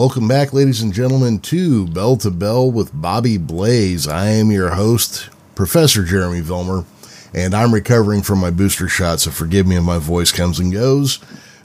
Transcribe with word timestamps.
welcome 0.00 0.26
back, 0.26 0.54
ladies 0.54 0.80
and 0.80 0.94
gentlemen, 0.94 1.38
to 1.38 1.86
Bell 1.88 2.16
to 2.16 2.30
Bell 2.30 2.70
with 2.70 2.90
Bobby 2.94 3.36
Blaze. 3.36 4.08
I 4.08 4.28
am 4.28 4.50
your 4.50 4.70
host, 4.70 5.28
Professor 5.54 6.04
Jeremy 6.04 6.40
Vilmer, 6.40 6.86
and 7.34 7.52
I'm 7.52 7.74
recovering 7.74 8.22
from 8.22 8.38
my 8.38 8.50
booster 8.50 8.88
shot, 8.88 9.20
so 9.20 9.30
forgive 9.30 9.66
me 9.66 9.76
if 9.76 9.82
my 9.82 9.98
voice 9.98 10.32
comes 10.32 10.58
and 10.58 10.72
goes. 10.72 11.18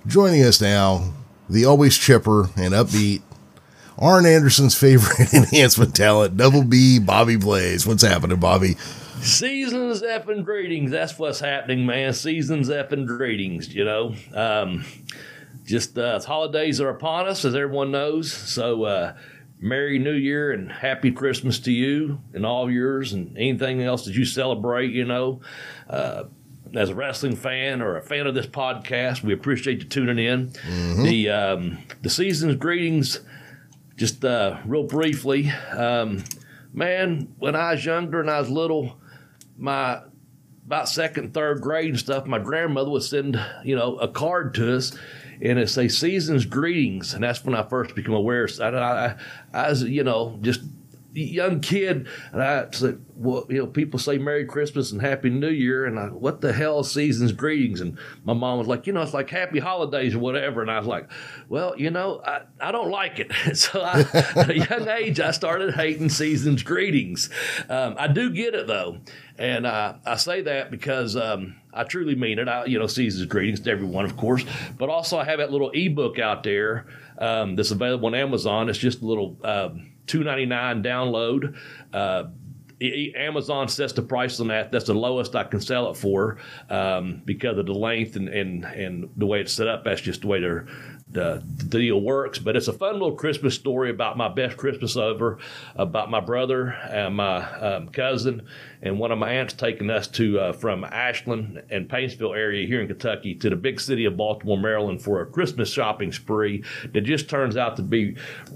Joining 0.06 0.44
us 0.44 0.60
now, 0.60 1.14
the 1.50 1.64
always 1.64 1.98
chipper 1.98 2.50
and 2.58 2.74
upbeat, 2.74 3.22
Arn 3.98 4.26
Anderson's 4.26 4.78
favorite 4.78 5.34
enhancement 5.34 5.96
talent, 5.96 6.36
Double 6.36 6.66
B, 6.66 7.00
Bobby 7.00 7.38
Blaze. 7.38 7.88
What's 7.88 8.04
happening, 8.04 8.38
Bobby? 8.38 8.74
Seasons 9.22 10.02
effing 10.02 10.44
greetings. 10.44 10.92
That's 10.92 11.18
what's 11.18 11.40
happening, 11.40 11.86
man. 11.86 12.12
Seasons 12.12 12.68
effing 12.68 13.08
greetings, 13.08 13.74
you 13.74 13.86
know. 13.86 14.14
Um, 14.34 14.84
just 15.66 15.98
uh, 15.98 16.20
holidays 16.20 16.80
are 16.80 16.90
upon 16.90 17.28
us, 17.28 17.44
as 17.44 17.56
everyone 17.56 17.92
knows. 17.92 18.32
So, 18.32 18.84
uh, 18.84 19.16
Merry 19.60 20.00
New 20.00 20.14
Year 20.14 20.52
and 20.52 20.72
Happy 20.72 21.12
Christmas 21.12 21.60
to 21.60 21.72
you 21.72 22.22
and 22.34 22.46
all 22.46 22.70
yours 22.70 23.14
and 23.14 23.38
anything 23.38 23.82
else 23.82 24.06
that 24.06 24.14
you 24.14 24.26
celebrate, 24.26 24.92
you 24.92 25.06
know. 25.06 25.42
Uh, 25.90 26.26
as 26.74 26.90
a 26.90 26.96
wrestling 26.96 27.36
fan 27.36 27.82
or 27.82 27.98
a 27.98 28.02
fan 28.02 28.28
of 28.28 28.36
this 28.36 28.48
podcast, 28.48 29.24
we 29.24 29.34
appreciate 29.34 29.80
you 29.80 29.86
tuning 29.86 30.20
in. 30.20 30.50
Mm-hmm. 30.50 31.04
The 31.04 31.30
um, 31.30 31.78
the 32.02 32.10
season's 32.10 32.56
greetings, 32.56 33.22
just 33.96 34.26
uh, 34.26 34.60
real 34.66 34.84
briefly. 34.84 35.50
Um, 35.72 36.24
man, 36.74 37.34
when 37.40 37.56
I 37.56 37.74
was 37.74 37.86
younger 37.86 38.20
and 38.20 38.30
I 38.30 38.40
was 38.40 38.50
little, 38.50 39.00
my 39.58 40.02
about 40.66 40.90
second, 40.90 41.34
third 41.34 41.62
grade 41.62 41.92
and 41.92 42.00
stuff, 42.00 42.26
my 42.26 42.40
grandmother 42.40 42.90
would 42.90 43.04
send, 43.04 43.40
you 43.64 43.76
know, 43.76 43.98
a 43.98 44.08
card 44.08 44.54
to 44.56 44.76
us 44.76 44.98
and 45.42 45.60
it 45.60 45.70
say 45.70 45.88
season's 45.88 46.46
greetings. 46.46 47.14
And 47.14 47.24
that's 47.24 47.44
when 47.44 47.56
I 47.56 47.64
first 47.64 47.96
became 47.96 48.14
aware. 48.14 48.48
I, 48.62 48.68
I, 48.68 49.16
I 49.54 49.70
was, 49.70 49.84
you 49.84 50.04
know, 50.04 50.38
just 50.42 50.62
young 51.16 51.62
kid, 51.62 52.08
and 52.32 52.42
I 52.42 52.68
said, 52.72 53.04
"Well, 53.16 53.46
you 53.50 53.60
know, 53.60 53.68
people 53.68 54.00
say 54.00 54.18
Merry 54.18 54.46
Christmas 54.46 54.92
and 54.92 55.02
Happy 55.02 55.30
New 55.30 55.50
Year, 55.50 55.86
and 55.86 55.98
I, 55.98 56.08
what 56.08 56.42
the 56.42 56.52
hell 56.52 56.84
season's 56.84 57.32
greetings?" 57.32 57.82
And 57.82 57.98
my 58.24 58.34
mom 58.34 58.60
was 58.60 58.68
like, 58.68 58.86
"You 58.88 58.94
know, 58.94 59.02
it's 59.02 59.14
like 59.14 59.30
Happy 59.30 59.60
Holidays 59.60 60.16
or 60.16 60.20
whatever." 60.20 60.62
And 60.62 60.70
I 60.70 60.78
was 60.78 60.88
like, 60.88 61.10
"Well, 61.48 61.78
you 61.78 61.90
know, 61.90 62.22
I, 62.26 62.42
I 62.60 62.72
don't 62.72 62.92
like 62.92 63.20
it." 63.20 63.32
so 63.58 63.82
I, 63.82 64.02
at 64.36 64.50
a 64.50 64.58
young 64.58 64.88
age, 64.90 65.20
I 65.20 65.32
started 65.32 65.74
hating 65.76 66.10
season's 66.10 66.64
greetings. 66.64 67.30
Um, 67.70 67.96
I 67.98 68.08
do 68.08 68.32
get 68.32 68.54
it 68.54 68.68
though, 68.68 68.98
and 69.38 69.66
uh, 69.66 69.96
I 70.06 70.16
say 70.18 70.42
that 70.42 70.72
because. 70.72 71.16
Um, 71.16 71.56
I 71.76 71.84
truly 71.84 72.16
mean 72.16 72.40
it. 72.40 72.48
I, 72.48 72.66
you 72.66 72.80
know, 72.80 72.88
season's 72.88 73.26
greetings 73.28 73.60
to 73.62 73.72
everyone, 73.72 74.06
of 74.06 74.16
course, 74.18 74.46
but 74.78 74.90
also 74.90 75.18
I 75.18 75.26
have 75.26 75.40
that 75.40 75.52
little 75.52 75.72
ebook 75.72 76.18
out 76.20 76.44
there 76.44 76.88
um, 77.20 77.56
that's 77.56 77.72
available 77.72 78.08
on 78.08 78.16
Amazon. 78.16 78.70
It's 78.70 78.80
just 78.80 79.02
a 79.02 79.06
little 79.06 79.38
um, 79.44 79.92
two 80.08 80.24
ninety 80.24 80.46
nine 80.46 80.82
download. 80.82 81.56
Uh, 81.94 82.26
Amazon 82.82 83.70
sets 83.70 83.94
the 83.94 84.02
price 84.02 84.40
on 84.42 84.48
that. 84.50 84.72
That's 84.72 84.86
the 84.86 84.94
lowest 84.94 85.36
I 85.36 85.46
can 85.46 85.62
sell 85.62 85.90
it 85.92 85.96
for 85.96 86.38
um, 86.70 87.22
because 87.24 87.58
of 87.58 87.68
the 87.68 87.74
length 87.74 88.18
and, 88.18 88.28
and, 88.28 88.66
and 88.66 89.10
the 89.16 89.26
way 89.26 89.40
it's 89.40 89.54
set 89.54 89.68
up. 89.68 89.86
That's 89.86 90.02
just 90.02 90.22
the 90.22 90.28
way 90.28 90.42
they're 90.42 90.68
the, 91.08 91.44
the 91.58 91.64
deal 91.66 92.02
works. 92.02 92.40
But 92.40 92.56
it's 92.56 92.68
a 92.68 92.74
fun 92.74 92.94
little 92.94 93.16
Christmas 93.16 93.56
story 93.56 93.90
about 93.90 94.18
my 94.18 94.28
best 94.28 94.58
Christmas 94.58 94.98
ever, 94.98 95.38
about 95.76 96.10
my 96.10 96.20
brother 96.20 96.70
and 96.70 97.16
my 97.16 97.44
um, 97.60 97.90
cousin 97.90 98.48
and 98.82 99.00
one 99.00 99.12
of 99.12 99.18
my 99.18 99.32
aunts 99.32 99.54
taking 99.54 99.90
us 99.90 100.08
to 100.08 100.40
uh, 100.40 100.54
from 100.54 100.84
Ashland 100.84 101.64
and 101.70 101.90
Paintsville 101.90 102.36
area 102.36 102.68
here 102.68 102.82
in 102.82 102.88
Kentucky 102.88 103.36
to 103.36 103.50
the 103.50 103.56
big 103.56 103.80
city 103.80 104.06
of 104.06 104.18
Baltimore, 104.18 104.58
Maryland 104.58 105.02
for 105.02 105.22
a 105.22 105.26
Christmas 105.26 105.72
shopping 105.72 106.12
spree 106.12 106.64
that 106.94 107.02
just 107.02 107.30
turns 107.30 107.58
out 107.58 107.76
to 107.78 107.82
be 107.82 108.16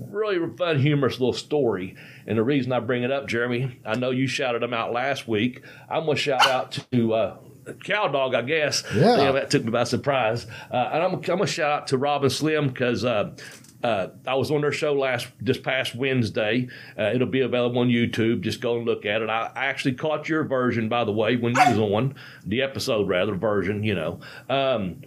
really 0.09 0.39
fun, 0.55 0.79
humorous 0.79 1.19
little 1.19 1.33
story. 1.33 1.95
And 2.27 2.37
the 2.37 2.43
reason 2.43 2.71
I 2.71 2.79
bring 2.79 3.03
it 3.03 3.11
up, 3.11 3.27
Jeremy, 3.27 3.79
I 3.85 3.95
know 3.95 4.11
you 4.11 4.27
shouted 4.27 4.61
them 4.61 4.73
out 4.73 4.91
last 4.91 5.27
week. 5.27 5.63
I'm 5.89 6.05
going 6.05 6.17
to 6.17 6.21
shout 6.21 6.47
out 6.47 6.77
to 6.91 7.13
uh, 7.13 7.37
cow 7.73 8.07
dog, 8.07 8.35
I 8.35 8.41
guess. 8.41 8.83
Yeah. 8.93 9.17
You 9.17 9.23
know, 9.25 9.33
that 9.33 9.49
took 9.49 9.63
me 9.63 9.71
by 9.71 9.83
surprise. 9.83 10.45
Uh, 10.71 10.89
and 10.93 11.03
I'm, 11.03 11.13
I'm 11.15 11.21
going 11.21 11.39
to 11.39 11.47
shout 11.47 11.71
out 11.71 11.87
to 11.87 11.97
Robin 11.97 12.29
Slim 12.29 12.67
because 12.69 13.05
uh, 13.05 13.35
uh, 13.83 14.07
I 14.27 14.35
was 14.35 14.51
on 14.51 14.61
their 14.61 14.71
show 14.71 14.93
last 14.93 15.27
this 15.39 15.57
past 15.57 15.95
Wednesday. 15.95 16.67
Uh, 16.97 17.11
it'll 17.13 17.27
be 17.27 17.41
available 17.41 17.79
on 17.79 17.87
YouTube. 17.87 18.41
Just 18.41 18.61
go 18.61 18.77
and 18.77 18.85
look 18.85 19.05
at 19.05 19.21
it. 19.21 19.29
I, 19.29 19.51
I, 19.55 19.65
actually 19.65 19.93
caught 19.93 20.27
your 20.27 20.43
version, 20.43 20.89
by 20.89 21.05
the 21.05 21.13
way, 21.13 21.37
when 21.37 21.55
you 21.55 21.61
was 21.61 21.79
on 21.79 22.15
the 22.45 22.61
episode, 22.61 23.07
rather 23.07 23.35
version. 23.35 23.83
You 23.83 23.95
know, 23.95 24.19
um, 24.49 25.01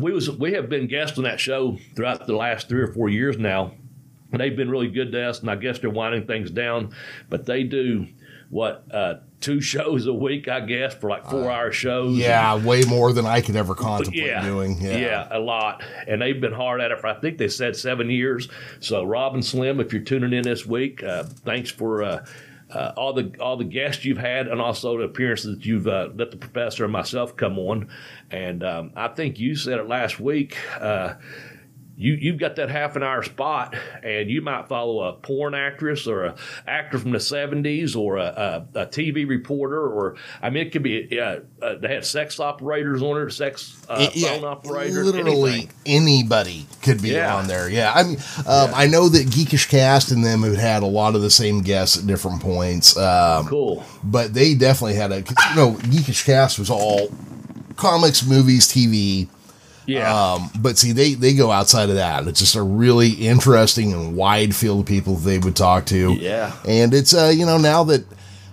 we 0.00 0.12
was 0.12 0.30
we 0.30 0.52
have 0.52 0.70
been 0.70 0.86
guests 0.86 1.18
on 1.18 1.24
that 1.24 1.40
show 1.40 1.78
throughout 1.94 2.26
the 2.26 2.36
last 2.36 2.68
three 2.68 2.80
or 2.80 2.92
four 2.92 3.10
years 3.10 3.36
now, 3.36 3.74
and 4.32 4.40
they've 4.40 4.56
been 4.56 4.70
really 4.70 4.88
good 4.88 5.12
to 5.12 5.28
us. 5.28 5.40
And 5.40 5.50
I 5.50 5.56
guess 5.56 5.78
they're 5.78 5.90
winding 5.90 6.26
things 6.26 6.50
down, 6.50 6.94
but 7.28 7.44
they 7.44 7.64
do 7.64 8.06
what 8.50 8.84
uh, 8.92 9.14
two 9.40 9.60
shows 9.60 10.06
a 10.06 10.12
week, 10.12 10.48
I 10.48 10.60
guess, 10.60 10.94
for 10.94 11.10
like 11.10 11.26
four 11.26 11.50
uh, 11.50 11.54
hour 11.54 11.72
shows. 11.72 12.16
Yeah, 12.16 12.56
way 12.64 12.82
more 12.82 13.12
than 13.12 13.26
I 13.26 13.40
could 13.40 13.56
ever 13.56 13.74
contemplate 13.74 14.24
yeah, 14.24 14.42
doing. 14.42 14.80
Yeah. 14.80 14.96
yeah, 14.96 15.28
a 15.30 15.38
lot. 15.38 15.82
And 16.06 16.22
they've 16.22 16.40
been 16.40 16.52
hard 16.52 16.80
at 16.80 16.90
it 16.90 17.00
for 17.00 17.08
I 17.08 17.14
think 17.14 17.38
they 17.38 17.48
said 17.48 17.76
seven 17.76 18.10
years. 18.10 18.48
So 18.80 19.04
Robin 19.04 19.42
Slim, 19.42 19.80
if 19.80 19.92
you're 19.92 20.02
tuning 20.02 20.32
in 20.32 20.42
this 20.42 20.66
week, 20.66 21.02
uh, 21.02 21.24
thanks 21.24 21.70
for. 21.70 22.02
Uh, 22.02 22.26
uh, 22.70 22.92
all 22.98 23.14
the 23.14 23.32
all 23.40 23.56
the 23.56 23.64
guests 23.64 24.04
you've 24.04 24.18
had, 24.18 24.46
and 24.46 24.60
also 24.60 24.98
the 24.98 25.04
appearances 25.04 25.56
that 25.56 25.64
you've 25.64 25.88
uh, 25.88 26.10
let 26.14 26.30
the 26.30 26.36
professor 26.36 26.84
and 26.84 26.92
myself 26.92 27.34
come 27.34 27.58
on, 27.58 27.88
and 28.30 28.62
um, 28.62 28.92
I 28.94 29.08
think 29.08 29.38
you 29.38 29.56
said 29.56 29.78
it 29.78 29.88
last 29.88 30.20
week. 30.20 30.54
You 32.00 32.12
you've 32.12 32.38
got 32.38 32.54
that 32.56 32.70
half 32.70 32.94
an 32.94 33.02
hour 33.02 33.24
spot, 33.24 33.74
and 34.04 34.30
you 34.30 34.40
might 34.40 34.68
follow 34.68 35.02
a 35.02 35.14
porn 35.14 35.56
actress 35.56 36.06
or 36.06 36.26
a 36.26 36.36
actor 36.64 36.96
from 36.96 37.10
the 37.10 37.18
seventies 37.18 37.96
or 37.96 38.18
a, 38.18 38.66
a, 38.74 38.82
a, 38.82 38.86
TV 38.86 39.28
reporter, 39.28 39.84
or 39.84 40.14
I 40.40 40.50
mean, 40.50 40.64
it 40.64 40.70
could 40.70 40.84
be 40.84 41.18
uh, 41.18 41.40
uh, 41.60 41.74
they 41.74 41.88
had 41.88 42.04
sex 42.04 42.38
operators 42.38 43.02
on 43.02 43.20
it, 43.20 43.32
sex 43.32 43.84
uh, 43.88 44.08
yeah, 44.14 44.28
phone 44.28 44.44
operators. 44.44 45.06
Literally 45.06 45.52
anything. 45.52 45.70
anybody 45.86 46.66
could 46.82 47.02
be 47.02 47.08
yeah. 47.08 47.34
on 47.34 47.48
there. 47.48 47.68
Yeah, 47.68 47.92
I 47.92 48.04
mean, 48.04 48.18
um, 48.46 48.70
yeah. 48.70 48.72
I 48.76 48.86
know 48.86 49.08
that 49.08 49.26
Geekish 49.26 49.68
Cast 49.68 50.12
and 50.12 50.24
them 50.24 50.42
have 50.42 50.54
had 50.54 50.84
a 50.84 50.86
lot 50.86 51.16
of 51.16 51.22
the 51.22 51.30
same 51.30 51.62
guests 51.62 51.98
at 51.98 52.06
different 52.06 52.40
points. 52.40 52.96
Um, 52.96 53.48
cool, 53.48 53.84
but 54.04 54.32
they 54.32 54.54
definitely 54.54 54.94
had 54.94 55.10
a 55.10 55.16
you 55.16 55.56
know 55.56 55.72
Geekish 55.72 56.24
Cast 56.24 56.60
was 56.60 56.70
all 56.70 57.10
comics, 57.74 58.24
movies, 58.24 58.68
TV 58.68 59.28
yeah. 59.88 60.34
Um, 60.34 60.50
but 60.60 60.76
see, 60.76 60.92
they, 60.92 61.14
they 61.14 61.32
go 61.32 61.50
outside 61.50 61.88
of 61.88 61.96
that. 61.96 62.28
It's 62.28 62.40
just 62.40 62.54
a 62.54 62.62
really 62.62 63.10
interesting 63.10 63.94
and 63.94 64.14
wide 64.14 64.54
field 64.54 64.80
of 64.80 64.86
people 64.86 65.14
they 65.14 65.38
would 65.38 65.56
talk 65.56 65.86
to. 65.86 66.12
Yeah. 66.12 66.54
And 66.66 66.92
it's, 66.92 67.14
uh, 67.14 67.32
you 67.34 67.46
know, 67.46 67.56
now 67.56 67.84
that, 67.84 68.04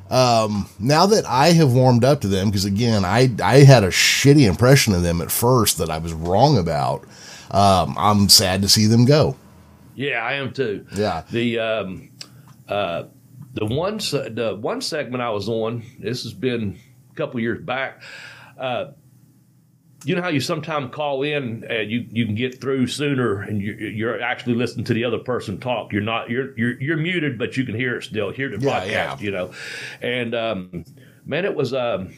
um, 0.09 0.69
now 0.79 1.07
that 1.07 1.25
I 1.25 1.47
have 1.51 1.73
warmed 1.73 2.05
up 2.05 2.21
to 2.21 2.29
them, 2.29 2.47
because 2.47 2.63
again, 2.63 3.03
I, 3.03 3.29
I 3.43 3.59
had 3.59 3.83
a 3.83 3.89
shitty 3.89 4.47
impression 4.47 4.93
of 4.93 5.01
them 5.01 5.19
at 5.19 5.29
first 5.29 5.77
that 5.79 5.89
I 5.89 5.97
was 5.97 6.13
wrong 6.13 6.57
about. 6.57 7.03
Um, 7.51 7.95
I'm 7.97 8.29
sad 8.29 8.61
to 8.61 8.69
see 8.69 8.85
them 8.85 9.03
go. 9.03 9.35
Yeah, 9.93 10.23
I 10.23 10.33
am 10.35 10.53
too. 10.53 10.85
Yeah. 10.95 11.23
The, 11.29 11.59
um, 11.59 12.11
uh, 12.69 13.03
the 13.53 13.65
one, 13.65 13.97
the 13.97 14.57
one 14.59 14.79
segment 14.79 15.21
I 15.21 15.31
was 15.31 15.49
on, 15.49 15.83
this 15.99 16.23
has 16.23 16.33
been 16.33 16.79
a 17.11 17.15
couple 17.15 17.41
years 17.41 17.61
back, 17.61 18.01
uh, 18.57 18.91
you 20.05 20.15
know 20.15 20.21
how 20.21 20.29
you 20.29 20.39
sometimes 20.39 20.93
call 20.93 21.23
in 21.23 21.65
and 21.67 21.89
you, 21.89 22.05
you 22.11 22.25
can 22.25 22.35
get 22.35 22.61
through 22.61 22.85
sooner 22.85 23.41
and 23.41 23.59
you, 23.59 23.73
you're 23.73 24.21
actually 24.21 24.53
listening 24.53 24.85
to 24.85 24.93
the 24.93 25.03
other 25.03 25.17
person 25.17 25.59
talk. 25.59 25.91
You're 25.91 26.03
not 26.03 26.29
you're 26.29 26.55
you're, 26.57 26.79
you're 26.79 26.97
muted, 26.97 27.39
but 27.39 27.57
you 27.57 27.65
can 27.65 27.75
hear 27.75 27.97
it 27.97 28.03
still. 28.03 28.31
Hear 28.31 28.55
the 28.55 28.63
yeah, 28.63 28.83
yeah. 28.85 29.17
you 29.19 29.31
know. 29.31 29.51
And 30.01 30.35
um, 30.35 30.85
man, 31.25 31.43
it 31.43 31.55
was 31.55 31.73
um, 31.73 32.13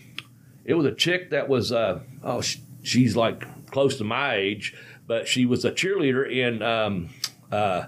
it 0.65 0.73
was 0.73 0.85
a 0.85 0.93
chick 0.93 1.29
that 1.29 1.47
was 1.47 1.71
uh, 1.71 2.01
oh 2.23 2.41
she, 2.41 2.61
she's 2.83 3.15
like 3.15 3.71
close 3.71 3.97
to 3.99 4.03
my 4.03 4.35
age, 4.35 4.75
but 5.07 5.27
she 5.27 5.45
was 5.45 5.63
a 5.63 5.71
cheerleader 5.71 6.29
in 6.29 6.61
um, 6.61 7.09
uh, 7.51 7.85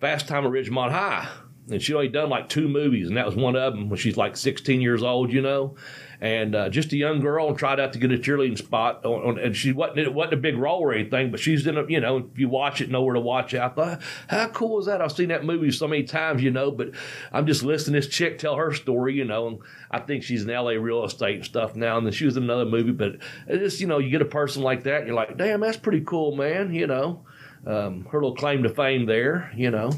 Fast 0.00 0.26
Time 0.26 0.44
at 0.44 0.50
Ridgemont 0.50 0.90
High, 0.90 1.28
and 1.70 1.80
she 1.80 1.94
only 1.94 2.08
done 2.08 2.30
like 2.30 2.48
two 2.48 2.68
movies, 2.68 3.06
and 3.06 3.16
that 3.16 3.26
was 3.26 3.36
one 3.36 3.54
of 3.54 3.74
them 3.74 3.88
when 3.88 3.98
she's 3.98 4.16
like 4.16 4.36
16 4.36 4.80
years 4.80 5.04
old, 5.04 5.32
you 5.32 5.40
know 5.40 5.76
and 6.20 6.54
uh, 6.54 6.68
just 6.68 6.92
a 6.92 6.96
young 6.96 7.20
girl 7.20 7.48
and 7.48 7.56
tried 7.56 7.80
out 7.80 7.94
to 7.94 7.98
get 7.98 8.12
a 8.12 8.18
cheerleading 8.18 8.58
spot. 8.58 9.04
On, 9.04 9.22
on, 9.22 9.38
and 9.38 9.56
she 9.56 9.72
wasn't 9.72 10.00
it 10.00 10.12
wasn't 10.12 10.34
a 10.34 10.38
big 10.38 10.56
role 10.56 10.80
or 10.80 10.92
anything, 10.92 11.30
but 11.30 11.40
she's 11.40 11.66
in 11.66 11.78
a 11.78 11.86
you 11.88 12.00
know 12.00 12.18
if 12.18 12.38
you 12.38 12.48
watch 12.48 12.80
it, 12.80 12.90
know 12.90 13.02
where 13.02 13.14
to 13.14 13.20
watch 13.20 13.54
out. 13.54 13.76
Thought, 13.76 14.02
how 14.28 14.48
cool 14.48 14.78
is 14.78 14.86
that? 14.86 15.00
I've 15.00 15.12
seen 15.12 15.28
that 15.28 15.44
movie 15.44 15.70
so 15.70 15.88
many 15.88 16.02
times, 16.02 16.42
you 16.42 16.50
know. 16.50 16.70
But 16.70 16.90
I'm 17.32 17.46
just 17.46 17.62
listening 17.62 18.00
to 18.00 18.06
this 18.06 18.14
chick 18.14 18.38
tell 18.38 18.56
her 18.56 18.74
story, 18.74 19.14
you 19.14 19.24
know. 19.24 19.48
And 19.48 19.58
I 19.90 20.00
think 20.00 20.22
she's 20.22 20.42
in 20.42 20.50
L.A. 20.50 20.78
real 20.78 21.04
estate 21.04 21.36
and 21.36 21.44
stuff 21.44 21.74
now. 21.74 21.96
And 21.96 22.06
then 22.06 22.12
she 22.12 22.26
was 22.26 22.36
in 22.36 22.42
another 22.42 22.66
movie, 22.66 22.92
but 22.92 23.16
it's 23.46 23.58
just 23.58 23.80
you 23.80 23.86
know 23.86 23.98
you 23.98 24.10
get 24.10 24.22
a 24.22 24.26
person 24.26 24.62
like 24.62 24.84
that, 24.84 25.06
you're 25.06 25.14
like, 25.14 25.36
damn, 25.38 25.60
that's 25.60 25.78
pretty 25.78 26.02
cool, 26.02 26.36
man. 26.36 26.74
You 26.74 26.86
know. 26.86 27.24
Um, 27.66 28.06
her 28.06 28.18
little 28.18 28.34
claim 28.34 28.62
to 28.62 28.70
fame 28.70 29.04
there, 29.04 29.52
you 29.54 29.70
know. 29.70 29.92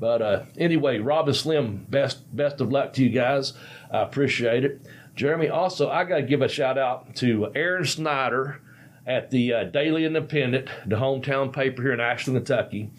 But 0.00 0.22
uh, 0.22 0.44
anyway, 0.56 0.98
Robin 0.98 1.34
Slim, 1.34 1.84
best 1.88 2.34
best 2.34 2.62
of 2.62 2.72
luck 2.72 2.94
to 2.94 3.04
you 3.04 3.10
guys. 3.10 3.52
I 3.90 4.00
appreciate 4.00 4.64
it. 4.64 4.80
Jeremy, 5.14 5.48
also, 5.48 5.90
I 5.90 6.04
got 6.04 6.16
to 6.16 6.22
give 6.22 6.42
a 6.42 6.48
shout 6.48 6.78
out 6.78 7.14
to 7.16 7.50
Aaron 7.54 7.84
Snyder. 7.84 8.60
at 9.06 9.30
the 9.30 9.52
uh, 9.52 9.64
Daily 9.64 10.04
Independent, 10.04 10.68
the 10.86 10.96
hometown 10.96 11.52
paper 11.52 11.82
here 11.82 11.92
in 11.92 12.00
Ashland, 12.00 12.38
Kentucky. 12.38 12.90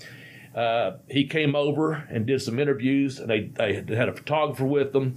Uh, 0.53 0.97
he 1.09 1.25
came 1.25 1.55
over 1.55 1.93
and 2.11 2.27
did 2.27 2.39
some 2.39 2.59
interviews, 2.59 3.17
and 3.19 3.27
they, 3.27 3.45
they 3.55 3.83
had 3.95 4.07
a 4.07 4.13
photographer 4.13 4.65
with 4.65 4.93
them. 4.93 5.15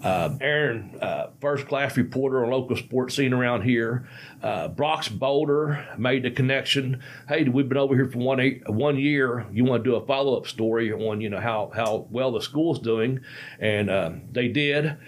Uh, 0.00 0.36
Aaron, 0.40 0.96
uh, 1.02 1.30
first 1.40 1.66
class 1.66 1.96
reporter 1.96 2.44
on 2.44 2.52
local 2.52 2.76
sports 2.76 3.16
scene 3.16 3.32
around 3.32 3.62
here. 3.62 4.08
Uh, 4.40 4.68
Brox 4.68 5.08
Boulder 5.08 5.84
made 5.98 6.22
the 6.22 6.30
connection. 6.30 7.02
Hey, 7.28 7.42
we've 7.48 7.68
been 7.68 7.78
over 7.78 7.96
here 7.96 8.08
for 8.08 8.18
one 8.18 8.38
eight, 8.38 8.62
one 8.68 8.96
year. 8.96 9.44
You 9.50 9.64
want 9.64 9.82
to 9.82 9.90
do 9.90 9.96
a 9.96 10.06
follow 10.06 10.36
up 10.36 10.46
story 10.46 10.92
on 10.92 11.20
you 11.20 11.30
know 11.30 11.40
how 11.40 11.72
how 11.74 12.06
well 12.10 12.30
the 12.30 12.40
school's 12.40 12.78
doing, 12.78 13.20
and 13.58 13.90
uh, 13.90 14.12
they 14.30 14.46
did. 14.46 14.98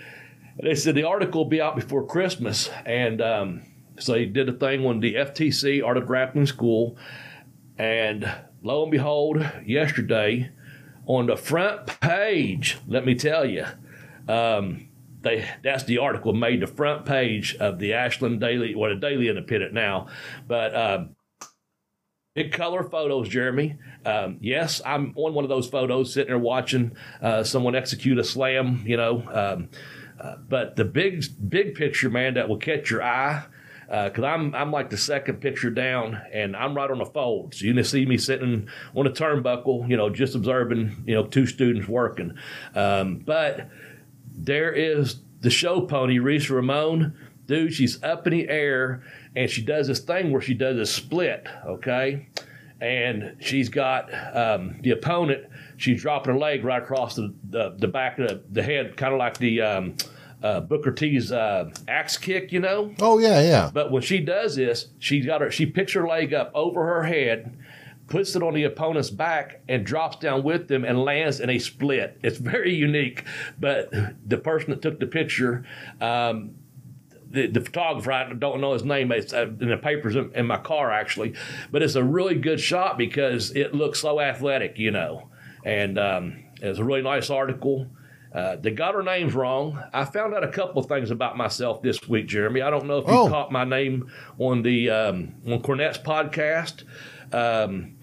They 0.61 0.75
said 0.75 0.95
the 0.95 1.05
article 1.05 1.45
will 1.45 1.51
be 1.51 1.61
out 1.61 1.77
before 1.77 2.05
Christmas, 2.05 2.69
and 2.85 3.21
um, 3.23 3.63
so 3.99 4.13
they 4.13 4.27
did 4.27 4.49
a 4.49 4.53
thing 4.53 4.85
on 4.85 5.01
the 5.01 5.15
FTC 5.15 5.85
Art 5.85 5.97
of 5.97 6.07
Grappling 6.07 6.47
School, 6.47 6.97
and 7.77 8.29
lo 8.63 8.83
and 8.83 8.91
behold, 8.91 9.49
yesterday 9.65 10.51
on 11.07 11.27
the 11.27 11.37
front 11.37 11.87
page, 12.01 12.79
let 12.89 13.07
me 13.07 13.15
tell 13.15 13.45
you, 13.45 13.67
um, 14.27 14.89
they 15.21 15.49
that's 15.63 15.85
the 15.85 15.99
article 15.99 16.33
made 16.33 16.61
the 16.61 16.67
front 16.67 17.07
page 17.07 17.55
of 17.57 17.79
the 17.79 17.95
Ashland 17.95 18.41
Daily 18.41 18.75
or 18.75 18.89
the 18.89 19.01
Daily 19.01 19.29
Independent 19.29 19.73
now, 19.73 20.09
but. 20.47 20.75
Um, 20.75 21.11
big 22.35 22.53
color 22.53 22.85
photos, 22.85 23.29
Jeremy. 23.29 23.77
Um, 24.07 24.39
yes, 24.41 24.81
I'm 24.87 25.13
on 25.17 25.35
one 25.35 25.45
of 25.45 25.49
those 25.49 25.69
photos, 25.69 26.15
sitting 26.15 26.29
there 26.29 26.39
watching 26.39 26.93
uh, 27.21 27.43
someone 27.43 27.75
execute 27.75 28.17
a 28.17 28.23
slam. 28.23 28.85
You 28.87 28.97
know, 28.97 29.25
um, 29.33 29.71
but 30.49 30.77
the 30.77 30.85
big 30.85 31.25
big 31.49 31.75
picture, 31.75 32.11
man, 32.11 32.35
that 32.35 32.49
will 32.49 32.57
catch 32.57 32.91
your 32.91 33.03
eye 33.03 33.45
because 33.89 34.25
uh, 34.25 34.27
I'm 34.27 34.55
I'm 34.55 34.71
like 34.71 34.91
the 34.91 34.99
second 34.99 35.41
picture 35.41 35.71
down, 35.71 36.21
and 36.33 36.55
I'm 36.55 36.75
right 36.75 36.91
on 36.91 36.99
the 36.99 37.07
fold. 37.07 37.55
So 37.55 37.65
you 37.65 37.73
can 37.73 37.85
see 37.85 38.05
me 38.05 38.19
sitting 38.19 38.69
on 38.95 39.07
a 39.07 39.11
turnbuckle, 39.11 39.89
you 39.89 39.97
know, 39.97 40.11
just 40.11 40.35
observing, 40.35 41.05
you 41.07 41.15
know, 41.15 41.25
two 41.25 41.47
students 41.47 41.89
working. 41.89 42.35
Um, 42.75 43.19
but 43.19 43.71
there 44.31 44.73
is 44.73 45.21
the 45.41 45.51
show 45.51 45.81
pony, 45.81 46.19
Reese 46.19 46.51
Ramon. 46.51 47.17
Dude, 47.47 47.73
she's 47.73 48.03
up 48.03 48.27
in 48.27 48.35
the 48.35 48.49
air, 48.51 49.03
and 49.35 49.49
she 49.49 49.63
does 49.63 49.87
this 49.87 50.01
thing 50.01 50.33
where 50.33 50.43
she 50.43 50.53
does 50.53 50.77
a 50.77 50.85
split. 50.85 51.47
Okay, 51.65 52.29
and 52.81 53.37
she's 53.41 53.69
got 53.69 54.13
um, 54.37 54.79
the 54.83 54.91
opponent. 54.91 55.47
She's 55.77 56.03
dropping 56.03 56.33
her 56.33 56.39
leg 56.39 56.65
right 56.65 56.83
across 56.83 57.17
the 57.17 57.35
the, 57.51 57.75
the 57.79 57.89
back 57.89 58.19
of 58.19 58.29
the, 58.29 58.43
the 58.51 58.63
head, 58.63 58.97
kind 58.97 59.13
of 59.13 59.19
like 59.19 59.39
the 59.39 59.61
um, 59.63 59.97
uh, 60.43 60.61
Booker 60.61 60.93
T's 60.93 61.33
uh, 61.33 61.71
axe 61.89 62.17
kick, 62.17 62.53
you 62.53 62.61
know. 62.61 62.95
Oh 63.01 63.19
yeah, 63.19 63.41
yeah. 63.41 63.71
But 63.73 63.91
when 63.91 64.03
she 64.03 64.21
does 64.21 64.57
this, 64.57 64.89
she's 64.99 65.27
got 65.27 65.41
her. 65.41 65.51
She 65.51 65.67
picks 65.67 65.93
her 65.95 66.07
leg 66.07 66.33
up 66.33 66.53
over 66.55 66.85
her 66.85 67.03
head, 67.05 67.57
puts 68.07 68.37
it 68.37 68.43
on 68.43 68.55
the 68.55 68.65
opponent's 68.65 69.11
back, 69.11 69.61
and 69.69 69.85
drops 69.85 70.19
down 70.19 70.43
with 70.45 70.69
them 70.69 70.85
and 70.85 71.03
lands 71.03 71.41
in 71.41 71.51
a 71.51 71.59
split. 71.59 72.19
It's 72.23 72.39
very 72.39 72.75
unique. 72.75 73.25
But 73.59 73.93
the 74.27 74.39
person 74.39 74.71
that 74.71 74.83
took 74.83 75.01
the 75.01 75.07
picture. 75.07 75.65
Um, 76.01 76.55
the, 77.31 77.47
the, 77.47 77.61
photographer, 77.61 78.13
I 78.13 78.33
don't 78.33 78.61
know 78.61 78.73
his 78.73 78.85
name. 78.85 79.13
It's 79.13 79.33
uh, 79.33 79.49
in 79.61 79.69
the 79.69 79.77
papers 79.77 80.17
in, 80.17 80.33
in, 80.35 80.47
my 80.47 80.59
car 80.59 80.91
actually, 80.91 81.35
but 81.71 81.83
it's 81.83 81.95
a 81.95 82.03
really 82.03 82.35
good 82.35 82.61
shot 82.61 82.97
because 82.97 83.51
it 83.55 83.75
looks 83.75 84.01
so 84.01 84.21
athletic, 84.21 84.79
you 84.79 84.91
know. 84.91 85.31
And 85.65 85.99
um, 85.99 86.45
it's 86.61 86.79
a 86.79 86.85
really 86.85 87.03
nice 87.03 87.31
article. 87.31 87.89
Uh, 88.33 88.57
they 88.57 88.71
got 88.71 88.95
our 88.95 89.03
names 89.03 89.35
wrong. 89.35 89.83
I 89.93 90.05
found 90.05 90.35
out 90.35 90.45
a 90.45 90.49
couple 90.49 90.83
of 90.83 90.89
things 90.89 91.11
about 91.11 91.37
myself 91.37 91.83
this 91.83 92.07
week, 92.09 92.27
Jeremy. 92.27 92.61
I 92.61 92.71
don't 92.71 92.87
know 92.87 92.99
if 92.99 93.07
you 93.07 93.13
oh. 93.13 93.29
caught 93.29 93.51
my 93.51 93.65
name 93.65 94.11
on 94.39 94.63
the 94.63 94.91
um, 94.91 95.35
on 95.47 95.63
Cornette's 95.63 95.99
podcast. 95.99 96.85
Um, 97.33 97.97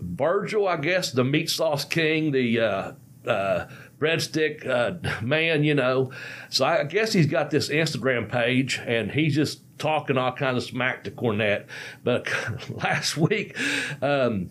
Virgil, 0.00 0.68
I 0.68 0.76
guess, 0.76 1.12
the 1.12 1.24
meat 1.24 1.50
sauce 1.50 1.84
king, 1.84 2.32
the 2.32 2.60
uh, 2.60 2.92
uh, 3.26 3.66
breadstick 3.98 4.66
uh, 4.66 5.22
man, 5.22 5.64
you 5.64 5.74
know. 5.74 6.12
So 6.50 6.64
I 6.64 6.84
guess 6.84 7.12
he's 7.12 7.26
got 7.26 7.50
this 7.50 7.68
Instagram 7.68 8.28
page, 8.30 8.80
and 8.84 9.10
he's 9.10 9.34
just 9.34 9.60
talking 9.78 10.16
all 10.16 10.32
kinds 10.32 10.56
of 10.58 10.68
smack 10.68 11.04
to 11.04 11.10
Cornette. 11.10 11.66
But 12.04 12.28
last 12.70 13.16
week. 13.16 13.56
Um, 14.02 14.48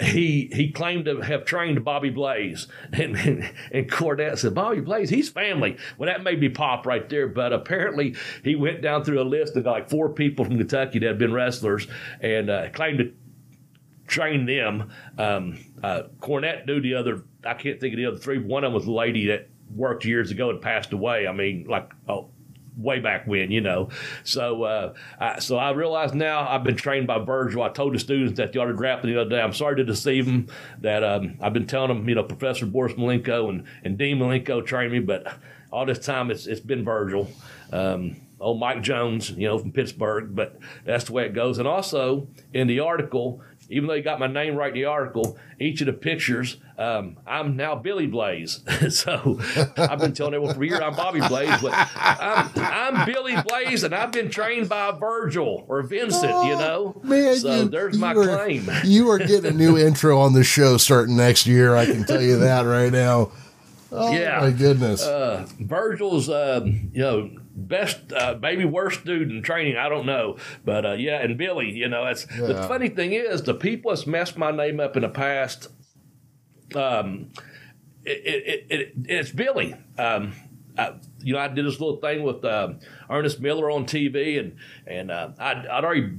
he 0.00 0.48
he 0.52 0.70
claimed 0.70 1.06
to 1.06 1.20
have 1.20 1.44
trained 1.44 1.84
Bobby 1.84 2.10
Blaze, 2.10 2.68
and, 2.92 3.16
and, 3.16 3.50
and 3.72 3.90
Cornette 3.90 4.38
said 4.38 4.54
Bobby 4.54 4.80
Blaze, 4.80 5.10
he's 5.10 5.28
family. 5.28 5.76
Well, 5.96 6.08
that 6.08 6.22
made 6.22 6.40
me 6.40 6.48
pop 6.48 6.86
right 6.86 7.08
there. 7.08 7.26
But 7.26 7.52
apparently, 7.52 8.14
he 8.44 8.54
went 8.54 8.82
down 8.82 9.04
through 9.04 9.20
a 9.20 9.24
list 9.24 9.56
of 9.56 9.66
like 9.66 9.90
four 9.90 10.10
people 10.10 10.44
from 10.44 10.58
Kentucky 10.58 10.98
that 11.00 11.06
had 11.06 11.18
been 11.18 11.32
wrestlers, 11.32 11.86
and 12.20 12.50
uh, 12.50 12.70
claimed 12.70 12.98
to 12.98 13.12
train 14.06 14.46
them. 14.46 14.90
Um, 15.18 15.58
uh, 15.82 16.04
Cornette 16.20 16.66
knew 16.66 16.80
the 16.80 16.94
other. 16.94 17.24
I 17.44 17.54
can't 17.54 17.80
think 17.80 17.94
of 17.94 17.98
the 17.98 18.06
other 18.06 18.18
three. 18.18 18.38
One 18.38 18.64
of 18.64 18.68
them 18.68 18.74
was 18.74 18.86
a 18.86 18.92
lady 18.92 19.26
that 19.28 19.48
worked 19.74 20.04
years 20.04 20.30
ago 20.30 20.50
and 20.50 20.60
passed 20.60 20.92
away. 20.92 21.26
I 21.26 21.32
mean, 21.32 21.66
like 21.68 21.92
oh, 22.08 22.30
way 22.78 23.00
back 23.00 23.26
when, 23.26 23.50
you 23.50 23.60
know. 23.60 23.90
So, 24.24 24.62
uh, 24.62 24.94
I, 25.18 25.40
so 25.40 25.56
I 25.56 25.72
realize 25.72 26.14
now 26.14 26.48
I've 26.48 26.64
been 26.64 26.76
trained 26.76 27.06
by 27.06 27.18
Virgil. 27.18 27.62
I 27.62 27.68
told 27.68 27.94
the 27.94 27.98
students 27.98 28.36
that 28.38 28.52
the 28.52 28.60
art 28.60 28.74
grappling 28.76 29.14
the 29.14 29.20
other 29.20 29.30
day. 29.30 29.40
I'm 29.40 29.52
sorry 29.52 29.76
to 29.76 29.84
deceive 29.84 30.26
them. 30.26 30.48
That 30.80 31.02
um, 31.04 31.36
I've 31.40 31.52
been 31.52 31.66
telling 31.66 31.88
them, 31.88 32.08
you 32.08 32.14
know, 32.14 32.22
Professor 32.22 32.66
Boris 32.66 32.94
Malenko 32.94 33.50
and, 33.50 33.64
and 33.84 33.98
Dean 33.98 34.18
Malenko 34.18 34.64
trained 34.64 34.92
me, 34.92 35.00
but 35.00 35.26
all 35.70 35.84
this 35.84 35.98
time 35.98 36.30
it's 36.30 36.46
it's 36.46 36.60
been 36.60 36.84
Virgil. 36.84 37.28
Um, 37.72 38.16
old 38.40 38.60
Mike 38.60 38.82
Jones, 38.82 39.30
you 39.30 39.48
know, 39.48 39.58
from 39.58 39.72
Pittsburgh, 39.72 40.34
but 40.34 40.58
that's 40.84 41.04
the 41.04 41.12
way 41.12 41.26
it 41.26 41.34
goes. 41.34 41.58
And 41.58 41.66
also 41.66 42.28
in 42.54 42.68
the 42.68 42.80
article, 42.80 43.42
even 43.70 43.86
though 43.86 43.94
you 43.94 44.02
got 44.02 44.18
my 44.18 44.26
name 44.26 44.54
right 44.54 44.68
in 44.68 44.74
the 44.74 44.86
article, 44.86 45.38
each 45.60 45.80
of 45.82 45.86
the 45.86 45.92
pictures, 45.92 46.56
um, 46.78 47.18
I'm 47.26 47.56
now 47.56 47.74
Billy 47.74 48.06
Blaze. 48.06 48.60
so 48.90 49.38
I've 49.76 49.98
been 49.98 50.14
telling 50.14 50.34
everyone 50.34 50.54
for 50.54 50.62
a 50.62 50.66
year 50.66 50.82
I'm 50.82 50.94
Bobby 50.94 51.20
Blaze, 51.20 51.60
but 51.60 51.72
I'm, 51.74 52.50
I'm, 52.56 53.06
Billy 53.06 53.36
Blaze, 53.46 53.84
and 53.84 53.94
I've 53.94 54.12
been 54.12 54.30
trained 54.30 54.68
by 54.68 54.92
Virgil 54.92 55.64
or 55.68 55.82
Vincent, 55.82 56.32
oh, 56.32 56.48
you 56.48 56.56
know? 56.56 57.00
Man, 57.02 57.36
so 57.36 57.54
you, 57.54 57.68
there's 57.68 57.96
you 57.96 58.00
my 58.00 58.14
are, 58.14 58.24
claim. 58.24 58.70
you 58.84 59.10
are 59.10 59.18
getting 59.18 59.46
a 59.46 59.54
new 59.54 59.76
intro 59.76 60.18
on 60.18 60.32
the 60.32 60.44
show 60.44 60.76
starting 60.78 61.16
next 61.16 61.46
year. 61.46 61.76
I 61.76 61.84
can 61.84 62.04
tell 62.04 62.22
you 62.22 62.38
that 62.38 62.62
right 62.62 62.92
now. 62.92 63.32
Oh, 63.90 64.12
yeah. 64.12 64.40
my 64.40 64.50
goodness. 64.50 65.02
Uh, 65.02 65.46
Virgil's, 65.60 66.28
uh, 66.28 66.60
you 66.64 67.00
know, 67.00 67.30
best, 67.54 68.12
uh, 68.12 68.38
maybe 68.40 68.64
worst 68.64 69.04
dude 69.04 69.30
in 69.30 69.42
training. 69.42 69.76
I 69.76 69.88
don't 69.88 70.06
know, 70.06 70.36
but 70.64 70.84
uh, 70.84 70.92
yeah, 70.92 71.22
and 71.22 71.38
Billy, 71.38 71.70
you 71.70 71.88
know, 71.88 72.04
that's 72.04 72.26
yeah. 72.30 72.46
the 72.46 72.62
funny 72.64 72.88
thing 72.88 73.12
is 73.12 73.42
the 73.42 73.54
people 73.54 73.90
that's 73.90 74.06
messed 74.06 74.36
my 74.36 74.50
name 74.50 74.80
up 74.80 74.96
in 74.96 75.02
the 75.02 75.08
past. 75.08 75.68
Um, 76.74 77.30
it, 78.04 78.10
it, 78.10 78.66
it, 78.70 78.92
it's 79.06 79.30
Billy. 79.30 79.74
Um, 79.96 80.34
I, 80.78 80.94
you 81.20 81.32
know, 81.32 81.40
I 81.40 81.48
did 81.48 81.66
this 81.66 81.80
little 81.80 81.96
thing 81.96 82.22
with 82.22 82.44
uh, 82.44 82.74
Ernest 83.10 83.40
Miller 83.40 83.70
on 83.70 83.84
TV, 83.84 84.38
and 84.38 84.56
and 84.86 85.10
uh, 85.10 85.30
I'd, 85.38 85.66
I'd 85.66 85.84
already 85.84 86.12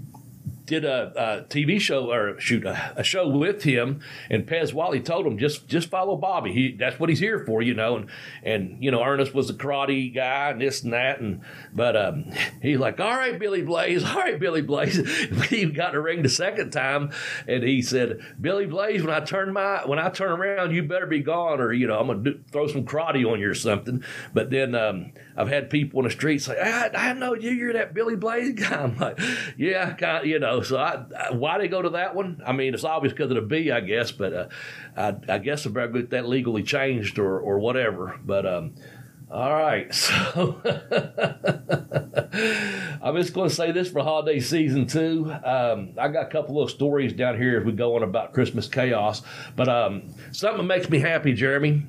did 0.70 0.86
a, 0.86 1.12
a 1.16 1.44
TV 1.46 1.82
show 1.82 2.12
or 2.12 2.40
shoot 2.40 2.64
a, 2.64 2.94
a, 2.96 3.04
show 3.04 3.28
with 3.28 3.64
him, 3.64 4.02
and 4.30 4.46
Pez 4.46 4.72
Whatley 4.72 5.04
told 5.04 5.26
him 5.26 5.38
just 5.38 5.68
just 5.68 5.90
follow 5.90 6.16
Bobby. 6.16 6.54
He 6.54 6.76
that's 6.78 7.00
what 7.00 7.10
he's 7.10 7.20
here 7.20 7.44
for, 7.46 7.62
you 7.62 7.74
know. 7.74 7.98
And 7.98 8.10
and 8.44 8.78
you 8.84 8.92
know 8.92 9.04
Ernest 9.04 9.34
was 9.34 9.50
a 9.50 9.54
karate 9.56 10.14
guy 10.14 10.52
and 10.52 10.62
this 10.62 10.84
and 10.84 10.94
that, 10.94 11.20
and 11.20 11.42
but 11.74 11.98
um, 11.98 12.32
he's 12.62 12.78
like, 12.78 13.00
all 13.00 13.16
right, 13.16 13.38
Billy 13.38 13.64
Blaze, 13.64 14.04
all 14.04 14.16
right, 14.16 14.40
Billy 14.40 14.62
Blaze. 14.62 14.98
he 15.50 15.66
got 15.66 15.96
a 15.96 16.00
ring 16.00 16.22
the 16.22 16.30
second 16.30 16.70
time, 16.70 17.12
and 17.48 17.64
he 17.64 17.82
said, 17.82 18.20
Billy 18.40 18.68
Blaze, 18.68 19.02
when 19.02 19.14
I 19.14 19.22
turn 19.22 19.52
my 19.52 19.82
when 19.86 19.98
I 19.98 20.10
turn 20.10 20.32
around, 20.32 20.74
you 20.74 20.84
better 20.84 21.08
be 21.08 21.22
gone, 21.22 21.60
or 21.60 21.74
you 21.74 21.88
know 21.88 22.00
I'm 22.00 22.08
gonna 22.08 22.20
do, 22.20 22.40
throw 22.52 22.68
some 22.68 22.86
karate 22.86 23.30
on 23.30 23.40
you 23.40 23.50
or 23.50 23.56
something. 23.56 24.04
But 24.34 24.52
then 24.52 24.76
um, 24.76 25.14
I've 25.40 25.48
had 25.48 25.70
people 25.70 26.02
in 26.02 26.04
the 26.04 26.12
street 26.12 26.42
say, 26.42 26.60
I, 26.60 26.90
I 27.12 27.14
know 27.14 27.34
you, 27.34 27.52
you're 27.52 27.72
that 27.72 27.94
Billy 27.94 28.18
Blaze 28.18 28.56
guy. 28.56 28.76
I'm 28.84 28.98
like, 28.98 29.18
yeah, 29.58 29.94
kind 29.94 30.18
of, 30.18 30.26
you 30.26 30.38
know. 30.38 30.62
So 30.62 30.76
I, 30.76 31.06
I, 31.18 31.32
why 31.32 31.58
they 31.58 31.70
go 31.70 31.82
to 31.82 31.92
that 31.92 32.14
one? 32.14 32.42
I 32.46 32.52
mean, 32.52 32.74
it's 32.74 32.84
obvious 32.84 33.14
because 33.14 33.32
of 33.32 33.36
the 33.36 33.42
B, 33.42 33.72
I 33.72 33.80
guess, 33.80 34.12
but 34.12 34.34
uh, 34.34 34.48
I, 34.98 35.16
I 35.30 35.38
guess 35.38 35.66
I 35.66 35.70
better 35.70 35.88
get 35.88 36.10
that 36.10 36.28
legally 36.28 36.62
changed 36.62 37.20
or, 37.20 37.40
or 37.40 37.58
whatever. 37.58 38.20
But 38.22 38.46
um, 38.46 38.76
all 39.32 39.54
right, 39.54 39.94
so 39.96 40.60
I'm 43.02 43.16
just 43.16 43.34
going 43.34 43.48
to 43.48 43.56
say 43.56 43.72
this 43.72 43.90
for 43.90 44.04
holiday 44.04 44.42
season 44.42 44.88
too. 44.88 45.34
Um, 45.46 45.94
I 45.98 46.10
got 46.10 46.26
a 46.26 46.30
couple 46.30 46.62
of 46.62 46.70
stories 46.70 47.14
down 47.14 47.38
here 47.38 47.60
as 47.60 47.66
we 47.66 47.72
go 47.72 47.96
on 47.96 48.04
about 48.04 48.34
Christmas 48.34 48.68
chaos, 48.68 49.22
but 49.56 49.70
um, 49.70 50.14
something 50.34 50.68
makes 50.68 50.90
me 50.90 51.00
happy, 51.00 51.32
Jeremy. 51.32 51.86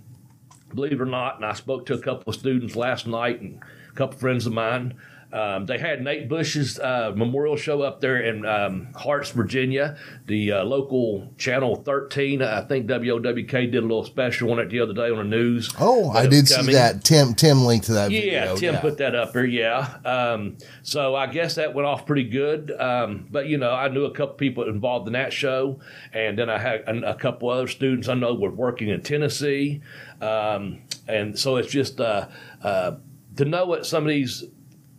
Believe 0.75 0.93
it 0.93 1.01
or 1.01 1.07
not, 1.07 1.37
and 1.37 1.45
I 1.45 1.53
spoke 1.55 1.87
to 1.87 1.95
a 1.95 1.99
couple 1.99 2.31
of 2.31 2.35
students 2.35 2.77
last 2.77 3.07
night 3.07 3.41
and 3.41 3.63
a 3.91 3.95
couple 3.95 4.15
of 4.15 4.21
friends 4.21 4.47
of 4.47 4.53
mine. 4.53 4.95
Um, 5.33 5.67
they 5.67 5.79
had 5.79 6.03
Nate 6.03 6.29
Bush's 6.29 6.79
uh, 6.79 7.13
memorial 7.15 7.57
show 7.57 7.83
up 7.83 8.01
there 8.01 8.21
in 8.21 8.45
um, 8.45 8.89
Harts, 8.95 9.31
Virginia. 9.31 9.97
The 10.27 10.53
uh, 10.53 10.65
local 10.65 11.33
channel 11.39 11.77
13, 11.77 12.43
I 12.43 12.63
think 12.63 12.89
WOWK 12.89 13.51
did 13.51 13.77
a 13.77 13.81
little 13.81 14.05
special 14.05 14.51
on 14.51 14.59
it 14.59 14.71
the 14.71 14.81
other 14.81 14.93
day 14.93 15.11
on 15.11 15.19
the 15.19 15.25
news. 15.25 15.73
Oh, 15.79 16.11
I 16.11 16.27
did 16.27 16.49
see 16.49 16.73
that. 16.73 17.05
Tim 17.05 17.35
Tim 17.35 17.65
linked 17.65 17.87
to 17.87 17.93
that. 17.93 18.11
Yeah, 18.11 18.21
video. 18.21 18.57
Tim 18.57 18.75
yeah. 18.75 18.81
put 18.81 18.99
that 18.99 19.15
up 19.15 19.33
there. 19.33 19.47
Yeah. 19.47 19.99
Um, 20.05 20.57
so 20.83 21.15
I 21.15 21.27
guess 21.29 21.55
that 21.55 21.75
went 21.75 21.87
off 21.87 22.07
pretty 22.07 22.29
good. 22.29 22.73
Um, 22.73 23.29
but 23.31 23.47
you 23.47 23.59
know, 23.59 23.73
I 23.73 23.89
knew 23.89 24.07
a 24.07 24.11
couple 24.13 24.35
people 24.35 24.69
involved 24.69 25.07
in 25.07 25.13
that 25.13 25.33
show, 25.33 25.79
and 26.13 26.37
then 26.37 26.51
I 26.51 26.59
had 26.59 26.83
a 26.89 27.15
couple 27.15 27.51
other 27.51 27.69
students 27.69 28.09
I 28.09 28.15
know 28.15 28.35
were 28.35 28.51
working 28.51 28.89
in 28.89 29.03
Tennessee, 29.03 29.81
um, 30.21 30.83
and 31.09 31.39
so 31.39 31.57
it's 31.57 31.71
just 31.71 32.01
uh, 32.01 32.29
uh, 32.63 32.93
to 33.37 33.45
know 33.45 33.67
what 33.67 33.87
some 33.87 34.05
of 34.05 34.09
these 34.09 34.45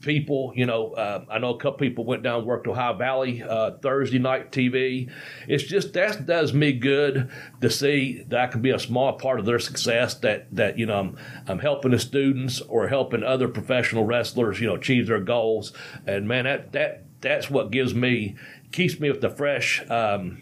people, 0.02 0.52
you 0.56 0.66
know, 0.66 0.94
uh, 0.94 1.24
I 1.30 1.40
know 1.40 1.54
a 1.54 1.58
couple 1.58 1.80
people 1.80 2.04
went 2.06 2.24
down 2.24 2.40
and 2.40 2.48
worked 2.48 2.68
Ohio 2.68 2.94
Valley 2.94 3.42
uh, 3.44 3.72
Thursday 3.82 4.20
night 4.20 4.52
TV. 4.52 5.10
It's 5.48 5.64
just 5.64 5.94
that 5.94 6.26
does 6.26 6.54
me 6.54 6.74
good 6.74 7.30
to 7.62 7.70
see 7.70 8.24
that 8.28 8.40
I 8.40 8.48
can 8.48 8.62
be 8.62 8.72
a 8.72 8.80
small 8.80 9.14
part 9.14 9.40
of 9.40 9.46
their 9.46 9.60
success. 9.60 10.16
That 10.16 10.54
that 10.56 10.78
you 10.78 10.86
know 10.86 11.00
I'm 11.00 11.18
I'm 11.48 11.60
helping 11.60 11.92
the 11.92 12.00
students 12.00 12.62
or 12.62 12.88
helping 12.88 13.24
other 13.24 13.48
professional 13.48 14.04
wrestlers, 14.04 14.60
you 14.60 14.68
know, 14.68 14.76
achieve 14.76 15.08
their 15.08 15.22
goals. 15.22 15.74
And 16.06 16.28
man, 16.28 16.46
that 16.46 16.72
that 16.74 17.06
that's 17.22 17.50
what 17.50 17.72
gives 17.72 17.94
me 17.94 18.36
keeps 18.72 19.00
me 19.00 19.10
with 19.10 19.22
the 19.22 19.30
fresh. 19.30 19.88
Um, 19.90 20.42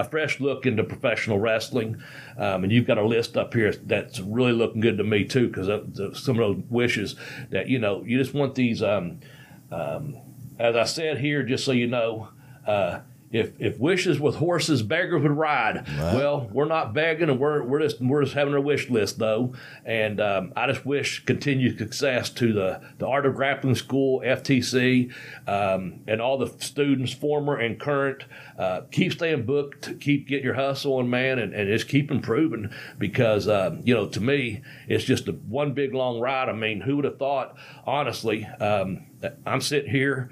a 0.00 0.04
fresh 0.04 0.40
look 0.40 0.66
into 0.66 0.82
professional 0.82 1.38
wrestling, 1.38 2.02
um, 2.36 2.64
and 2.64 2.72
you've 2.72 2.86
got 2.86 2.98
a 2.98 3.04
list 3.04 3.36
up 3.36 3.54
here 3.54 3.72
that's 3.72 4.20
really 4.20 4.52
looking 4.52 4.80
good 4.80 4.98
to 4.98 5.04
me 5.04 5.24
too. 5.24 5.48
Because 5.48 5.68
some 6.18 6.38
of 6.38 6.56
those 6.56 6.64
wishes 6.68 7.16
that 7.50 7.68
you 7.68 7.78
know, 7.78 8.02
you 8.04 8.18
just 8.18 8.34
want 8.34 8.54
these. 8.54 8.82
Um, 8.82 9.20
um, 9.70 10.16
as 10.58 10.76
I 10.76 10.84
said 10.84 11.18
here, 11.18 11.42
just 11.42 11.64
so 11.64 11.72
you 11.72 11.86
know, 11.86 12.28
uh, 12.66 13.00
if 13.32 13.52
if 13.60 13.78
wishes 13.78 14.18
with 14.18 14.36
horses, 14.36 14.82
beggars 14.82 15.22
would 15.22 15.30
ride. 15.30 15.86
Well, 16.16 16.48
we're 16.52 16.64
not 16.64 16.92
begging, 16.92 17.30
and 17.30 17.38
we're 17.38 17.62
we're 17.62 17.78
just 17.80 18.00
we're 18.00 18.24
just 18.24 18.34
having 18.34 18.54
a 18.54 18.60
wish 18.60 18.90
list 18.90 19.18
though. 19.18 19.54
And 19.84 20.20
um, 20.20 20.52
I 20.56 20.66
just 20.66 20.84
wish 20.84 21.24
continued 21.24 21.78
success 21.78 22.30
to 22.30 22.52
the 22.52 22.80
the 22.98 23.06
Art 23.06 23.26
of 23.26 23.36
Grappling 23.36 23.76
School, 23.76 24.20
FTC, 24.20 25.12
um, 25.46 26.00
and 26.08 26.20
all 26.20 26.38
the 26.38 26.52
students, 26.58 27.12
former 27.12 27.56
and 27.56 27.78
current. 27.78 28.24
Uh, 28.58 28.82
keep 28.90 29.12
staying 29.12 29.46
booked, 29.46 30.00
keep 30.00 30.26
getting 30.26 30.44
your 30.44 30.54
hustle 30.54 30.94
on, 30.94 31.08
man, 31.08 31.38
and, 31.38 31.54
and 31.54 31.68
just 31.68 31.88
keep 31.88 32.10
improving 32.10 32.70
because 32.98 33.46
uh, 33.46 33.76
you 33.84 33.94
know 33.94 34.08
to 34.08 34.20
me 34.20 34.60
it's 34.88 35.04
just 35.04 35.28
a 35.28 35.32
one 35.32 35.72
big 35.72 35.94
long 35.94 36.18
ride. 36.18 36.48
I 36.48 36.52
mean, 36.52 36.80
who 36.80 36.96
would 36.96 37.04
have 37.04 37.18
thought? 37.18 37.56
Honestly, 37.86 38.44
um, 38.44 39.06
I'm 39.46 39.60
sitting 39.60 39.90
here 39.90 40.30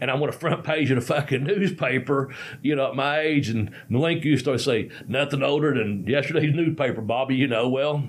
and 0.00 0.10
I'm 0.10 0.22
on 0.22 0.28
a 0.28 0.32
front 0.32 0.64
page 0.64 0.90
of 0.90 0.98
a 0.98 1.00
fucking 1.00 1.44
newspaper, 1.44 2.34
you 2.62 2.76
know, 2.76 2.88
at 2.88 2.96
my 2.96 3.20
age. 3.20 3.48
And 3.48 3.72
Malenko 3.90 4.24
used 4.24 4.44
to 4.44 4.58
say, 4.58 4.90
nothing 5.08 5.42
older 5.42 5.74
than 5.74 6.06
yesterday's 6.06 6.54
newspaper, 6.54 7.00
Bobby, 7.00 7.36
you 7.36 7.46
know. 7.46 7.68
Well, 7.68 8.08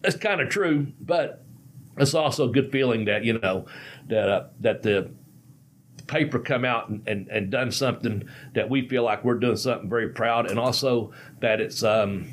that's 0.00 0.16
kind 0.16 0.40
of 0.40 0.48
true, 0.48 0.88
but 1.00 1.44
it's 1.96 2.14
also 2.14 2.48
a 2.48 2.52
good 2.52 2.70
feeling 2.70 3.04
that, 3.06 3.24
you 3.24 3.38
know, 3.38 3.66
that, 4.08 4.28
uh, 4.28 4.44
that 4.60 4.82
the 4.82 5.10
paper 6.06 6.38
come 6.38 6.64
out 6.64 6.88
and, 6.88 7.06
and, 7.06 7.28
and 7.28 7.50
done 7.50 7.70
something 7.70 8.28
that 8.54 8.68
we 8.68 8.88
feel 8.88 9.02
like 9.02 9.24
we're 9.24 9.34
doing 9.34 9.56
something 9.56 9.88
very 9.88 10.08
proud. 10.08 10.50
And 10.50 10.58
also 10.58 11.12
that 11.40 11.60
it's, 11.60 11.82
um, 11.82 12.26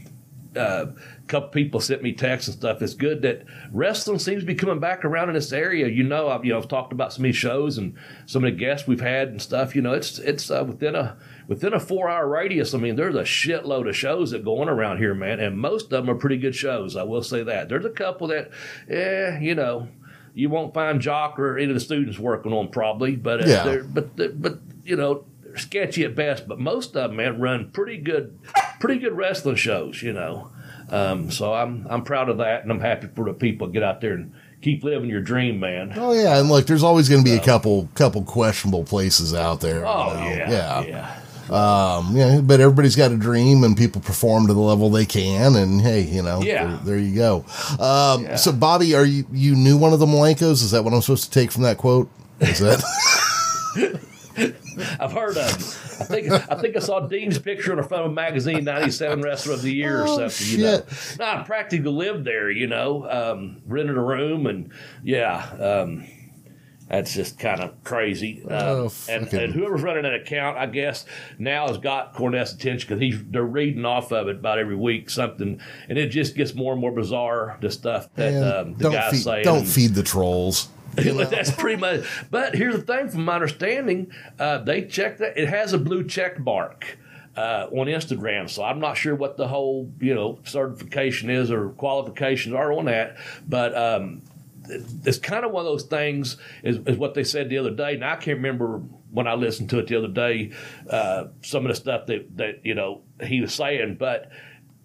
uh, 0.58 0.86
a 0.88 1.28
couple 1.28 1.50
people 1.50 1.80
sent 1.80 2.02
me 2.02 2.12
texts 2.14 2.48
and 2.48 2.58
stuff. 2.58 2.82
It's 2.82 2.96
good 2.96 3.22
that 3.22 3.44
wrestling 3.72 4.18
seems 4.20 4.42
to 4.42 4.48
be 4.48 4.56
coming 4.56 4.80
back 4.80 5.06
around 5.06 5.30
in 5.30 5.36
this 5.36 5.54
area. 5.54 5.88
You 5.88 6.04
know, 6.04 6.30
I've 6.30 6.44
you 6.44 6.54
know 6.54 6.58
I've 6.60 6.68
talked 6.68 6.92
about 6.92 7.14
some 7.14 7.22
of 7.24 7.28
these 7.28 7.36
shows 7.36 7.78
and 7.78 7.96
some 8.26 8.44
of 8.44 8.52
the 8.52 8.58
guests 8.58 8.88
we've 8.88 9.00
had 9.02 9.28
and 9.30 9.42
stuff. 9.42 9.76
You 9.76 9.82
know, 9.82 9.94
it's 9.94 10.18
it's 10.20 10.50
uh, 10.50 10.64
within 10.68 10.96
a 10.96 11.18
within 11.48 11.74
a 11.74 11.80
four 11.80 12.10
hour 12.10 12.28
radius. 12.28 12.74
I 12.74 12.78
mean, 12.80 12.96
there's 12.96 13.16
a 13.16 13.22
shitload 13.24 13.88
of 13.88 13.96
shows 13.96 14.32
that 14.32 14.44
go 14.44 14.60
on 14.62 14.70
around 14.70 14.98
here, 14.98 15.14
man, 15.14 15.40
and 15.40 15.58
most 15.58 15.86
of 15.86 15.90
them 16.06 16.10
are 16.10 16.16
pretty 16.20 16.38
good 16.38 16.56
shows. 16.56 16.96
I 16.96 17.04
will 17.04 17.24
say 17.24 17.44
that. 17.44 17.70
There's 17.70 17.86
a 17.86 17.90
couple 17.92 18.28
that, 18.28 18.50
yeah, 18.90 19.40
you 19.40 19.54
know, 19.56 19.88
you 20.34 20.50
won't 20.50 20.74
find 20.74 21.00
Jock 21.00 21.38
or 21.40 21.58
any 21.58 21.68
of 21.70 21.74
the 21.76 21.80
students 21.80 22.18
working 22.18 22.54
on 22.54 22.70
probably, 22.70 23.16
but 23.16 23.44
uh, 23.44 23.48
Yeah. 23.48 23.82
but 23.86 24.16
but 24.42 24.60
you 24.84 24.96
know. 24.96 25.26
they're 25.44 25.58
Sketchy 25.58 26.04
at 26.06 26.16
best, 26.16 26.48
but 26.48 26.60
most 26.60 26.96
of 26.96 27.10
them 27.10 27.16
man 27.18 27.40
run 27.42 27.72
pretty 27.72 27.98
good, 27.98 28.38
pretty 28.80 29.00
good 29.00 29.16
wrestling 29.16 29.56
shows. 29.56 30.02
You 30.02 30.14
know, 30.14 30.52
um, 30.90 31.32
so 31.32 31.54
I'm 31.54 31.86
I'm 31.90 32.04
proud 32.04 32.30
of 32.30 32.38
that, 32.38 32.64
and 32.64 32.72
I'm 32.72 32.80
happy 32.82 33.08
for 33.16 33.26
the 33.26 33.34
people 33.34 33.68
to 33.68 33.74
get 33.74 33.84
out 33.84 34.02
there 34.02 34.14
and 34.14 34.34
keep 34.62 34.84
living 34.84 35.10
your 35.10 35.22
dream, 35.22 35.60
man. 35.60 35.94
Oh 35.96 36.14
yeah, 36.14 36.40
and 36.40 36.50
look, 36.50 36.66
there's 36.68 36.84
always 36.84 37.10
going 37.10 37.24
to 37.24 37.30
be 37.30 37.36
a 37.38 37.42
couple 37.44 37.90
couple 37.96 38.24
questionable 38.24 38.84
places 38.84 39.34
out 39.34 39.62
there. 39.62 39.86
Oh 39.86 40.14
you 40.14 40.20
know? 40.20 40.36
yeah, 40.36 40.50
yeah, 40.52 40.82
yeah. 40.86 41.16
Um, 41.50 42.16
yeah, 42.16 42.42
but 42.42 42.60
everybody's 42.60 42.96
got 42.96 43.12
a 43.12 43.18
dream, 43.18 43.64
and 43.64 43.76
people 43.76 44.02
perform 44.02 44.46
to 44.48 44.54
the 44.54 44.60
level 44.60 44.92
they 44.92 45.08
can, 45.08 45.56
and 45.56 45.82
hey, 45.82 46.02
you 46.02 46.22
know, 46.22 46.44
Yeah. 46.44 46.68
there, 46.68 46.78
there 46.86 47.00
you 47.00 47.16
go. 47.16 47.38
Um, 47.80 48.24
Yeah. 48.26 48.36
So, 48.36 48.52
Bobby, 48.52 48.94
are 48.94 49.04
you 49.06 49.26
you 49.32 49.56
knew 49.56 49.76
one 49.76 49.92
of 49.92 49.98
the 50.00 50.06
Malenkos? 50.06 50.62
Is 50.62 50.70
that 50.72 50.84
what 50.84 50.94
I'm 50.94 51.02
supposed 51.02 51.24
to 51.24 51.32
take 51.32 51.52
from 51.52 51.64
that 51.64 51.78
quote? 51.78 52.08
Is 52.40 52.60
that? 52.60 52.84
I've 55.00 55.12
heard 55.12 55.38
of. 55.38 55.48
I 55.48 56.06
think 56.06 56.32
I 56.32 56.56
think 56.60 56.76
I 56.76 56.80
saw 56.80 57.02
Dean's 57.02 57.40
picture 57.40 57.74
in 57.74 57.80
a 57.80 57.84
front 57.84 58.06
of 58.06 58.12
a 58.12 58.14
magazine, 58.14 58.64
'97 58.64 59.22
Wrestler 59.22 59.54
of 59.54 59.62
the 59.62 59.74
Year 59.74 60.02
or 60.02 60.08
Oh, 60.08 60.28
something. 60.30 60.60
You 60.60 60.66
know, 60.66 60.82
no, 61.20 61.26
I 61.26 61.44
practically 61.44 61.92
lived 61.92 62.26
there. 62.26 62.50
You 62.50 62.68
know, 62.68 63.10
um, 63.10 63.62
rented 63.66 63.98
a 63.98 64.02
room, 64.02 64.46
and 64.48 64.72
yeah, 65.04 65.38
um, 65.60 66.06
that's 66.90 67.14
just 67.14 67.38
kind 67.38 67.60
of 67.62 67.84
crazy. 67.84 68.44
Um, 68.46 68.52
Oh, 68.52 68.92
and, 69.10 69.32
and 69.34 69.54
whoever's 69.54 69.82
running 69.84 70.04
that 70.04 70.16
account, 70.16 70.58
I 70.58 70.66
guess 70.68 71.06
now 71.38 71.68
has 71.68 71.78
got 71.78 72.14
Cornette's 72.16 72.54
attention 72.54 72.88
because 72.88 73.02
he's 73.02 73.22
they're 73.26 73.44
reading 73.44 73.86
off 73.86 74.12
of 74.12 74.28
it 74.28 74.38
about 74.38 74.58
every 74.60 74.76
week 74.76 75.10
something, 75.10 75.60
and 75.90 75.98
it 75.98 76.08
just 76.08 76.36
gets 76.36 76.54
more 76.56 76.72
and 76.74 76.82
more 76.82 76.92
bizarre. 76.92 77.58
The 77.62 77.72
stuff 77.72 78.08
that 78.16 78.42
um, 78.62 78.76
the 78.78 78.90
guys 78.90 79.12
feed, 79.12 79.24
say. 79.24 79.44
don't 79.44 79.66
feed 79.68 79.96
the 79.96 80.04
trolls. 80.04 80.70
That's 81.30 81.52
pretty 81.52 81.80
much. 81.80 82.06
But 82.30 82.56
here's 82.56 82.76
the 82.76 82.82
thing, 82.82 83.10
from 83.10 83.26
my 83.26 83.36
understanding, 83.36 84.12
uh, 84.40 84.60
they 84.60 84.86
check 84.86 85.18
that 85.20 85.38
it 85.38 85.48
has 85.48 85.74
a 85.74 85.78
blue 85.78 86.04
check 86.04 86.40
mark 86.40 86.98
uh, 87.36 87.68
on 87.72 87.88
Instagram. 87.88 88.50
So 88.50 88.64
I'm 88.64 88.80
not 88.80 88.98
sure 88.98 89.16
what 89.16 89.38
the 89.38 89.48
whole 89.48 89.92
you 90.00 90.14
know 90.14 90.40
certification 90.44 91.30
is 91.30 91.52
or 91.52 91.70
qualifications 91.70 92.54
are 92.56 92.74
on 92.74 92.86
that, 92.86 93.18
but. 93.48 93.78
Um, 93.78 94.22
it's 94.72 95.18
kind 95.18 95.44
of 95.46 95.52
one 95.52 95.66
of 95.66 95.72
those 95.72 95.86
things 95.86 96.38
is, 96.62 96.78
is 96.86 96.96
what 96.96 97.16
they 97.16 97.24
said 97.24 97.50
the 97.50 97.58
other 97.58 97.72
day. 97.72 97.96
And 97.96 98.06
I 98.06 98.18
can't 98.18 98.38
remember 98.38 98.78
when 99.12 99.28
I 99.28 99.34
listened 99.34 99.72
to 99.72 99.80
it 99.80 99.88
the 99.88 99.96
other 99.96 100.08
day, 100.08 100.52
uh, 100.90 101.26
some 101.42 101.66
of 101.66 101.70
the 101.70 101.76
stuff 101.76 102.06
that, 102.06 102.38
that 102.38 102.60
you 102.64 102.76
know 102.76 103.02
he 103.24 103.42
was 103.42 103.54
saying, 103.54 103.96
but 104.00 104.30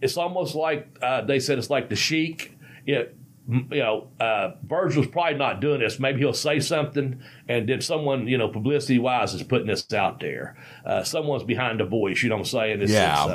it's 0.00 0.16
almost 0.16 0.54
like 0.54 0.98
uh, 1.02 1.22
they 1.22 1.40
said 1.40 1.58
it's 1.58 1.70
like 1.70 1.88
the 1.88 1.96
Sheik. 1.96 2.56
You 2.86 2.94
know, 2.94 3.00
m- 3.00 3.14
you 3.48 3.64
know, 3.70 4.08
uh, 4.20 4.52
Virgil's 4.66 5.06
probably 5.06 5.34
not 5.38 5.60
doing 5.60 5.80
this. 5.80 5.98
Maybe 6.00 6.20
he'll 6.20 6.32
say 6.32 6.60
something, 6.60 7.20
and 7.48 7.68
then 7.68 7.80
someone, 7.80 8.26
you 8.26 8.38
know, 8.38 8.48
publicity 8.48 8.98
wise, 8.98 9.34
is 9.34 9.42
putting 9.42 9.66
this 9.66 9.92
out 9.92 10.20
there. 10.20 10.56
Uh, 10.84 11.02
someone's 11.02 11.44
behind 11.44 11.80
the 11.80 11.84
voice. 11.84 12.22
You 12.22 12.30
know 12.30 12.36
what 12.36 12.40
I'm 12.42 12.46
saying? 12.46 12.82
It's, 12.82 12.92
Yeah. 12.92 13.24
It's, 13.24 13.30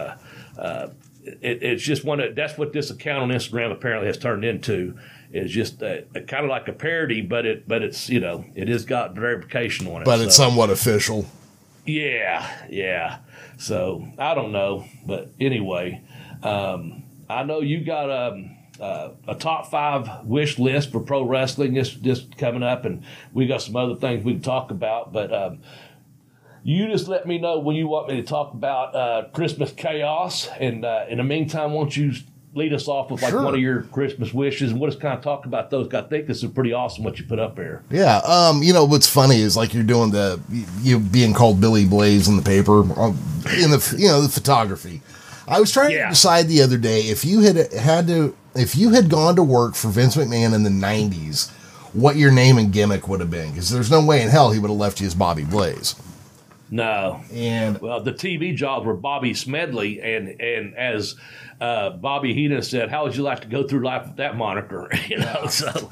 uh, 0.58 0.62
uh, 0.62 0.89
it, 1.24 1.62
it's 1.62 1.84
just 1.84 2.04
one 2.04 2.20
of 2.20 2.34
that's 2.36 2.58
what 2.58 2.74
this 2.74 2.89
account 2.89 3.24
on 3.24 3.30
Instagram 3.30 3.72
apparently 3.72 4.08
has 4.08 4.18
turned 4.18 4.44
into. 4.44 4.98
Is 5.32 5.51
just 5.51 5.84
a, 5.84 6.06
a 6.16 6.22
kind 6.22 6.44
of 6.44 6.50
like 6.50 6.68
a 6.68 6.74
parody, 6.74 7.22
but 7.22 7.46
it 7.46 7.68
but 7.68 7.84
it's 7.84 8.10
you 8.10 8.20
know 8.20 8.46
it 8.56 8.68
has 8.68 8.84
got 8.84 9.13
verification 9.13 9.86
on 9.86 10.01
it. 10.01 10.06
But 10.06 10.22
it's 10.22 10.36
so- 10.36 10.48
somewhat 10.50 10.72
official. 10.72 11.28
yeah, 11.86 12.50
yeah. 12.70 13.20
So 13.58 14.08
I 14.18 14.34
don't 14.34 14.51
know, 14.51 14.86
but 15.06 15.30
anyway, 15.39 16.01
um, 16.42 17.04
I 17.30 17.44
know 17.44 17.60
you 17.62 17.84
got 17.86 18.10
um, 18.10 18.56
uh, 18.79 19.12
a 19.27 19.36
top 19.36 19.69
five 19.69 20.25
wish 20.25 20.57
list 20.59 20.91
for 20.91 21.00
pro 21.00 21.24
wrestling 21.24 21.74
this 21.74 21.93
this 21.95 22.25
coming 22.38 22.63
up, 22.63 22.86
and 22.86 23.03
we 23.33 23.45
got 23.48 23.62
some 23.62 23.75
other 23.75 23.95
things 23.95 24.24
we 24.24 24.33
can 24.33 24.41
talk 24.41 24.71
about. 24.71 25.12
But 25.13 25.33
um, 25.33 25.59
you 26.63 26.88
just 26.88 27.07
let 27.07 27.25
me 27.25 27.38
know 27.39 27.59
when 27.59 27.75
you 27.75 27.88
want 27.88 28.09
me 28.09 28.17
to 28.17 28.24
talk 28.24 28.53
about 28.53 28.95
uh, 28.95 29.27
Christmas 29.33 29.71
chaos, 29.71 30.50
and 30.59 30.83
uh, 30.86 31.05
in 31.09 31.17
the 31.17 31.24
meantime, 31.24 31.74
won't 31.74 31.95
you 31.95 32.13
lead 32.55 32.74
us 32.74 32.88
off 32.88 33.12
with 33.12 33.21
like 33.21 33.29
Sure. 33.31 33.43
one 33.43 33.53
of 33.53 33.59
your 33.59 33.83
Christmas 33.83 34.33
wishes, 34.33 34.71
and 34.71 34.79
we'll 34.79 34.89
just 34.89 35.00
kind 35.01 35.15
of 35.17 35.24
talk 35.24 35.45
about 35.45 35.69
those. 35.69 35.93
I 35.93 36.01
think 36.01 36.25
this 36.27 36.43
is 36.43 36.50
pretty 36.51 36.74
awesome 36.74 37.03
what 37.03 37.19
you 37.19 37.25
put 37.25 37.39
up 37.39 37.55
there. 37.55 37.83
Yeah. 37.91 38.17
Um, 38.17 38.63
you 38.63 38.74
know 38.74 38.86
what's 38.86 39.07
funny 39.07 39.39
is 39.39 39.55
like 39.55 39.74
you're 39.74 39.83
doing 39.83 40.12
the 40.12 40.39
you 40.81 41.00
being 41.00 41.33
called 41.33 41.62
Billy 41.62 41.86
Blaze 41.86 42.27
in 42.27 42.36
the 42.38 42.41
paper 42.43 42.79
um, 43.00 43.17
in 43.62 43.71
the 43.71 43.95
you 43.98 44.07
know 44.07 44.21
the 44.21 44.29
photography. 44.29 45.01
I 45.48 45.59
was 45.59 45.71
trying 45.71 45.91
Yeah. 45.91 46.03
to 46.05 46.09
decide 46.09 46.48
the 46.48 46.62
other 46.62 46.77
day 46.77 47.01
if 47.01 47.24
you 47.25 47.39
had 47.41 47.71
had 47.74 48.07
to 48.07 48.36
if 48.56 48.75
you 48.75 48.91
had 48.91 49.10
gone 49.10 49.36
to 49.36 49.44
work 49.44 49.75
for 49.75 49.89
Vince 49.89 50.15
McMahon 50.15 50.53
in 50.53 50.63
the 50.63 50.70
'90s, 50.70 51.51
what 51.94 52.15
your 52.15 52.32
name 52.32 52.58
and 52.58 52.72
gimmick 52.72 53.08
would 53.08 53.20
have 53.20 53.32
been 53.32 53.51
because 53.51 53.70
there's 53.70 53.91
no 53.91 54.03
way 54.03 54.22
in 54.22 54.29
hell 54.29 54.51
he 54.51 54.60
would 54.60 54.70
have 54.70 54.79
left 54.79 55.01
you 55.01 55.08
as 55.08 55.15
Bobby 55.15 55.44
Blaze. 55.44 55.96
No. 56.72 57.22
And 57.34 57.79
Well, 57.82 58.03
the 58.03 58.13
TV 58.13 58.56
jobs 58.56 58.86
were 58.86 58.94
Bobby 58.96 59.34
Smedley, 59.34 60.01
and 60.01 60.39
and 60.39 60.75
as 60.75 61.15
uh, 61.60 61.91
Bobby 61.91 62.34
Heenan 62.34 62.62
said, 62.62 62.89
"How 62.89 63.03
would 63.03 63.15
you 63.15 63.24
like 63.24 63.41
to 63.41 63.48
go 63.48 63.68
through 63.68 63.84
life 63.84 64.06
with 64.06 64.18
that 64.18 64.36
moniker?" 64.38 64.89
You 65.10 65.18
know, 65.18 65.48
so 65.48 65.89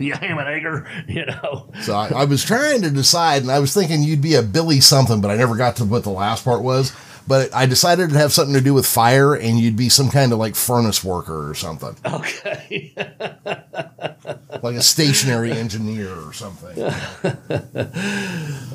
you 0.00 0.14
ham 0.14 0.38
and 0.38 0.48
egger, 0.48 0.88
you 1.06 1.24
know. 1.24 1.70
so 1.82 1.94
I, 1.94 2.08
I 2.08 2.24
was 2.24 2.42
trying 2.42 2.82
to 2.82 2.90
decide, 2.90 3.42
and 3.42 3.50
I 3.50 3.60
was 3.60 3.72
thinking 3.72 4.02
you'd 4.02 4.22
be 4.22 4.34
a 4.34 4.42
Billy 4.42 4.80
something, 4.80 5.20
but 5.20 5.30
I 5.30 5.36
never 5.36 5.54
got 5.54 5.76
to 5.76 5.84
what 5.84 6.02
the 6.02 6.10
last 6.10 6.44
part 6.44 6.62
was. 6.62 6.92
But 7.26 7.54
I 7.54 7.66
decided 7.66 8.10
to 8.10 8.18
have 8.18 8.32
something 8.32 8.54
to 8.54 8.60
do 8.60 8.74
with 8.74 8.86
fire, 8.86 9.34
and 9.34 9.58
you'd 9.58 9.76
be 9.76 9.88
some 9.88 10.10
kind 10.10 10.32
of 10.32 10.38
like 10.38 10.56
furnace 10.56 11.04
worker 11.04 11.48
or 11.48 11.54
something, 11.54 11.94
Okay. 12.04 12.92
like 14.62 14.76
a 14.76 14.82
stationary 14.82 15.52
engineer 15.52 16.14
or 16.14 16.32
something. 16.32 16.76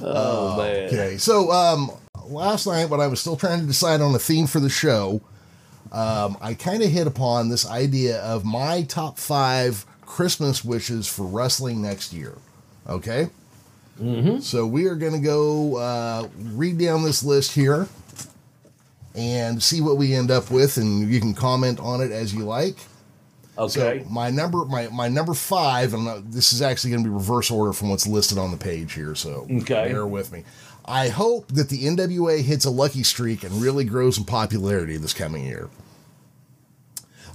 oh 0.01 0.57
man. 0.57 0.87
Okay, 0.87 1.17
so 1.17 1.51
um, 1.51 1.91
last 2.25 2.67
night 2.67 2.89
when 2.89 2.99
I 2.99 3.07
was 3.07 3.19
still 3.19 3.35
trying 3.35 3.59
to 3.59 3.65
decide 3.65 4.01
on 4.01 4.13
a 4.15 4.19
theme 4.19 4.47
for 4.47 4.59
the 4.59 4.69
show, 4.69 5.21
um, 5.91 6.37
I 6.41 6.53
kind 6.53 6.81
of 6.83 6.89
hit 6.89 7.07
upon 7.07 7.49
this 7.49 7.69
idea 7.69 8.19
of 8.21 8.45
my 8.45 8.83
top 8.83 9.17
five 9.17 9.85
Christmas 10.01 10.63
wishes 10.63 11.07
for 11.07 11.23
wrestling 11.23 11.81
next 11.81 12.13
year. 12.13 12.35
Okay, 12.87 13.29
mm-hmm. 13.99 14.39
so 14.39 14.65
we 14.65 14.85
are 14.85 14.95
going 14.95 15.13
to 15.13 15.19
go 15.19 15.77
uh, 15.77 16.27
read 16.37 16.77
down 16.77 17.03
this 17.03 17.23
list 17.23 17.53
here 17.53 17.87
and 19.15 19.62
see 19.62 19.81
what 19.81 19.98
we 19.98 20.13
end 20.13 20.31
up 20.31 20.51
with, 20.51 20.77
and 20.77 21.10
you 21.12 21.19
can 21.19 21.34
comment 21.34 21.79
on 21.79 22.01
it 22.01 22.12
as 22.12 22.34
you 22.34 22.43
like. 22.43 22.75
Okay. 23.57 24.03
So 24.03 24.10
my 24.10 24.29
number, 24.29 24.65
my 24.65 24.88
my 24.89 25.07
number 25.07 25.34
five, 25.34 25.93
and 25.93 26.07
uh, 26.07 26.22
this 26.25 26.51
is 26.51 26.62
actually 26.62 26.91
going 26.91 27.03
to 27.03 27.10
be 27.10 27.13
reverse 27.13 27.50
order 27.50 27.72
from 27.74 27.89
what's 27.89 28.05
listed 28.05 28.38
on 28.38 28.51
the 28.51 28.57
page 28.57 28.93
here. 28.93 29.15
So 29.15 29.48
Okay. 29.50 29.91
bear 29.91 30.05
with 30.05 30.31
me. 30.31 30.43
I 30.86 31.07
hope 31.07 31.48
that 31.53 31.69
the 31.69 31.86
NWA 31.86 32.41
hits 32.41 32.65
a 32.65 32.69
lucky 32.69 33.03
streak 33.03 33.43
and 33.43 33.53
really 33.53 33.86
grows 33.86 34.17
in 34.17 34.25
popularity 34.25 34.98
this 34.98 35.13
coming 35.13 35.45
year. 35.45 35.69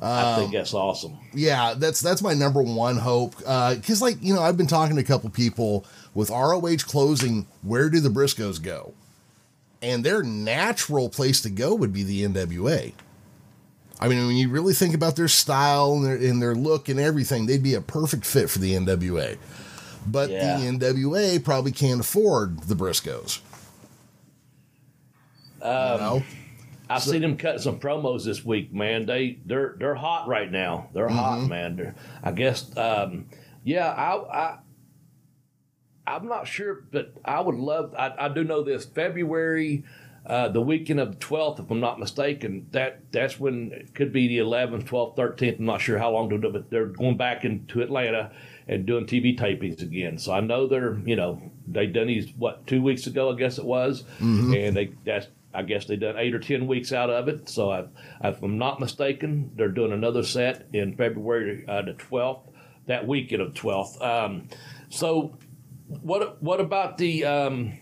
I 0.02 0.32
um, 0.34 0.40
think 0.40 0.52
that's 0.52 0.72
awesome. 0.72 1.18
Yeah, 1.34 1.74
that's 1.76 2.00
that's 2.00 2.22
my 2.22 2.32
number 2.34 2.62
one 2.62 2.96
hope. 2.96 3.36
Because 3.38 4.00
like 4.00 4.16
you 4.20 4.34
know, 4.34 4.40
I've 4.40 4.56
been 4.56 4.66
talking 4.66 4.96
to 4.96 5.02
a 5.02 5.04
couple 5.04 5.28
people 5.30 5.84
with 6.14 6.30
ROH 6.30 6.84
closing. 6.86 7.46
Where 7.62 7.88
do 7.90 8.00
the 8.00 8.08
Briscoes 8.08 8.62
go? 8.62 8.94
And 9.82 10.04
their 10.04 10.22
natural 10.22 11.08
place 11.08 11.40
to 11.42 11.50
go 11.50 11.74
would 11.74 11.92
be 11.92 12.02
the 12.02 12.24
NWA. 12.24 12.92
I 13.98 14.08
mean, 14.08 14.26
when 14.26 14.36
you 14.36 14.48
really 14.48 14.74
think 14.74 14.94
about 14.94 15.16
their 15.16 15.28
style 15.28 15.92
and 15.94 16.04
their, 16.04 16.16
and 16.16 16.40
their 16.40 16.54
look 16.54 16.88
and 16.88 16.98
everything, 17.00 17.46
they'd 17.46 17.62
be 17.62 17.74
a 17.74 17.80
perfect 17.80 18.24
fit 18.26 18.48
for 18.50 18.58
the 18.58 18.74
NWA. 18.74 19.36
But 20.06 20.30
Yeah. 20.30 20.58
the 20.58 20.64
NWA 20.66 21.38
probably 21.44 21.72
can't 21.72 22.00
afford 22.00 22.60
the 22.62 22.74
Briscoes. 22.74 23.40
Um, 25.62 25.92
you 25.92 25.98
know? 25.98 26.22
I've 26.88 27.02
seen 27.02 27.22
them 27.22 27.36
cut 27.36 27.60
some 27.60 27.78
promos 27.78 28.24
this 28.24 28.44
week, 28.44 28.72
man. 28.74 29.06
They 29.06 29.38
they're 29.46 29.76
they're 29.78 29.94
hot 29.94 30.26
right 30.26 30.50
now. 30.50 30.88
They're 30.92 31.06
Mm-hmm. 31.06 31.16
hot, 31.16 31.48
man. 31.48 31.76
They're, 31.76 31.94
I 32.22 32.32
guess, 32.32 32.76
um, 32.76 33.26
yeah. 33.62 33.88
I, 33.90 34.16
I 34.16 34.58
I'm 36.06 36.26
not 36.28 36.46
sure, 36.46 36.84
but 36.90 37.12
I 37.24 37.40
would 37.40 37.54
love. 37.56 37.94
I, 37.96 38.12
I 38.18 38.28
do 38.28 38.42
know 38.44 38.62
this 38.62 38.84
February, 38.84 39.84
uh, 40.26 40.48
the 40.48 40.60
weekend 40.60 41.00
of 41.00 41.12
the 41.12 41.24
12th, 41.24 41.60
if 41.60 41.70
I'm 41.70 41.80
not 41.80 41.98
mistaken. 42.00 42.66
That 42.72 43.12
that's 43.12 43.38
when 43.38 43.72
it 43.72 43.94
could 43.94 44.12
be 44.12 44.28
the 44.28 44.38
11th, 44.38 44.84
12th, 44.84 45.16
13th. 45.16 45.58
I'm 45.58 45.66
not 45.66 45.80
sure 45.80 45.98
how 45.98 46.10
long 46.10 46.28
to 46.30 46.38
do, 46.38 46.50
but 46.50 46.70
they're 46.70 46.86
going 46.86 47.16
back 47.16 47.44
into 47.44 47.80
Atlanta 47.82 48.32
and 48.66 48.86
doing 48.86 49.06
TV 49.06 49.38
tapings 49.38 49.82
again. 49.82 50.18
So 50.18 50.32
I 50.32 50.40
know 50.40 50.66
they're 50.66 50.98
you 51.04 51.16
know 51.16 51.40
they 51.66 51.86
done 51.86 52.06
these 52.06 52.30
what 52.36 52.66
two 52.66 52.82
weeks 52.82 53.06
ago, 53.06 53.32
I 53.32 53.36
guess 53.36 53.58
it 53.58 53.64
was, 53.64 54.04
and 54.54 54.76
they 54.76 54.92
that's. 55.04 55.26
I 55.52 55.62
guess 55.62 55.86
they 55.86 55.96
done 55.96 56.16
eight 56.16 56.32
or 56.32 56.38
ten 56.38 56.68
weeks 56.68 56.92
out 56.92 57.10
of 57.10 57.26
it. 57.26 57.48
So 57.48 57.72
I, 57.72 57.86
if 58.22 58.40
I'm 58.40 58.56
not 58.56 58.78
mistaken, 58.78 59.50
they're 59.56 59.66
doing 59.66 59.90
another 59.90 60.22
set 60.22 60.68
in 60.72 60.94
February 60.94 61.64
uh, 61.66 61.82
the 61.82 61.94
12th, 61.94 62.42
that 62.86 63.04
weekend 63.04 63.42
of 63.42 63.52
12th. 63.54 64.00
Um, 64.00 64.46
so 64.90 65.36
what 66.02 66.42
what 66.42 66.60
about 66.60 66.98
the? 66.98 67.24
Um, 67.24 67.72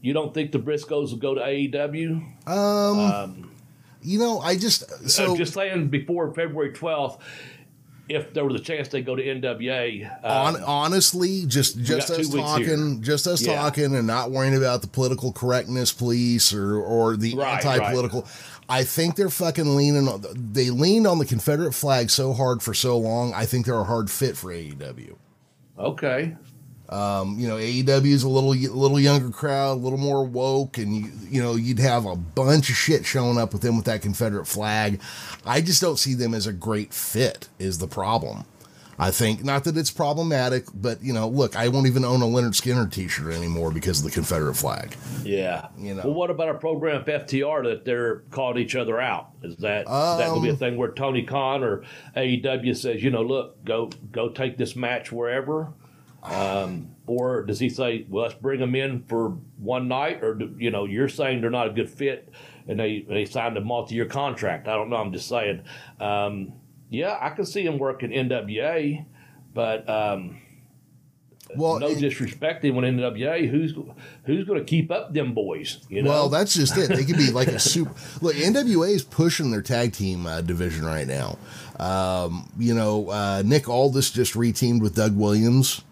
you 0.00 0.12
don't 0.12 0.34
think 0.34 0.52
the 0.52 0.58
Briscoes 0.58 1.10
will 1.10 1.18
go 1.18 1.34
to 1.34 1.40
AEW? 1.40 2.22
You 4.02 4.18
know, 4.18 4.40
I 4.40 4.56
just 4.56 4.88
so 5.08 5.28
So, 5.28 5.36
just 5.36 5.54
saying 5.54 5.88
before 5.88 6.32
February 6.34 6.72
twelfth, 6.74 7.24
if 8.08 8.34
there 8.34 8.44
was 8.44 8.60
a 8.60 8.62
chance 8.62 8.88
they 8.88 9.00
go 9.00 9.16
to 9.16 9.22
NWA. 9.22 10.10
Uh, 10.22 10.26
On, 10.26 10.62
honestly, 10.62 11.46
just 11.46 11.80
just 11.80 12.10
us 12.10 12.28
talking, 12.28 13.00
just 13.00 13.26
us 13.26 13.40
Yeah. 13.40 13.54
talking, 13.56 13.94
and 13.96 14.06
not 14.06 14.30
worrying 14.30 14.54
about 14.56 14.82
the 14.82 14.88
political 14.88 15.32
correctness 15.32 15.90
police 15.90 16.52
or 16.52 16.76
or 16.82 17.16
the 17.16 17.34
Right, 17.34 17.64
anti-political. 17.64 18.26
I 18.68 18.84
think 18.84 19.16
they're 19.16 19.30
fucking 19.30 19.74
leaning. 19.74 20.06
on 20.06 20.22
They 20.34 20.68
leaned 20.68 21.06
on 21.06 21.18
the 21.18 21.24
Confederate 21.26 21.72
flag 21.72 22.10
so 22.10 22.34
hard 22.34 22.62
for 22.62 22.74
so 22.74 22.98
long. 22.98 23.32
I 23.32 23.46
think 23.46 23.64
they're 23.64 23.74
a 23.74 23.84
hard 23.84 24.10
fit 24.10 24.36
for 24.36 24.52
AEW. 24.52 25.16
okay. 25.78 26.36
Um, 26.88 27.38
you 27.38 27.48
know, 27.48 27.56
AEW 27.56 28.12
is 28.12 28.24
a 28.24 28.28
little 28.28 28.50
little 28.50 29.00
younger 29.00 29.30
crowd, 29.30 29.72
a 29.72 29.80
little 29.80 29.98
more 29.98 30.24
woke, 30.24 30.76
and 30.78 30.94
you 30.94 31.10
you 31.30 31.42
know 31.42 31.54
you'd 31.54 31.78
have 31.78 32.04
a 32.04 32.14
bunch 32.14 32.68
of 32.68 32.76
shit 32.76 33.06
showing 33.06 33.38
up 33.38 33.52
with 33.52 33.62
them 33.62 33.76
with 33.76 33.86
that 33.86 34.02
Confederate 34.02 34.46
flag. 34.46 35.00
I 35.46 35.60
just 35.62 35.80
don't 35.80 35.98
see 35.98 36.14
them 36.14 36.34
as 36.34 36.46
a 36.46 36.52
great 36.52 36.92
fit. 36.92 37.48
Is 37.58 37.78
the 37.78 37.88
problem? 37.88 38.44
I 38.96 39.10
think 39.10 39.42
not 39.42 39.64
that 39.64 39.76
it's 39.76 39.90
problematic, 39.90 40.66
but 40.72 41.02
you 41.02 41.12
know, 41.12 41.26
look, 41.26 41.56
I 41.56 41.66
won't 41.66 41.88
even 41.88 42.04
own 42.04 42.22
a 42.22 42.26
Lynyrd 42.26 42.54
Skynyrd 42.54 42.92
T-shirt 42.92 43.32
anymore 43.34 43.72
because 43.72 43.98
of 43.98 44.04
the 44.04 44.10
Confederate 44.12 44.54
flag. 44.54 44.94
Yeah. 45.24 45.66
You 45.76 45.94
know. 45.94 46.02
Well, 46.04 46.14
what 46.14 46.30
about 46.30 46.50
a 46.50 46.54
program 46.54 47.00
of 47.00 47.06
FTR 47.06 47.64
that 47.64 47.84
they're 47.84 48.18
calling 48.30 48.58
each 48.58 48.76
other 48.76 49.00
out? 49.00 49.30
Is 49.42 49.56
that 49.56 49.80
is 49.80 49.86
that 49.88 50.32
to 50.34 50.40
be 50.40 50.50
Um, 50.50 50.54
a 50.54 50.58
thing 50.58 50.76
where 50.76 50.92
Tony 50.92 51.24
Khan 51.24 51.64
or 51.64 51.82
AEW 52.16 52.76
says, 52.76 53.02
you 53.02 53.10
know, 53.10 53.22
look, 53.22 53.64
go 53.64 53.90
go 54.12 54.28
take 54.28 54.58
this 54.58 54.76
match 54.76 55.10
wherever? 55.10 55.72
Um, 56.24 56.94
or 57.06 57.42
does 57.42 57.58
he 57.58 57.68
say, 57.68 58.06
well, 58.08 58.24
let's 58.24 58.34
bring 58.34 58.58
them 58.60 58.74
in 58.74 59.02
for 59.04 59.30
one 59.58 59.88
night? 59.88 60.22
Or, 60.24 60.38
you 60.58 60.70
know, 60.70 60.86
you're 60.86 61.08
saying 61.08 61.40
they're 61.42 61.50
not 61.50 61.66
a 61.68 61.72
good 61.72 61.90
fit 61.90 62.30
and 62.66 62.80
they, 62.80 63.04
they 63.08 63.24
signed 63.26 63.56
a 63.58 63.60
multi 63.60 63.94
year 63.94 64.06
contract. 64.06 64.66
I 64.68 64.74
don't 64.74 64.88
know. 64.88 64.96
I'm 64.96 65.12
just 65.12 65.28
saying. 65.28 65.62
Um, 66.00 66.52
yeah, 66.88 67.18
I 67.20 67.30
can 67.30 67.44
see 67.44 67.62
him 67.64 67.78
working 67.78 68.10
NWA, 68.10 69.04
but 69.52 69.86
um, 69.88 70.40
Well, 71.56 71.78
no 71.78 71.88
it- 71.88 71.98
disrespecting 71.98 72.74
when 72.74 72.84
NWA, 72.84 73.50
who's 73.50 73.74
who's 74.24 74.44
going 74.46 74.58
to 74.58 74.64
keep 74.64 74.90
up 74.90 75.12
them 75.12 75.34
boys? 75.34 75.80
You 75.90 76.02
know, 76.02 76.10
Well, 76.10 76.28
that's 76.30 76.54
just 76.54 76.76
it. 76.78 76.88
They 76.88 77.04
could 77.04 77.16
be 77.18 77.30
like 77.32 77.48
a 77.48 77.58
super. 77.58 77.92
Look, 78.22 78.36
NWA 78.36 78.90
is 78.94 79.02
pushing 79.02 79.50
their 79.50 79.62
tag 79.62 79.92
team 79.92 80.24
uh, 80.26 80.40
division 80.40 80.84
right 80.86 81.06
now. 81.06 81.36
Um, 81.78 82.50
you 82.58 82.74
know, 82.74 83.10
uh, 83.10 83.42
Nick 83.44 83.68
Aldis 83.68 84.10
just 84.10 84.34
reteamed 84.34 84.80
with 84.80 84.94
Doug 84.94 85.16
Williams. 85.16 85.82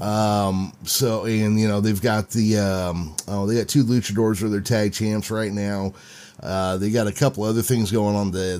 Um, 0.00 0.72
so 0.84 1.24
and 1.24 1.58
you 1.58 1.68
know 1.68 1.80
they've 1.80 2.00
got 2.00 2.30
the 2.30 2.58
um, 2.58 3.16
oh 3.28 3.46
they 3.46 3.56
got 3.56 3.68
two 3.68 3.84
luchadors 3.84 4.42
are 4.42 4.48
their 4.48 4.60
tag 4.60 4.92
champs 4.92 5.30
right 5.30 5.52
now. 5.52 5.94
Uh, 6.42 6.76
they 6.76 6.90
got 6.90 7.06
a 7.08 7.12
couple 7.12 7.42
other 7.44 7.62
things 7.62 7.90
going 7.90 8.14
on. 8.14 8.30
The 8.30 8.58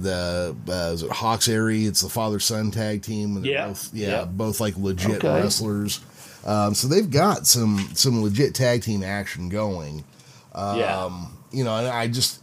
the 0.66 0.72
uh, 0.72 0.92
is 0.92 1.02
it 1.02 1.10
Hawx 1.10 1.48
Aerie? 1.48 1.84
It's 1.86 2.00
the 2.00 2.08
father 2.08 2.40
son 2.40 2.70
tag 2.70 3.02
team. 3.02 3.36
And 3.36 3.46
Yeah. 3.46 3.68
both, 3.68 3.90
yeah, 3.94 4.08
Yeah. 4.08 4.24
both 4.24 4.60
like 4.60 4.76
legit 4.76 5.22
Okay. 5.24 5.28
wrestlers. 5.28 6.00
Um, 6.44 6.74
so 6.74 6.88
they've 6.88 7.08
got 7.10 7.46
some 7.46 7.90
some 7.94 8.22
legit 8.22 8.54
tag 8.54 8.82
team 8.82 9.02
action 9.02 9.48
going. 9.48 10.04
yeah. 10.56 11.04
Um, 11.04 11.36
you 11.52 11.64
know, 11.64 11.76
and 11.76 11.86
I 11.86 12.08
just, 12.08 12.40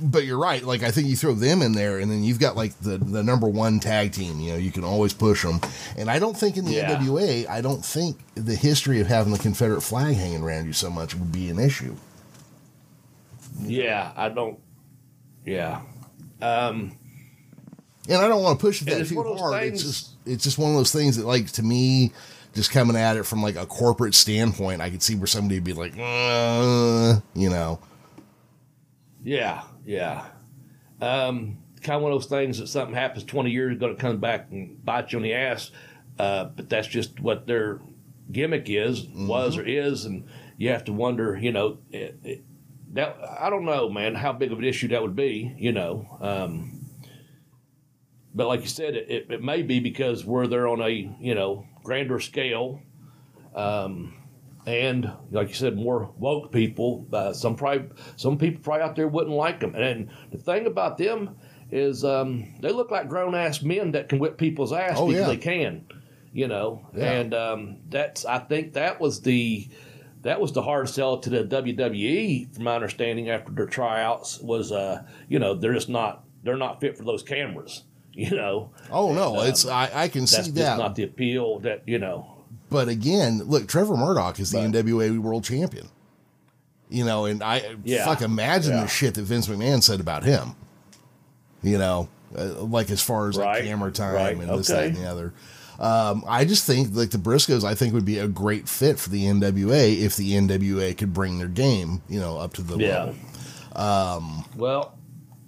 but 0.00 0.24
you're 0.24 0.38
right. 0.38 0.62
Like 0.62 0.82
I 0.82 0.90
think 0.90 1.08
you 1.08 1.16
throw 1.16 1.34
them 1.34 1.62
in 1.62 1.72
there, 1.72 1.98
and 1.98 2.10
then 2.10 2.22
you've 2.24 2.38
got 2.40 2.56
like 2.56 2.78
the 2.80 2.98
the 2.98 3.22
number 3.22 3.46
one 3.48 3.78
tag 3.80 4.12
team. 4.12 4.40
You 4.40 4.52
know, 4.52 4.58
you 4.58 4.70
can 4.72 4.84
always 4.84 5.12
push 5.12 5.42
them. 5.42 5.60
And 5.96 6.10
I 6.10 6.18
don't 6.18 6.36
think 6.36 6.56
in 6.56 6.64
the 6.64 6.72
Yeah. 6.72 6.96
NWA, 6.98 7.48
I 7.48 7.60
don't 7.60 7.84
think 7.84 8.18
the 8.34 8.54
history 8.56 9.00
of 9.00 9.06
having 9.06 9.32
the 9.32 9.38
Confederate 9.38 9.82
flag 9.82 10.16
hanging 10.16 10.42
around 10.42 10.66
you 10.66 10.72
so 10.72 10.90
much 10.90 11.14
would 11.14 11.30
be 11.32 11.48
an 11.50 11.58
issue. 11.58 11.94
Yeah, 13.60 14.12
I 14.16 14.28
don't. 14.28 14.58
Yeah, 15.44 15.80
um, 16.40 16.96
And 18.08 18.18
I 18.22 18.28
don't 18.28 18.42
want 18.42 18.58
to 18.60 18.64
push 18.66 18.80
it 18.82 18.84
that 18.86 19.00
it's 19.00 19.10
too 19.10 19.16
one 19.16 19.26
of 19.26 19.32
those 19.32 19.40
hard. 19.40 19.62
It's 19.64 19.82
just 19.82 20.10
it's 20.24 20.44
just 20.44 20.56
one 20.58 20.70
of 20.70 20.76
those 20.76 20.92
things 20.92 21.16
that 21.16 21.26
like 21.26 21.50
to 21.52 21.62
me. 21.62 22.12
Just 22.54 22.70
coming 22.70 22.96
at 22.96 23.16
it 23.16 23.22
from 23.24 23.42
like 23.42 23.56
a 23.56 23.64
corporate 23.64 24.14
standpoint, 24.14 24.82
I 24.82 24.90
could 24.90 25.02
see 25.02 25.14
where 25.14 25.26
somebody 25.26 25.56
would 25.56 25.64
be 25.64 25.72
like, 25.72 25.94
uh, 25.98 27.18
you 27.34 27.48
know, 27.48 27.78
yeah, 29.22 29.62
yeah. 29.84 30.26
Um, 31.00 31.58
kind 31.82 31.96
of 31.96 32.02
one 32.02 32.12
of 32.12 32.20
those 32.20 32.28
things 32.28 32.58
that 32.58 32.68
something 32.68 32.94
happens 32.94 33.24
twenty 33.24 33.50
years 33.50 33.76
ago, 33.76 33.88
to 33.88 33.94
come 33.94 34.18
back 34.18 34.48
and 34.50 34.84
bite 34.84 35.12
you 35.12 35.18
on 35.18 35.22
the 35.22 35.34
ass. 35.34 35.70
Uh, 36.18 36.44
but 36.44 36.68
that's 36.68 36.88
just 36.88 37.20
what 37.20 37.46
their 37.46 37.80
gimmick 38.30 38.66
is, 38.68 39.06
was 39.08 39.56
or 39.56 39.64
is, 39.64 40.04
and 40.04 40.26
you 40.56 40.68
have 40.68 40.84
to 40.84 40.92
wonder, 40.92 41.36
you 41.36 41.50
know, 41.50 41.78
it, 41.90 42.18
it, 42.22 42.44
that 42.92 43.16
I 43.40 43.50
don't 43.50 43.64
know, 43.64 43.88
man, 43.88 44.14
how 44.14 44.32
big 44.32 44.52
of 44.52 44.58
an 44.58 44.64
issue 44.64 44.88
that 44.88 45.02
would 45.02 45.16
be, 45.16 45.54
you 45.58 45.72
know. 45.72 46.06
Um, 46.20 46.86
but 48.34 48.46
like 48.46 48.60
you 48.60 48.68
said, 48.68 48.94
it, 48.94 49.10
it, 49.10 49.26
it 49.30 49.42
may 49.42 49.62
be 49.62 49.80
because 49.80 50.24
we're 50.24 50.46
there 50.46 50.68
on 50.68 50.80
a 50.80 50.88
you 50.88 51.34
know 51.34 51.66
grander 51.82 52.20
scale. 52.20 52.80
Um, 53.54 54.14
and 54.66 55.10
like 55.30 55.48
you 55.48 55.54
said, 55.54 55.76
more 55.76 56.12
woke 56.18 56.52
people. 56.52 57.06
Uh, 57.12 57.32
some 57.32 57.56
probably 57.56 57.88
some 58.16 58.38
people 58.38 58.62
probably 58.62 58.82
out 58.82 58.96
there 58.96 59.08
wouldn't 59.08 59.34
like 59.34 59.60
them. 59.60 59.74
And 59.74 60.10
the 60.30 60.38
thing 60.38 60.66
about 60.66 60.98
them 60.98 61.36
is 61.70 62.04
um, 62.04 62.54
they 62.60 62.70
look 62.70 62.90
like 62.90 63.08
grown 63.08 63.34
ass 63.34 63.62
men 63.62 63.92
that 63.92 64.08
can 64.08 64.18
whip 64.18 64.36
people's 64.38 64.72
ass 64.72 64.94
Oh, 64.96 65.08
because 65.08 65.22
yeah. 65.22 65.26
they 65.28 65.36
can, 65.38 65.86
you 66.32 66.46
know. 66.48 66.86
Yeah. 66.94 67.12
And 67.12 67.34
um, 67.34 67.76
that's 67.88 68.24
I 68.24 68.38
think 68.38 68.74
that 68.74 69.00
was 69.00 69.22
the 69.22 69.68
that 70.22 70.40
was 70.40 70.52
the 70.52 70.62
hard 70.62 70.88
sell 70.88 71.18
to 71.18 71.30
the 71.30 71.42
WWE, 71.44 72.54
from 72.54 72.64
my 72.64 72.74
understanding, 72.76 73.30
after 73.30 73.50
their 73.52 73.66
tryouts 73.66 74.38
was 74.40 74.70
uh, 74.70 75.02
you 75.28 75.38
know 75.38 75.54
they're 75.54 75.74
just 75.74 75.88
not 75.88 76.24
they're 76.44 76.56
not 76.56 76.80
fit 76.80 76.96
for 76.96 77.04
those 77.04 77.22
cameras. 77.22 77.84
You 78.14 78.36
know, 78.36 78.72
Oh 78.90 79.14
no, 79.14 79.38
um, 79.38 79.46
it's 79.46 79.64
I, 79.64 79.90
I 79.94 80.08
can 80.08 80.20
that's 80.20 80.32
see 80.32 80.42
just 80.42 80.54
that. 80.56 80.76
not 80.76 80.94
the 80.96 81.04
appeal 81.04 81.60
that 81.60 81.88
you 81.88 81.98
know. 81.98 82.31
But 82.72 82.88
again, 82.88 83.42
look, 83.46 83.68
Trevor 83.68 83.96
Murdoch 83.96 84.40
is 84.40 84.50
the 84.50 84.58
NWA 84.58 85.18
World 85.18 85.44
Champion. 85.44 85.88
You 86.88 87.04
know, 87.04 87.24
and 87.26 87.42
I 87.42 87.76
Yeah. 87.84 88.04
fuck 88.04 88.20
imagine 88.22 88.72
Yeah. 88.74 88.82
the 88.82 88.88
shit 88.88 89.14
that 89.14 89.22
Vince 89.22 89.46
McMahon 89.46 89.82
said 89.82 90.00
about 90.00 90.24
him. 90.24 90.54
You 91.62 91.78
know, 91.78 92.08
uh, 92.36 92.62
like 92.64 92.90
as 92.90 93.00
far 93.00 93.28
as 93.28 93.36
like 93.36 93.64
camera 93.64 93.90
time 93.92 94.14
Right. 94.14 94.36
and 94.36 94.58
this, 94.58 94.68
that, 94.68 94.86
and 94.86 94.96
the 94.96 95.06
other. 95.10 95.32
Um, 95.78 96.22
I 96.28 96.44
just 96.44 96.66
think 96.66 96.94
like 96.94 97.10
the 97.10 97.18
Briscoes, 97.18 97.64
I 97.64 97.74
think 97.74 97.94
would 97.94 98.04
be 98.04 98.18
a 98.18 98.28
great 98.28 98.68
fit 98.68 98.98
for 98.98 99.08
the 99.10 99.24
NWA 99.26 99.94
if 100.00 100.16
the 100.16 100.34
NWA 100.36 100.92
could 100.96 101.12
bring 101.14 101.38
their 101.38 101.48
game, 101.48 102.02
you 102.08 102.20
know, 102.20 102.36
up 102.38 102.52
to 102.54 102.62
the 102.62 102.76
Yeah. 102.76 103.04
level. 103.04 103.14
Um, 103.74 104.44
Well, 104.56 104.94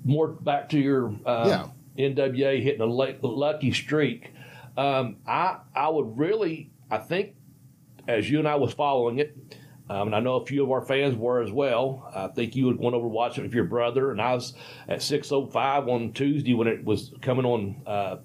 more 0.04 0.28
back 0.28 0.70
to 0.70 0.78
your 0.78 1.12
uh, 1.26 1.44
Yeah. 1.46 1.66
NWA 2.06 2.60
hitting 2.62 2.80
a 2.80 2.87
lu- 2.87 3.14
lucky 3.22 3.72
streak. 3.72 4.30
Um, 4.76 5.16
I 5.26 5.58
I 5.76 5.88
would 5.88 6.16
really 6.18 6.70
I 6.94 6.98
think 6.98 7.35
as 8.07 8.30
you 8.30 8.38
and 8.38 8.46
I 8.46 8.54
was 8.54 8.72
following 8.72 9.18
it, 9.18 9.37
um, 9.90 10.09
and 10.09 10.16
I 10.16 10.20
know 10.20 10.37
a 10.37 10.46
few 10.46 10.62
of 10.62 10.70
our 10.70 10.80
fans 10.80 11.16
were 11.16 11.42
as 11.42 11.50
well. 11.50 12.11
I 12.14 12.28
think 12.28 12.54
you 12.54 12.66
would 12.66 12.78
went 12.78 12.94
over 12.94 13.04
to 13.04 13.09
watch 13.09 13.37
it 13.37 13.42
with 13.42 13.52
your 13.52 13.64
brother, 13.64 14.12
and 14.12 14.20
I 14.22 14.33
was 14.35 14.54
at 14.88 15.02
six 15.02 15.33
oh 15.33 15.46
five 15.46 15.88
on 15.88 16.12
Tuesday 16.12 16.54
when 16.54 16.68
it 16.68 16.85
was 16.85 17.12
coming 17.20 17.44
on 17.44 17.83
uh, 17.85 18.16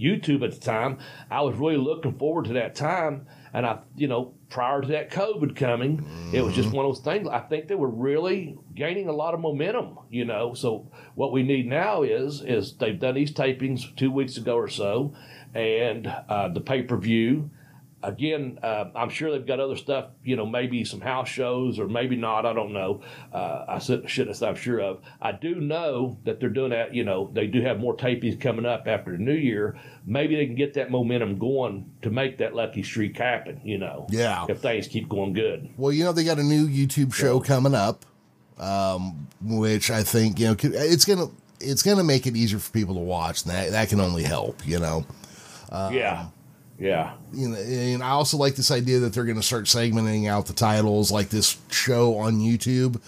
YouTube 0.00 0.44
at 0.44 0.52
the 0.52 0.60
time. 0.60 0.98
I 1.28 1.42
was 1.42 1.56
really 1.56 1.76
looking 1.76 2.16
forward 2.16 2.44
to 2.46 2.52
that 2.54 2.76
time, 2.76 3.26
and 3.52 3.66
I, 3.66 3.80
you 3.96 4.06
know, 4.06 4.34
prior 4.48 4.80
to 4.80 4.88
that 4.88 5.10
COVID 5.10 5.56
coming, 5.56 6.06
it 6.32 6.40
was 6.40 6.54
just 6.54 6.70
one 6.70 6.86
of 6.86 6.94
those 6.94 7.04
things. 7.04 7.26
I 7.28 7.40
think 7.40 7.66
they 7.66 7.74
were 7.74 7.90
really 7.90 8.56
gaining 8.74 9.08
a 9.08 9.12
lot 9.12 9.34
of 9.34 9.40
momentum, 9.40 9.98
you 10.08 10.24
know. 10.24 10.54
So 10.54 10.90
what 11.16 11.32
we 11.32 11.42
need 11.42 11.66
now 11.66 12.02
is 12.02 12.42
is 12.42 12.76
they've 12.76 12.98
done 12.98 13.16
these 13.16 13.32
tapings 13.32 13.94
two 13.96 14.12
weeks 14.12 14.36
ago 14.36 14.54
or 14.56 14.68
so, 14.68 15.14
and 15.52 16.06
uh, 16.06 16.48
the 16.48 16.60
pay 16.60 16.82
per 16.82 16.96
view. 16.96 17.50
Again, 18.04 18.58
uh, 18.62 18.86
I'm 18.94 19.08
sure 19.08 19.30
they've 19.32 19.46
got 19.46 19.60
other 19.60 19.76
stuff, 19.76 20.06
you 20.22 20.36
know, 20.36 20.44
maybe 20.44 20.84
some 20.84 21.00
house 21.00 21.28
shows 21.28 21.78
or 21.78 21.88
maybe 21.88 22.16
not. 22.16 22.44
I 22.44 22.52
don't 22.52 22.72
know. 22.72 23.00
Uh, 23.32 23.64
I 23.66 23.78
shouldn't 23.78 24.36
say 24.36 24.46
I'm 24.46 24.54
sure 24.56 24.80
of. 24.80 25.00
I 25.22 25.32
do 25.32 25.54
know 25.54 26.18
that 26.24 26.38
they're 26.38 26.50
doing 26.50 26.70
that. 26.70 26.94
You 26.94 27.04
know, 27.04 27.30
they 27.32 27.46
do 27.46 27.62
have 27.62 27.80
more 27.80 27.96
tapings 27.96 28.38
coming 28.38 28.66
up 28.66 28.86
after 28.86 29.12
the 29.12 29.18
new 29.18 29.32
year. 29.34 29.78
Maybe 30.04 30.36
they 30.36 30.44
can 30.46 30.54
get 30.54 30.74
that 30.74 30.90
momentum 30.90 31.38
going 31.38 31.90
to 32.02 32.10
make 32.10 32.38
that 32.38 32.54
lucky 32.54 32.82
streak 32.82 33.16
happen. 33.16 33.60
You 33.64 33.78
know, 33.78 34.06
Yeah. 34.10 34.44
if 34.48 34.60
things 34.60 34.86
keep 34.86 35.08
going 35.08 35.32
good. 35.32 35.70
Well, 35.78 35.92
you 35.92 36.04
know, 36.04 36.12
they 36.12 36.24
got 36.24 36.38
a 36.38 36.42
new 36.44 36.68
YouTube 36.68 37.14
show 37.14 37.40
coming 37.40 37.74
up, 37.74 38.04
um, 38.58 39.26
which 39.42 39.90
I 39.90 40.02
think 40.02 40.38
you 40.38 40.48
know 40.48 40.56
it's 40.62 41.04
gonna 41.04 41.26
it's 41.60 41.82
gonna 41.82 42.04
make 42.04 42.26
it 42.26 42.36
easier 42.36 42.58
for 42.58 42.70
people 42.72 42.94
to 42.94 43.00
watch, 43.00 43.42
and 43.44 43.52
that 43.52 43.70
that 43.70 43.88
can 43.88 44.00
only 44.00 44.22
help. 44.22 44.66
You 44.66 44.78
know, 44.78 45.06
yeah, 45.72 46.26
yeah, 46.78 47.12
you 47.32 47.48
know, 47.48 47.56
and 47.56 48.02
I 48.02 48.10
also 48.10 48.36
like 48.36 48.54
this 48.56 48.70
idea 48.70 48.98
that 49.00 49.12
they're 49.12 49.24
gonna 49.24 49.42
start 49.42 49.64
segmenting 49.64 50.28
out 50.28 50.46
the 50.46 50.52
titles, 50.52 51.10
like 51.12 51.28
this 51.30 51.56
show 51.70 52.16
on 52.18 52.34
YouTube. 52.40 53.00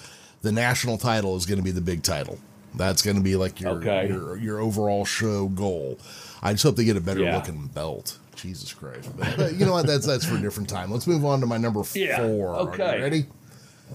The 0.42 0.52
national 0.52 0.98
title 0.98 1.36
is 1.36 1.46
gonna 1.46 1.62
be 1.62 1.70
the 1.72 1.80
big 1.80 2.02
title. 2.02 2.38
That's 2.74 3.02
gonna 3.02 3.20
be 3.20 3.36
like 3.36 3.60
your 3.60 3.72
Okay. 3.72 4.08
your 4.08 4.36
your 4.36 4.60
overall 4.60 5.04
show 5.04 5.48
goal. 5.48 5.98
I 6.42 6.52
just 6.52 6.62
hope 6.62 6.76
they 6.76 6.84
get 6.84 6.96
a 6.96 7.00
better 7.00 7.22
Yeah. 7.22 7.36
looking 7.36 7.66
belt. 7.68 8.18
Jesus 8.36 8.72
Christ! 8.74 9.08
But, 9.16 9.36
but 9.36 9.54
you 9.54 9.64
know 9.64 9.72
what? 9.72 9.86
That's 9.86 10.06
that's 10.06 10.24
for 10.26 10.36
a 10.36 10.40
different 10.40 10.68
time. 10.68 10.90
Let's 10.90 11.06
move 11.06 11.24
on 11.24 11.40
to 11.40 11.46
my 11.46 11.56
number 11.56 11.82
Yeah, 11.94 12.18
four. 12.18 12.54
Okay. 12.56 13.00
ready? 13.00 13.26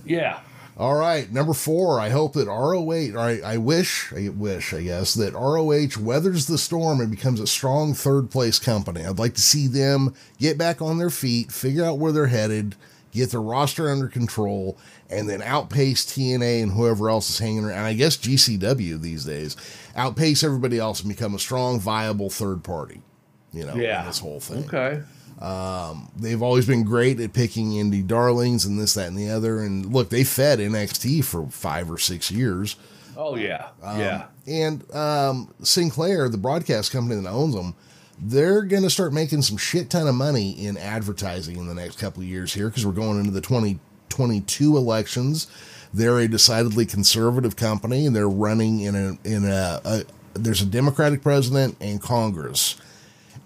yeah. 0.04 0.40
All 0.78 0.96
right, 0.96 1.32
number 1.32 1.54
four. 1.54 2.00
I 2.00 2.10
hope 2.10 2.34
that 2.34 2.48
ROH, 2.48 3.14
or 3.14 3.20
I, 3.20 3.40
I 3.44 3.58
wish, 3.58 4.12
I 4.14 4.30
wish, 4.30 4.74
I 4.74 4.84
guess, 4.84 5.14
that 5.16 5.34
ROH 5.34 6.02
weathers 6.02 6.48
the 6.48 6.58
storm 6.58 7.02
and 7.02 7.12
becomes 7.12 7.40
a 7.40 7.48
strong 7.48 7.94
third 7.94 8.32
place 8.32 8.58
company. 8.58 9.06
I'd 9.06 9.20
like 9.20 9.36
to 9.36 9.42
see 9.42 9.68
them 9.68 10.14
get 10.40 10.58
back 10.58 10.82
on 10.82 10.98
their 10.98 11.10
feet, 11.10 11.52
figure 11.52 11.84
out 11.84 12.00
where 12.00 12.12
they're 12.14 12.28
headed, 12.28 12.76
get 13.12 13.32
their 13.32 13.42
roster 13.42 13.92
under 13.92 14.08
control, 14.08 14.78
and 15.10 15.30
then 15.30 15.42
outpace 15.42 16.06
TNA 16.06 16.64
and 16.64 16.72
whoever 16.72 17.10
else 17.10 17.30
is 17.30 17.38
hanging 17.40 17.66
around. 17.66 17.78
And 17.78 17.86
I 17.88 17.94
guess 17.94 18.16
GCW 18.18 19.00
these 19.02 19.26
days, 19.26 19.58
outpace 19.96 20.42
everybody 20.42 20.80
else 20.80 21.02
and 21.02 21.10
become 21.10 21.36
a 21.36 21.40
strong, 21.40 21.80
viable 21.82 22.30
third 22.30 22.64
party. 22.64 23.02
You 23.54 23.66
know, 23.66 23.74
in 23.74 23.82
Yeah. 23.82 24.06
this 24.06 24.20
whole 24.20 24.40
thing 24.40 24.64
Okay. 24.64 25.02
They've 26.16 26.42
always 26.42 26.68
been 26.68 26.84
great 26.84 27.20
at 27.20 27.34
picking 27.34 27.72
indie 27.72 28.06
darlings 28.06 28.66
and 28.66 28.80
this, 28.80 28.94
that, 28.94 29.08
and 29.08 29.18
the 29.18 29.30
other. 29.30 29.60
And 29.60 29.92
look, 29.92 30.10
they 30.10 30.24
fed 30.24 30.60
NXT 30.60 31.24
for 31.24 31.48
five 31.48 31.90
or 31.92 31.98
six 31.98 32.32
years. 32.32 32.76
Oh 33.18 33.36
yeah, 33.36 33.70
Um, 33.84 34.00
yeah. 34.00 34.26
And 34.48 34.96
um, 34.96 35.54
Sinclair, 35.62 36.30
the 36.30 36.38
broadcast 36.38 36.92
company 36.92 37.22
that 37.22 37.30
owns 37.30 37.56
them, 37.56 37.76
they're 38.20 38.62
going 38.64 38.84
to 38.84 38.90
start 38.90 39.14
making 39.14 39.42
some 39.42 39.58
shit 39.58 39.90
ton 39.90 40.08
of 40.08 40.16
money 40.16 40.52
in 40.52 40.78
advertising 40.78 41.58
in 41.58 41.68
the 41.68 41.76
next 41.76 41.98
couple 42.00 42.22
of 42.22 42.28
years 42.28 42.54
here 42.54 42.68
because 42.68 42.86
we're 42.86 42.92
going 42.94 43.20
into 43.20 43.32
the 43.32 43.42
2022 43.42 44.78
elections. 44.78 45.48
They're 45.94 46.20
a 46.20 46.28
decidedly 46.28 46.86
conservative 46.86 47.56
company, 47.56 48.06
and 48.06 48.16
they're 48.16 48.30
running 48.30 48.80
in 48.82 48.96
a 48.96 49.28
in 49.28 49.46
a, 49.46 49.82
a 49.84 50.04
there's 50.34 50.62
a 50.62 50.66
Democratic 50.66 51.22
president 51.22 51.76
and 51.82 52.02
Congress 52.02 52.78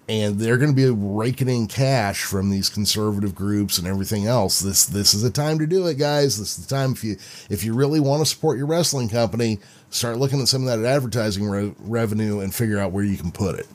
and 0.08 0.38
they're 0.40 0.58
going 0.58 0.70
to 0.70 0.76
be 0.76 0.90
raking 0.90 1.50
in 1.50 1.68
cash 1.68 2.24
from 2.24 2.52
these 2.52 2.70
conservative 2.70 3.34
groups 3.34 3.78
and 3.78 3.88
everything 3.88 4.28
else. 4.28 4.60
This 4.60 4.86
this 4.86 5.14
is 5.14 5.22
the 5.24 5.32
time 5.32 5.58
to 5.60 5.68
do 5.68 5.88
it, 5.88 5.98
guys. 5.98 6.38
This 6.38 6.58
is 6.58 6.66
the 6.68 6.76
time 6.76 6.92
if 6.92 7.04
you 7.04 7.18
if 7.50 7.64
you 7.64 7.74
really 7.74 8.00
want 8.00 8.22
to 8.22 8.26
support 8.26 8.58
your 8.58 8.68
wrestling 8.68 9.10
company, 9.10 9.60
start 9.90 10.18
looking 10.18 10.40
at 10.42 10.48
some 10.48 10.68
of 10.68 10.68
that 10.68 10.88
advertising 10.88 11.46
re- 11.48 11.74
revenue 11.80 12.40
and 12.40 12.54
figure 12.54 12.80
out 12.80 12.92
where 12.92 13.04
you 13.04 13.18
can 13.18 13.32
put 13.32 13.58
it. 13.58 13.68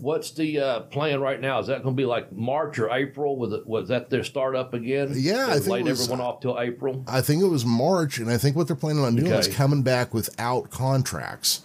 What's 0.00 0.30
the 0.30 0.60
uh, 0.60 0.80
plan 0.80 1.20
right 1.20 1.40
now? 1.40 1.58
Is 1.58 1.66
that 1.68 1.82
going 1.82 1.94
to 1.94 2.00
be 2.00 2.04
like 2.06 2.30
March 2.30 2.78
or 2.78 2.90
April? 2.90 3.36
Was 3.36 3.52
it 3.52 3.66
was 3.66 3.88
that 3.88 4.08
their 4.08 4.24
startup 4.24 4.72
again? 4.72 5.12
Yeah, 5.14 5.48
I 5.48 5.54
think 5.54 5.68
laid 5.68 5.84
was- 5.86 6.02
everyone 6.02 6.24
off 6.26 6.40
till 6.40 6.58
April. 6.60 7.04
I 7.08 7.20
think 7.20 7.42
it 7.42 7.48
was 7.48 7.64
March, 7.64 8.18
and 8.18 8.30
I 8.30 8.38
think 8.38 8.56
what 8.56 8.68
they're 8.68 8.76
planning 8.76 9.04
on 9.04 9.16
doing 9.16 9.32
is 9.32 9.48
coming 9.48 9.82
back 9.82 10.14
without 10.14 10.70
contracts, 10.70 11.62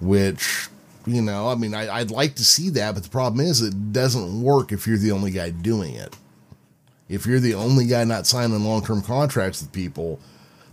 which. 0.00 0.68
You 1.06 1.22
know, 1.22 1.48
I 1.48 1.54
mean, 1.54 1.74
I, 1.74 1.88
I'd 1.88 2.10
like 2.10 2.34
to 2.36 2.44
see 2.44 2.68
that, 2.70 2.94
but 2.94 3.02
the 3.02 3.08
problem 3.08 3.44
is 3.44 3.62
it 3.62 3.92
doesn't 3.92 4.42
work 4.42 4.70
if 4.70 4.86
you're 4.86 4.98
the 4.98 5.12
only 5.12 5.30
guy 5.30 5.50
doing 5.50 5.94
it. 5.94 6.16
If 7.08 7.26
you're 7.26 7.40
the 7.40 7.54
only 7.54 7.86
guy 7.86 8.04
not 8.04 8.26
signing 8.26 8.62
long 8.64 8.84
term 8.84 9.02
contracts 9.02 9.60
with 9.60 9.72
people, 9.72 10.20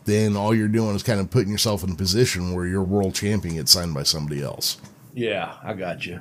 then 0.05 0.35
all 0.35 0.53
you're 0.53 0.67
doing 0.67 0.95
is 0.95 1.03
kind 1.03 1.19
of 1.19 1.31
putting 1.31 1.51
yourself 1.51 1.83
in 1.83 1.91
a 1.91 1.95
position 1.95 2.53
where 2.53 2.65
your 2.65 2.83
world 2.83 3.15
champion 3.15 3.55
gets 3.55 3.71
signed 3.71 3.93
by 3.93 4.03
somebody 4.03 4.41
else. 4.41 4.77
Yeah, 5.13 5.55
I 5.63 5.73
got 5.73 6.05
you. 6.05 6.19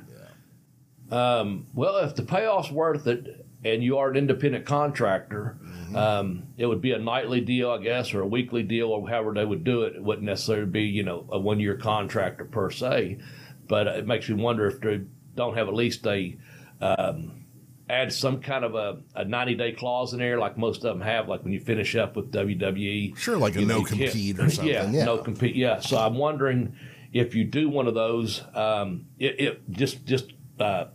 Um, 1.11 1.67
well, 1.73 1.97
if 1.97 2.15
the 2.15 2.23
payoff's 2.23 2.71
worth 2.71 3.07
it, 3.07 3.45
and 3.63 3.83
you 3.83 3.97
are 3.97 4.09
an 4.09 4.17
independent 4.17 4.65
contractor, 4.65 5.57
um, 5.95 6.43
it 6.57 6.65
would 6.65 6.81
be 6.81 6.91
a 6.91 6.99
nightly 6.99 7.41
deal, 7.41 7.71
I 7.71 7.81
guess, 7.81 8.13
or 8.13 8.21
a 8.21 8.27
weekly 8.27 8.63
deal, 8.63 8.89
or 8.89 9.07
however 9.07 9.33
they 9.33 9.45
would 9.45 9.63
do 9.63 9.83
it. 9.83 9.95
It 9.95 10.03
wouldn't 10.03 10.25
necessarily 10.25 10.65
be, 10.65 10.83
you 10.83 11.03
know, 11.03 11.25
a 11.31 11.39
one-year 11.39 11.77
contractor 11.77 12.45
per 12.45 12.69
se. 12.69 13.19
But 13.67 13.87
it 13.87 14.07
makes 14.07 14.29
me 14.29 14.35
wonder 14.41 14.67
if 14.67 14.79
they 14.79 15.01
don't 15.35 15.55
have 15.55 15.67
at 15.67 15.73
least 15.73 16.05
a 16.07 16.37
um, 16.81 17.45
add 17.89 18.11
some 18.11 18.41
kind 18.41 18.65
of 18.65 18.75
a, 18.75 18.97
a 19.15 19.23
90-day 19.25 19.71
clause 19.73 20.13
in 20.13 20.19
there, 20.19 20.37
like 20.37 20.57
most 20.57 20.77
of 20.83 20.97
them 20.97 21.01
have, 21.01 21.27
like 21.29 21.43
when 21.43 21.53
you 21.53 21.59
finish 21.59 21.95
up 21.95 22.15
with 22.15 22.31
WWE. 22.31 23.15
Sure, 23.17 23.37
like 23.37 23.55
a 23.55 23.61
no 23.61 23.83
compete 23.83 24.39
or 24.39 24.49
something. 24.49 24.73
Yeah, 24.73 24.89
Yeah. 24.91 25.05
no 25.05 25.17
compete. 25.17 25.55
Yeah. 25.55 25.79
So 25.79 25.97
I'm 25.97 26.15
wondering 26.15 26.75
if 27.13 27.33
you 27.33 27.45
do 27.45 27.69
one 27.69 27.87
of 27.87 27.93
those, 27.93 28.43
um, 28.53 29.05
it, 29.17 29.39
it 29.39 29.71
just 29.71 30.05
just 30.05 30.33
uh, 30.59 30.85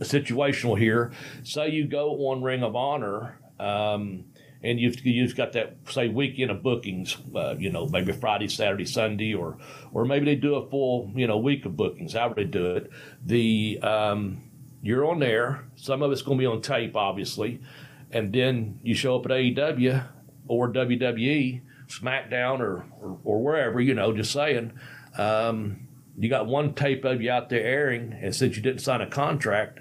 situational 0.00 0.78
here. 0.78 1.12
Say 1.44 1.70
you 1.70 1.86
go 1.86 2.28
on 2.28 2.42
Ring 2.42 2.62
of 2.62 2.74
Honor. 2.74 3.38
Um, 3.60 4.24
and 4.62 4.78
you've 4.78 5.04
you've 5.04 5.36
got 5.36 5.52
that 5.52 5.76
say 5.88 6.08
weekend 6.08 6.50
of 6.50 6.62
bookings, 6.62 7.16
uh, 7.34 7.54
you 7.58 7.70
know, 7.70 7.86
maybe 7.88 8.12
Friday, 8.12 8.48
Saturday, 8.48 8.84
Sunday, 8.84 9.34
or 9.34 9.58
or 9.92 10.04
maybe 10.04 10.24
they 10.24 10.36
do 10.36 10.54
a 10.54 10.68
full 10.68 11.10
you 11.14 11.26
know 11.26 11.38
week 11.38 11.64
of 11.64 11.76
bookings. 11.76 12.12
However 12.12 12.34
they 12.36 12.44
do 12.44 12.76
it, 12.76 12.90
the 13.24 13.80
um, 13.82 14.50
you're 14.82 15.08
on 15.08 15.18
there. 15.18 15.64
Some 15.76 16.02
of 16.02 16.12
it's 16.12 16.22
going 16.22 16.38
to 16.38 16.42
be 16.42 16.46
on 16.46 16.62
tape, 16.62 16.96
obviously, 16.96 17.60
and 18.10 18.32
then 18.32 18.78
you 18.82 18.94
show 18.94 19.16
up 19.16 19.26
at 19.26 19.32
AEW 19.32 20.04
or 20.48 20.72
WWE, 20.72 21.60
SmackDown, 21.88 22.60
or 22.60 22.84
or, 23.00 23.18
or 23.24 23.42
wherever 23.42 23.80
you 23.80 23.94
know. 23.94 24.12
Just 24.12 24.32
saying, 24.32 24.72
um, 25.18 25.88
you 26.16 26.28
got 26.28 26.46
one 26.46 26.74
tape 26.74 27.04
of 27.04 27.20
you 27.20 27.30
out 27.32 27.48
there 27.48 27.62
airing, 27.62 28.12
and 28.12 28.34
since 28.34 28.56
you 28.56 28.62
didn't 28.62 28.80
sign 28.80 29.00
a 29.00 29.08
contract, 29.08 29.80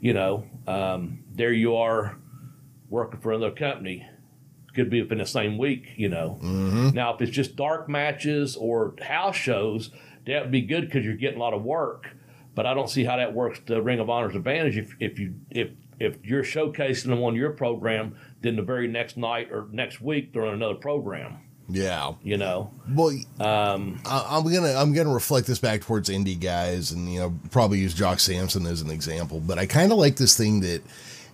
you 0.00 0.12
know, 0.12 0.44
um, 0.66 1.24
there 1.30 1.52
you 1.52 1.76
are 1.76 2.18
working 2.90 3.20
for 3.20 3.32
another 3.32 3.54
company. 3.54 4.06
Could 4.74 4.90
be 4.90 5.02
within 5.02 5.18
the 5.18 5.26
same 5.26 5.58
week, 5.58 5.92
you 5.96 6.08
know. 6.08 6.38
Now, 6.94 7.14
if 7.14 7.20
it's 7.22 7.32
just 7.32 7.56
dark 7.56 7.88
matches 7.88 8.54
or 8.56 8.94
house 9.02 9.34
shows, 9.36 9.90
that 10.26 10.42
would 10.42 10.50
be 10.52 10.60
good 10.62 10.82
because 10.86 11.04
you're 11.04 11.16
getting 11.16 11.38
a 11.38 11.42
lot 11.42 11.54
of 11.54 11.62
work. 11.64 12.10
But 12.54 12.66
I 12.66 12.74
don't 12.74 12.88
see 12.90 13.04
how 13.04 13.16
that 13.16 13.34
works 13.34 13.60
to 13.66 13.80
Ring 13.82 13.98
of 14.00 14.08
Honor's 14.10 14.34
advantage 14.36 14.76
if, 14.76 14.94
if 15.00 15.18
you 15.18 15.34
if 15.50 15.70
if 16.00 16.24
you're 16.24 16.44
showcasing 16.44 17.06
them 17.06 17.22
on 17.24 17.34
your 17.34 17.50
program, 17.50 18.14
then 18.42 18.54
the 18.56 18.62
very 18.62 18.86
next 18.86 19.16
night 19.16 19.48
or 19.50 19.66
next 19.72 20.00
week 20.00 20.32
they're 20.32 20.46
on 20.46 20.54
another 20.54 20.74
program. 20.76 21.38
Yeah. 21.70 22.12
You 22.22 22.36
know, 22.38 22.72
Well, 22.94 23.10
um, 23.40 24.00
I- 24.06 24.26
I'm 24.30 24.44
gonna 24.44 24.74
I'm 24.74 24.92
gonna 24.92 25.12
reflect 25.12 25.46
this 25.46 25.58
back 25.58 25.80
towards 25.82 26.08
indie 26.08 26.38
guys, 26.40 26.92
and 26.92 27.12
you 27.12 27.20
know 27.20 27.34
probably 27.50 27.78
use 27.78 27.94
Jock 27.94 28.20
Sampson 28.20 28.64
as 28.66 28.80
an 28.80 28.90
example. 28.90 29.40
But 29.40 29.58
I 29.58 29.66
kind 29.66 29.92
of 29.92 29.98
like 29.98 30.16
this 30.16 30.36
thing 30.36 30.60
that 30.60 30.82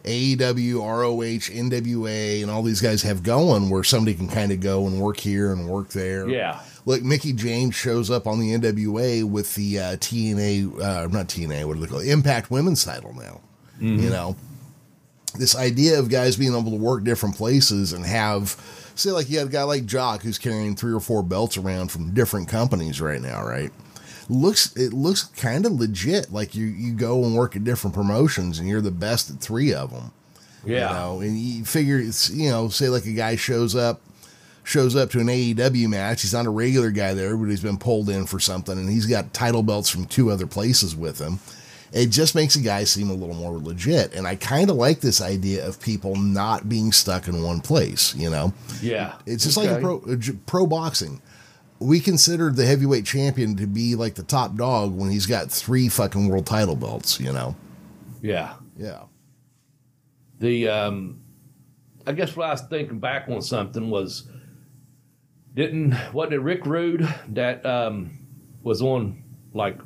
AEW, 0.04 0.80
ROH, 0.80 1.50
NWA, 1.52 2.42
and 2.42 2.50
all 2.50 2.62
these 2.62 2.80
guys 2.80 3.02
have 3.02 3.22
going, 3.22 3.70
where 3.70 3.82
somebody 3.84 4.14
can 4.14 4.28
kind 4.28 4.52
of 4.52 4.60
go 4.60 4.86
and 4.86 5.00
work 5.00 5.18
here 5.18 5.52
and 5.52 5.68
work 5.68 5.88
there. 5.90 6.28
yeah, 6.28 6.60
Look, 6.86 7.02
Mickie 7.02 7.32
James 7.32 7.74
shows 7.74 8.10
up 8.10 8.26
on 8.26 8.38
the 8.38 8.52
NWA 8.54 9.24
with 9.24 9.54
the 9.54 9.78
uh, 9.78 9.96
TNA, 9.96 10.80
uh, 10.80 11.06
not 11.08 11.28
TNA, 11.28 11.64
what 11.64 11.74
do 11.74 11.80
they 11.80 11.86
call 11.86 12.00
it? 12.00 12.08
Impact 12.08 12.50
Women's 12.50 12.84
title 12.84 13.14
now. 13.14 13.40
You 13.80 14.10
know, 14.10 14.36
this 15.38 15.56
idea 15.56 15.98
of 15.98 16.08
guys 16.08 16.36
being 16.36 16.54
able 16.54 16.70
to 16.70 16.76
work 16.76 17.02
different 17.02 17.36
places 17.36 17.92
and 17.92 18.04
have, 18.04 18.56
say, 18.94 19.10
like 19.10 19.28
you 19.28 19.38
got 19.38 19.46
a 19.46 19.50
guy 19.50 19.62
like 19.64 19.84
Jock 19.86 20.22
who's 20.22 20.38
carrying 20.38 20.76
three 20.76 20.92
or 20.92 21.00
four 21.00 21.22
belts 21.22 21.56
around 21.56 21.90
from 21.90 22.12
different 22.14 22.48
companies 22.48 23.00
right 23.00 23.20
now, 23.20 23.42
right? 23.44 23.72
Looks 24.28 24.74
it 24.76 24.92
looks 24.92 25.24
kind 25.24 25.66
of 25.66 25.72
legit. 25.72 26.32
Like 26.32 26.54
you 26.54 26.64
you 26.66 26.92
go 26.94 27.24
and 27.24 27.34
work 27.36 27.56
at 27.56 27.64
different 27.64 27.94
promotions 27.94 28.58
and 28.58 28.68
you're 28.68 28.80
the 28.80 28.90
best 28.90 29.30
at 29.30 29.38
three 29.40 29.72
of 29.74 29.90
them. 29.90 30.12
yeah, 30.64 30.88
You 30.88 30.94
know, 30.94 31.20
and 31.20 31.38
you 31.38 31.64
figure 31.64 31.98
it's 31.98 32.30
you 32.30 32.50
know, 32.50 32.68
say 32.68 32.88
like 32.88 33.04
a 33.06 33.12
guy 33.12 33.36
shows 33.36 33.74
up 33.76 34.00
shows 34.62 34.96
up 34.96 35.10
to 35.10 35.20
an 35.20 35.26
AEW 35.26 35.88
match. 35.88 36.22
He's 36.22 36.32
not 36.32 36.46
a 36.46 36.50
regular 36.50 36.90
guy 36.90 37.12
there, 37.12 37.36
but 37.36 37.50
he's 37.50 37.60
been 37.60 37.76
pulled 37.76 38.08
in 38.08 38.24
for 38.26 38.40
something 38.40 38.78
and 38.78 38.88
he's 38.88 39.04
got 39.06 39.34
title 39.34 39.62
belts 39.62 39.90
from 39.90 40.06
two 40.06 40.30
other 40.30 40.46
places 40.46 40.96
with 40.96 41.18
him. 41.20 41.38
It 41.92 42.06
just 42.06 42.34
makes 42.34 42.56
a 42.56 42.60
guy 42.60 42.82
seem 42.84 43.08
a 43.10 43.14
little 43.14 43.36
more 43.36 43.56
legit. 43.58 44.14
And 44.14 44.26
I 44.26 44.34
kind 44.34 44.68
of 44.70 44.74
like 44.76 45.00
this 45.00 45.20
idea 45.20 45.64
of 45.68 45.80
people 45.80 46.16
not 46.16 46.68
being 46.68 46.90
stuck 46.90 47.28
in 47.28 47.40
one 47.44 47.60
place, 47.60 48.14
you 48.16 48.30
know? 48.30 48.52
yeah. 48.82 49.14
It's 49.26 49.44
just 49.44 49.56
like 49.56 49.68
a 49.68 49.80
pro, 49.80 49.98
uh, 50.00 50.16
j- 50.16 50.32
pro 50.46 50.66
boxing. 50.66 51.20
We 51.80 52.00
consider 52.00 52.50
the 52.50 52.64
heavyweight 52.64 53.04
champion 53.04 53.56
to 53.56 53.66
be 53.66 53.94
like 53.94 54.14
the 54.14 54.22
top 54.22 54.56
dog 54.56 54.94
when 54.96 55.10
he's 55.10 55.26
got 55.26 55.50
three 55.50 55.88
fucking 55.88 56.28
world 56.28 56.46
title 56.46 56.76
belts, 56.76 57.20
you 57.20 57.32
know? 57.32 57.56
Yeah. 58.22 58.54
Yeah. 58.78 59.02
The 60.38 60.68
um, 60.68 61.20
I 62.06 62.12
guess 62.12 62.36
what 62.36 62.48
I 62.48 62.52
was 62.52 62.62
thinking 62.62 62.98
back 62.98 63.28
on 63.28 63.42
something 63.42 63.90
was 63.90 64.28
didn't 65.54 65.94
wasn't 66.12 66.34
it 66.34 66.40
Rick 66.40 66.66
Rude 66.66 67.06
that 67.28 67.64
um, 67.64 68.18
was 68.62 68.82
on 68.82 69.22
like 69.52 69.78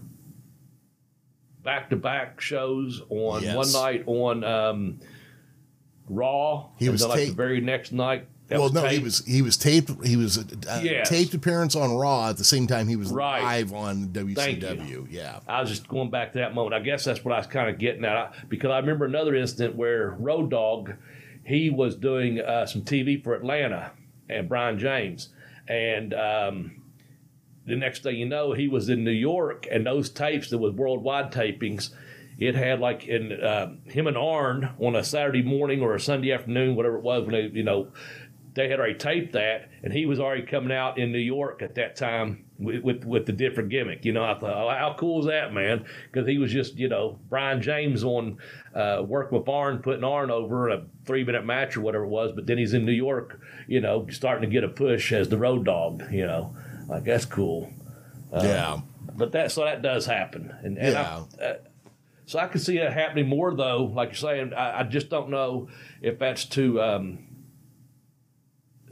back 1.63 1.91
to 1.91 1.97
back 1.97 2.41
shows 2.41 3.03
on 3.11 3.43
Yes. 3.43 3.55
one 3.57 3.73
night 3.73 4.05
on 4.07 4.45
um, 4.45 5.01
Raw. 6.09 6.71
He 6.79 6.87
and 6.87 6.93
was 6.93 7.03
then, 7.03 7.11
like 7.11 7.29
the 7.29 7.35
very 7.35 7.61
next 7.61 7.93
night. 7.93 8.27
That 8.49 8.59
well, 8.59 8.71
no, 8.73 8.87
he 8.87 8.99
was 8.99 9.25
he 9.27 9.43
was 9.43 9.57
taped. 9.57 9.91
He 10.05 10.17
was 10.17 10.37
a, 10.39 10.45
a 10.71 10.83
Yes. 10.83 11.09
taped 11.09 11.35
appearance 11.35 11.77
on 11.77 11.95
Raw 11.97 12.29
at 12.31 12.37
the 12.39 12.45
same 12.45 12.67
time 12.67 12.89
he 12.89 12.97
was 12.97 13.11
Right. 13.11 13.43
live 13.43 13.73
on 13.75 14.09
WCW. 14.09 15.07
Yeah, 15.11 15.41
I 15.47 15.61
was 15.61 15.71
just 15.71 15.87
going 15.89 16.11
back 16.11 16.33
to 16.33 16.39
that 16.39 16.55
moment. 16.55 16.75
I 16.75 16.81
guess 16.85 17.05
that's 17.05 17.25
what 17.25 17.35
I 17.35 17.39
was 17.39 17.47
kind 17.47 17.69
of 17.69 17.79
getting 17.79 18.05
at 18.05 18.17
I- 18.17 18.31
because 18.49 18.71
I 18.71 18.79
remember 18.79 19.05
another 19.05 19.35
incident 19.35 19.77
where 19.77 20.17
Road 20.19 20.51
Dog, 20.51 20.95
he 21.45 21.71
was 21.71 21.95
doing 21.95 22.41
uh, 22.41 22.67
some 22.67 22.83
TV 22.83 23.23
for 23.23 23.35
Atlanta 23.35 23.93
and 24.29 24.49
Brian 24.49 24.79
James, 24.79 25.29
and 25.69 26.15
um, 26.15 26.83
the 27.67 27.77
next 27.77 28.03
thing 28.03 28.17
you 28.17 28.27
know, 28.27 28.53
he 28.55 28.67
was 28.69 28.89
in 28.89 29.05
New 29.05 29.11
York, 29.11 29.67
and 29.71 29.85
those 29.87 30.09
tapes 30.09 30.49
that 30.51 30.59
was 30.59 30.73
worldwide 30.73 31.33
tapings. 31.33 31.91
It 32.39 32.55
had 32.55 32.79
like 32.81 33.07
in 33.09 33.33
uh, 33.33 33.75
him 33.85 34.07
and 34.07 34.17
Arn 34.17 34.71
on 34.79 34.95
a 34.95 35.03
Saturday 35.03 35.43
morning 35.43 35.83
or 35.83 35.95
a 35.97 36.01
Sunday 36.01 36.31
afternoon, 36.33 36.77
whatever 36.77 36.97
it 36.97 37.03
was, 37.03 37.25
when 37.27 37.33
they, 37.33 37.47
you 37.53 37.65
know, 37.65 37.89
they 38.59 38.69
had 38.69 38.81
already 38.81 38.99
taped 38.99 39.35
that, 39.35 39.69
and 39.85 39.93
he 39.93 40.05
was 40.05 40.19
already 40.19 40.43
coming 40.43 40.73
out 40.73 40.99
in 40.99 41.13
New 41.13 41.19
York 41.19 41.63
at 41.63 41.77
that 41.77 41.95
time 41.95 42.45
with 42.59 42.83
with, 42.83 43.05
with 43.05 43.25
the 43.25 43.33
different 43.33 43.69
gimmick. 43.69 44.05
You 44.05 44.13
know, 44.13 44.25
I 44.25 44.35
thought, 44.37 44.53
oh, 44.53 44.69
how 44.77 44.97
cool 44.99 45.21
is 45.21 45.27
that, 45.27 45.55
man? 45.55 45.85
Because 46.11 46.27
he 46.27 46.39
was 46.39 46.51
just, 46.53 46.77
you 46.77 46.89
know, 46.89 47.21
Brian 47.31 47.63
James 47.63 48.03
on 48.03 48.39
uh, 48.75 49.05
working 49.07 49.39
with 49.39 49.49
Arn, 49.49 49.79
putting 49.79 50.03
Arn 50.03 50.33
over 50.33 50.71
a 50.71 50.85
three 51.07 51.23
minute 51.23 51.47
match 51.47 51.77
or 51.77 51.83
whatever 51.83 52.03
it 52.05 52.09
was, 52.09 52.33
but 52.33 52.47
then 52.47 52.59
he's 52.59 52.75
in 52.75 52.85
New 52.85 52.91
York, 52.91 53.41
you 53.69 53.81
know, 53.81 54.07
starting 54.11 54.43
to 54.43 54.53
get 54.53 54.65
a 54.65 54.69
push 54.69 55.13
as 55.13 55.29
the 55.29 55.39
road 55.39 55.65
dog. 55.65 56.03
You 56.11 56.27
know, 56.27 56.57
like 56.89 57.05
that's 57.05 57.27
cool. 57.27 57.73
yeah, 58.33 58.81
But 59.15 59.31
that 59.33 59.53
so 59.53 59.65
that 59.65 59.83
does 59.83 60.05
happen, 60.05 60.53
and, 60.65 60.77
and 60.79 60.95
Yeah. 60.95 61.25
I, 61.41 61.43
uh, 61.45 61.57
so 62.27 62.39
I 62.41 62.47
can 62.49 62.61
see 62.61 62.77
that 62.79 62.93
happening 62.93 63.29
more 63.29 63.55
though. 63.55 63.85
Like 63.85 64.09
you're 64.09 64.17
saying, 64.17 64.53
I, 64.53 64.81
I 64.81 64.83
just 64.83 65.09
don't 65.11 65.31
know 65.31 65.69
if 66.03 66.19
that's 66.19 66.45
too. 66.45 66.83
um, 66.83 67.28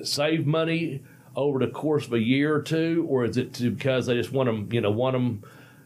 save 0.02 0.46
money 0.46 1.02
over 1.34 1.58
the 1.58 1.68
course 1.68 2.06
of 2.06 2.14
a 2.14 2.20
year 2.20 2.54
or 2.54 2.62
two, 2.62 3.06
or 3.08 3.24
is 3.24 3.36
it 3.36 3.58
because 3.58 4.06
they 4.06 4.14
just 4.14 4.32
want 4.32 4.48
them, 4.48 4.72
you 4.72 4.80
know, 4.80 4.90
want 4.90 5.14
them, 5.14 5.42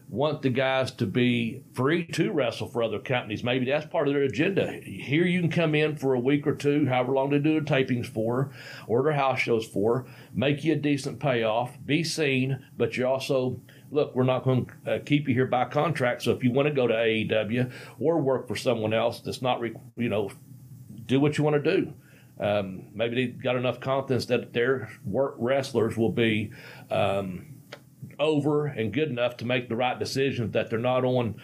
want 0.09 0.41
the 0.41 0.49
guys 0.49 0.91
to 0.91 1.05
be 1.05 1.63
free 1.73 2.05
to 2.05 2.31
wrestle 2.31 2.67
for 2.67 2.83
other 2.83 2.99
companies. 2.99 3.43
Maybe 3.43 3.65
that's 3.65 3.85
part 3.85 4.07
of 4.07 4.13
their 4.13 4.23
agenda. 4.23 4.71
Here 4.71 5.25
you 5.25 5.41
can 5.41 5.49
come 5.49 5.75
in 5.75 5.95
for 5.97 6.13
a 6.13 6.19
week 6.19 6.47
or 6.47 6.55
two, 6.55 6.85
however 6.85 7.13
long 7.13 7.29
they 7.29 7.39
do 7.39 7.59
the 7.59 7.65
tapings 7.65 8.07
for, 8.07 8.51
or 8.87 9.03
their 9.03 9.13
house 9.13 9.39
shows 9.39 9.65
for, 9.65 10.05
make 10.33 10.63
you 10.63 10.73
a 10.73 10.77
decent 10.77 11.19
payoff, 11.19 11.77
be 11.85 12.03
seen, 12.03 12.65
but 12.77 12.95
you're 12.95 13.07
also 13.07 13.59
look, 13.91 14.15
we're 14.15 14.23
not 14.23 14.43
going 14.43 14.65
to 14.85 14.93
uh, 14.93 14.99
keep 15.05 15.27
you 15.27 15.33
here 15.33 15.45
by 15.45 15.65
contract. 15.65 16.23
So 16.23 16.31
if 16.31 16.43
you 16.43 16.51
want 16.51 16.67
to 16.69 16.73
go 16.73 16.87
to 16.87 16.93
AEW 16.93 17.71
or 17.99 18.19
work 18.19 18.47
for 18.47 18.55
someone 18.55 18.93
else 18.93 19.19
that's 19.19 19.41
not, 19.41 19.61
you 19.97 20.09
know, 20.09 20.31
do 21.05 21.19
what 21.19 21.37
you 21.37 21.43
want 21.43 21.61
to 21.61 21.77
do. 21.77 21.93
Um, 22.41 22.87
maybe 22.93 23.15
they 23.15 23.31
got 23.31 23.55
enough 23.55 23.79
confidence 23.79 24.25
that 24.25 24.51
their 24.51 24.89
work 25.05 25.35
wrestlers 25.37 25.95
will 25.95 26.11
be 26.11 26.51
um, 26.89 27.45
over 28.19 28.65
and 28.65 28.91
good 28.91 29.09
enough 29.09 29.37
to 29.37 29.45
make 29.45 29.69
the 29.69 29.75
right 29.75 29.97
decisions. 29.97 30.53
That 30.53 30.71
they're 30.71 30.79
not 30.79 31.05
on 31.05 31.35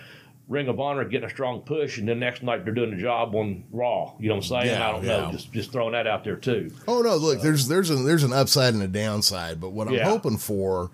Ring 0.47 0.67
of 0.69 0.79
Honor 0.79 1.05
getting 1.05 1.27
a 1.27 1.29
strong 1.29 1.61
push, 1.61 1.99
and 1.99 2.07
then 2.07 2.19
next 2.19 2.41
night 2.41 2.65
they're 2.65 2.73
doing 2.73 2.93
a 2.93 2.97
job 2.97 3.35
on 3.35 3.65
Raw. 3.71 4.15
You 4.19 4.29
know 4.29 4.35
what 4.35 4.45
I'm 4.45 4.63
saying? 4.63 4.67
Yeah, 4.67 4.89
I 4.89 4.91
don't 4.93 5.03
yeah. 5.03 5.17
know. 5.17 5.31
Just 5.31 5.51
just 5.51 5.71
throwing 5.71 5.91
that 5.91 6.07
out 6.07 6.23
there 6.23 6.35
too. 6.35 6.71
Oh 6.87 7.01
no, 7.01 7.15
look, 7.15 7.41
there's 7.41 7.67
there's 7.67 7.91
a 7.91 7.95
there's 7.95 8.23
an 8.23 8.33
upside 8.33 8.73
and 8.73 8.81
a 8.81 8.87
downside, 8.87 9.61
but 9.61 9.71
what 9.71 9.87
I'm 9.87 9.99
hoping 9.99 10.37
for 10.37 10.89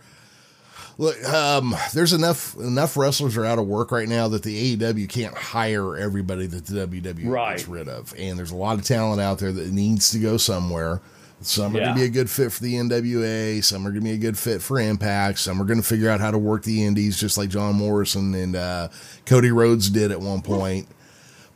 look, 0.98 1.24
um, 1.28 1.76
there's 1.94 2.14
enough 2.14 2.56
enough 2.58 2.96
wrestlers 2.98 3.36
are 3.38 3.46
out 3.46 3.60
of 3.60 3.68
work 3.68 3.92
right 3.92 4.08
now 4.08 4.28
that 4.30 4.44
the 4.44 4.76
AEW 4.78 5.08
can't 5.10 5.36
hire 5.38 5.96
everybody 5.98 6.46
that 6.48 6.66
the 6.66 6.86
WWE 6.88 7.28
Right. 7.30 7.58
gets 7.58 7.68
rid 7.68 7.88
of. 7.88 8.14
And 8.18 8.38
there's 8.38 8.52
a 8.52 8.56
lot 8.56 8.78
of 8.80 8.86
talent 8.86 9.22
out 9.22 9.40
there 9.40 9.52
that 9.52 9.72
needs 9.72 10.12
to 10.12 10.20
go 10.20 10.38
somewhere. 10.38 11.02
Some 11.42 11.76
are 11.76 11.80
Yeah. 11.80 11.86
gonna 11.88 11.96
be 12.00 12.04
a 12.06 12.10
good 12.10 12.30
fit 12.30 12.54
for 12.54 12.64
the 12.64 12.78
NWA, 12.78 13.60
some 13.62 13.86
are 13.86 13.90
gonna 13.92 14.02
be 14.02 14.12
a 14.12 14.18
good 14.18 14.38
fit 14.38 14.62
for 14.62 14.80
Impact, 14.80 15.40
some 15.40 15.62
are 15.62 15.66
gonna 15.66 15.82
figure 15.84 16.10
out 16.10 16.22
how 16.22 16.32
to 16.32 16.38
work 16.38 16.64
the 16.64 16.86
indies 16.86 17.18
just 17.18 17.38
like 17.38 17.50
John 17.50 17.76
Morrison 17.76 18.34
and 18.34 18.56
uh, 18.56 18.88
Cody 19.26 19.52
Rhodes 19.52 19.90
did 19.90 20.12
at 20.12 20.22
one 20.22 20.42
point. 20.42 20.88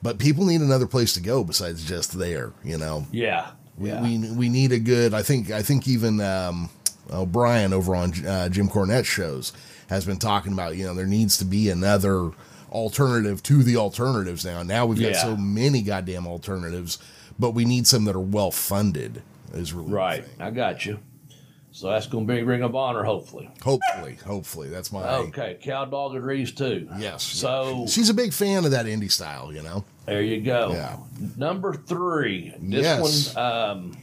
But 0.03 0.17
people 0.19 0.45
need 0.45 0.59
another 0.61 0.87
place 0.87 1.13
to 1.13 1.21
go 1.21 1.43
besides 1.43 1.83
just 1.85 2.17
there, 2.19 2.51
you 2.65 2.77
know. 2.77 3.07
Yeah. 3.11 3.45
We, 3.77 3.89
Yeah. 3.89 4.01
we 4.01 4.17
we 4.31 4.49
need 4.49 4.71
a 4.73 4.79
good. 4.79 5.13
I 5.13 5.21
think 5.23 5.51
I 5.51 5.61
think 5.61 5.87
even 5.87 6.19
um, 6.19 6.69
O'Brien 7.11 7.73
over 7.73 7.95
on 7.95 8.13
uh, 8.25 8.49
Jim 8.49 8.67
Cornette's 8.69 9.07
shows 9.07 9.53
has 9.89 10.05
been 10.05 10.17
talking 10.17 10.53
about. 10.53 10.75
You 10.75 10.85
know, 10.85 10.93
there 10.93 11.05
needs 11.05 11.37
to 11.37 11.45
be 11.45 11.69
another 11.69 12.31
alternative 12.71 13.41
to 13.43 13.63
the 13.63 13.77
alternatives 13.77 14.45
now. 14.45 14.61
Now 14.63 14.85
we've 14.85 14.99
got 14.99 15.11
Yeah. 15.11 15.21
so 15.23 15.37
many 15.37 15.81
goddamn 15.81 16.27
alternatives, 16.27 16.97
but 17.39 17.51
we 17.51 17.65
need 17.65 17.87
some 17.87 18.05
that 18.05 18.15
are 18.15 18.19
well 18.19 18.51
funded. 18.51 19.21
Is 19.53 19.71
really 19.73 19.91
right. 19.91 20.25
I 20.39 20.51
got 20.51 20.85
you. 20.85 20.99
So 21.71 21.89
that's 21.91 22.07
going 22.07 22.25
to 22.27 22.33
be 22.33 22.41
Ring 22.41 22.63
of 22.63 22.75
Honor, 22.75 23.03
hopefully. 23.03 23.49
Hopefully, 23.63 24.15
hopefully 24.25 24.67
that's 24.67 24.91
my. 24.91 25.03
Okay. 25.03 25.57
Cow 25.61 25.85
Dog 25.85 26.15
agrees 26.15 26.51
too. 26.51 26.89
Yes. 26.97 27.23
So 27.23 27.85
She's 27.87 28.09
a 28.09 28.13
big 28.15 28.33
fan 28.33 28.65
of 28.65 28.71
that 28.71 28.87
indie 28.87 29.11
style. 29.11 29.53
You 29.53 29.61
know. 29.61 29.85
there 30.05 30.21
you 30.23 30.41
go. 30.41 30.71
Yeah. 30.71 30.97
Number 31.37 31.73
three. 31.75 32.53
This 32.59 32.83
Yes. 32.83 33.35
one, 33.35 33.43
um, 33.45 33.97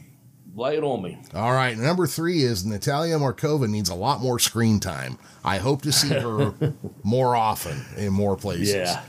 lay 0.55 0.77
it 0.77 0.83
on 0.83 1.01
me. 1.03 1.17
All 1.33 1.51
right, 1.53 1.77
number 1.77 2.07
three 2.07 2.43
is 2.43 2.65
Natalia 2.65 3.15
Markova 3.17 3.67
needs 3.69 3.89
a 3.89 3.95
lot 3.95 4.21
more 4.21 4.39
screen 4.39 4.79
time. 4.79 5.17
I 5.43 5.57
hope 5.57 5.81
to 5.83 5.91
see 5.91 6.09
her 6.09 6.53
more 7.03 7.35
often 7.35 7.85
in 7.97 8.13
more 8.13 8.35
places. 8.35 8.73
Yeah. 8.73 9.03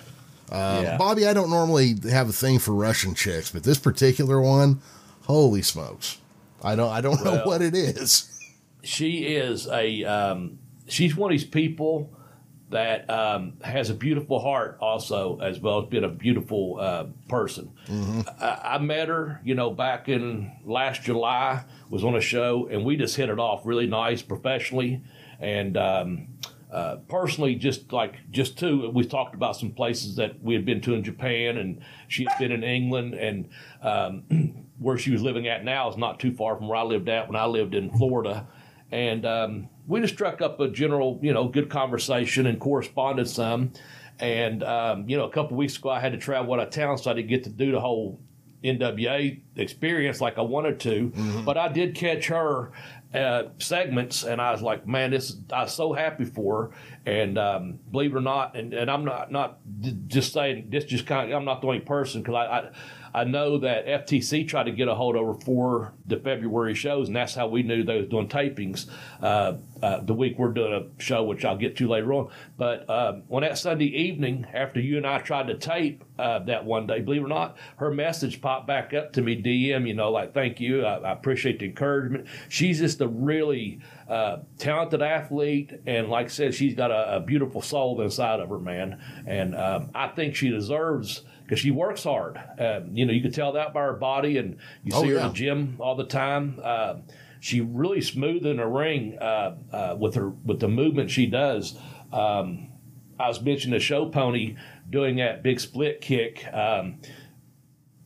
Uh, 0.51 0.81
Yeah. 0.83 0.97
Bobby, 0.97 1.27
I 1.27 1.33
don't 1.33 1.51
normally 1.51 1.95
have 2.11 2.29
a 2.29 2.33
thing 2.33 2.59
for 2.59 2.73
Russian 2.73 3.15
chicks, 3.15 3.51
but 3.51 3.63
this 3.63 3.79
particular 3.79 4.41
one, 4.41 4.81
holy 5.23 5.63
smokes! 5.63 6.19
I 6.63 6.75
don't, 6.77 6.91
I 6.91 7.01
don't 7.01 7.25
know 7.25 7.43
what 7.45 7.63
it 7.63 7.75
is. 7.75 8.31
she 8.83 9.25
is 9.37 9.67
a 9.69 10.05
um, 10.05 10.59
she's 10.89 11.17
one 11.17 11.33
of 11.33 11.39
these 11.39 11.49
people 11.49 12.11
that 12.71 13.09
um, 13.09 13.55
has 13.63 13.91
a 13.91 13.95
beautiful 13.95 14.41
heart 14.41 14.77
also 14.81 15.39
as 15.41 15.61
well 15.61 15.83
as 15.83 15.89
being 15.89 16.05
a 16.05 16.09
beautiful 16.09 16.79
uh, 16.81 17.05
person. 17.29 17.71
I, 18.41 18.61
I 18.75 18.79
met 18.79 19.09
her 19.09 19.41
you 19.45 19.55
know 19.55 19.71
back 19.71 20.09
in 20.09 20.53
last 20.65 21.03
july 21.03 21.65
was 21.91 22.03
on 22.03 22.17
a 22.17 22.21
show 22.21 22.69
and 22.71 22.85
we 22.85 22.97
just 22.97 23.17
hit 23.17 23.29
it 23.29 23.39
off 23.39 23.65
really 23.65 23.87
nice 23.87 24.23
professionally. 24.23 25.03
And 25.39 25.77
um, 25.77 26.29
uh, 26.73 26.97
personally 27.09 27.55
just 27.55 27.93
like 27.93 28.17
just 28.31 28.59
too 28.59 28.91
we 28.91 29.05
talked 29.05 29.35
about 29.35 29.57
some 29.57 29.71
places 29.71 30.17
that 30.17 30.43
we 30.43 30.53
had 30.53 30.65
been 30.65 30.81
to 30.81 30.95
in 30.95 31.05
japan 31.05 31.59
and 31.59 31.81
she 32.09 32.25
had 32.25 32.37
been 32.41 32.51
in 32.51 32.65
england 32.65 33.15
and 33.15 33.49
um, 33.83 34.67
where 34.79 34.99
she 34.99 35.13
was 35.13 35.23
living 35.23 35.47
at 35.47 35.65
now 35.65 35.89
is 35.89 35.97
not 35.97 36.19
too 36.19 36.33
far 36.33 36.57
from 36.57 36.67
where 36.69 36.77
i 36.77 36.83
lived 36.83 37.09
at 37.09 37.29
when 37.29 37.37
i 37.37 37.47
lived 37.47 37.75
in 37.75 37.91
florida. 37.93 38.47
And 38.93 39.27
um, 39.27 39.69
we 39.87 40.01
just 40.01 40.15
struck 40.15 40.41
up 40.41 40.61
a 40.61 40.69
general, 40.69 41.19
you 41.23 41.33
know, 41.33 41.49
good 41.49 41.71
conversation 41.71 42.47
and 42.47 42.59
corresponded 42.61 43.29
some. 43.29 43.73
And 44.19 44.63
um, 44.65 45.09
you 45.09 45.17
know, 45.17 45.25
a 45.25 45.31
couple 45.31 45.57
weeks 45.57 45.77
ago, 45.77 45.91
I 45.91 46.01
had 46.01 46.13
to 46.13 46.19
travel 46.19 46.55
out 46.55 46.61
of 46.61 46.71
town, 46.71 46.97
so 46.99 47.11
I 47.11 47.15
didn't 47.15 47.29
get 47.29 47.45
to 47.45 47.51
do 47.51 47.71
the 47.73 47.81
whole 47.81 48.19
NWA 48.65 49.41
experience 49.57 50.21
like 50.21 50.39
I 50.39 50.43
wanted 50.43 50.81
to. 50.81 51.13
But 51.45 51.59
I 51.59 51.69
did 51.69 51.95
catch 51.95 52.27
her 52.29 52.73
uh, 53.15 53.45
segments, 53.59 54.25
and 54.25 54.41
I 54.41 54.53
was 54.53 54.63
like, 54.63 54.87
man, 54.87 55.11
this 55.11 55.37
I 55.53 55.65
was 55.65 55.75
so 55.75 55.93
happy 55.93 56.25
for 56.25 56.63
her. 56.63 56.71
And 57.05 57.39
um, 57.39 57.79
believe 57.91 58.15
it 58.15 58.19
or 58.19 58.23
not, 58.23 58.57
and, 58.57 58.73
and 58.73 58.91
I'm 58.91 59.05
not 59.05 59.31
not 59.31 59.59
just 60.09 60.33
saying 60.33 60.69
this, 60.71 60.85
just 60.85 61.07
kind 61.07 61.31
of 61.31 61.37
I'm 61.37 61.45
not 61.45 61.61
the 61.61 61.67
only 61.69 61.81
person 61.81 62.23
because 62.23 62.35
I. 62.35 62.59
I 62.59 62.71
I 63.17 63.25
know 63.25 63.57
that 63.61 63.87
FTC 63.87 64.47
tried 64.47 64.65
to 64.65 64.73
get 64.73 64.89
a 64.89 64.95
hold 64.95 65.17
over 65.17 65.33
for 65.41 65.95
the 66.05 66.19
February 66.19 66.75
shows, 66.75 67.07
and 67.07 67.17
that's 67.17 67.35
how 67.35 67.49
we 67.49 67.63
knew 67.63 67.83
they 67.83 67.97
was 67.97 68.09
doing 68.11 68.29
tapings. 68.29 68.91
Uh, 69.23 69.55
uh, 69.83 70.01
the 70.03 70.13
week 70.13 70.39
we're 70.39 70.53
doing 70.53 70.75
a 70.75 71.03
show, 71.03 71.25
which 71.25 71.43
I'll 71.43 71.57
get 71.57 71.77
to 71.79 71.89
later 71.89 72.13
on. 72.13 72.29
But 72.59 72.89
uh, 72.91 73.21
on 73.31 73.41
that 73.41 73.57
Sunday 73.57 73.87
evening, 73.87 74.47
after 74.53 74.81
you 74.81 74.99
and 74.99 75.07
I 75.07 75.21
tried 75.21 75.47
to 75.47 75.57
tape 75.57 76.05
uh, 76.19 76.41
that 76.41 76.67
one 76.67 76.87
day, 76.87 77.01
believe 77.01 77.23
it 77.23 77.25
or 77.25 77.29
not, 77.29 77.57
her 77.77 77.91
message 77.91 78.43
popped 78.43 78.67
back 78.67 78.93
up 78.93 79.15
to 79.15 79.23
me 79.23 79.41
DM. 79.41 79.89
You 79.89 79.95
know, 79.95 80.11
like 80.11 80.35
thank 80.35 80.61
you, 80.61 80.85
I, 80.85 80.99
I 80.99 81.13
appreciate 81.13 81.59
the 81.59 81.65
encouragement. 81.65 82.27
She's 82.51 82.81
just 82.81 83.01
a 83.01 83.09
really 83.09 83.81
uh, 84.11 84.41
talented 84.59 85.01
athlete, 85.01 85.73
and 85.87 86.11
like 86.11 86.27
I 86.27 86.29
said, 86.29 86.55
she's 86.55 86.75
got 86.75 86.91
a, 86.91 87.17
a 87.17 87.21
beautiful 87.21 87.63
soul 87.63 87.99
inside 88.03 88.41
of 88.41 88.51
her, 88.51 88.59
man. 88.59 89.01
And 89.27 89.57
um, 89.57 89.91
I 89.95 90.09
think 90.09 90.37
she 90.37 90.51
deserves 90.51 91.23
because 91.47 91.61
she 91.61 91.71
works 91.71 92.03
hard. 92.03 92.37
Um, 92.59 92.91
you 92.93 93.07
know, 93.07 93.13
you 93.13 93.23
can 93.23 93.31
tell 93.31 93.53
that 93.53 93.73
by 93.73 93.83
her 93.83 93.93
body, 93.93 94.37
and 94.39 94.57
you 94.83 94.93
Oh, 94.95 95.03
see 95.03 95.11
her 95.11 95.15
yeah. 95.15 95.23
in 95.23 95.29
the 95.29 95.35
gym 95.35 95.77
all 95.79 95.95
the 95.95 96.05
time. 96.05 96.59
Uh, 96.63 96.97
she 97.39 97.61
really 97.61 98.01
smooth 98.01 98.45
in 98.45 98.57
the 98.57 98.67
ring 98.67 99.17
uh, 99.21 99.55
uh, 99.73 99.97
with 99.99 100.15
her 100.17 100.31
with 100.31 100.59
the 100.59 100.69
movement 100.69 101.11
she 101.11 101.27
does. 101.27 101.79
Um, 102.13 102.69
I 103.21 103.29
was 103.29 103.41
mentioning 103.41 103.79
the 103.79 103.85
show 103.85 104.07
pony 104.07 104.57
doing 104.91 105.17
that 105.17 105.43
big 105.43 105.61
split 105.61 106.01
kick. 106.01 106.45
Um, 106.53 106.99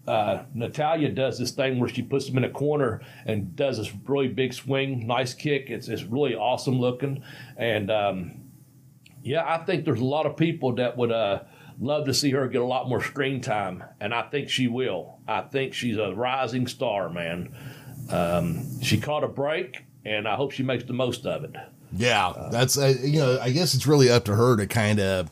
uh, 0.07 0.43
Natalia 0.55 1.09
does 1.11 1.39
this 1.39 1.53
thing 1.53 1.79
where 1.79 1.89
she 1.89 2.03
puts 2.03 2.27
them 2.27 2.37
in 2.39 2.45
a 2.45 2.51
corner 2.51 3.01
and 3.27 3.55
does 3.55 3.79
this 3.79 3.93
really 4.07 4.29
big 4.29 4.53
swing, 4.53 5.07
nice 5.07 5.33
kick. 5.35 5.71
It's 5.71 5.89
it's 5.89 6.03
really 6.05 6.35
awesome 6.35 6.79
looking, 6.79 7.23
and 7.57 7.91
um, 7.91 8.41
yeah, 9.23 9.45
I 9.47 9.59
think 9.65 9.85
there's 9.85 10.01
a 10.01 10.05
lot 10.05 10.27
of 10.27 10.37
people 10.37 10.75
that 10.77 10.97
would 10.97 11.13
uh, 11.13 11.41
love 11.81 12.05
to 12.07 12.15
see 12.15 12.31
her 12.31 12.47
get 12.49 12.61
a 12.61 12.65
lot 12.67 12.89
more 12.89 13.03
screen 13.03 13.41
time, 13.41 13.83
and 14.01 14.15
I 14.15 14.23
think 14.23 14.49
she 14.51 14.69
will. 14.69 15.19
I 15.27 15.41
think 15.41 15.75
she's 15.75 15.97
a 15.97 16.13
rising 16.15 16.67
star, 16.67 17.09
man. 17.11 17.55
Um, 18.11 18.81
she 18.83 18.99
caught 19.01 19.25
a 19.25 19.29
break, 19.29 19.85
and 20.05 20.29
I 20.29 20.37
hope 20.37 20.53
she 20.53 20.63
makes 20.63 20.85
the 20.85 20.93
most 20.93 21.27
of 21.27 21.45
it. 21.45 21.57
Yeah, 21.93 22.49
that's 22.53 22.79
uh, 22.79 22.95
you 23.03 23.19
know, 23.19 23.39
I 23.41 23.51
guess 23.51 23.75
it's 23.75 23.87
really 23.87 24.11
up 24.11 24.25
to 24.27 24.35
her 24.35 24.57
to 24.57 24.67
kind 24.67 25.01
of 25.01 25.29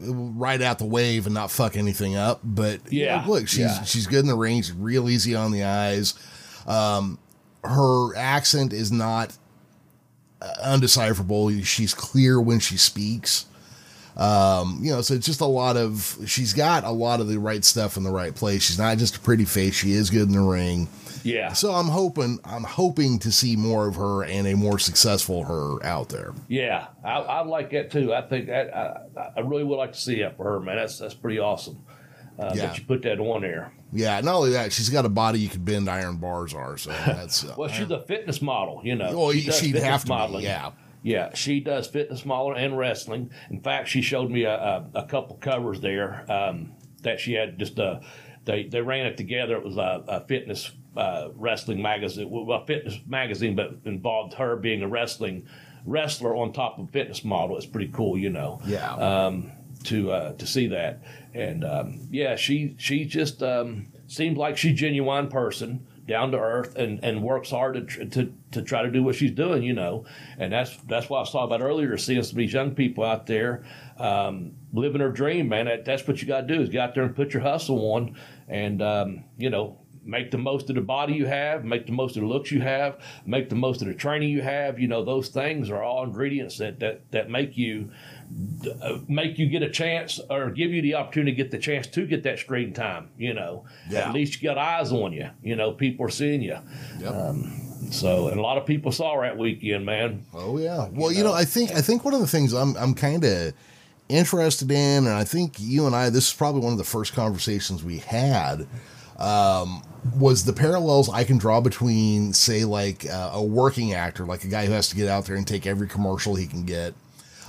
ride 0.00 0.62
out 0.62 0.78
the 0.78 0.86
wave 0.86 1.26
and 1.26 1.34
not 1.34 1.50
fuck 1.50 1.76
anything 1.76 2.16
up. 2.16 2.40
But 2.44 2.92
you 2.92 3.06
know, 3.06 3.14
Yeah, 3.14 3.24
look, 3.26 3.48
she's 3.48 3.58
yeah. 3.60 3.82
she's 3.82 4.06
good 4.06 4.20
in 4.20 4.26
the 4.26 4.36
ring. 4.36 4.62
She's 4.62 4.72
real 4.72 5.08
easy 5.08 5.34
on 5.34 5.52
the 5.52 5.64
eyes. 5.64 6.14
Um, 6.66 7.18
her 7.64 8.14
accent 8.16 8.72
is 8.72 8.90
not 8.92 9.36
uh, 10.40 10.52
undecipherable. 10.64 11.64
She's 11.64 11.92
clear 11.94 12.40
when 12.40 12.58
she 12.60 12.76
speaks. 12.76 13.46
Um, 14.16 14.78
you 14.82 14.90
know, 14.92 15.00
so 15.02 15.14
it's 15.14 15.26
just 15.26 15.40
a 15.40 15.46
lot 15.46 15.76
of 15.76 16.18
she's 16.26 16.52
got 16.52 16.84
a 16.84 16.90
lot 16.90 17.20
of 17.20 17.28
the 17.28 17.38
right 17.38 17.64
stuff 17.64 17.96
in 17.96 18.02
the 18.02 18.10
right 18.10 18.34
place. 18.34 18.62
She's 18.62 18.78
not 18.78 18.98
just 18.98 19.16
a 19.16 19.20
pretty 19.20 19.44
face. 19.44 19.74
She 19.74 19.92
is 19.92 20.10
good 20.10 20.28
in 20.28 20.32
the 20.32 20.40
ring. 20.40 20.88
Yeah, 21.22 21.52
So 21.52 21.72
I'm 21.72 21.88
hoping 21.88 22.38
I'm 22.44 22.64
hoping 22.64 23.18
to 23.20 23.30
see 23.30 23.54
more 23.54 23.86
of 23.86 23.96
her 23.96 24.22
and 24.24 24.46
a 24.46 24.54
more 24.56 24.78
successful 24.78 25.44
her 25.44 25.84
out 25.84 26.08
there. 26.08 26.32
yeah, 26.48 26.86
I, 27.04 27.10
I 27.18 27.42
like 27.42 27.70
that 27.72 27.90
too. 27.90 28.14
I 28.14 28.22
think 28.22 28.46
that 28.46 28.74
I, 28.74 29.30
I 29.36 29.40
really 29.40 29.64
would 29.64 29.76
like 29.76 29.92
to 29.92 30.00
see 30.00 30.20
that 30.22 30.38
for 30.38 30.44
her, 30.44 30.60
man. 30.60 30.76
That's 30.76 30.98
that's 30.98 31.12
pretty 31.12 31.38
awesome. 31.38 31.84
Uh, 32.38 32.52
Yeah. 32.54 32.66
That 32.68 32.78
you 32.78 32.84
put 32.84 33.02
that 33.02 33.20
on 33.20 33.42
there. 33.42 33.70
Yeah, 33.92 34.18
not 34.22 34.34
only 34.36 34.52
that, 34.52 34.72
she's 34.72 34.88
got 34.88 35.04
a 35.04 35.10
body 35.10 35.40
you 35.40 35.50
could 35.50 35.62
bend 35.64 35.90
iron 35.90 36.16
bars 36.16 36.54
are. 36.54 36.78
So 36.78 36.88
that's 37.06 37.44
uh, 37.44 37.54
Well, 37.58 37.68
she's 37.68 37.90
a 37.90 38.00
fitness 38.00 38.40
model, 38.40 38.80
you 38.82 38.94
know. 38.96 39.14
well, 39.18 39.32
She 39.32 39.50
she'd 39.50 39.74
have 39.76 40.00
to 40.02 40.06
be. 40.06 40.10
modeling. 40.14 40.44
Yeah, 40.44 40.70
Yeah, 41.02 41.34
she 41.34 41.60
does 41.60 41.86
fitness 41.86 42.24
modeling 42.26 42.62
and 42.62 42.76
wrestling. 42.76 43.30
In 43.50 43.60
fact, 43.60 43.88
she 43.88 44.02
showed 44.02 44.30
me 44.30 44.44
a, 44.44 44.54
a, 44.54 44.86
a 44.94 45.06
couple 45.06 45.36
covers 45.36 45.80
there 45.80 46.30
um, 46.30 46.72
that 47.02 47.20
she 47.20 47.32
had 47.32 47.58
just 47.58 47.78
uh 47.78 48.00
they 48.44 48.64
they 48.64 48.80
ran 48.80 49.06
it 49.06 49.16
together. 49.16 49.56
It 49.56 49.64
was 49.64 49.76
a, 49.76 50.04
a 50.08 50.20
fitness 50.26 50.72
uh, 50.96 51.28
wrestling 51.34 51.80
magazine, 51.80 52.28
well, 52.30 52.62
a 52.62 52.66
fitness 52.66 52.98
magazine, 53.06 53.54
but 53.54 53.76
involved 53.84 54.34
her 54.34 54.56
being 54.56 54.82
a 54.82 54.88
wrestling 54.88 55.46
wrestler 55.86 56.34
on 56.36 56.52
top 56.52 56.78
of 56.78 56.90
fitness 56.90 57.24
model. 57.24 57.56
It's 57.56 57.66
pretty 57.66 57.90
cool, 57.92 58.18
you 58.18 58.30
know. 58.30 58.60
yeah. 58.66 58.94
Um, 58.94 59.52
to 59.84 60.12
uh, 60.12 60.32
to 60.34 60.46
see 60.46 60.66
that, 60.66 61.02
and 61.32 61.64
um, 61.64 62.06
yeah, 62.10 62.36
she 62.36 62.74
she 62.78 63.06
just 63.06 63.42
um, 63.42 63.86
seems 64.08 64.36
like 64.36 64.58
she's 64.58 64.72
a 64.72 64.74
genuine 64.74 65.28
person, 65.28 65.86
down 66.06 66.32
to 66.32 66.38
earth, 66.38 66.76
and, 66.76 67.02
and 67.04 67.22
works 67.22 67.50
hard 67.50 67.88
to, 67.88 68.06
to 68.06 68.32
to 68.52 68.62
try 68.62 68.82
to 68.82 68.90
do 68.90 69.02
what 69.02 69.14
she's 69.14 69.30
doing, 69.30 69.62
you 69.62 69.72
know. 69.72 70.04
And 70.38 70.52
that's 70.52 70.76
that's 70.88 71.08
what 71.08 71.18
I 71.18 71.20
was 71.20 71.32
talking 71.32 71.54
about 71.54 71.64
earlier, 71.64 71.96
seeing 71.96 72.22
some 72.22 72.32
of 72.32 72.36
these 72.36 72.52
young 72.52 72.74
people 72.74 73.04
out 73.04 73.26
there 73.26 73.64
um, 73.98 74.52
living 74.72 74.98
their 74.98 75.12
dream, 75.12 75.48
man. 75.48 75.66
That, 75.66 75.84
that's 75.84 76.06
what 76.06 76.20
you 76.20 76.28
got 76.28 76.42
to 76.42 76.54
do 76.54 76.60
is 76.60 76.68
get 76.68 76.80
out 76.80 76.94
there 76.94 77.04
and 77.04 77.14
put 77.14 77.32
your 77.32 77.42
hustle 77.42 77.92
on, 77.94 78.16
and 78.48 78.82
um, 78.82 79.24
you 79.36 79.50
know. 79.50 79.78
Make 80.02 80.30
the 80.30 80.38
most 80.38 80.70
of 80.70 80.76
the 80.76 80.80
body 80.80 81.12
you 81.12 81.26
have, 81.26 81.62
make 81.62 81.84
the 81.84 81.92
most 81.92 82.16
of 82.16 82.22
the 82.22 82.26
looks 82.26 82.50
you 82.50 82.62
have, 82.62 82.98
make 83.26 83.50
the 83.50 83.54
most 83.54 83.82
of 83.82 83.86
the 83.86 83.92
training 83.92 84.30
you 84.30 84.40
have. 84.40 84.80
You 84.80 84.88
know, 84.88 85.04
those 85.04 85.28
things 85.28 85.68
are 85.68 85.82
all 85.82 86.02
ingredients 86.04 86.56
that, 86.56 86.80
that, 86.80 87.12
that 87.12 87.28
make 87.28 87.58
you 87.58 87.90
make 89.08 89.38
you 89.38 89.46
get 89.48 89.62
a 89.62 89.70
chance 89.70 90.20
or 90.30 90.50
give 90.50 90.70
you 90.70 90.82
the 90.82 90.94
opportunity 90.94 91.32
to 91.32 91.36
get 91.36 91.50
the 91.50 91.58
chance 91.58 91.86
to 91.88 92.06
get 92.06 92.22
that 92.24 92.38
screen 92.38 92.72
time. 92.72 93.08
You 93.18 93.34
know, 93.34 93.64
Yeah. 93.88 94.08
at 94.08 94.14
least 94.14 94.40
you 94.40 94.48
got 94.48 94.58
eyes 94.58 94.92
on 94.92 95.12
you. 95.12 95.28
You 95.42 95.56
know, 95.56 95.72
people 95.72 96.06
are 96.06 96.10
seeing 96.10 96.42
you. 96.42 96.56
Yep. 97.00 97.34
So, 97.90 98.28
and 98.28 98.38
a 98.38 98.42
lot 98.42 98.56
of 98.58 98.66
people 98.66 98.92
saw 98.92 99.20
that 99.22 99.36
weekend, 99.36 99.84
man. 99.84 100.24
oh 100.34 100.58
yeah. 100.58 100.88
Well, 100.92 101.10
you 101.10 101.24
know, 101.24 101.32
I 101.32 101.44
think 101.44 101.72
I 101.72 101.80
think 101.80 102.04
one 102.04 102.14
of 102.14 102.20
the 102.20 102.26
things 102.28 102.52
I'm 102.52 102.76
I'm 102.76 102.94
kind 102.94 103.24
of 103.24 103.52
interested 104.08 104.70
in, 104.70 105.06
and 105.06 105.08
I 105.08 105.24
think 105.24 105.54
you 105.58 105.86
and 105.86 105.94
I, 105.96 106.10
this 106.10 106.28
is 106.28 106.34
probably 106.34 106.60
one 106.62 106.72
of 106.72 106.78
the 106.78 106.84
first 106.84 107.14
conversations 107.14 107.82
we 107.82 107.98
had. 107.98 108.66
Um, 109.18 109.82
was 110.16 110.46
the 110.46 110.52
parallels 110.54 111.10
I 111.10 111.24
can 111.24 111.36
draw 111.36 111.60
between, 111.60 112.32
say, 112.32 112.64
like 112.64 113.06
uh, 113.06 113.32
a 113.34 113.42
working 113.42 113.92
actor, 113.92 114.24
like 114.24 114.44
a 114.44 114.48
guy 114.48 114.64
who 114.64 114.72
has 114.72 114.88
to 114.88 114.96
get 114.96 115.08
out 115.08 115.26
there 115.26 115.36
and 115.36 115.46
take 115.46 115.66
every 115.66 115.86
commercial 115.88 116.34
he 116.36 116.46
can 116.46 116.64
get, 116.64 116.94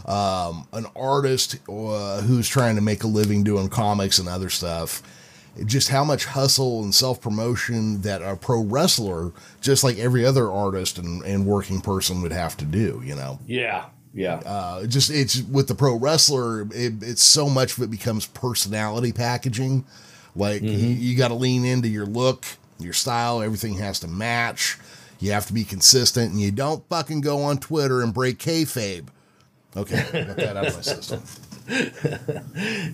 um, 0.05 0.67
an 0.73 0.85
artist 0.95 1.57
uh, 1.69 2.21
who's 2.21 2.47
trying 2.47 2.75
to 2.75 2.81
make 2.81 3.03
a 3.03 3.07
living 3.07 3.43
doing 3.43 3.69
comics 3.69 4.19
and 4.19 4.27
other 4.27 4.49
stuff. 4.49 5.01
Just 5.65 5.89
how 5.89 6.05
much 6.05 6.25
hustle 6.25 6.81
and 6.81 6.95
self 6.95 7.19
promotion 7.19 8.01
that 8.01 8.21
a 8.21 8.37
pro 8.37 8.61
wrestler, 8.61 9.33
just 9.59 9.83
like 9.83 9.97
every 9.97 10.25
other 10.25 10.49
artist 10.49 10.97
and, 10.97 11.21
and 11.23 11.45
working 11.45 11.81
person, 11.81 12.21
would 12.21 12.31
have 12.31 12.55
to 12.57 12.65
do, 12.65 13.01
you 13.03 13.15
know? 13.15 13.37
Yeah, 13.45 13.85
yeah, 14.13 14.35
Uh, 14.45 14.85
just 14.85 15.09
it's 15.09 15.41
with 15.41 15.67
the 15.67 15.75
pro 15.75 15.95
wrestler, 15.95 16.61
it, 16.73 17.03
it's 17.03 17.21
so 17.21 17.49
much 17.49 17.77
of 17.77 17.83
it 17.83 17.91
becomes 17.91 18.25
personality 18.25 19.11
packaging. 19.11 19.83
Like 20.35 20.61
you, 20.61 20.69
you 20.69 21.17
got 21.17 21.27
to 21.27 21.33
lean 21.33 21.65
into 21.65 21.89
your 21.89 22.05
look, 22.05 22.45
your 22.79 22.93
style, 22.93 23.41
everything 23.41 23.73
has 23.75 23.99
to 23.99 24.07
match. 24.07 24.77
You 25.19 25.33
have 25.33 25.45
to 25.47 25.53
be 25.53 25.65
consistent, 25.65 26.31
and 26.31 26.41
you 26.41 26.51
don't 26.51 26.87
fucking 26.89 27.21
go 27.21 27.43
on 27.43 27.57
Twitter 27.59 28.01
and 28.01 28.13
break 28.13 28.37
kayfabe. 28.39 29.07
Okay, 29.75 30.25
got 30.25 30.35
that 30.35 30.57
out 30.57 30.67
of 30.67 30.75
my 30.75 30.81
system. 30.81 31.21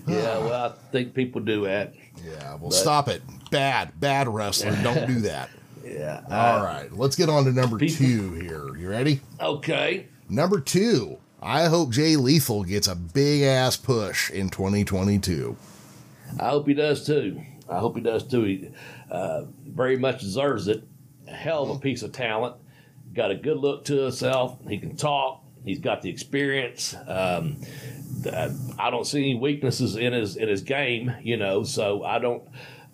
yeah. 0.06 0.38
Well, 0.38 0.64
I 0.70 0.90
think 0.92 1.14
people 1.14 1.40
do 1.40 1.64
that. 1.64 1.94
Yeah, 2.24 2.56
well, 2.60 2.70
stop 2.70 3.08
it. 3.08 3.22
Bad, 3.50 3.98
bad 3.98 4.28
wrestler. 4.28 4.76
Don't 4.82 5.06
do 5.06 5.20
that. 5.22 5.50
Yeah. 5.84 6.20
All 6.30 6.62
right, 6.62 6.92
let's 6.92 7.16
get 7.16 7.30
on 7.30 7.44
to 7.44 7.52
number 7.52 7.78
People- 7.78 7.96
two 8.04 8.34
here. 8.34 8.76
You 8.76 8.90
ready? 8.90 9.20
Okay. 9.40 10.06
Number 10.28 10.60
two. 10.60 11.16
I 11.40 11.64
hope 11.64 11.92
Jay 11.92 12.16
Lethal 12.16 12.62
gets 12.62 12.88
a 12.88 12.94
big 12.94 13.42
ass 13.44 13.78
push 13.78 14.28
in 14.30 14.50
2022. 14.50 15.56
I 16.38 16.50
hope 16.50 16.66
he 16.68 16.74
does 16.74 17.06
too. 17.06 17.40
I 17.70 17.78
hope 17.78 17.96
he 17.96 18.02
does 18.02 18.24
too. 18.24 18.42
He 18.44 18.68
uh, 19.10 19.44
very 19.66 19.96
much 19.96 20.20
deserves 20.20 20.68
it. 20.68 20.84
A 21.26 21.32
hell 21.32 21.62
of 21.62 21.70
a 21.76 21.78
piece 21.80 22.02
of 22.02 22.12
talent. 22.12 22.56
Got 23.14 23.30
a 23.30 23.34
good 23.36 23.56
look 23.56 23.86
to 23.86 23.96
himself. 24.02 24.58
He 24.68 24.76
can 24.76 24.94
talk. 24.94 25.42
He's 25.68 25.80
got 25.80 26.02
the 26.02 26.10
experience. 26.10 26.94
Um, 27.06 27.60
I 28.78 28.90
don't 28.90 29.06
see 29.06 29.18
any 29.20 29.34
weaknesses 29.34 29.96
in 29.96 30.12
his 30.12 30.36
in 30.36 30.48
his 30.48 30.62
game, 30.62 31.14
you 31.22 31.36
know. 31.36 31.62
So 31.62 32.04
I 32.04 32.18
don't. 32.18 32.42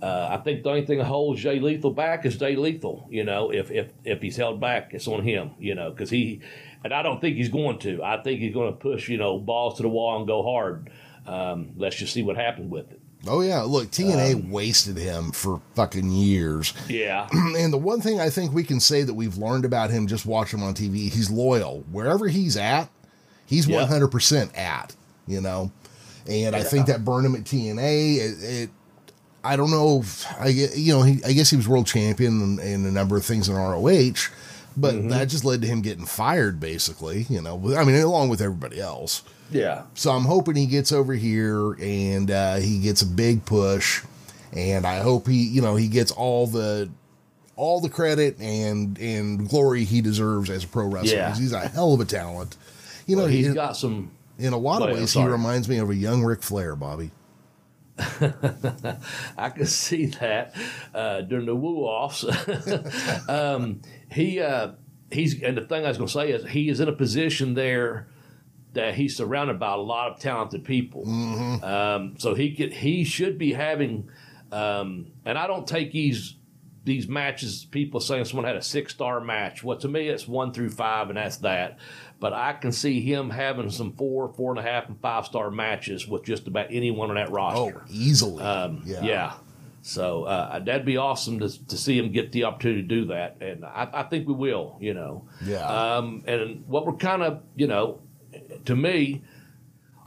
Uh, 0.03 0.29
I 0.31 0.43
think 0.43 0.65
the 0.65 0.71
only 0.71 0.85
thing 0.85 0.99
that 0.99 1.05
holds 1.05 1.41
Jay 1.41 1.61
Lethal 1.61 1.93
back 1.93 2.27
is 2.27 2.37
Jay 2.37 2.57
Lethal. 2.57 3.07
You 3.11 3.25
know, 3.25 3.51
if 3.51 3.71
if 3.71 3.93
if 4.05 4.21
he's 4.21 4.37
held 4.37 4.61
back, 4.61 4.93
it's 4.93 5.09
on 5.09 5.23
him. 5.23 5.53
You 5.59 5.75
know, 5.75 5.91
because 5.91 6.11
he, 6.11 6.41
and 6.83 6.93
I 6.93 7.03
don't 7.03 7.21
think 7.21 7.37
he's 7.37 7.49
going 7.49 7.79
to. 7.81 8.03
I 8.03 8.21
think 8.23 8.41
he's 8.41 8.53
going 8.53 8.73
to 8.73 8.79
push 8.79 9.09
you 9.09 9.19
know 9.19 9.39
balls 9.39 9.77
to 9.77 9.83
the 9.83 9.89
wall 9.89 10.19
and 10.19 10.27
go 10.27 10.43
hard. 10.43 10.91
Um, 11.27 11.73
let's 11.77 11.97
just 11.97 12.13
see 12.13 12.23
what 12.23 12.37
happens 12.37 12.71
with 12.71 12.91
it. 12.91 13.01
Oh 13.27 13.41
yeah, 13.41 13.63
look, 13.63 13.91
TNA 13.91 14.35
um, 14.35 14.51
wasted 14.51 14.97
him 14.97 15.33
for 15.33 15.61
fucking 15.75 16.11
years. 16.11 16.73
Yeah. 16.89 17.29
and 17.33 17.73
the 17.73 17.79
one 17.79 18.01
thing 18.01 18.21
I 18.21 18.31
think 18.31 18.53
we 18.53 18.63
can 18.63 18.79
say 18.79 19.03
that 19.03 19.15
we've 19.15 19.37
learned 19.37 19.65
about 19.65 19.91
him 19.91 20.07
just 20.07 20.27
watching 20.27 20.61
him 20.61 20.67
on 20.67 20.75
TV, 20.75 21.11
he's 21.11 21.31
loyal. 21.31 21.85
Wherever 21.91 22.29
he's 22.29 22.57
at, 22.57 22.89
he's 23.47 23.67
one 23.67 23.89
hundred 23.89 24.09
percent 24.09 24.57
at. 24.57 24.95
You 25.27 25.41
know, 25.41 25.73
and 26.27 26.55
yeah. 26.55 26.57
I 26.57 26.63
think 26.63 26.87
that 26.87 27.05
burned 27.05 27.27
him 27.27 27.35
at 27.35 27.45
TNA. 27.45 28.17
It, 28.17 28.43
it 28.43 28.71
I 29.43 29.57
don't 29.57 29.71
know. 29.71 30.01
If, 30.01 30.27
I 30.41 30.49
you 30.49 30.93
know 30.95 31.03
he 31.03 31.23
I 31.25 31.33
guess 31.33 31.51
he 31.51 31.57
was 31.57 31.69
world 31.69 31.87
champion 31.87 32.59
in 32.59 32.87
a 32.87 32.91
number 32.91 33.17
of 33.17 33.25
things 33.25 33.49
in 33.49 33.55
ROH, 33.55 34.31
but 34.77 34.95
mm-hmm. 34.95 35.09
that 35.09 35.29
just 35.29 35.45
led 35.45 35.63
to 35.63 35.67
him 35.67 35.83
getting 35.83 36.07
fired 36.07 36.61
basically. 36.61 37.27
You 37.29 37.43
know, 37.43 37.77
I 37.77 37.85
mean 37.85 37.97
along 37.97 38.29
with 38.29 38.41
everybody 38.41 38.81
else. 38.81 39.23
Yeah. 39.51 39.85
So 39.95 40.11
I'm 40.11 40.25
hoping 40.25 40.57
he 40.57 40.67
gets 40.67 40.93
over 40.93 41.15
here 41.15 41.73
and 41.75 42.31
uh, 42.31 42.57
he 42.57 42.81
gets 42.81 43.03
a 43.03 43.07
big 43.07 43.45
push, 43.45 44.03
and 44.53 44.87
I 44.87 45.01
hope 45.01 45.27
he, 45.27 45.45
you 45.45 45.63
know, 45.63 45.77
he 45.77 45.89
gets 45.89 46.11
all 46.13 46.47
the 46.47 46.91
all 47.57 47.81
the 47.81 47.89
credit 47.89 48.41
and 48.41 48.99
and 48.99 49.49
glory 49.49 49.85
he 49.85 50.01
deserves 50.01 50.51
as 50.51 50.65
a 50.65 50.69
pro 50.69 50.87
wrestler. 50.87 51.17
Yeah. 51.17 51.35
He's 51.35 51.53
a 51.53 51.69
hell 51.69 51.95
of 51.95 52.01
a 52.01 52.05
talent. 52.05 52.57
You 53.07 53.17
know, 53.17 53.23
well, 53.23 53.31
he's 53.31 53.49
he, 53.49 53.55
got 53.55 53.77
some. 53.77 54.11
In 54.39 54.53
a 54.53 54.59
lot 54.59 54.83
of 54.83 54.97
ways, 54.97 55.13
he 55.13 55.23
reminds 55.23 55.69
me 55.69 55.79
of 55.79 55.91
a 55.91 55.95
young 55.95 56.25
Ric 56.25 56.43
Flair, 56.43 56.75
Bobby. 56.75 57.13
I 59.39 59.51
can 59.51 59.67
see 59.67 60.07
that 60.07 60.57
uh, 60.93 61.21
during 61.21 61.47
the 61.47 61.55
woo 61.55 61.85
offs. 61.85 62.25
um, 63.29 63.81
he 64.11 64.41
uh, 64.41 64.73
he's 65.13 65.41
and 65.41 65.57
the 65.57 65.61
thing 65.61 65.85
I 65.85 65.89
was 65.89 65.99
going 65.99 66.09
to 66.09 66.13
say 66.13 66.33
is 66.33 66.45
he 66.51 66.69
is 66.69 66.81
in 66.81 66.89
a 66.89 66.93
position 66.93 67.55
there 67.55 68.09
that 68.75 68.95
he's 68.95 69.17
surrounded 69.17 69.59
by 69.59 69.73
a 69.73 69.77
lot 69.77 70.13
of 70.13 70.21
talented 70.21 70.65
people. 70.65 71.05
Mm-hmm. 71.05 71.65
Um, 71.65 72.15
so 72.19 72.35
he 72.35 72.55
could, 72.55 72.73
he 72.73 73.05
should 73.05 73.39
be 73.39 73.53
having, 73.53 74.11
um, 74.53 75.13
and 75.25 75.39
I 75.39 75.47
don't 75.47 75.67
take 75.67 75.93
these 75.93 76.37
these 76.85 77.09
matches. 77.09 77.65
People 77.65 77.99
saying 78.01 78.27
someone 78.27 78.45
had 78.45 78.57
a 78.57 78.63
six 78.63 78.93
star 78.93 79.21
match. 79.21 79.65
Well, 79.65 79.79
to 79.79 79.89
me, 79.89 80.09
it's 80.09 80.29
one 80.29 80.53
through 80.53 80.71
five, 80.71 81.09
and 81.09 81.17
that's 81.17 81.39
that. 81.39 81.79
But 82.21 82.33
I 82.33 82.53
can 82.53 82.73
see 82.73 83.01
him 83.01 83.31
having 83.31 83.71
some 83.71 83.93
four, 83.93 84.33
four 84.35 84.51
and 84.51 84.59
a 84.59 84.63
half, 84.63 84.89
and 84.89 85.01
five 85.01 85.27
star 85.27 85.51
matches 85.51 86.07
with 86.07 86.25
just 86.25 86.47
about 86.47 86.67
anyone 86.71 87.11
on 87.11 87.17
that 87.17 87.31
roster. 87.31 87.83
Oh, 87.83 87.89
easily. 87.91 88.43
Um, 88.43 88.83
yeah. 88.85 89.03
yeah. 89.03 89.33
So 89.83 90.25
uh, 90.25 90.61
that'd 90.61 90.87
be 90.87 90.97
awesome 90.97 91.41
to, 91.41 91.67
to 91.67 91.77
see 91.77 91.99
him 91.99 92.11
get 92.11 92.33
the 92.33 92.45
opportunity 92.45 92.81
to 92.81 92.89
do 92.89 93.05
that, 93.07 93.37
and 93.43 93.67
I, 93.67 93.87
I 93.93 94.03
think 94.05 94.27
we 94.27 94.33
will. 94.33 94.79
You 94.81 94.95
know, 94.95 95.29
yeah. 95.45 95.67
Um, 95.67 96.23
and 96.27 96.67
what 96.67 96.87
we're 96.87 96.95
kind 96.95 97.23
of, 97.23 97.43
you 97.55 97.67
know, 97.67 98.01
to 98.65 98.77
me, 98.77 99.23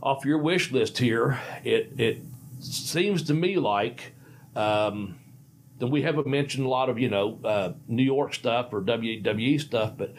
off 0.01 0.25
your 0.25 0.37
wish 0.37 0.71
list 0.71 0.97
here, 0.97 1.39
it 1.63 1.91
it 1.97 2.21
seems 2.59 3.23
to 3.23 3.33
me 3.33 3.57
like 3.57 4.13
um, 4.55 5.19
that 5.79 5.87
we 5.87 6.01
haven't 6.01 6.27
mentioned 6.27 6.65
a 6.65 6.69
lot 6.69 6.89
of 6.89 6.99
you 6.99 7.09
know 7.09 7.39
uh, 7.43 7.73
New 7.87 8.03
York 8.03 8.33
stuff 8.33 8.73
or 8.73 8.81
WWE 8.81 9.59
stuff, 9.59 9.93
but 9.97 10.13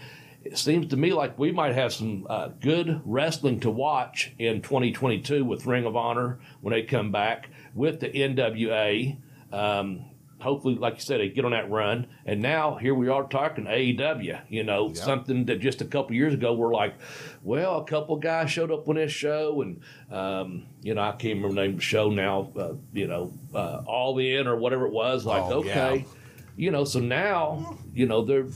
it 0.44 0.56
seems 0.56 0.86
to 0.88 0.96
me 0.96 1.12
like 1.12 1.38
we 1.38 1.52
might 1.52 1.74
have 1.74 1.92
some 1.92 2.26
uh, 2.28 2.48
good 2.60 3.00
wrestling 3.04 3.60
to 3.60 3.70
watch 3.70 4.32
in 4.38 4.62
2022 4.62 5.44
with 5.44 5.66
Ring 5.66 5.84
of 5.84 5.96
Honor 5.96 6.38
when 6.60 6.72
they 6.72 6.82
come 6.82 7.10
back 7.12 7.50
with 7.74 8.00
the 8.00 8.08
NWA. 8.08 9.16
Um, 9.52 10.04
hopefully, 10.40 10.76
like 10.76 10.94
you 10.94 11.00
said, 11.00 11.20
they 11.20 11.28
get 11.28 11.44
on 11.44 11.50
that 11.50 11.70
run. 11.70 12.06
And 12.24 12.40
now 12.40 12.76
here 12.76 12.94
we 12.94 13.08
are 13.08 13.24
talking 13.24 13.64
AEW, 13.64 14.40
you 14.48 14.62
know, 14.64 14.92
something 14.94 15.44
that 15.46 15.60
just 15.60 15.80
a 15.80 15.84
couple 15.84 16.14
years 16.14 16.34
ago 16.34 16.54
we're 16.54 16.72
like, 16.72 16.94
well, 17.42 17.78
a 17.78 17.84
couple 17.84 18.16
guys 18.16 18.50
showed 18.50 18.70
up 18.70 18.88
on 18.88 18.96
this 18.96 19.12
show, 19.12 19.62
and, 19.62 19.80
um, 20.12 20.66
you 20.82 20.94
know, 20.94 21.02
I 21.02 21.12
can't 21.12 21.36
remember 21.42 21.48
the 21.54 21.60
name 21.62 21.70
of 21.70 21.76
the 21.76 21.82
show 21.82 22.10
now, 22.10 22.52
uh, 22.56 22.74
you 22.92 23.06
know, 23.06 23.32
uh, 23.54 23.82
All 23.86 24.18
In 24.18 24.46
or 24.46 24.56
whatever 24.56 24.86
it 24.86 24.92
was. 24.92 25.24
Like, 25.26 25.42
oh, 25.44 25.60
okay. 25.60 25.96
Yeah. 26.06 26.12
You 26.56 26.70
know, 26.72 26.84
so 26.84 26.98
now, 27.00 27.78
you 27.94 28.06
know, 28.06 28.24
they're, 28.24 28.48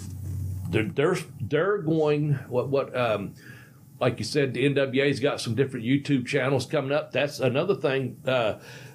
they're, 0.70 0.84
they're, 0.84 1.16
they're 1.40 1.78
going, 1.78 2.34
what, 2.48 2.68
what, 2.68 2.96
um, 2.96 3.34
like 4.00 4.18
you 4.18 4.24
said, 4.24 4.54
the 4.54 4.64
NWA's 4.68 5.20
got 5.20 5.40
some 5.40 5.54
different 5.54 5.86
YouTube 5.86 6.26
channels 6.26 6.66
coming 6.66 6.90
up. 6.90 7.12
That's 7.12 7.38
another 7.38 7.76
thing. 7.76 8.16
Uh, 8.26 8.54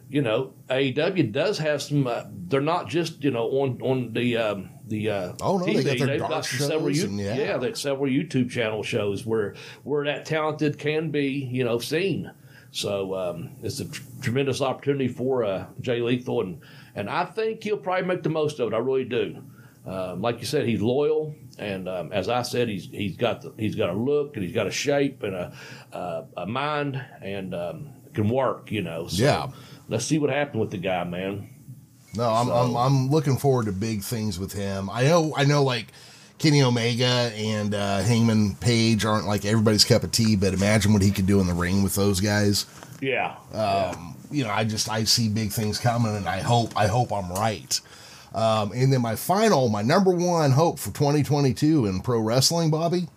you 0.10 0.22
know, 0.22 0.54
AEW 0.70 1.32
does 1.32 1.58
have 1.58 1.82
some. 1.82 2.08
Uh, 2.08 2.24
they're 2.48 2.62
not 2.62 2.88
just 2.88 3.24
you 3.24 3.32
know 3.32 3.48
on 3.50 3.82
on 3.82 4.14
the 4.14 4.38
um, 4.38 4.70
the 4.88 5.10
uh, 5.10 5.34
oh 5.42 5.58
no, 5.58 5.66
TV. 5.66 5.84
they 5.84 5.84
got 5.84 5.98
their 5.98 6.08
They've 6.08 6.20
got 6.30 6.46
several 6.46 6.88
and, 6.88 7.20
yeah, 7.20 7.36
yeah, 7.36 7.58
they 7.58 7.74
several 7.74 8.08
YouTube 8.10 8.50
channel 8.50 8.84
shows 8.84 9.26
where 9.26 9.56
where 9.84 10.06
that 10.06 10.26
talented 10.26 10.80
can 10.80 11.12
be 11.12 11.28
you 11.28 11.64
know 11.64 11.80
seen. 11.80 12.32
So 12.72 13.16
um, 13.16 13.52
it's 13.64 13.80
a 13.80 13.90
tr- 13.90 14.04
tremendous 14.22 14.62
opportunity 14.62 15.08
for 15.08 15.44
uh, 15.44 15.66
Jay 15.82 16.00
Lethal, 16.02 16.42
and 16.42 16.62
and 16.96 17.10
I 17.10 17.26
think 17.26 17.64
he'll 17.64 17.78
probably 17.78 18.06
make 18.06 18.24
the 18.24 18.30
most 18.30 18.60
of 18.60 18.72
it. 18.72 18.76
I 18.76 18.80
really 18.80 19.06
do. 19.06 19.44
Um, 19.86 20.22
like 20.22 20.40
you 20.40 20.46
said, 20.46 20.68
he's 20.68 20.82
loyal, 20.82 21.34
and 21.60 21.88
um, 21.88 22.12
as 22.14 22.30
I 22.30 22.44
said, 22.44 22.70
he's 22.70 22.86
he's 22.86 23.18
got 23.18 23.42
the, 23.42 23.54
he's 23.58 23.76
got 23.76 23.90
a 23.90 23.94
look, 23.94 24.36
and 24.36 24.44
he's 24.44 24.54
got 24.54 24.68
a 24.68 24.72
shape, 24.72 25.24
and 25.24 25.36
a 25.36 25.54
uh, 25.92 26.26
a 26.38 26.46
mind, 26.46 27.04
and 27.22 27.54
um, 27.54 27.90
can 28.14 28.30
work. 28.30 28.72
You 28.72 28.84
know, 28.84 29.08
so, 29.08 29.24
yeah 29.24 29.52
let's 29.90 30.06
see 30.06 30.20
what 30.20 30.30
happened 30.30 30.62
with 30.62 30.72
the 30.72 30.78
guy, 30.78 31.04
man. 31.04 31.50
No, 32.16 32.30
I'm, 32.30 32.48
so. 32.48 32.54
I'm, 32.54 32.76
I'm 32.76 33.10
looking 33.10 33.38
forward 33.38 33.66
to 33.66 33.72
big 33.72 34.02
things 34.02 34.40
with 34.40 34.54
him. 34.54 34.90
I 34.90 35.04
know 35.04 35.34
I 35.36 35.46
know 35.46 35.64
like 35.64 35.88
Kenny 36.40 36.62
Omega 36.62 37.32
and 37.36 37.74
uh, 37.74 38.02
Hangman 38.02 38.56
Page 38.56 39.06
aren't 39.06 39.28
like 39.28 39.46
everybody's 39.46 39.84
cup 39.84 40.04
of 40.04 40.12
tea, 40.12 40.36
but 40.36 40.54
imagine 40.54 40.94
what 40.94 41.02
he 41.02 41.12
could 41.12 41.28
do 41.28 41.40
in 41.40 41.48
the 41.48 41.54
ring 41.54 41.84
with 41.84 41.96
those 41.96 42.20
guys. 42.20 42.66
Yeah. 43.02 43.36
Um, 43.54 43.54
yeah. 43.54 44.14
You 44.30 44.44
know, 44.44 44.50
I 44.50 44.64
just 44.64 44.90
I 44.90 45.04
see 45.04 45.30
big 45.30 45.52
things 45.52 45.80
coming, 45.80 46.16
and 46.16 46.28
I 46.28 46.42
hope 46.42 46.76
I 46.76 46.88
hope 46.88 47.14
I'm 47.14 47.32
right. 47.32 47.80
Um, 48.34 48.72
and 48.74 48.92
then 48.92 49.02
my 49.02 49.16
final, 49.16 49.70
my 49.70 49.82
number 49.82 50.12
one 50.12 50.52
hope 50.52 50.80
for 50.80 50.92
2022 50.92 51.86
in 51.86 52.02
pro 52.02 52.20
wrestling, 52.20 52.70
Bobby, 52.70 53.08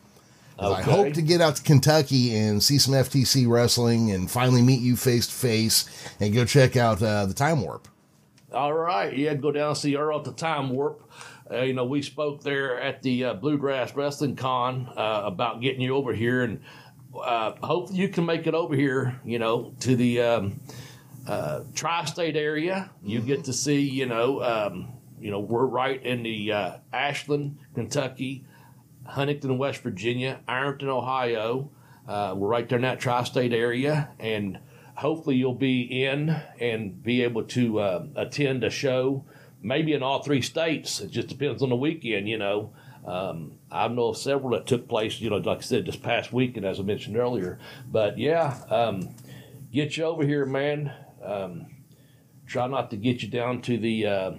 Okay. 0.61 0.75
I 0.75 0.83
hope 0.83 1.15
to 1.15 1.23
get 1.23 1.41
out 1.41 1.57
to 1.57 1.63
Kentucky 1.63 2.37
and 2.37 2.63
see 2.63 2.77
some 2.77 2.93
FTC 2.93 3.49
wrestling 3.49 4.11
and 4.11 4.31
finally 4.31 4.61
meet 4.61 4.81
you 4.81 4.95
face 4.95 5.27
to 5.27 5.33
face 5.33 5.89
and 6.21 6.35
go 6.35 6.45
check 6.45 6.77
out 6.77 7.03
uh, 7.03 7.25
the 7.25 7.33
Time 7.33 7.63
Warp. 7.63 7.89
All 8.53 8.75
right, 8.75 9.17
yeah, 9.17 9.33
go 9.35 9.53
down 9.53 9.69
and 9.69 9.79
see 9.79 9.97
Earl 9.97 10.19
at 10.19 10.25
the 10.25 10.33
Time 10.33 10.69
Warp. 10.71 11.09
Uh, 11.51 11.63
you 11.63 11.73
know, 11.73 11.87
we 11.87 12.03
spoke 12.03 12.43
there 12.43 12.79
at 12.79 13.03
the 13.03 13.25
uh, 13.25 13.35
Bluegrass 13.35 13.95
Wrestling 13.95 14.37
Con 14.37 14.87
uh, 14.97 15.23
about 15.25 15.63
getting 15.63 15.81
you 15.81 15.97
over 15.97 16.13
here, 16.13 16.43
and 16.43 16.61
uh, 17.19 17.53
hopefully 17.63 17.99
you 17.99 18.09
can 18.09 18.27
make 18.27 18.47
it 18.47 18.55
over 18.55 18.75
here. 18.75 19.19
You 19.25 19.39
know, 19.39 19.73
to 19.81 19.97
the 19.97 20.21
um, 20.21 20.61
uh, 21.27 21.63
tri-state 21.75 22.37
area. 22.37 22.91
You 23.03 23.21
mm-hmm. 23.21 23.29
get 23.29 23.45
to 23.45 23.55
see. 23.55 23.81
You 23.81 24.07
know, 24.07 24.43
um, 24.43 24.89
you 25.19 25.31
know, 25.31 25.41
we're 25.41 25.65
right 25.65 26.05
in 26.05 26.23
the 26.23 26.53
Ashland, 26.93 27.57
Kentucky 27.75 28.45
Huntington, 29.11 29.59
West 29.59 29.83
Virginia, 29.83 30.41
Ironton, 30.47 30.89
Ohio. 30.89 31.71
Uh, 32.07 32.35
we're 32.37 32.49
right 32.49 32.69
there 32.69 32.79
in 32.79 32.83
that 32.83 33.01
tri 33.01 33.23
state 33.25 33.53
area, 33.53 34.11
and 34.19 34.59
hopefully 34.95 35.37
you'll 35.37 35.55
be 35.55 36.05
in 36.05 36.31
and 36.61 37.03
be 37.03 37.23
able 37.23 37.45
to 37.45 37.81
uh, 37.81 38.07
attend 38.17 38.65
a 38.65 38.71
show, 38.71 39.25
maybe 39.63 39.93
in 39.93 40.03
all 40.03 40.23
three 40.23 40.43
states. 40.43 41.01
It 41.01 41.11
just 41.11 41.29
depends 41.29 41.63
on 41.63 41.69
the 41.69 41.77
weekend, 41.77 42.29
you 42.29 42.39
know. 42.39 42.73
Um, 43.07 43.59
I 43.71 43.89
know 43.89 44.09
of 44.09 44.19
several 44.19 44.51
that 44.51 44.67
took 44.67 44.89
place, 44.89 45.21
you 45.21 45.31
know, 45.31 45.37
like 45.37 45.59
I 45.59 45.63
said, 45.63 45.87
this 45.87 45.97
past 45.97 46.33
weekend, 46.33 46.67
as 46.67 46.79
I 46.79 46.83
mentioned 46.83 47.17
earlier. 47.17 47.59
But 47.91 48.19
yeah, 48.19 48.59
um, 48.69 49.15
get 49.73 49.97
you 49.97 50.05
over 50.05 50.25
here, 50.25 50.45
man. 50.45 50.93
Um, 51.25 51.67
try 52.47 52.67
not 52.67 52.91
to 52.91 52.97
get 52.97 53.23
you 53.23 53.29
down 53.29 53.63
to 53.63 53.79
the. 53.79 54.07
Uh, 54.07 54.33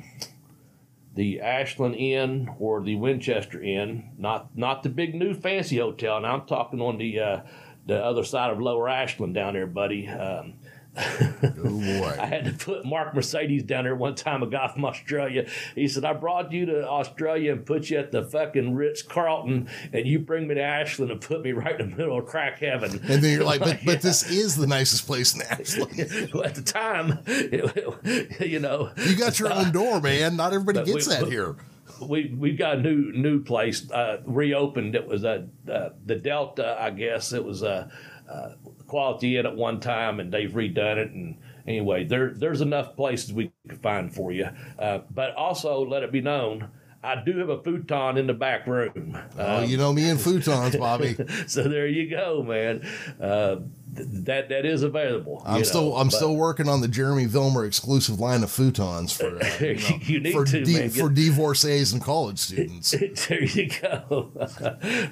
the 1.14 1.42
Ashland 1.42 1.96
Inn 1.96 2.50
or 2.60 2.82
the 2.82 2.96
Winchester 2.96 3.62
Inn, 3.62 4.12
not 4.18 4.56
not 4.56 4.84
the 4.84 4.90
big 4.90 5.14
new 5.16 5.34
fancy 5.34 5.78
hotel. 5.78 6.22
Now 6.22 6.36
I'm 6.36 6.48
talking 6.48 6.82
on 6.82 6.98
the 6.98 7.20
uh, 7.20 7.42
the 7.86 8.04
other 8.04 8.24
side 8.24 8.52
of 8.52 8.62
Lower 8.62 8.88
Ashland 8.88 9.34
down 9.34 9.54
there, 9.54 9.68
buddy. 9.68 10.08
Um, 10.08 10.54
oh 10.98 11.42
boy! 11.42 12.18
I 12.20 12.26
had 12.26 12.46
to 12.46 12.66
put 12.66 12.86
Mark 12.86 13.16
Mercedes 13.16 13.64
down 13.64 13.86
there 13.86 13.96
one 13.96 14.16
time. 14.16 14.44
A 14.44 14.48
guy 14.48 14.68
from 14.68 14.84
Australia. 14.84 15.48
He 15.74 15.88
said, 15.88 16.04
"I 16.04 16.14
brought 16.14 16.52
you 16.52 16.66
to 16.66 16.88
Australia 16.88 17.54
and 17.54 17.66
put 17.66 17.90
you 17.90 17.98
at 17.98 18.12
the 18.12 18.24
fucking 18.24 18.76
Ritz 18.76 19.02
Carlton, 19.02 19.70
and 19.94 20.06
you 20.06 20.20
bring 20.20 20.48
me 20.48 20.56
to 20.56 20.62
Ashland 20.62 21.12
and 21.12 21.22
put 21.22 21.44
me 21.44 21.54
right 21.54 21.80
in 21.80 21.92
the 21.92 21.96
middle 21.96 22.18
of 22.18 22.26
crack 22.26 22.60
heaven." 22.60 22.92
And 22.92 23.24
then 23.24 23.34
you're 23.34 23.44
like, 23.44 23.62
"But, 23.62 23.80
but 23.86 24.02
this 24.02 24.30
is 24.30 24.56
the 24.56 24.68
nicest 24.68 25.08
place 25.08 25.34
in 25.34 25.42
Ashland." 25.44 26.32
well, 26.34 26.44
at 26.44 26.56
the 26.56 26.62
time, 26.62 27.20
it, 27.26 28.40
you 28.42 28.60
know, 28.60 28.92
you 28.98 29.16
got 29.16 29.40
your 29.40 29.54
own 29.54 29.72
door, 29.72 30.02
man. 30.02 30.36
Not 30.36 30.54
everybody 30.54 30.92
gets 30.92 31.08
we, 31.08 31.16
that 31.16 31.28
here. 31.28 31.56
we 32.02 32.36
we've 32.38 32.58
got 32.58 32.78
a 32.78 32.82
new 32.82 33.14
new 33.14 33.42
place 33.44 33.90
uh, 33.92 34.18
reopened. 34.26 34.96
It 34.96 35.08
was 35.08 35.24
a 35.24 35.48
uh, 35.72 35.90
the 36.06 36.16
Delta, 36.16 36.78
I 36.80 36.90
guess. 36.90 37.32
It 37.32 37.46
was 37.46 37.62
a, 37.62 37.90
a 38.28 38.61
Quality 38.92 39.38
Inn 39.38 39.46
at 39.46 39.56
one 39.56 39.80
time, 39.80 40.20
and 40.20 40.34
they've 40.34 40.52
redone 40.52 40.98
it. 40.98 41.12
And 41.12 41.38
anyway, 41.66 42.04
there 42.04 42.34
there's 42.34 42.60
enough 42.60 42.98
places 42.98 43.32
we 43.32 43.50
can 43.66 43.78
find 43.78 44.14
for 44.14 44.34
you. 44.34 44.50
Uh, 44.78 45.00
but 45.10 45.34
also, 45.36 45.86
let 45.86 46.04
it 46.04 46.12
be 46.12 46.20
known. 46.20 46.70
I 47.04 47.24
do 47.24 47.38
have 47.40 47.50
a 47.50 47.62
futon 47.64 48.18
in 48.18 48.28
the 48.28 48.34
back 48.34 48.68
room. 48.68 49.18
Oh, 49.38 49.62
you 49.62 49.76
know 49.76 49.92
me 49.92 50.08
and 50.10 50.20
futons, 50.20 50.78
Bobby. 50.78 51.16
so 51.48 51.64
there 51.64 51.88
you 51.88 52.08
go, 52.10 52.44
man. 52.44 52.88
Uh, 53.20 53.56
th- 53.96 54.08
that 54.26 54.50
that 54.50 54.66
is 54.68 54.84
available. 54.84 55.42
I'm 55.44 55.64
still 55.64 55.90
know, 55.90 55.96
I'm 55.96 56.08
but- 56.08 56.16
still 56.16 56.36
working 56.36 56.70
on 56.70 56.82
the 56.82 56.88
Jeremy 56.88 57.26
Vilmer 57.26 57.66
exclusive 57.66 58.20
line 58.20 58.44
of 58.44 58.50
futons 58.52 59.18
for 59.18 59.44
uh, 59.44 59.58
you, 59.66 59.76
know, 59.76 60.00
You 60.04 60.20
need 60.20 60.32
for, 60.34 60.46
to, 60.46 60.90
for 60.90 61.10
divorcees 61.10 61.92
and 61.92 62.04
college 62.04 62.38
students. 62.38 62.92
there 63.28 63.44
you 63.44 63.70
go. 63.82 64.32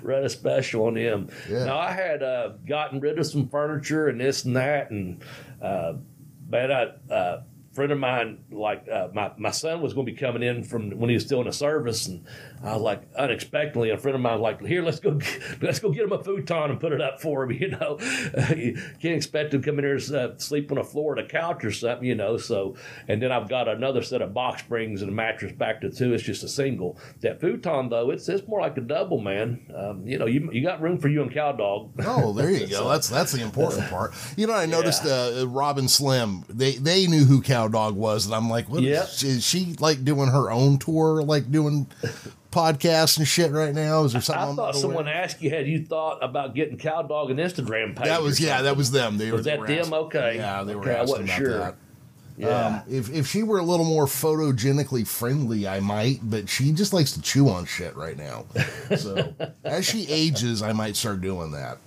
Run 0.04 0.24
a 0.26 0.30
special 0.30 0.86
on 0.86 0.96
him. 0.96 1.30
Yeah. 1.50 1.66
Now 1.66 1.80
I 1.80 1.92
had 1.92 2.22
uh, 2.22 2.50
gotten 2.68 3.00
rid 3.00 3.18
of 3.18 3.26
some 3.26 3.50
furniture 3.50 4.10
and 4.10 4.22
this 4.22 4.46
and 4.46 4.56
that, 4.56 4.92
and 4.92 5.24
uh, 5.60 5.94
man, 6.48 6.72
I, 6.72 7.14
uh, 7.14 7.42
friend 7.74 7.92
of 7.92 8.00
mine, 8.00 8.44
like 8.52 8.88
uh, 8.92 9.10
my 9.14 9.32
my 9.38 9.52
son 9.52 9.82
was 9.82 9.94
going 9.94 10.06
to 10.06 10.12
be 10.12 10.18
coming 10.18 10.44
in 10.44 10.64
from 10.64 10.92
when 10.92 11.10
he 11.10 11.14
was 11.14 11.24
still 11.24 11.40
in 11.40 11.48
the 11.48 11.54
service, 11.54 12.08
and 12.08 12.26
I 12.64 12.74
was 12.74 12.82
like 12.82 13.04
unexpectedly, 13.16 13.92
a 13.92 13.98
friend 13.98 14.16
of 14.16 14.22
mine 14.22 14.34
was 14.34 14.42
like, 14.42 14.66
"Here, 14.66 14.82
let's 14.82 15.00
go, 15.00 15.20
let's 15.62 15.80
go 15.80 15.92
get 15.92 16.04
him 16.04 16.12
a 16.12 16.24
futon 16.24 16.72
and 16.72 16.80
put 16.80 16.92
it 16.94 17.02
up 17.02 17.22
for 17.22 17.44
him." 17.44 17.50
You 17.60 17.72
know, 17.72 17.98
you 18.56 18.80
can't 19.02 19.16
expect 19.16 19.54
him 19.54 19.62
to 19.62 19.66
come 19.70 19.80
in 19.80 19.86
here 19.86 19.96
and 19.96 20.16
uh, 20.16 20.38
sleep 20.38 20.72
on 20.72 20.78
the 20.78 20.84
floor 20.84 21.14
or 21.14 21.16
the 21.22 21.28
couch 21.28 21.66
or 21.66 21.72
something, 21.72 22.08
you 22.08 22.16
know. 22.16 22.38
So, 22.38 22.78
and 23.10 23.22
then 23.22 23.34
I've 23.34 23.50
got 23.50 23.68
another 23.68 24.02
set 24.02 24.22
of 24.22 24.34
box 24.34 24.62
springs 24.62 25.02
and 25.02 25.12
a 25.12 25.14
mattress 25.14 25.52
back 25.52 25.82
to 25.82 25.90
two. 25.90 26.14
It's 26.14 26.24
just 26.24 26.44
a 26.44 26.48
single. 26.48 26.98
That 27.20 27.42
futon 27.42 27.90
though, 27.90 28.12
it's 28.12 28.30
it's 28.30 28.48
more 28.48 28.62
like 28.62 28.78
a 28.78 28.82
double, 28.82 29.20
man. 29.20 29.66
Um, 29.76 30.08
you 30.08 30.18
know, 30.18 30.26
you 30.26 30.50
you 30.54 30.64
got 30.64 30.82
room 30.82 31.00
for 31.00 31.10
you 31.10 31.22
and 31.22 31.34
cow 31.34 31.52
dog. 31.52 31.92
Oh, 32.06 32.32
there 32.32 32.50
you 32.50 32.68
go. 32.68 32.88
That's 32.88 33.10
that's 33.10 33.34
the 33.34 33.42
important 33.42 33.90
part. 33.90 34.14
You 34.38 34.48
know, 34.48 34.54
I 34.54 34.66
noticed 34.66 35.06
uh, 35.06 35.46
Robin 35.48 35.90
Slim. 35.90 36.46
They 36.48 36.74
they 36.76 37.08
knew 37.08 37.26
who 37.26 37.42
Cow 37.42 37.68
Dog 37.70 37.96
was, 37.96 38.26
and 38.26 38.36
I'm 38.36 38.50
like, 38.50 38.68
what 38.70 38.82
Yeah. 38.82 39.04
is, 39.04 39.24
is 39.24 39.44
she 39.46 39.76
like 39.80 40.04
doing 40.04 40.30
her 40.30 40.52
own 40.52 40.78
tour, 40.80 41.22
like 41.24 41.52
doing 41.52 41.88
podcasts 42.52 43.18
and 43.18 43.28
shit 43.28 43.52
right 43.52 43.74
now? 43.74 44.04
Is 44.04 44.14
there 44.14 44.22
something? 44.22 44.54
I 44.54 44.56
thought 44.56 44.76
someone 44.76 45.08
asked 45.08 45.42
you 45.42 45.50
had 45.50 45.68
you 45.68 45.86
thought 45.86 46.20
about 46.24 46.56
getting 46.56 46.78
cow 46.78 47.02
dog 47.04 47.32
an 47.32 47.38
Instagram 47.38 47.96
page. 47.96 48.06
That 48.06 48.22
was 48.22 48.40
yeah, 48.40 48.62
that 48.64 48.76
was 48.78 48.92
them. 48.92 49.18
They 49.18 49.32
Was 49.32 49.40
were, 49.40 49.44
they 49.44 49.50
that 49.52 49.60
were 49.60 49.68
them? 49.68 49.94
Okay. 49.94 50.36
Yeah, 50.38 50.64
they 50.64 50.76
were 50.76 50.82
Okay, 50.82 50.92
I 50.96 51.02
asking 51.02 51.10
wasn't 51.12 51.30
about 51.30 51.38
sure. 51.38 51.58
that. 51.60 51.76
Yeah. 52.38 52.48
Um, 52.48 52.82
if 52.90 53.12
if 53.14 53.28
she 53.28 53.44
were 53.44 53.60
a 53.60 53.64
little 53.64 53.86
more 53.86 54.06
photogenically 54.06 55.06
friendly, 55.06 55.68
I 55.68 55.82
might, 55.82 56.20
but 56.24 56.48
she 56.48 56.72
just 56.72 56.94
likes 56.94 57.12
to 57.12 57.22
chew 57.22 57.50
on 57.50 57.66
shit 57.66 57.96
right 57.98 58.18
now. 58.18 58.46
So 58.98 59.34
as 59.66 59.86
she 59.86 60.08
ages, 60.08 60.62
I 60.62 60.72
might 60.72 60.96
start 60.96 61.20
doing 61.20 61.52
that. 61.52 61.80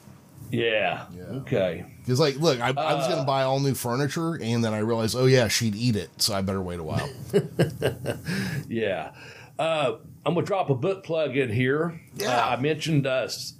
yeah. 0.50 1.06
Yeah. 1.16 1.22
Okay. 1.38 1.86
Because 2.05 2.18
like, 2.20 2.36
look, 2.36 2.61
I, 2.61 2.68
I 2.70 2.94
was 2.94 3.07
Uh. 3.07 3.11
gonna 3.11 3.24
buy 3.24 3.42
all 3.44 3.61
new 3.61 3.74
furniture, 3.74 4.34
and 4.42 4.64
then 4.64 4.74
I 4.74 4.78
realized, 4.78 5.14
oh 5.16 5.26
yeah, 5.26 5.48
she'd 5.48 5.74
eat 5.76 5.96
it, 5.96 6.11
so 6.20 6.34
I 6.34 6.42
better 6.42 6.61
wait 6.62 6.80
a 6.80 6.82
while. 6.84 7.09
Yeah. 8.68 9.12
Uh, 9.59 9.96
I'm 10.24 10.34
gonna 10.34 10.46
drop 10.46 10.70
a 10.70 10.74
book 10.74 11.05
plug 11.05 11.36
in 11.36 11.50
here. 11.50 12.00
Yeah. 12.16 12.36
Uh, 12.46 12.50
I 12.50 12.61
mentioned 12.61 13.07
uh, 13.07 13.22
s- 13.24 13.55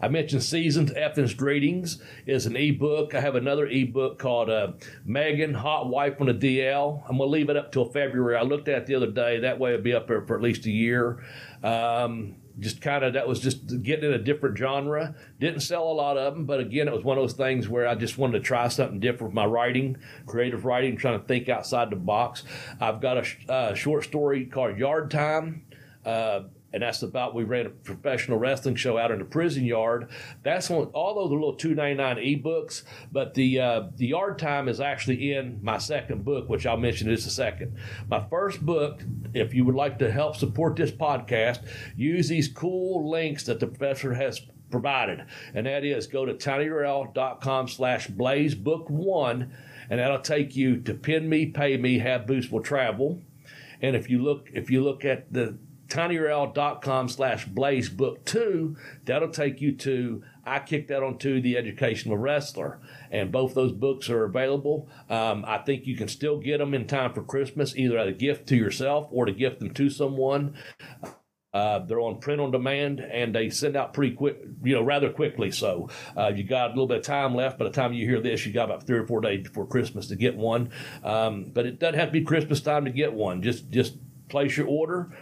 I 0.00 0.08
mentioned 0.08 0.42
Seasons 0.42 0.90
Effins 0.92 1.36
Greetings 1.36 2.02
is 2.26 2.46
an 2.46 2.56
ebook. 2.56 3.14
I 3.14 3.20
have 3.20 3.34
another 3.34 3.66
ebook 3.66 4.18
called 4.18 4.50
uh, 4.50 4.72
Megan 5.04 5.54
Hot 5.54 5.88
Wife 5.88 6.20
on 6.20 6.26
the 6.26 6.34
DL. 6.34 7.02
I'm 7.08 7.18
gonna 7.18 7.30
leave 7.30 7.50
it 7.50 7.56
up 7.56 7.72
till 7.72 7.84
February. 7.86 8.36
I 8.36 8.42
looked 8.42 8.68
at 8.68 8.78
it 8.82 8.86
the 8.86 8.94
other 8.94 9.10
day. 9.10 9.40
That 9.40 9.58
way 9.58 9.74
it'll 9.74 9.82
be 9.82 9.94
up 9.94 10.06
there 10.08 10.22
for 10.22 10.36
at 10.36 10.42
least 10.42 10.66
a 10.66 10.70
year. 10.70 11.22
Um, 11.62 12.36
just 12.62 12.80
kind 12.80 13.04
of 13.04 13.14
that 13.14 13.26
was 13.28 13.40
just 13.40 13.82
getting 13.82 14.06
in 14.06 14.12
a 14.12 14.18
different 14.18 14.56
genre. 14.56 15.14
Didn't 15.40 15.60
sell 15.60 15.84
a 15.84 15.92
lot 15.92 16.16
of 16.16 16.34
them, 16.34 16.46
but 16.46 16.60
again, 16.60 16.88
it 16.88 16.94
was 16.94 17.04
one 17.04 17.18
of 17.18 17.22
those 17.22 17.34
things 17.34 17.68
where 17.68 17.86
I 17.86 17.94
just 17.94 18.16
wanted 18.16 18.38
to 18.38 18.44
try 18.44 18.68
something 18.68 19.00
different 19.00 19.32
with 19.32 19.34
my 19.34 19.46
writing, 19.46 19.98
creative 20.26 20.64
writing, 20.64 20.96
trying 20.96 21.20
to 21.20 21.26
think 21.26 21.48
outside 21.48 21.90
the 21.90 21.96
box. 21.96 22.44
I've 22.80 23.00
got 23.00 23.18
a 23.18 23.24
sh- 23.24 23.38
uh, 23.48 23.74
short 23.74 24.04
story 24.04 24.46
called 24.46 24.78
Yard 24.78 25.10
Time. 25.10 25.66
Uh, 26.04 26.42
and 26.72 26.82
that's 26.82 27.02
about 27.02 27.34
we 27.34 27.44
ran 27.44 27.66
a 27.66 27.70
professional 27.70 28.38
wrestling 28.38 28.74
show 28.74 28.96
out 28.98 29.10
in 29.10 29.18
the 29.18 29.24
prison 29.24 29.64
yard. 29.64 30.10
That's 30.42 30.70
one. 30.70 30.86
All 30.88 31.14
those 31.14 31.30
are 31.30 31.34
little 31.34 31.54
two 31.54 31.74
ninety 31.74 31.96
nine 31.96 32.16
ebooks, 32.16 32.82
but 33.10 33.34
the 33.34 33.60
uh, 33.60 33.82
the 33.96 34.06
yard 34.06 34.38
time 34.38 34.68
is 34.68 34.80
actually 34.80 35.32
in 35.32 35.58
my 35.62 35.78
second 35.78 36.24
book, 36.24 36.48
which 36.48 36.66
I'll 36.66 36.76
mention 36.76 37.08
in 37.08 37.14
just 37.14 37.26
a 37.26 37.30
second. 37.30 37.76
My 38.08 38.24
first 38.30 38.64
book, 38.64 39.02
if 39.34 39.54
you 39.54 39.64
would 39.64 39.74
like 39.74 39.98
to 39.98 40.10
help 40.10 40.36
support 40.36 40.76
this 40.76 40.90
podcast, 40.90 41.66
use 41.96 42.28
these 42.28 42.48
cool 42.48 43.10
links 43.10 43.44
that 43.44 43.60
the 43.60 43.66
professor 43.66 44.14
has 44.14 44.40
provided, 44.70 45.24
and 45.54 45.66
that 45.66 45.84
is 45.84 46.06
go 46.06 46.24
to 46.24 46.34
tinyurl.com 46.34 47.68
slash 47.68 48.06
blaze 48.06 48.54
book 48.54 48.88
one, 48.88 49.52
and 49.90 50.00
that'll 50.00 50.18
take 50.20 50.56
you 50.56 50.80
to 50.80 50.94
pin 50.94 51.28
me, 51.28 51.46
pay 51.46 51.76
me, 51.76 51.98
have 51.98 52.26
boost 52.26 52.50
will 52.50 52.62
travel. 52.62 53.20
And 53.82 53.96
if 53.96 54.08
you 54.08 54.22
look, 54.22 54.48
if 54.54 54.70
you 54.70 54.82
look 54.82 55.04
at 55.04 55.32
the 55.32 55.58
tinyurl.com 55.92 57.08
slash 57.08 57.46
blaze 57.46 57.88
book 57.88 58.24
two, 58.24 58.76
that'll 59.04 59.28
take 59.28 59.60
you 59.60 59.76
to 59.76 60.22
I 60.44 60.58
kicked 60.58 60.88
that 60.88 61.02
onto 61.02 61.40
the 61.40 61.56
educational 61.56 62.16
wrestler, 62.16 62.80
and 63.10 63.30
both 63.30 63.54
those 63.54 63.72
books 63.72 64.10
are 64.10 64.24
available. 64.24 64.88
Um, 65.08 65.44
I 65.46 65.58
think 65.58 65.86
you 65.86 65.96
can 65.96 66.08
still 66.08 66.38
get 66.38 66.58
them 66.58 66.74
in 66.74 66.86
time 66.86 67.12
for 67.12 67.22
Christmas, 67.22 67.76
either 67.76 67.98
as 67.98 68.08
a 68.08 68.12
gift 68.12 68.48
to 68.48 68.56
yourself 68.56 69.06
or 69.10 69.26
to 69.26 69.32
gift 69.32 69.60
them 69.60 69.72
to 69.74 69.88
someone. 69.88 70.56
Uh, 71.54 71.80
they're 71.80 72.00
on 72.00 72.18
print 72.18 72.40
on 72.40 72.50
demand 72.50 72.98
and 72.98 73.34
they 73.34 73.50
send 73.50 73.76
out 73.76 73.92
pretty 73.92 74.14
quick, 74.14 74.38
you 74.64 74.74
know, 74.74 74.82
rather 74.82 75.10
quickly. 75.10 75.50
So 75.50 75.90
uh, 76.16 76.32
you 76.34 76.44
got 76.44 76.68
a 76.68 76.70
little 76.70 76.86
bit 76.86 77.00
of 77.00 77.04
time 77.04 77.34
left. 77.34 77.58
By 77.58 77.66
the 77.66 77.70
time 77.70 77.92
you 77.92 78.08
hear 78.08 78.22
this, 78.22 78.46
you 78.46 78.54
got 78.54 78.64
about 78.64 78.86
three 78.86 78.98
or 78.98 79.06
four 79.06 79.20
days 79.20 79.46
before 79.46 79.66
Christmas 79.66 80.06
to 80.08 80.16
get 80.16 80.34
one. 80.34 80.70
Um, 81.04 81.50
but 81.52 81.66
it 81.66 81.78
doesn't 81.78 82.00
have 82.00 82.08
to 82.08 82.12
be 82.12 82.22
Christmas 82.22 82.62
time 82.62 82.86
to 82.86 82.90
get 82.90 83.12
one. 83.12 83.42
Just 83.42 83.68
just 83.68 83.98
place 84.30 84.56
your 84.56 84.66
order 84.66 85.12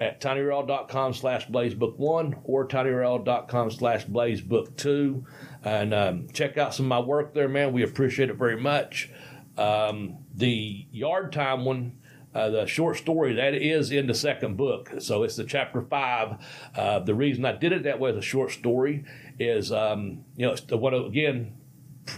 at 0.00 0.20
tinyurl.com 0.20 1.12
slash 1.12 1.48
blazebook1 1.48 2.40
or 2.44 2.66
tinyurl.com 2.66 3.70
slash 3.70 4.06
blazebook2 4.06 5.24
and 5.64 5.92
um, 5.92 6.28
check 6.32 6.56
out 6.56 6.74
some 6.74 6.86
of 6.86 6.88
my 6.88 7.00
work 7.00 7.34
there 7.34 7.48
man. 7.48 7.72
We 7.72 7.82
appreciate 7.82 8.30
it 8.30 8.36
very 8.36 8.60
much. 8.60 9.10
Um, 9.56 10.18
the 10.34 10.86
yard 10.92 11.32
time 11.32 11.64
one 11.64 11.98
uh, 12.34 12.50
the 12.50 12.66
short 12.66 12.96
story 12.96 13.34
that 13.34 13.54
is 13.54 13.90
in 13.90 14.06
the 14.06 14.14
second 14.14 14.56
book. 14.56 14.92
So 14.98 15.22
it's 15.24 15.34
the 15.34 15.44
chapter 15.44 15.82
five. 15.82 16.36
Uh, 16.76 17.00
the 17.00 17.14
reason 17.14 17.44
i 17.44 17.52
did 17.52 17.72
it 17.72 17.84
that 17.84 17.98
way 17.98 18.10
as 18.10 18.16
a 18.16 18.22
short 18.22 18.52
story 18.52 19.04
is 19.38 19.72
um, 19.72 20.24
you 20.36 20.46
know 20.46 20.54
the 20.54 20.76
one 20.76 20.94
again 20.94 21.56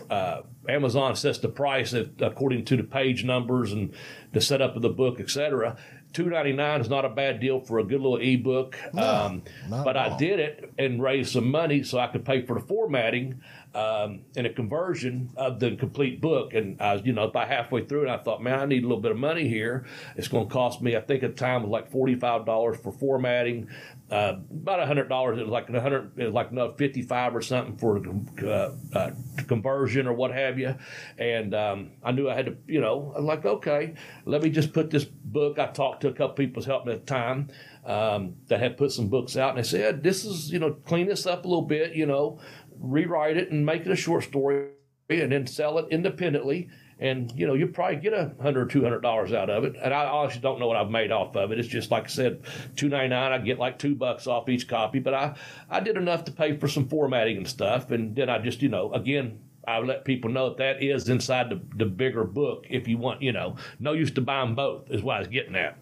uh, 0.08 0.42
Amazon 0.68 1.16
sets 1.16 1.38
the 1.38 1.48
price 1.48 1.94
according 2.20 2.64
to 2.66 2.76
the 2.76 2.84
page 2.84 3.24
numbers 3.24 3.72
and 3.72 3.94
the 4.32 4.40
setup 4.40 4.76
of 4.76 4.82
the 4.82 4.90
book, 4.90 5.20
etc. 5.20 5.76
Two 6.12 6.28
ninety 6.28 6.52
nine 6.52 6.80
is 6.80 6.88
not 6.88 7.04
a 7.04 7.08
bad 7.08 7.38
deal 7.40 7.61
for 7.61 7.78
a 7.78 7.84
good 7.84 8.00
little 8.00 8.16
ebook. 8.16 8.76
um, 8.98 9.42
but 9.84 9.96
I 9.96 10.16
did 10.16 10.40
it 10.40 10.72
and 10.78 11.00
raised 11.02 11.32
some 11.32 11.50
money 11.50 11.82
so 11.84 11.98
I 11.98 12.08
could 12.08 12.24
pay 12.24 12.44
for 12.44 12.54
the 12.54 12.66
formatting 12.66 13.40
um, 13.74 14.22
and 14.36 14.44
a 14.46 14.52
conversion 14.52 15.30
of 15.36 15.61
the 15.61 15.76
complete 15.76 16.20
book. 16.20 16.52
And 16.54 16.80
I 16.82 16.94
was, 16.94 17.02
you 17.06 17.12
know, 17.12 17.28
by 17.28 17.46
halfway 17.46 17.84
through 17.84 18.04
it, 18.04 18.08
I 18.08 18.16
thought, 18.18 18.42
man, 18.42 18.58
I 18.58 18.66
need 18.66 18.82
a 18.82 18.88
little 18.88 19.00
bit 19.00 19.12
of 19.12 19.18
money 19.18 19.46
here. 19.48 19.86
It's 20.16 20.26
going 20.26 20.48
to 20.48 20.52
cost 20.52 20.82
me, 20.82 20.96
I 20.96 21.00
think 21.00 21.22
at 21.22 21.36
the 21.36 21.40
time, 21.40 21.62
was 21.62 21.70
like 21.70 21.90
forty 21.92 22.16
five 22.16 22.44
dollars 22.44 22.78
for 22.82 22.90
formatting, 22.92 23.68
uh, 24.11 24.36
about 24.50 24.86
hundred 24.86 25.08
dollars. 25.08 25.38
It 25.38 25.42
was 25.42 25.50
like 25.50 25.70
a 25.70 25.80
hundred, 25.80 26.18
like 26.32 26.50
another 26.50 26.74
fifty 26.76 27.02
five 27.02 27.34
or 27.34 27.40
something 27.40 27.76
for 27.76 28.02
uh, 28.44 28.70
uh, 28.94 29.11
conversion 29.46 30.06
or 30.06 30.12
what 30.12 30.32
have 30.32 30.58
you. 30.58 30.74
And 31.18 31.54
um, 31.54 31.92
I 32.02 32.12
knew 32.12 32.28
I 32.28 32.34
had 32.34 32.46
to, 32.46 32.56
you 32.66 32.80
know, 32.80 33.12
I'm 33.16 33.24
like, 33.24 33.44
okay, 33.44 33.94
let 34.24 34.42
me 34.42 34.50
just 34.50 34.72
put 34.72 34.90
this 34.90 35.04
book. 35.04 35.58
I 35.58 35.66
talked 35.66 36.00
to 36.02 36.08
a 36.08 36.12
couple 36.12 36.34
people 36.34 36.61
who's 36.61 36.66
helped 36.66 36.86
me 36.86 36.92
at 36.92 37.06
the 37.06 37.12
time 37.12 37.48
um, 37.84 38.34
that 38.48 38.61
had 38.61 38.76
put 38.76 38.92
some 38.92 39.08
books 39.08 39.36
out, 39.36 39.50
and 39.50 39.58
they 39.58 39.68
said, 39.68 40.02
this 40.02 40.24
is, 40.24 40.50
you 40.50 40.58
know, 40.58 40.72
clean 40.72 41.06
this 41.06 41.26
up 41.26 41.44
a 41.44 41.48
little 41.48 41.62
bit, 41.62 41.94
you 41.94 42.06
know, 42.06 42.40
rewrite 42.78 43.36
it 43.36 43.50
and 43.50 43.64
make 43.64 43.82
it 43.82 43.92
a 43.92 43.96
short 43.96 44.24
story, 44.24 44.70
and 45.08 45.32
then 45.32 45.46
sell 45.46 45.78
it 45.78 45.86
independently. 45.90 46.68
And 47.01 47.32
you 47.34 47.46
know, 47.46 47.55
you 47.55 47.66
probably 47.66 47.96
get 47.96 48.12
a 48.12 48.32
hundred 48.40 48.62
or 48.62 48.66
two 48.66 48.82
hundred 48.82 49.01
dollars 49.01 49.32
out 49.32 49.51
of 49.51 49.64
it. 49.64 49.74
And 49.82 49.92
I 49.92 50.07
honestly 50.07 50.40
don't 50.40 50.61
know 50.61 50.68
what 50.68 50.76
I've 50.76 50.90
made 50.90 51.11
off 51.11 51.34
of 51.34 51.51
it. 51.51 51.59
It's 51.59 51.66
just 51.66 51.90
like 51.90 52.05
I 52.05 52.09
said, 52.09 52.42
two 52.76 52.88
ninety 52.88 53.09
nine. 53.09 53.32
I 53.32 53.38
get 53.38 53.59
like 53.59 53.78
two 53.78 53.94
bucks 53.94 54.26
off 54.26 54.48
each 54.48 54.68
copy, 54.68 54.98
but 54.98 55.14
I 55.14 55.34
I 55.68 55.80
did 55.80 55.96
enough 55.96 56.24
to 56.26 56.32
pay 56.32 56.57
for 56.57 56.68
some 56.68 56.88
formatting 56.88 57.38
and 57.38 57.48
stuff. 57.48 57.90
And 57.90 58.14
then 58.14 58.28
I 58.28 58.38
just 58.38 58.62
you 58.62 58.68
know 58.68 58.92
again 58.92 59.40
I 59.66 59.78
let 59.78 60.05
people 60.05 60.30
know 60.30 60.48
that 60.48 60.59
that 60.59 60.82
is 60.82 61.09
inside 61.09 61.51
the, 61.51 61.61
the 61.76 61.84
bigger 61.84 62.24
book 62.24 62.66
if 62.68 62.88
you 62.88 62.98
want, 62.98 63.22
you 63.22 63.32
know, 63.32 63.57
no 63.78 63.92
use 63.92 64.11
to 64.12 64.20
buy 64.20 64.40
them 64.40 64.55
both 64.55 64.90
is 64.90 65.03
what 65.03 65.16
I 65.16 65.18
was 65.20 65.28
getting 65.28 65.55
at. 65.55 65.78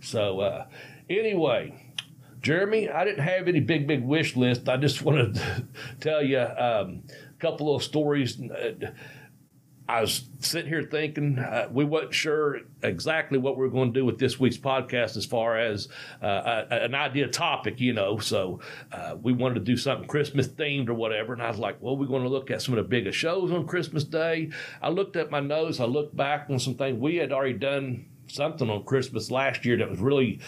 So, 0.00 0.40
uh, 0.40 0.66
anyway, 1.08 1.74
Jeremy, 2.40 2.90
I 2.90 3.04
didn't 3.04 3.24
have 3.24 3.48
any 3.48 3.60
big, 3.60 3.86
big 3.86 4.02
wish 4.02 4.36
list. 4.36 4.68
I 4.68 4.76
just 4.76 5.02
wanted 5.04 5.34
to 5.36 5.66
tell 6.00 6.22
you 6.22 6.40
um, 6.40 7.04
a 7.08 7.40
couple 7.40 7.74
of 7.74 7.82
stories. 7.82 8.40
Uh, 8.40 8.90
I 9.88 10.00
was 10.00 10.24
sitting 10.38 10.68
here 10.68 10.82
thinking 10.82 11.38
uh, 11.38 11.68
we 11.70 11.84
weren't 11.84 12.14
sure 12.14 12.60
exactly 12.82 13.38
what 13.38 13.56
we 13.56 13.62
were 13.62 13.70
going 13.70 13.92
to 13.92 14.00
do 14.00 14.04
with 14.04 14.18
this 14.18 14.38
week's 14.38 14.56
podcast 14.56 15.16
as 15.16 15.26
far 15.26 15.58
as 15.58 15.88
uh, 16.22 16.64
a, 16.70 16.84
an 16.84 16.94
idea 16.94 17.26
topic, 17.26 17.80
you 17.80 17.92
know. 17.92 18.18
So 18.18 18.60
uh, 18.92 19.16
we 19.20 19.32
wanted 19.32 19.54
to 19.56 19.60
do 19.60 19.76
something 19.76 20.06
Christmas 20.06 20.46
themed 20.46 20.88
or 20.88 20.94
whatever. 20.94 21.32
And 21.32 21.42
I 21.42 21.48
was 21.48 21.58
like, 21.58 21.76
well, 21.80 21.96
we're 21.96 22.06
going 22.06 22.22
to 22.22 22.28
look 22.28 22.50
at 22.50 22.62
some 22.62 22.74
of 22.74 22.84
the 22.84 22.88
biggest 22.88 23.18
shows 23.18 23.50
on 23.50 23.66
Christmas 23.66 24.04
Day. 24.04 24.50
I 24.80 24.88
looked 24.88 25.16
at 25.16 25.30
my 25.30 25.40
notes. 25.40 25.80
I 25.80 25.84
looked 25.84 26.16
back 26.16 26.46
on 26.48 26.58
some 26.58 26.74
things 26.74 26.98
we 26.98 27.16
had 27.16 27.32
already 27.32 27.58
done 27.58 28.06
something 28.28 28.70
on 28.70 28.84
Christmas 28.84 29.30
last 29.30 29.64
year 29.64 29.76
that 29.76 29.90
was 29.90 29.98
really 29.98 30.40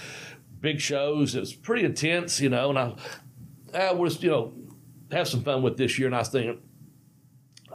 big 0.61 0.81
shows. 0.81 1.35
It 1.35 1.41
was 1.41 1.53
pretty 1.53 1.85
intense, 1.85 2.41
you 2.41 2.49
know. 2.49 2.71
And 2.71 2.79
I, 2.79 2.95
I 3.75 3.93
was, 3.93 4.23
you 4.23 4.31
know, 4.31 4.55
have 5.11 5.29
some 5.29 5.43
fun 5.43 5.63
with 5.63 5.77
this 5.77 5.99
year. 5.99 6.07
And 6.07 6.15
I 6.15 6.21
was 6.21 6.29
thinking 6.29 6.63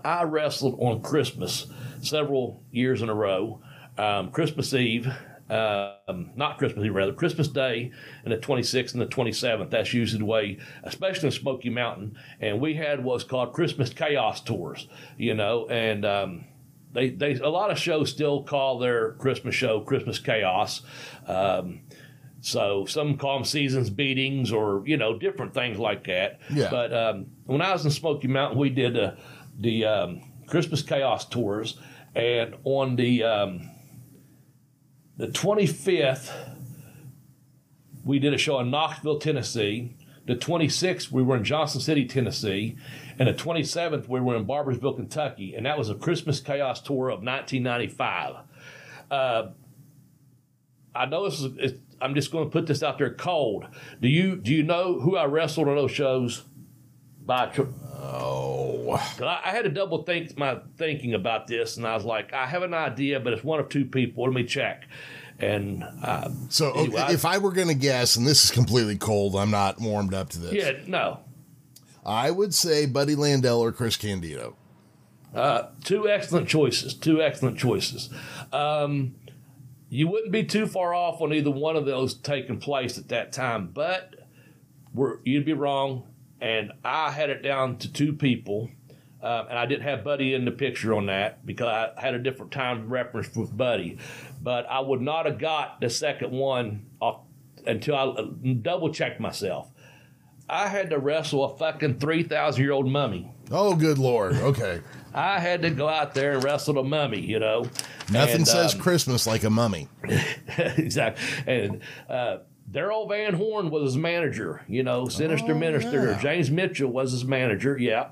I 0.03 0.23
wrestled 0.23 0.77
on 0.79 1.01
Christmas 1.01 1.67
several 2.01 2.63
years 2.71 3.01
in 3.01 3.09
a 3.09 3.13
row. 3.13 3.61
Um, 3.97 4.31
Christmas 4.31 4.73
Eve, 4.73 5.07
um, 5.49 6.31
not 6.35 6.57
Christmas 6.57 6.85
Eve, 6.85 6.95
rather, 6.95 7.13
Christmas 7.13 7.47
Day 7.47 7.91
and 8.23 8.31
the 8.31 8.37
26th 8.37 8.93
and 8.93 9.01
the 9.01 9.07
27th. 9.07 9.69
That's 9.69 9.93
usually 9.93 10.19
the 10.19 10.25
way, 10.25 10.59
especially 10.83 11.27
in 11.27 11.31
Smoky 11.31 11.69
Mountain. 11.69 12.17
And 12.39 12.61
we 12.61 12.75
had 12.75 13.03
what's 13.03 13.23
called 13.23 13.53
Christmas 13.53 13.89
Chaos 13.89 14.41
Tours, 14.41 14.87
you 15.17 15.33
know, 15.33 15.67
and 15.67 16.05
um, 16.05 16.45
they, 16.93 17.09
they 17.09 17.33
a 17.35 17.49
lot 17.49 17.71
of 17.71 17.77
shows 17.77 18.09
still 18.09 18.43
call 18.43 18.79
their 18.79 19.13
Christmas 19.13 19.55
show 19.55 19.81
Christmas 19.81 20.19
Chaos. 20.19 20.81
Um, 21.27 21.81
so 22.41 22.85
some 22.85 23.17
call 23.17 23.37
them 23.37 23.45
seasons 23.45 23.89
beatings 23.89 24.51
or, 24.51 24.83
you 24.85 24.97
know, 24.97 25.17
different 25.17 25.53
things 25.53 25.77
like 25.77 26.05
that. 26.07 26.39
Yeah. 26.49 26.69
But 26.71 26.93
um, 26.93 27.27
when 27.45 27.61
I 27.61 27.73
was 27.73 27.83
in 27.83 27.91
Smoky 27.91 28.27
Mountain, 28.27 28.57
we 28.57 28.69
did 28.69 28.97
a 28.97 29.17
the 29.59 29.85
um, 29.85 30.21
Christmas 30.47 30.81
Chaos 30.81 31.27
tours, 31.27 31.77
and 32.15 32.55
on 32.63 32.95
the 32.95 33.23
um, 33.23 33.69
the 35.17 35.27
25th, 35.27 36.31
we 38.05 38.19
did 38.19 38.33
a 38.33 38.37
show 38.37 38.59
in 38.59 38.71
Knoxville, 38.71 39.19
Tennessee. 39.19 39.95
The 40.25 40.35
26th, 40.35 41.11
we 41.11 41.23
were 41.23 41.35
in 41.35 41.43
Johnson 41.43 41.81
City, 41.81 42.05
Tennessee. 42.05 42.77
And 43.17 43.27
the 43.27 43.33
27th, 43.33 44.07
we 44.07 44.21
were 44.21 44.35
in 44.35 44.45
Barbourville, 44.45 44.95
Kentucky. 44.95 45.55
And 45.55 45.65
that 45.65 45.77
was 45.77 45.89
a 45.89 45.95
Christmas 45.95 46.39
Chaos 46.39 46.81
tour 46.81 47.09
of 47.09 47.21
1995. 47.21 48.35
Uh, 49.11 49.49
I 50.95 51.05
know 51.05 51.29
this 51.29 51.41
is, 51.41 51.79
I'm 52.01 52.15
just 52.15 52.31
going 52.31 52.45
to 52.45 52.49
put 52.49 52.67
this 52.67 52.81
out 52.81 52.97
there 52.97 53.13
cold. 53.13 53.65
Do 54.01 54.07
you 54.07 54.35
do 54.35 54.53
you 54.53 54.63
know 54.63 54.99
who 54.99 55.17
I 55.17 55.25
wrestled 55.25 55.67
on 55.67 55.75
those 55.75 55.91
shows? 55.91 56.43
By 57.29 57.51
Oh, 58.01 58.91
I, 59.21 59.41
I 59.45 59.49
had 59.51 59.65
to 59.65 59.69
double 59.69 60.01
think 60.01 60.35
my 60.35 60.57
thinking 60.77 61.13
about 61.13 61.45
this, 61.45 61.77
and 61.77 61.85
I 61.85 61.93
was 61.95 62.03
like, 62.03 62.33
I 62.33 62.47
have 62.47 62.63
an 62.63 62.73
idea, 62.73 63.19
but 63.19 63.33
it's 63.33 63.43
one 63.43 63.59
of 63.59 63.69
two 63.69 63.85
people. 63.85 64.23
Let 64.23 64.33
me 64.33 64.43
check. 64.45 64.87
And 65.37 65.83
uh, 66.03 66.31
so 66.49 66.71
Anyway, 66.73 66.99
I- 66.99 67.11
if 67.11 67.25
I 67.25 67.37
were 67.37 67.51
going 67.51 67.67
to 67.67 67.75
guess, 67.75 68.15
and 68.15 68.25
this 68.25 68.45
is 68.45 68.49
completely 68.51 68.97
cold, 68.97 69.35
I'm 69.35 69.51
not 69.51 69.79
warmed 69.79 70.15
up 70.15 70.29
to 70.29 70.39
this. 70.39 70.53
yeah, 70.53 70.71
no, 70.87 71.19
I 72.03 72.31
would 72.31 72.53
say 72.55 72.87
Buddy 72.87 73.15
Landel 73.15 73.59
or 73.59 73.71
Chris 73.71 73.95
Candido. 73.95 74.55
uh, 75.35 75.67
two 75.83 76.09
excellent 76.09 76.47
choices. 76.49 76.95
Two 76.95 77.21
excellent 77.21 77.59
choices. 77.59 78.09
Um, 78.51 79.13
you 79.87 80.07
wouldn't 80.07 80.31
be 80.31 80.45
too 80.45 80.65
far 80.65 80.95
off 80.95 81.21
on 81.21 81.31
either 81.31 81.51
one 81.51 81.75
of 81.75 81.85
those 81.85 82.15
taking 82.15 82.57
place 82.59 82.97
at 82.97 83.09
that 83.09 83.31
time, 83.31 83.69
but 83.71 84.15
we're, 84.95 85.17
you'd 85.25 85.45
be 85.45 85.53
wrong. 85.53 86.07
And 86.41 86.71
I 86.83 87.11
had 87.11 87.29
it 87.29 87.41
down 87.41 87.77
to 87.77 87.91
two 87.91 88.13
people. 88.13 88.69
Um, 89.21 89.47
and 89.49 89.59
I 89.59 89.65
didn't 89.65 89.83
have 89.83 90.03
Buddy 90.05 90.33
in 90.33 90.45
the 90.45 90.51
picture 90.51 90.93
on 90.93 91.07
that 91.07 91.45
because 91.45 91.67
I 91.67 92.01
had 92.01 92.13
a 92.13 92.19
different 92.19 92.53
time 92.53 92.87
reference 92.87 93.35
with 93.35 93.55
Buddy. 93.55 93.97
But 94.41 94.65
I 94.69 94.79
would 94.79 95.01
not 95.01 95.25
have 95.25 95.39
got 95.39 95.81
the 95.81 95.89
second 95.89 96.31
one 96.31 96.85
off 97.01 97.21
until 97.67 97.95
I 97.95 98.03
uh, 98.03 98.27
double 98.61 98.93
checked 98.93 99.19
myself. 99.19 99.69
I 100.49 100.67
had 100.67 100.89
to 100.89 100.97
wrestle 100.97 101.43
a 101.43 101.57
fucking 101.57 101.99
3,000 101.99 102.61
year 102.63 102.71
old 102.71 102.87
mummy. 102.87 103.31
Oh, 103.51 103.75
good 103.75 103.97
lord. 103.97 104.35
Okay. 104.35 104.81
I 105.13 105.39
had 105.39 105.63
to 105.63 105.69
go 105.69 105.87
out 105.87 106.13
there 106.13 106.33
and 106.33 106.43
wrestle 106.43 106.77
a 106.77 106.83
mummy, 106.83 107.19
you 107.19 107.39
know. 107.39 107.65
Nothing 108.11 108.37
And, 108.37 108.47
says 108.47 108.73
um, 108.73 108.79
Christmas 108.79 109.27
like 109.27 109.43
a 109.43 109.49
mummy. 109.49 109.87
exactly. 110.57 111.23
And 111.45 111.81
uh, 112.07 112.37
Daryl 112.71 113.07
Van 113.09 113.33
Horn 113.33 113.71
was 113.71 113.83
his 113.93 113.97
manager, 113.97 114.63
you 114.67 114.83
know, 114.83 115.07
Sinister 115.07 115.53
Oh, 115.53 115.57
Minister. 115.57 116.11
yeah. 116.11 116.21
James 116.21 116.51
Mitchell 116.51 116.91
was 116.91 117.11
his 117.11 117.25
manager, 117.25 117.77
yeah. 117.77 118.09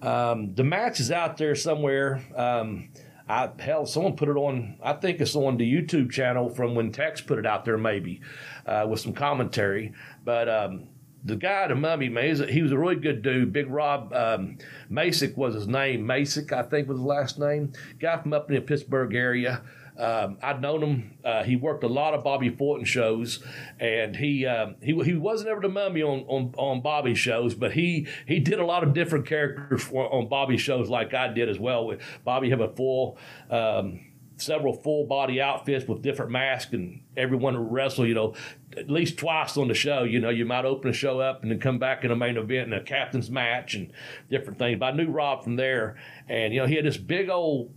Um, 0.00 0.54
the 0.54 0.64
match 0.64 1.00
is 1.00 1.10
out 1.10 1.36
there 1.36 1.54
somewhere. 1.54 2.22
Um, 2.34 2.90
I 3.28 3.50
hell, 3.58 3.84
someone 3.84 4.16
put 4.16 4.28
it 4.30 4.36
on. 4.36 4.78
I 4.82 4.94
think 4.94 5.20
it's 5.20 5.36
on 5.36 5.58
the 5.58 5.70
YouTube 5.70 6.10
channel 6.10 6.48
from 6.48 6.74
when 6.74 6.92
Tex 6.92 7.20
put 7.20 7.38
it 7.38 7.44
out 7.44 7.66
there, 7.66 7.76
maybe 7.76 8.22
uh, 8.64 8.86
with 8.88 9.00
some 9.00 9.12
commentary. 9.12 9.92
But 10.24 10.48
um, 10.48 10.84
the 11.24 11.36
guy, 11.36 11.68
the 11.68 11.74
mummy, 11.74 12.08
man, 12.08 12.40
a, 12.40 12.46
he 12.46 12.62
was 12.62 12.72
a 12.72 12.78
really 12.78 12.96
good 12.96 13.20
dude. 13.20 13.52
Big 13.52 13.68
Rob 13.68 14.14
um, 14.14 14.56
Masick 14.90 15.36
was 15.36 15.54
his 15.54 15.68
name. 15.68 16.06
Masick, 16.06 16.52
I 16.52 16.62
think, 16.62 16.88
was 16.88 16.96
his 16.96 17.04
last 17.04 17.38
name. 17.38 17.72
Guy 18.00 18.16
from 18.16 18.32
up 18.32 18.48
in 18.48 18.54
the 18.54 18.62
Pittsburgh 18.62 19.14
area. 19.14 19.60
Um, 19.98 20.38
I'd 20.40 20.62
known 20.62 20.82
him. 20.82 21.18
Uh, 21.24 21.42
he 21.42 21.56
worked 21.56 21.82
a 21.82 21.88
lot 21.88 22.14
of 22.14 22.22
Bobby 22.22 22.50
Fulton 22.50 22.84
shows, 22.84 23.42
and 23.80 24.14
he 24.14 24.46
um, 24.46 24.76
he 24.80 24.94
he 25.02 25.14
wasn't 25.14 25.50
ever 25.50 25.60
the 25.60 25.68
mummy 25.68 26.02
on, 26.02 26.20
on 26.28 26.54
on 26.56 26.80
Bobby 26.82 27.16
shows, 27.16 27.54
but 27.54 27.72
he 27.72 28.06
he 28.26 28.38
did 28.38 28.60
a 28.60 28.64
lot 28.64 28.84
of 28.84 28.94
different 28.94 29.26
characters 29.26 29.82
for, 29.82 30.12
on 30.12 30.28
Bobby 30.28 30.56
shows, 30.56 30.88
like 30.88 31.14
I 31.14 31.28
did 31.28 31.48
as 31.48 31.58
well. 31.58 31.86
With 31.86 32.00
Bobby 32.24 32.50
have 32.50 32.60
a 32.60 32.68
full. 32.68 33.18
Um, 33.50 34.00
Several 34.40 34.72
full 34.72 35.04
body 35.04 35.40
outfits 35.40 35.88
with 35.88 36.00
different 36.00 36.30
masks, 36.30 36.72
and 36.72 37.00
everyone 37.16 37.58
would 37.58 37.72
wrestle. 37.72 38.06
You 38.06 38.14
know, 38.14 38.34
at 38.76 38.88
least 38.88 39.18
twice 39.18 39.56
on 39.56 39.66
the 39.66 39.74
show. 39.74 40.04
You 40.04 40.20
know, 40.20 40.30
you 40.30 40.44
might 40.44 40.64
open 40.64 40.90
a 40.90 40.92
show 40.92 41.18
up 41.18 41.42
and 41.42 41.50
then 41.50 41.58
come 41.58 41.80
back 41.80 42.04
in 42.04 42.12
a 42.12 42.16
main 42.16 42.36
event 42.36 42.72
and 42.72 42.74
a 42.74 42.84
captain's 42.84 43.32
match 43.32 43.74
and 43.74 43.92
different 44.30 44.60
things. 44.60 44.78
But 44.78 44.94
I 44.94 44.96
knew 44.96 45.10
Rob 45.10 45.42
from 45.42 45.56
there, 45.56 45.96
and 46.28 46.54
you 46.54 46.60
know, 46.60 46.66
he 46.66 46.76
had 46.76 46.84
this 46.84 46.96
big 46.96 47.28
old 47.28 47.74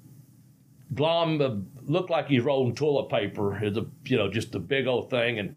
glom 0.94 1.42
uh, 1.42 1.71
looked 1.86 2.10
like 2.10 2.28
he's 2.28 2.44
rolling 2.44 2.76
toilet 2.76 3.10
paper. 3.10 3.56
It's 3.64 3.78
a 3.78 3.86
you 4.06 4.18
know 4.18 4.30
just 4.30 4.56
a 4.56 4.60
big 4.60 4.88
old 4.88 5.10
thing, 5.10 5.40
and 5.40 5.56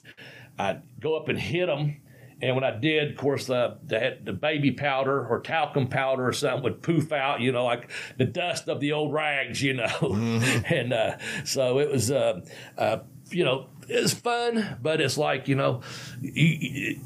I'd 0.58 0.82
go 1.00 1.16
up 1.16 1.28
and 1.28 1.38
hit 1.38 1.68
him. 1.68 2.00
And 2.42 2.56
when 2.56 2.64
I 2.64 2.72
did, 2.76 3.12
of 3.12 3.16
course, 3.16 3.48
uh, 3.48 3.76
the, 3.86 4.18
the 4.22 4.32
baby 4.32 4.72
powder 4.72 5.24
or 5.26 5.40
talcum 5.40 5.86
powder 5.86 6.26
or 6.26 6.32
something 6.32 6.62
would 6.64 6.82
poof 6.82 7.10
out, 7.12 7.40
you 7.40 7.52
know, 7.52 7.64
like 7.64 7.90
the 8.18 8.24
dust 8.26 8.68
of 8.68 8.80
the 8.80 8.92
old 8.92 9.12
rags, 9.14 9.62
you 9.62 9.72
know. 9.72 9.88
and 10.68 10.92
uh, 10.92 11.16
so 11.44 11.78
it 11.78 11.90
was, 11.90 12.10
uh, 12.10 12.40
uh, 12.76 12.98
you 13.30 13.44
know, 13.44 13.68
it's 13.88 14.12
fun, 14.12 14.76
but 14.82 15.00
it's 15.00 15.16
like, 15.16 15.48
you 15.48 15.54
know, 15.54 15.80
you, 16.20 16.32
you- 16.44 17.00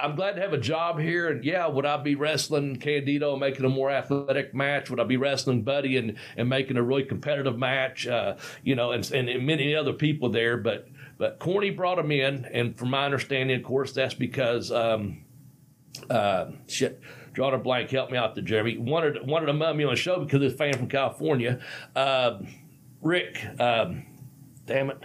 I'm 0.00 0.14
glad 0.14 0.36
to 0.36 0.40
have 0.40 0.52
a 0.52 0.58
job 0.58 0.98
here. 0.98 1.28
And 1.28 1.44
yeah, 1.44 1.66
would 1.66 1.84
I 1.84 1.96
be 1.96 2.14
wrestling 2.14 2.76
Candido 2.76 3.32
and 3.32 3.40
making 3.40 3.64
a 3.64 3.68
more 3.68 3.90
athletic 3.90 4.54
match? 4.54 4.90
Would 4.90 5.00
I 5.00 5.04
be 5.04 5.16
wrestling 5.16 5.62
Buddy 5.62 5.96
and, 5.96 6.16
and 6.36 6.48
making 6.48 6.76
a 6.76 6.82
really 6.82 7.04
competitive 7.04 7.58
match? 7.58 8.06
Uh, 8.06 8.36
you 8.62 8.74
know, 8.74 8.92
and, 8.92 9.10
and 9.10 9.46
many 9.46 9.74
other 9.74 9.92
people 9.92 10.28
there. 10.30 10.56
But 10.56 10.88
but 11.18 11.40
Corny 11.40 11.70
brought 11.70 11.98
him 11.98 12.12
in, 12.12 12.44
and 12.44 12.78
from 12.78 12.90
my 12.90 13.04
understanding, 13.04 13.56
of 13.56 13.64
course, 13.64 13.92
that's 13.92 14.14
because 14.14 14.70
um, 14.70 15.24
uh, 16.08 16.46
shit. 16.66 17.00
Drawing 17.32 17.54
a 17.54 17.58
blank, 17.58 17.90
help 17.90 18.10
me 18.10 18.18
out 18.18 18.34
there, 18.34 18.42
Jeremy. 18.42 18.78
Wanted 18.78 19.24
wanted 19.26 19.48
a 19.48 19.52
mummy 19.52 19.84
on 19.84 19.90
the 19.90 19.96
show 19.96 20.24
because 20.24 20.42
he's 20.42 20.54
a 20.54 20.56
fan 20.56 20.74
from 20.74 20.88
California. 20.88 21.60
Uh, 21.94 22.40
Rick, 23.00 23.44
um, 23.60 24.04
damn 24.66 24.90
it, 24.90 25.00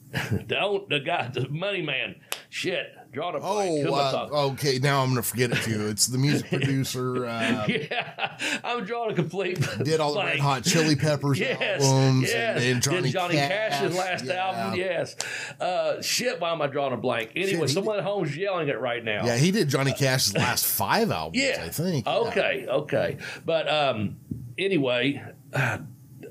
don't 0.46 0.88
the 0.88 1.00
guy, 1.00 1.28
the 1.28 1.48
money 1.48 1.82
man. 1.82 2.16
Shit, 2.48 2.94
Oh, 3.18 3.94
uh, 3.94 4.46
okay. 4.52 4.78
Now 4.78 5.02
I'm 5.02 5.14
to 5.14 5.22
forget 5.22 5.50
it 5.52 5.62
too. 5.62 5.86
It's 5.88 6.06
the 6.06 6.18
music 6.18 6.48
producer. 6.50 7.26
Uh, 7.26 7.66
yeah, 7.68 8.38
I'm 8.64 8.84
drawing 8.84 9.12
a 9.12 9.14
complete. 9.14 9.58
Did 9.82 10.00
all 10.00 10.14
the. 10.14 10.24
Red 10.24 10.38
Hot 10.40 10.64
Chili 10.64 10.96
Peppers 10.96 11.38
Yes, 11.38 11.82
albums 11.82 12.28
yes. 12.30 12.56
and, 12.62 12.64
and 12.74 12.82
Johnny, 12.82 13.02
Did 13.02 13.12
Johnny 13.12 13.34
Cash. 13.34 13.48
Cash's 13.80 13.96
last 13.96 14.24
Yeah. 14.24 14.32
album? 14.34 14.78
Yes. 14.78 15.16
Uh, 15.60 16.00
shit, 16.02 16.40
why 16.40 16.52
am 16.52 16.60
I 16.62 16.66
drawing 16.66 16.92
a 16.92 16.96
blank? 16.96 17.30
Anyway, 17.36 17.60
Shit, 17.66 17.70
someone 17.70 17.98
at 17.98 18.04
home's 18.04 18.36
yelling 18.36 18.68
it 18.68 18.80
right 18.80 19.04
now. 19.04 19.24
Yeah, 19.24 19.36
he 19.36 19.50
did 19.50 19.68
Johnny 19.68 19.92
Cash's 19.92 20.34
last 20.34 20.66
five 20.66 21.10
albums, 21.10 21.42
Yeah. 21.42 21.62
I 21.64 21.68
think. 21.68 22.06
Yeah. 22.06 22.16
Okay, 22.18 22.66
okay. 22.68 23.16
But 23.44 23.68
um, 23.72 24.16
anyway, 24.58 25.22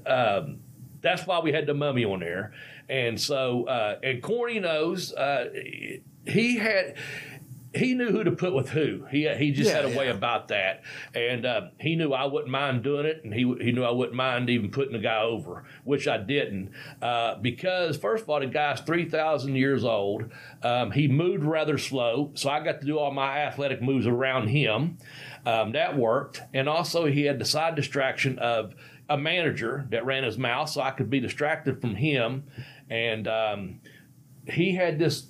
um, 0.06 0.60
that's 1.02 1.26
why 1.26 1.40
we 1.40 1.52
had 1.52 1.66
the 1.66 1.74
mummy 1.74 2.06
on 2.06 2.20
there. 2.20 2.54
And 2.90 3.20
so, 3.20 3.64
uh, 3.66 3.98
and 4.04 4.22
Corny 4.22 4.60
knows 4.60 5.12
uh, 5.14 5.50
he 6.26 6.58
had. 6.58 6.96
He 7.74 7.94
knew 7.94 8.10
who 8.10 8.24
to 8.24 8.32
put 8.32 8.54
with 8.54 8.70
who. 8.70 9.04
He 9.12 9.28
he 9.36 9.52
just 9.52 9.70
Yeah, 9.70 9.82
had 9.82 9.94
a 9.94 9.98
way 9.98 10.08
about 10.08 10.48
that, 10.48 10.84
and 11.14 11.46
uh, 11.46 11.62
he 11.78 11.98
knew 11.98 12.14
I 12.14 12.24
wouldn't 12.24 12.50
mind 12.50 12.84
doing 12.84 13.06
it, 13.06 13.26
and 13.26 13.34
he 13.34 13.42
he 13.60 13.74
knew 13.74 13.84
I 13.84 13.92
wouldn't 13.92 14.16
mind 14.16 14.50
even 14.50 14.72
putting 14.72 14.94
the 14.94 15.00
guy 15.00 15.22
over, 15.22 15.66
which 15.84 16.08
I 16.08 16.18
didn't, 16.18 16.72
uh, 17.02 17.36
because 17.36 17.98
first 17.98 18.24
of 18.24 18.30
all, 18.30 18.40
the 18.40 18.46
guy's 18.46 18.80
three 18.80 19.10
thousand 19.10 19.56
years 19.56 19.84
old. 19.84 20.32
Um, 20.64 20.92
he 20.92 21.10
moved 21.10 21.44
rather 21.44 21.78
slow, 21.78 22.32
so 22.36 22.50
I 22.50 22.62
got 22.64 22.80
to 22.80 22.86
do 22.86 22.98
all 22.98 23.12
my 23.12 23.40
athletic 23.40 23.82
moves 23.82 24.08
around 24.08 24.48
him. 24.48 24.98
Um, 25.46 25.74
that 25.74 25.98
worked, 25.98 26.44
and 26.54 26.70
also 26.70 27.08
he 27.08 27.24
had 27.24 27.40
the 27.40 27.46
side 27.46 27.76
distraction 27.76 28.40
of 28.40 28.74
a 29.10 29.18
manager 29.18 29.86
that 29.92 30.06
ran 30.06 30.24
his 30.24 30.38
mouth, 30.38 30.70
so 30.70 30.80
I 30.82 30.92
could 30.92 31.10
be 31.10 31.20
distracted 31.20 31.82
from 31.82 31.96
him. 31.96 32.46
And 32.90 33.28
um, 33.28 33.82
he 34.48 34.76
had 34.76 34.98
this, 34.98 35.28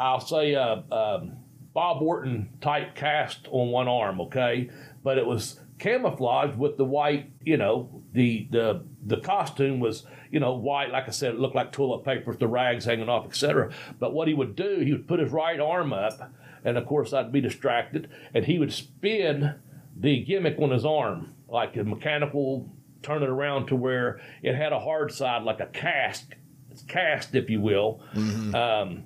I'll 0.00 0.20
say, 0.20 0.54
uh, 0.54 0.80
um, 0.90 1.36
Bob 1.74 2.02
Orton 2.02 2.48
type 2.60 2.94
cast 2.94 3.46
on 3.50 3.70
one 3.70 3.86
arm, 3.86 4.20
okay, 4.22 4.70
but 5.04 5.18
it 5.18 5.26
was 5.26 5.60
camouflaged 5.78 6.56
with 6.56 6.76
the 6.76 6.84
white, 6.84 7.30
you 7.44 7.56
know, 7.56 8.02
the 8.12 8.48
the 8.50 8.82
the 9.06 9.18
costume 9.18 9.78
was, 9.78 10.04
you 10.30 10.40
know, 10.40 10.54
white. 10.54 10.90
Like 10.90 11.06
I 11.06 11.10
said, 11.10 11.34
it 11.34 11.40
looked 11.40 11.54
like 11.54 11.70
toilet 11.70 12.04
paper 12.04 12.30
with 12.30 12.40
the 12.40 12.48
rags 12.48 12.86
hanging 12.86 13.08
off, 13.08 13.26
etc. 13.26 13.70
But 13.98 14.12
what 14.14 14.26
he 14.26 14.34
would 14.34 14.56
do, 14.56 14.80
he 14.80 14.92
would 14.92 15.06
put 15.06 15.20
his 15.20 15.30
right 15.30 15.60
arm 15.60 15.92
up, 15.92 16.32
and 16.64 16.76
of 16.76 16.86
course 16.86 17.12
I'd 17.12 17.30
be 17.30 17.40
distracted, 17.40 18.08
and 18.34 18.44
he 18.44 18.58
would 18.58 18.72
spin 18.72 19.54
the 19.96 20.24
gimmick 20.24 20.58
on 20.58 20.70
his 20.70 20.84
arm 20.84 21.34
like 21.46 21.76
a 21.76 21.84
mechanical, 21.84 22.68
turn 23.02 23.22
it 23.22 23.28
around 23.28 23.66
to 23.66 23.76
where 23.76 24.20
it 24.42 24.54
had 24.54 24.72
a 24.72 24.80
hard 24.80 25.12
side, 25.12 25.42
like 25.42 25.60
a 25.60 25.66
cast, 25.66 26.34
cast, 26.88 27.34
if 27.34 27.50
you 27.50 27.60
will. 27.60 28.00
Um, 28.54 29.04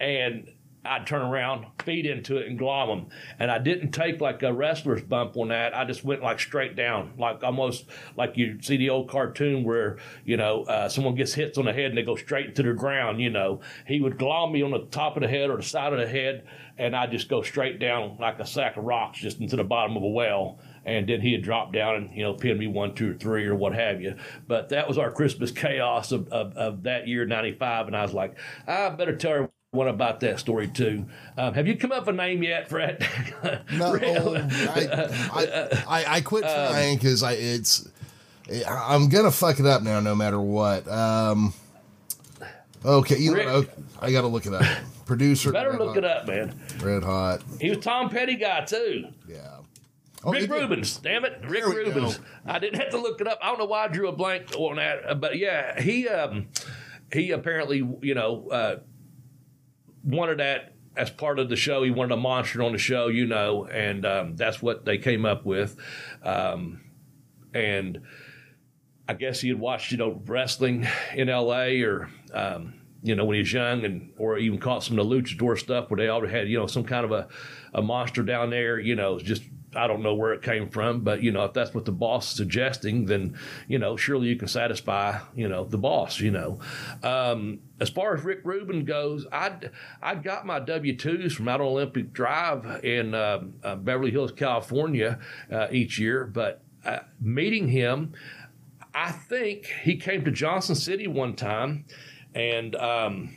and 0.00 0.48
I'd 0.86 1.06
turn 1.06 1.22
around, 1.22 1.66
feed 1.84 2.06
into 2.06 2.36
it, 2.36 2.46
and 2.46 2.58
glom 2.58 2.88
them. 2.88 3.06
And 3.38 3.50
I 3.50 3.58
didn't 3.58 3.90
take 3.90 4.20
like 4.20 4.42
a 4.42 4.52
wrestler's 4.52 5.02
bump 5.02 5.36
on 5.36 5.48
that. 5.48 5.76
I 5.76 5.84
just 5.84 6.04
went 6.04 6.22
like 6.22 6.40
straight 6.40 6.76
down, 6.76 7.14
like 7.18 7.42
almost 7.42 7.86
like 8.16 8.36
you 8.36 8.58
see 8.62 8.76
the 8.76 8.90
old 8.90 9.08
cartoon 9.08 9.64
where 9.64 9.98
you 10.24 10.36
know 10.36 10.62
uh, 10.64 10.88
someone 10.88 11.14
gets 11.14 11.34
hits 11.34 11.58
on 11.58 11.64
the 11.64 11.72
head 11.72 11.86
and 11.86 11.98
they 11.98 12.02
go 12.02 12.16
straight 12.16 12.46
into 12.46 12.62
the 12.62 12.72
ground. 12.72 13.20
You 13.20 13.30
know, 13.30 13.60
he 13.86 14.00
would 14.00 14.18
glom 14.18 14.52
me 14.52 14.62
on 14.62 14.70
the 14.70 14.86
top 14.90 15.16
of 15.16 15.22
the 15.22 15.28
head 15.28 15.50
or 15.50 15.56
the 15.56 15.62
side 15.62 15.92
of 15.92 15.98
the 15.98 16.08
head, 16.08 16.44
and 16.78 16.94
I 16.94 17.06
just 17.06 17.28
go 17.28 17.42
straight 17.42 17.78
down 17.78 18.16
like 18.20 18.38
a 18.38 18.46
sack 18.46 18.76
of 18.76 18.84
rocks 18.84 19.18
just 19.18 19.40
into 19.40 19.56
the 19.56 19.64
bottom 19.64 19.96
of 19.96 20.02
a 20.02 20.08
well. 20.08 20.60
And 20.84 21.08
then 21.08 21.20
he'd 21.20 21.42
drop 21.42 21.72
down 21.72 21.96
and 21.96 22.14
you 22.14 22.22
know 22.22 22.34
pin 22.34 22.58
me 22.58 22.68
one, 22.68 22.94
two, 22.94 23.10
or 23.10 23.14
three, 23.14 23.44
or 23.46 23.56
what 23.56 23.74
have 23.74 24.00
you. 24.00 24.14
But 24.46 24.68
that 24.68 24.86
was 24.86 24.98
our 24.98 25.10
Christmas 25.10 25.50
chaos 25.50 26.12
of, 26.12 26.28
of, 26.28 26.56
of 26.56 26.84
that 26.84 27.08
year, 27.08 27.26
'95, 27.26 27.88
and 27.88 27.96
I 27.96 28.02
was 28.02 28.12
like, 28.12 28.36
I 28.68 28.88
better 28.90 29.16
tell 29.16 29.32
her 29.32 29.50
what 29.72 29.88
about 29.88 30.20
that 30.20 30.38
story 30.38 30.68
too? 30.68 31.06
Um, 31.36 31.54
have 31.54 31.66
you 31.66 31.76
come 31.76 31.92
up 31.92 32.06
with 32.06 32.14
a 32.14 32.16
name 32.16 32.42
yet, 32.42 32.68
Fred? 32.68 33.06
No, 33.72 33.94
I, 33.94 34.98
I, 35.32 35.84
I, 35.86 36.04
I 36.16 36.20
quit 36.20 36.42
trying 36.42 36.96
because 36.96 37.22
I 37.22 37.32
it's 37.32 37.88
I'm 38.68 39.08
gonna 39.08 39.30
fuck 39.30 39.60
it 39.60 39.66
up 39.66 39.82
now, 39.82 40.00
no 40.00 40.14
matter 40.14 40.40
what. 40.40 40.88
Um, 40.88 41.52
okay, 42.84 43.18
you 43.18 43.34
Rick- 43.34 43.46
know, 43.46 43.64
I 44.00 44.10
got 44.12 44.22
to 44.22 44.26
look 44.28 44.46
it 44.46 44.54
up. 44.54 44.64
Producer, 45.06 45.52
Better 45.52 45.70
Red 45.70 45.78
look 45.78 45.88
Hot- 45.90 45.98
it 45.98 46.04
up, 46.04 46.26
man. 46.26 46.58
Red 46.82 47.04
Hot, 47.04 47.42
He 47.60 47.68
was 47.70 47.78
Tom 47.78 48.08
Petty 48.08 48.36
guy 48.36 48.64
too. 48.64 49.08
yeah. 49.28 49.58
Oh, 50.24 50.32
Rick 50.32 50.50
Rubens, 50.50 50.96
damn 50.98 51.24
it, 51.24 51.40
Rick 51.46 51.66
Rubens. 51.66 52.18
go. 52.18 52.24
I 52.46 52.58
didn't 52.58 52.80
have 52.80 52.90
to 52.90 52.98
look 52.98 53.20
it 53.20 53.28
up. 53.28 53.38
I 53.40 53.46
don't 53.48 53.58
know 53.58 53.66
why 53.66 53.84
I 53.84 53.88
drew 53.88 54.08
a 54.08 54.12
blank 54.12 54.46
on 54.56 54.76
that, 54.76 55.08
uh, 55.08 55.14
but 55.14 55.38
yeah, 55.38 55.80
he 55.80 56.08
um, 56.08 56.48
he 57.12 57.30
apparently 57.30 57.86
you 58.00 58.14
know 58.14 58.48
uh, 58.48 58.76
wanted 60.06 60.38
that 60.38 60.74
as 60.96 61.10
part 61.10 61.38
of 61.38 61.48
the 61.48 61.56
show. 61.56 61.82
He 61.82 61.90
wanted 61.90 62.12
a 62.12 62.16
monster 62.16 62.62
on 62.62 62.72
the 62.72 62.78
show, 62.78 63.08
you 63.08 63.26
know, 63.26 63.66
and 63.66 64.06
um, 64.06 64.36
that's 64.36 64.62
what 64.62 64.84
they 64.84 64.98
came 64.98 65.26
up 65.26 65.44
with. 65.44 65.76
Um, 66.22 66.80
and 67.52 68.02
I 69.08 69.14
guess 69.14 69.40
he 69.40 69.48
had 69.48 69.60
watched 69.60 69.92
you 69.92 69.98
know 69.98 70.20
wrestling 70.26 70.86
in 71.14 71.28
L.A. 71.28 71.82
or. 71.82 72.08
Um, 72.32 72.74
you 73.02 73.14
know, 73.14 73.24
when 73.24 73.34
he 73.34 73.40
was 73.40 73.52
young, 73.52 73.84
and 73.84 74.12
or 74.18 74.36
even 74.36 74.58
caught 74.58 74.82
some 74.82 74.98
of 74.98 75.08
the 75.08 75.14
luchador 75.14 75.56
stuff 75.56 75.88
where 75.90 75.96
they 75.98 76.08
already 76.08 76.32
had, 76.32 76.48
you 76.48 76.58
know, 76.58 76.66
some 76.66 76.82
kind 76.82 77.04
of 77.04 77.12
a, 77.12 77.28
a 77.72 77.80
monster 77.80 78.24
down 78.24 78.50
there. 78.50 78.80
You 78.80 78.96
know, 78.96 79.20
just 79.20 79.44
I 79.76 79.86
don't 79.86 80.02
know 80.02 80.14
where 80.14 80.32
it 80.32 80.42
came 80.42 80.68
from, 80.68 81.00
but 81.00 81.22
you 81.22 81.30
know, 81.30 81.44
if 81.44 81.52
that's 81.52 81.74
what 81.74 81.84
the 81.84 81.92
boss 81.92 82.30
is 82.30 82.36
suggesting, 82.36 83.06
then 83.06 83.38
you 83.68 83.78
know, 83.78 83.96
surely 83.96 84.28
you 84.28 84.36
can 84.36 84.48
satisfy, 84.48 85.18
you 85.34 85.48
know, 85.48 85.64
the 85.64 85.78
boss. 85.78 86.20
You 86.20 86.30
know, 86.30 86.58
um, 87.02 87.60
as 87.80 87.90
far 87.90 88.14
as 88.14 88.24
Rick 88.24 88.40
Rubin 88.44 88.84
goes, 88.84 89.26
I 89.30 89.52
I 90.02 90.14
got 90.14 90.46
my 90.46 90.60
W 90.60 90.96
twos 90.96 91.34
from 91.34 91.48
out 91.48 91.60
on 91.60 91.66
Olympic 91.66 92.12
Drive 92.12 92.84
in 92.84 93.14
um 93.14 93.54
uh, 93.62 93.76
Beverly 93.76 94.10
Hills, 94.10 94.32
California, 94.32 95.18
uh, 95.52 95.68
each 95.70 95.98
year, 95.98 96.24
but 96.24 96.62
uh, 96.84 97.00
meeting 97.20 97.68
him. 97.68 98.14
I 98.94 99.12
think 99.12 99.66
he 99.82 99.96
came 99.96 100.24
to 100.24 100.30
Johnson 100.30 100.74
City 100.74 101.06
one 101.06 101.36
time, 101.36 101.84
and 102.34 102.74
um, 102.76 103.36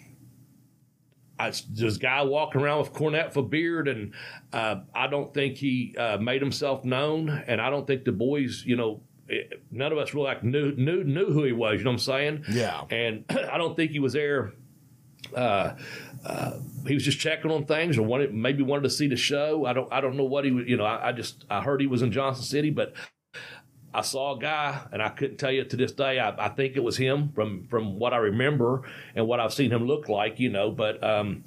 I, 1.40 1.54
this 1.70 1.98
guy 1.98 2.22
walking 2.24 2.62
around 2.62 2.80
with 2.80 2.94
cornet 2.94 3.34
for 3.34 3.42
beard, 3.42 3.88
and 3.88 4.14
uh, 4.52 4.82
I 4.94 5.08
don't 5.08 5.34
think 5.34 5.56
he 5.56 5.96
uh, 5.98 6.18
made 6.18 6.42
himself 6.42 6.84
known, 6.84 7.30
and 7.30 7.62
I 7.62 7.70
don't 7.70 7.88
think 7.88 8.04
the 8.04 8.12
boys, 8.12 8.64
you 8.66 8.76
know, 8.76 9.02
eh, 9.32 9.44
none 9.72 9.92
of 9.94 9.98
us 9.98 10.14
really 10.14 10.28
like 10.28 10.44
knew 10.44 10.74
knew 10.76 11.04
knew 11.04 11.32
who 11.32 11.44
he 11.46 11.54
was. 11.54 11.80
You 11.80 11.86
know 11.86 11.92
what 11.92 11.94
I'm 11.94 12.00
saying? 12.00 12.46
Yeah. 12.52 12.84
And 12.92 13.24
I 13.30 13.58
don't 13.58 13.76
think 13.76 13.92
he 13.92 14.00
was 14.00 14.14
there. 14.14 14.52
Uh, 15.36 15.76
uh, 16.26 16.60
he 16.86 16.94
was 16.94 17.04
just 17.04 17.20
checking 17.20 17.52
on 17.52 17.66
things, 17.66 17.98
or 17.98 18.04
wanted 18.04 18.34
maybe 18.34 18.62
wanted 18.62 18.84
to 18.84 18.90
see 18.90 19.08
the 19.08 19.16
show. 19.16 19.66
I 19.66 19.74
don't 19.74 19.92
I 19.94 20.02
don't 20.02 20.18
know 20.18 20.26
what 20.26 20.44
he 20.44 20.52
was. 20.52 20.66
You 20.68 20.76
know, 20.76 20.86
I, 20.86 21.10
I 21.10 21.12
just 21.14 21.46
I 21.50 21.62
heard 21.62 21.80
he 21.80 21.88
was 21.88 22.02
in 22.02 22.12
Johnson 22.12 22.44
City, 22.44 22.70
but 22.70 22.94
I 23.94 24.02
saw 24.02 24.36
a 24.36 24.40
guy, 24.40 24.82
and 24.92 25.02
I 25.02 25.10
couldn't 25.10 25.38
tell 25.38 25.52
you 25.52 25.64
to 25.64 25.76
this 25.76 25.92
day. 25.92 26.20
I, 26.20 26.46
I 26.46 26.50
think 26.50 26.76
it 26.76 26.84
was 26.84 26.98
him 26.98 27.32
from 27.34 27.66
from 27.68 27.98
what 27.98 28.14
I 28.14 28.18
remember 28.18 28.84
and 29.16 29.28
what 29.28 29.40
I've 29.40 29.54
seen 29.54 29.72
him 29.72 29.88
look 29.88 30.10
like, 30.10 30.40
you 30.40 30.50
know. 30.50 30.72
But 30.72 31.04
um, 31.04 31.44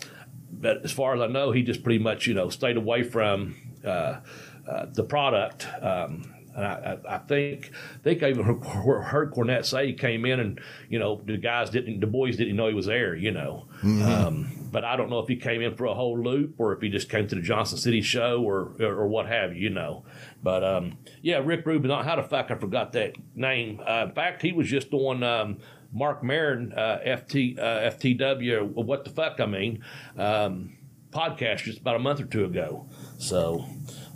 but 0.51 0.85
as 0.85 0.93
far 0.93 1.15
as 1.15 1.21
I 1.21 1.29
know, 1.29 1.53
he 1.53 1.63
just 1.63 1.83
pretty 1.83 2.03
much 2.03 2.27
you 2.27 2.35
know 2.35 2.49
stayed 2.49 2.77
away 2.77 3.03
from 3.05 3.57
uh, 3.85 4.21
uh, 4.69 4.87
the 4.93 5.05
product. 5.05 5.67
Um, 5.81 6.35
and 6.55 6.65
I, 6.65 6.99
I, 7.07 7.15
I 7.17 7.19
think 7.19 7.71
think 8.03 8.23
I 8.23 8.31
even 8.31 8.45
heard, 8.45 8.63
heard 9.05 9.33
Cornette 9.33 9.65
say 9.65 9.87
he 9.87 9.93
came 9.95 10.25
in 10.25 10.41
and 10.41 10.61
you 10.89 10.99
know 10.99 11.21
the 11.25 11.37
guys 11.37 11.71
didn't 11.71 12.01
the 12.01 12.07
boys 12.07 12.37
didn't 12.37 12.57
know 12.57 12.69
he 12.69 12.75
was 12.75 12.87
there, 12.87 13.15
you 13.15 13.31
know. 13.31 13.67
Um, 13.83 14.69
but 14.71 14.85
I 14.85 14.97
don't 14.97 15.11
know 15.11 15.19
if 15.19 15.29
he 15.29 15.37
came 15.37 15.61
in 15.61 15.75
for 15.75 15.87
a 15.87 15.95
whole 15.95 16.19
loop 16.19 16.55
or 16.59 16.73
if 16.73 16.81
he 16.81 16.89
just 16.89 17.09
came 17.09 17.27
to 17.29 17.35
the 17.35 17.43
Johnson 17.43 17.79
City 17.79 18.01
show 18.03 18.43
or 18.43 18.73
or, 18.81 19.01
or 19.01 19.07
what 19.09 19.27
have 19.27 19.55
you, 19.55 19.63
you 19.63 19.71
know. 19.71 20.05
But 20.43 20.65
um, 20.65 20.99
yeah, 21.21 21.41
Rick 21.45 21.67
Rubin. 21.67 21.91
How 21.91 22.17
the 22.17 22.23
fuck 22.23 22.51
I 22.51 22.57
forgot 22.57 22.93
that 22.93 23.15
name? 23.35 23.81
Uh, 23.87 24.07
in 24.09 24.15
fact, 24.15 24.43
he 24.43 24.53
was 24.53 24.69
just 24.69 24.93
on. 24.93 25.23
Um, 25.23 25.59
Marc 25.95 26.23
Maron, 26.23 26.73
uh, 26.73 27.01
FT, 27.05 27.59
uh, 27.59 27.91
FTW, 27.91 28.61
or 28.75 28.83
what 28.83 29.05
the 29.05 29.11
fuck 29.11 29.39
I 29.41 29.45
mean, 29.45 29.85
um, 30.17 30.73
podcast 31.11 31.65
just 31.65 31.81
about 31.81 31.97
a 31.97 31.99
month 31.99 32.21
or 32.21 32.25
two 32.25 32.47
ago. 32.47 32.87
So, 33.19 33.67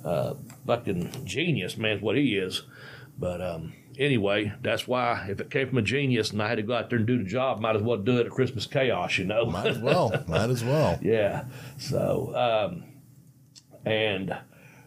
uh, 0.02 0.34
fucking 0.66 1.24
genius, 1.24 1.76
man, 1.76 1.96
is 1.96 2.02
what 2.02 2.16
he 2.16 2.36
is. 2.36 2.62
But 3.18 3.40
um, 3.40 3.74
anyway, 3.98 4.52
that's 4.62 4.86
why 4.86 5.26
if 5.30 5.40
it 5.40 5.50
came 5.50 5.68
from 5.68 5.78
a 5.78 5.82
genius 5.82 6.30
and 6.30 6.42
I 6.42 6.48
had 6.48 6.56
to 6.56 6.62
go 6.62 6.74
out 6.74 6.90
there 6.90 6.98
and 6.98 7.06
do 7.06 7.18
the 7.18 7.28
job, 7.28 7.60
might 7.60 7.76
as 7.76 7.82
well 7.82 7.96
do 7.96 8.18
it 8.18 8.26
at 8.26 8.32
Christmas 8.32 8.66
Chaos, 8.66 9.18
you 9.18 9.24
know? 9.24 9.46
Might 9.46 9.66
as 9.66 9.78
well. 9.78 10.12
Might 10.28 10.50
as 10.50 10.62
well. 10.64 10.98
Yeah. 11.00 11.44
So, 11.78 12.34
um, 12.34 12.84
and 13.84 14.36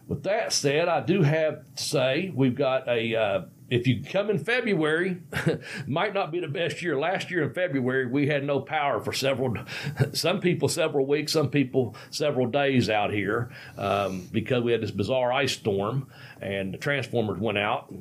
with 0.06 0.22
that 0.24 0.52
said, 0.52 0.88
I 0.88 1.00
do 1.00 1.22
have 1.22 1.64
to 1.76 1.82
say 1.82 2.32
we've 2.34 2.54
got 2.54 2.88
a. 2.88 3.16
Uh, 3.16 3.42
if 3.70 3.86
you 3.86 4.02
come 4.02 4.30
in 4.30 4.38
February, 4.38 5.22
might 5.86 6.12
not 6.12 6.32
be 6.32 6.40
the 6.40 6.48
best 6.48 6.82
year. 6.82 6.98
Last 6.98 7.30
year 7.30 7.44
in 7.44 7.54
February, 7.54 8.06
we 8.06 8.26
had 8.26 8.44
no 8.44 8.60
power 8.60 9.00
for 9.00 9.12
several, 9.12 9.54
some 10.12 10.40
people 10.40 10.68
several 10.68 11.06
weeks, 11.06 11.32
some 11.32 11.50
people 11.50 11.94
several 12.10 12.46
days 12.46 12.90
out 12.90 13.12
here 13.12 13.50
um, 13.78 14.28
because 14.32 14.64
we 14.64 14.72
had 14.72 14.82
this 14.82 14.90
bizarre 14.90 15.32
ice 15.32 15.52
storm 15.52 16.08
and 16.40 16.74
the 16.74 16.78
transformers 16.78 17.38
went 17.38 17.58
out. 17.58 17.94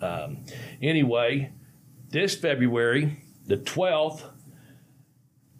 Um, 0.00 0.44
anyway, 0.80 1.50
this 2.10 2.36
February, 2.36 3.18
the 3.44 3.56
12th, 3.56 4.22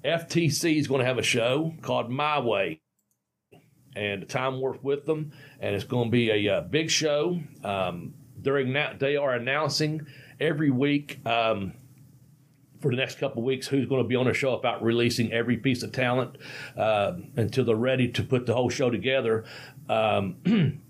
FTC 0.04 0.78
is 0.78 0.86
going 0.86 1.00
to 1.00 1.06
have 1.06 1.18
a 1.18 1.22
show 1.22 1.74
called 1.82 2.10
My 2.10 2.38
Way 2.38 2.80
and 3.96 4.28
Time 4.28 4.60
Warp 4.60 4.84
with 4.84 5.04
them, 5.06 5.32
and 5.58 5.74
it's 5.74 5.84
going 5.84 6.04
to 6.04 6.10
be 6.12 6.30
a, 6.30 6.58
uh 6.58 6.60
big 6.60 6.88
show. 6.88 7.40
Um, 7.64 8.14
during 8.42 8.72
that, 8.74 8.98
they 8.98 9.16
are 9.16 9.34
announcing 9.34 10.06
every 10.40 10.70
week 10.70 11.20
um, 11.26 11.74
for 12.80 12.90
the 12.90 12.96
next 12.96 13.18
couple 13.18 13.42
weeks 13.42 13.66
who's 13.66 13.86
going 13.86 14.02
to 14.02 14.08
be 14.08 14.16
on 14.16 14.26
the 14.26 14.34
show 14.34 14.54
about 14.54 14.82
releasing 14.82 15.32
every 15.32 15.56
piece 15.56 15.82
of 15.82 15.92
talent 15.92 16.36
uh, 16.76 17.14
until 17.36 17.64
they're 17.64 17.76
ready 17.76 18.08
to 18.08 18.22
put 18.22 18.46
the 18.46 18.54
whole 18.54 18.70
show 18.70 18.90
together. 18.90 19.44
Um, 19.88 20.36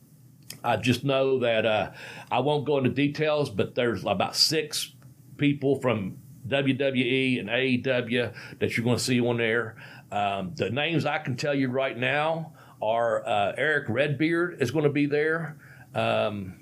I 0.65 0.77
just 0.77 1.05
know 1.05 1.39
that 1.41 1.65
uh, 1.65 1.93
I 2.31 2.41
won't 2.41 2.65
go 2.65 2.79
into 2.79 2.91
details, 2.91 3.51
but 3.51 3.75
there's 3.75 4.05
about 4.05 4.37
six 4.37 4.93
people 5.37 5.81
from 5.81 6.19
WWE 6.49 7.41
and 7.41 7.49
AEW 7.49 8.35
that 8.59 8.77
you're 8.77 8.85
going 8.85 8.97
to 8.97 9.03
see 9.03 9.21
on 9.21 9.37
there. 9.37 9.77
Um, 10.11 10.53
the 10.57 10.71
names 10.71 11.05
I 11.05 11.19
can 11.19 11.37
tell 11.37 11.55
you 11.55 11.69
right 11.69 11.97
now 11.97 12.53
are 12.81 13.27
uh, 13.27 13.53
Erick 13.57 13.89
Redbeard 13.89 14.61
is 14.63 14.71
going 14.71 14.85
to 14.85 14.91
be 14.91 15.07
there, 15.07 15.59
um, 15.95 16.58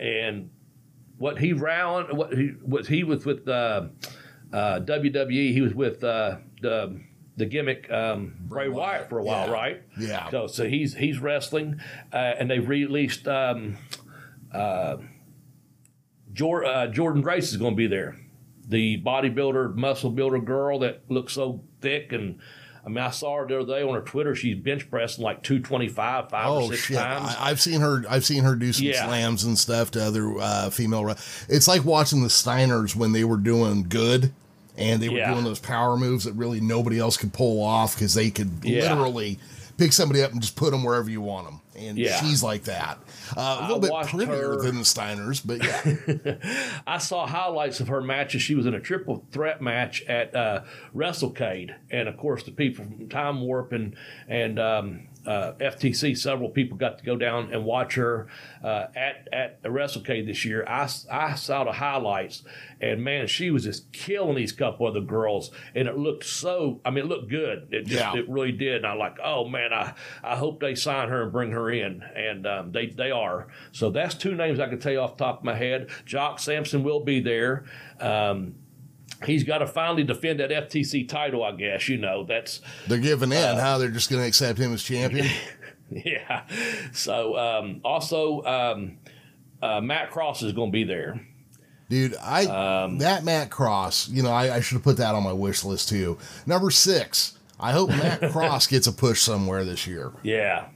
and 0.00 0.50
what 1.18 1.38
he 1.38 1.52
round 1.52 2.16
what 2.16 2.34
he 2.34 2.52
was 2.62 2.86
he 2.88 3.04
was 3.04 3.24
with 3.24 3.48
uh, 3.48 3.86
uh, 4.52 4.80
WWE. 4.80 5.52
He 5.52 5.60
was 5.60 5.74
with 5.74 6.02
uh, 6.04 6.36
the 6.60 7.00
the 7.36 7.46
gimmick 7.46 7.90
um, 7.90 8.34
Bray 8.40 8.68
Wyatt 8.68 9.08
for 9.08 9.18
a 9.18 9.22
while, 9.22 9.46
Yeah. 9.48 9.52
right? 9.52 9.82
Yeah. 9.98 10.30
So 10.30 10.46
so 10.46 10.66
he's 10.68 10.94
he's 10.94 11.18
wrestling, 11.18 11.80
uh, 12.12 12.16
and 12.16 12.50
they've 12.50 12.66
released 12.68 13.26
um, 13.28 13.78
uh, 14.52 14.96
Jor- 16.32 16.64
uh, 16.64 16.86
Jordynne 16.88 17.22
Grace 17.22 17.50
is 17.50 17.56
going 17.56 17.72
to 17.72 17.76
be 17.76 17.86
there. 17.86 18.16
The 18.68 19.00
bodybuilder, 19.02 19.74
muscle 19.74 20.10
builder 20.10 20.38
girl 20.40 20.78
that 20.80 21.02
looks 21.08 21.32
so 21.34 21.62
thick 21.80 22.12
and. 22.12 22.38
I 22.86 22.88
mean, 22.88 22.98
I 22.98 23.10
saw 23.10 23.38
her 23.38 23.46
the 23.48 23.58
other 23.60 23.66
day 23.66 23.82
on 23.82 23.94
her 23.94 24.00
Twitter. 24.00 24.36
She's 24.36 24.56
bench 24.56 24.88
pressing 24.88 25.24
like 25.24 25.42
two 25.42 25.58
twenty 25.58 25.88
five, 25.88 26.30
five 26.30 26.46
Oh 26.46 26.66
or 26.66 26.68
six 26.68 26.82
shit! 26.84 26.96
times. 26.98 27.34
I, 27.36 27.50
I've 27.50 27.60
seen 27.60 27.80
her. 27.80 28.04
I've 28.08 28.24
seen 28.24 28.44
her 28.44 28.54
do 28.54 28.72
some 28.72 28.86
Yeah. 28.86 29.06
slams 29.06 29.42
and 29.44 29.58
stuff 29.58 29.90
to 29.92 30.04
other 30.04 30.32
uh, 30.38 30.70
female. 30.70 31.08
It's 31.48 31.66
like 31.66 31.84
watching 31.84 32.22
the 32.22 32.28
Steiners 32.28 32.94
when 32.94 33.10
they 33.10 33.24
were 33.24 33.38
doing 33.38 33.86
good, 33.88 34.32
and 34.76 35.02
they 35.02 35.08
were 35.08 35.16
Yeah. 35.18 35.32
doing 35.32 35.44
those 35.44 35.58
power 35.58 35.96
moves 35.96 36.24
that 36.26 36.34
really 36.34 36.60
nobody 36.60 36.98
else 37.00 37.16
could 37.16 37.32
pull 37.32 37.60
off 37.60 37.96
because 37.96 38.14
they 38.14 38.30
could 38.30 38.52
Yeah. 38.62 38.94
literally 38.94 39.40
pick 39.78 39.92
somebody 39.92 40.22
up 40.22 40.32
and 40.32 40.40
just 40.40 40.56
put 40.56 40.70
them 40.70 40.82
wherever 40.84 41.10
you 41.10 41.20
want 41.20 41.46
them. 41.46 41.60
And 41.76 41.98
Yeah. 41.98 42.18
she's 42.20 42.42
like 42.42 42.64
that. 42.64 42.98
Uh, 43.36 43.58
a 43.60 43.72
little 43.74 43.94
I 43.94 44.02
bit 44.02 44.10
prettier 44.10 44.36
her- 44.54 44.62
than 44.62 44.76
the 44.76 44.82
Steiners, 44.82 45.42
but 45.44 45.62
yeah. 45.62 46.80
I 46.86 46.98
saw 46.98 47.26
highlights 47.26 47.80
of 47.80 47.88
her 47.88 48.00
matches. 48.00 48.42
She 48.42 48.54
was 48.54 48.66
in 48.66 48.74
a 48.74 48.80
triple 48.80 49.26
threat 49.32 49.60
match 49.60 50.02
at 50.04 50.34
uh, 50.34 50.62
WrestleCade, 50.94 51.74
and 51.90 52.08
of 52.08 52.16
course, 52.16 52.42
the 52.44 52.52
people 52.52 52.84
from 52.84 53.08
Time 53.08 53.40
Warp 53.42 53.72
and 53.72 53.94
and 54.28 54.58
um, 54.58 55.08
uh, 55.26 55.52
FTC, 55.60 56.16
several 56.16 56.48
people 56.50 56.76
got 56.78 56.98
to 56.98 57.04
go 57.04 57.16
down 57.16 57.52
and 57.52 57.64
watch 57.64 57.94
her 57.96 58.28
uh, 58.62 58.86
at 58.94 59.28
at 59.32 59.62
the 59.62 59.68
WrestleCade 59.68 60.26
this 60.26 60.44
year. 60.44 60.64
I, 60.66 60.88
I 61.10 61.34
saw 61.34 61.64
the 61.64 61.72
highlights, 61.72 62.42
and 62.80 63.02
man, 63.02 63.26
she 63.26 63.50
was 63.50 63.64
just 63.64 63.90
killing 63.92 64.36
these 64.36 64.52
couple 64.52 64.86
of 64.86 64.94
the 64.94 65.00
girls, 65.00 65.50
and 65.74 65.88
it 65.88 65.98
looked 65.98 66.24
so. 66.24 66.80
I 66.84 66.90
mean, 66.90 67.04
it 67.04 67.08
looked 67.08 67.28
good. 67.28 67.68
It 67.72 67.86
just 67.86 68.00
Yeah. 68.00 68.16
it 68.16 68.28
really 68.28 68.52
did. 68.52 68.76
And 68.76 68.86
I'm 68.86 68.98
like, 68.98 69.18
oh 69.22 69.46
man, 69.48 69.72
I 69.72 69.94
I 70.22 70.36
hope 70.36 70.60
they 70.60 70.74
sign 70.74 71.08
her 71.08 71.24
and 71.24 71.32
bring 71.32 71.50
her 71.52 71.70
in, 71.70 72.02
and 72.14 72.46
um, 72.46 72.72
they 72.72 72.86
they 72.86 73.10
are. 73.10 73.48
So 73.72 73.90
that's 73.90 74.14
two 74.14 74.34
names 74.34 74.60
I 74.60 74.68
can 74.68 74.78
tell 74.78 74.92
you 74.92 75.00
off 75.00 75.16
the 75.16 75.24
top 75.24 75.38
of 75.38 75.44
my 75.44 75.54
head. 75.56 75.88
Jock 76.04 76.38
Sampson 76.38 76.84
will 76.84 77.00
be 77.04 77.20
there. 77.20 77.64
Um, 78.00 78.54
he's 79.26 79.44
got 79.44 79.58
to 79.58 79.66
finally 79.66 80.04
defend 80.04 80.40
that 80.40 80.50
FTC 80.50 81.08
title, 81.08 81.42
I 81.44 81.52
guess. 81.52 81.88
You 81.88 81.98
know, 81.98 82.24
that's 82.24 82.60
They're 82.86 82.98
giving 82.98 83.32
in, 83.32 83.38
Uh, 83.38 83.60
huh? 83.60 83.78
They're 83.78 83.90
just 83.90 84.10
going 84.10 84.22
to 84.22 84.28
accept 84.28 84.58
him 84.58 84.72
as 84.72 84.82
champion. 84.82 85.26
yeah. 85.90 86.42
So 86.92 87.36
um, 87.36 87.80
also 87.84 88.42
um, 88.44 88.98
uh, 89.62 89.80
Matt 89.80 90.10
Cross 90.10 90.42
is 90.42 90.52
going 90.52 90.70
to 90.70 90.72
be 90.72 90.84
there. 90.84 91.20
Dude, 91.88 92.16
I 92.16 92.46
Um, 92.84 92.98
that 92.98 93.22
Matt 93.24 93.50
Cross, 93.50 94.08
you 94.08 94.22
know, 94.22 94.30
I, 94.32 94.56
I 94.56 94.60
should 94.60 94.74
have 94.74 94.82
put 94.82 94.96
that 94.96 95.14
on 95.14 95.22
my 95.22 95.32
wish 95.32 95.62
list 95.64 95.88
too. 95.88 96.18
Number 96.44 96.70
six. 96.70 97.38
I 97.60 97.72
hope 97.72 97.90
Matt 97.90 98.20
Cross 98.32 98.66
gets 98.66 98.86
a 98.86 98.92
push 98.92 99.20
somewhere 99.22 99.64
this 99.64 99.86
year. 99.86 100.12
Yeah. 100.22 100.66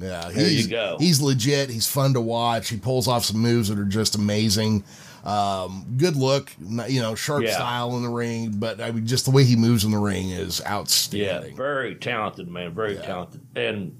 Yeah, 0.00 0.28
There 0.34 0.48
you 0.48 0.66
go. 0.68 0.96
He's 0.98 1.20
legit. 1.22 1.70
He's 1.70 1.86
fun 1.86 2.14
to 2.14 2.20
watch. 2.20 2.68
He 2.68 2.76
pulls 2.76 3.06
off 3.06 3.24
some 3.24 3.38
moves 3.40 3.68
that 3.68 3.78
are 3.78 3.84
just 3.84 4.16
amazing. 4.16 4.82
Um, 5.24 5.86
good 5.96 6.16
look, 6.16 6.52
you 6.88 7.00
know, 7.00 7.14
sharp 7.14 7.44
Yeah. 7.44 7.54
style 7.54 7.96
in 7.96 8.02
the 8.02 8.10
ring, 8.10 8.52
but 8.56 8.80
I 8.80 8.90
mean, 8.90 9.06
just 9.06 9.24
the 9.24 9.30
way 9.30 9.44
he 9.44 9.56
moves 9.56 9.84
in 9.84 9.90
the 9.90 9.98
ring 9.98 10.28
is 10.30 10.62
outstanding. 10.66 11.52
Yeah, 11.52 11.56
very 11.56 11.94
talented 11.94 12.46
man, 12.48 12.74
very 12.74 12.96
talented. 12.96 13.40
And 13.56 13.96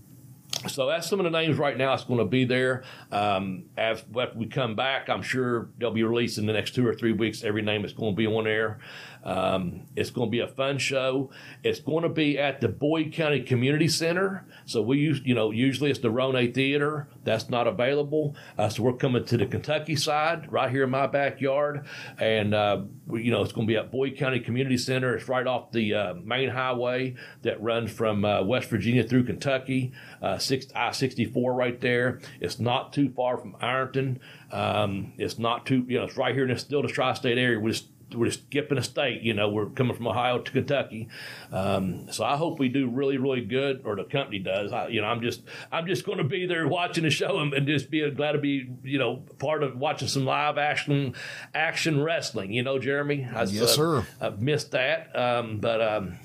so 0.69 0.87
that's 0.87 1.09
some 1.09 1.21
of 1.21 1.25
the 1.25 1.31
names 1.31 1.57
right 1.59 1.77
now. 1.77 1.95
It's 1.95 2.05
going 2.05 2.19
to 2.21 2.25
be 2.25 2.45
there. 2.45 2.85
Um, 3.11 3.65
as 3.77 4.05
after 4.19 4.39
we 4.39 4.47
come 4.47 4.75
back, 4.75 5.09
I'm 5.09 5.23
sure 5.23 5.69
they'll 5.79 5.91
be 5.91 6.05
released 6.05 6.39
in 6.39 6.47
the 6.47 6.53
next 6.53 6.75
two 6.75 6.87
or 6.87 6.95
three 6.95 7.13
weeks. 7.13 7.43
Every 7.43 7.63
name 7.63 7.85
is 7.85 7.93
going 7.93 8.13
to 8.13 8.17
be 8.17 8.27
on 8.27 8.45
there. 8.45 8.79
Um, 9.25 9.87
it's 9.97 10.11
going 10.11 10.29
to 10.29 10.31
be 10.31 10.41
a 10.41 10.49
fun 10.49 10.79
show. 10.79 11.31
It's 11.63 11.81
going 11.81 12.03
to 12.03 12.09
be 12.09 12.39
at 12.39 12.61
the 12.61 12.69
Boyd 12.69 13.13
County 13.13 13.41
Community 13.41 13.89
Center. 13.89 14.47
So 14.67 14.83
we 14.83 14.99
use, 14.99 15.21
you 15.25 15.35
know, 15.35 15.51
usually 15.51 15.91
it's 15.91 16.01
the 16.01 16.11
Ro-Na 16.11 16.53
Theater. 16.53 17.09
That's 17.25 17.49
not 17.49 17.67
available. 17.67 18.37
Uh, 18.59 18.69
so 18.69 18.83
we're 18.83 18.93
coming 18.95 19.25
to 19.25 19.37
the 19.37 19.47
Kentucky 19.47 19.97
side, 19.97 20.53
right 20.53 20.71
here 20.71 20.85
in 20.85 20.91
my 20.91 21.07
backyard, 21.07 21.87
and 22.19 22.55
uh, 22.55 22.83
we, 23.07 23.23
you 23.23 23.31
know 23.31 23.43
it's 23.43 23.53
going 23.53 23.67
to 23.67 23.73
be 23.73 23.77
at 23.77 23.91
Boyd 23.91 24.17
County 24.17 24.41
Community 24.41 24.77
Center. 24.77 25.17
It's 25.17 25.29
right 25.29 25.47
off 25.47 25.73
the 25.73 25.95
uh, 25.95 26.15
main 26.15 26.51
highway 26.51 27.15
that 27.43 27.63
runs 27.63 27.91
from 27.91 28.25
uh, 28.25 28.43
West 28.43 28.69
Virginia 28.69 29.05
through 29.05 29.25
Kentucky. 29.25 29.93
Uh, 30.21 30.39
six 30.39 30.67
I 30.75 30.93
sixty 30.93 31.25
four 31.25 31.55
right 31.55 31.81
there. 31.81 32.21
It's 32.41 32.59
not 32.59 32.93
too 32.93 33.09
far 33.11 33.39
from 33.39 33.57
Ironton. 33.61 34.21
Um, 34.53 35.15
it's 35.17 35.39
not 35.39 35.67
too, 35.67 35.85
you 35.89 35.99
know, 35.99 36.05
it's 36.05 36.17
right 36.17 36.35
here 36.35 36.45
in 36.45 36.55
the, 36.55 36.59
still 36.59 36.83
the 36.83 36.89
tri-state 36.89 37.39
area. 37.39 37.59
We're 37.59 37.73
just 37.73 37.89
we're 38.15 38.27
just 38.27 38.45
skipping 38.47 38.79
a 38.79 38.83
state. 38.83 39.23
You 39.23 39.35
know, 39.35 39.49
we're 39.49 39.67
coming 39.67 39.97
from 39.97 40.07
Ohio 40.07 40.39
to 40.39 40.51
Kentucky. 40.51 41.09
Um, 41.53 42.11
so 42.11 42.25
I 42.25 42.37
hope 42.37 42.59
we 42.59 42.69
do 42.69 42.89
really, 42.89 43.19
really 43.19 43.41
good, 43.41 43.83
or 43.85 43.97
the 43.97 44.05
company 44.05 44.39
does. 44.39 44.73
I, 44.73 44.89
you 44.89 45.01
know, 45.01 45.07
I'm 45.07 45.21
just 45.21 45.43
I'm 45.71 45.87
just 45.87 46.05
going 46.05 46.19
to 46.19 46.25
be 46.25 46.47
there 46.47 46.67
watching 46.69 47.05
the 47.05 47.11
show 47.11 47.39
and, 47.39 47.53
and 47.55 47.67
just 47.67 47.91
be 47.91 48.09
glad 48.11 48.33
to 48.33 48.39
be 48.39 48.69
you 48.83 48.99
know 48.99 49.23
part 49.39 49.63
of 49.63 49.77
watching 49.77 50.09
some 50.09 50.25
live 50.25 50.59
action 50.59 51.15
action 51.55 52.03
wrestling. 52.03 52.53
You 52.53 52.63
know, 52.63 52.79
Jeremy. 52.79 53.29
I, 53.33 53.45
Yes, 53.45 53.75
sir. 53.75 54.07
I've 54.21 54.41
missed 54.41 54.73
that, 54.73 55.15
um, 55.17 55.59
but. 55.59 55.81
Um, 55.81 56.19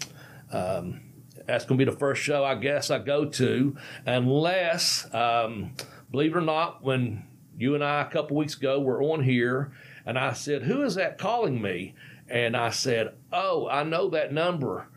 um, 0.52 1.02
that's 1.46 1.66
going 1.66 1.80
to 1.80 1.86
be 1.86 1.92
the 1.92 1.98
first 1.98 2.22
show 2.22 2.44
I 2.44 2.56
guess 2.56 2.92
I 2.92 3.00
go 3.00 3.26
to, 3.26 3.76
unless, 4.06 5.12
um, 5.14 5.72
believe 6.12 6.36
it 6.36 6.38
or 6.38 6.42
not, 6.42 6.84
when 6.84 7.24
you 7.58 7.76
and 7.76 7.84
I 7.84 8.02
a 8.02 8.06
couple 8.06 8.38
weeks 8.38 8.56
ago 8.56 8.80
were 8.80 9.02
on 9.02 9.24
here, 9.24 9.72
and 10.06 10.18
I 10.18 10.34
said, 10.34 10.64
"Who 10.64 10.82
is 10.84 10.96
that 10.96 11.18
calling 11.18 11.62
me?" 11.62 11.96
And 12.30 12.56
I 12.56 12.70
said, 12.70 13.14
"Oh, 13.34 13.68
I 13.68 13.84
know 13.84 14.10
that 14.10 14.34
number." 14.34 14.88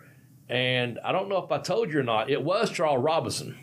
And 0.48 0.98
I 1.04 1.12
don't 1.12 1.28
know 1.28 1.42
if 1.42 1.50
I 1.50 1.58
told 1.58 1.92
you 1.92 2.00
or 2.00 2.02
not. 2.02 2.28
It 2.30 2.42
was 2.42 2.70
Charles 2.70 3.02
Robinson. 3.02 3.56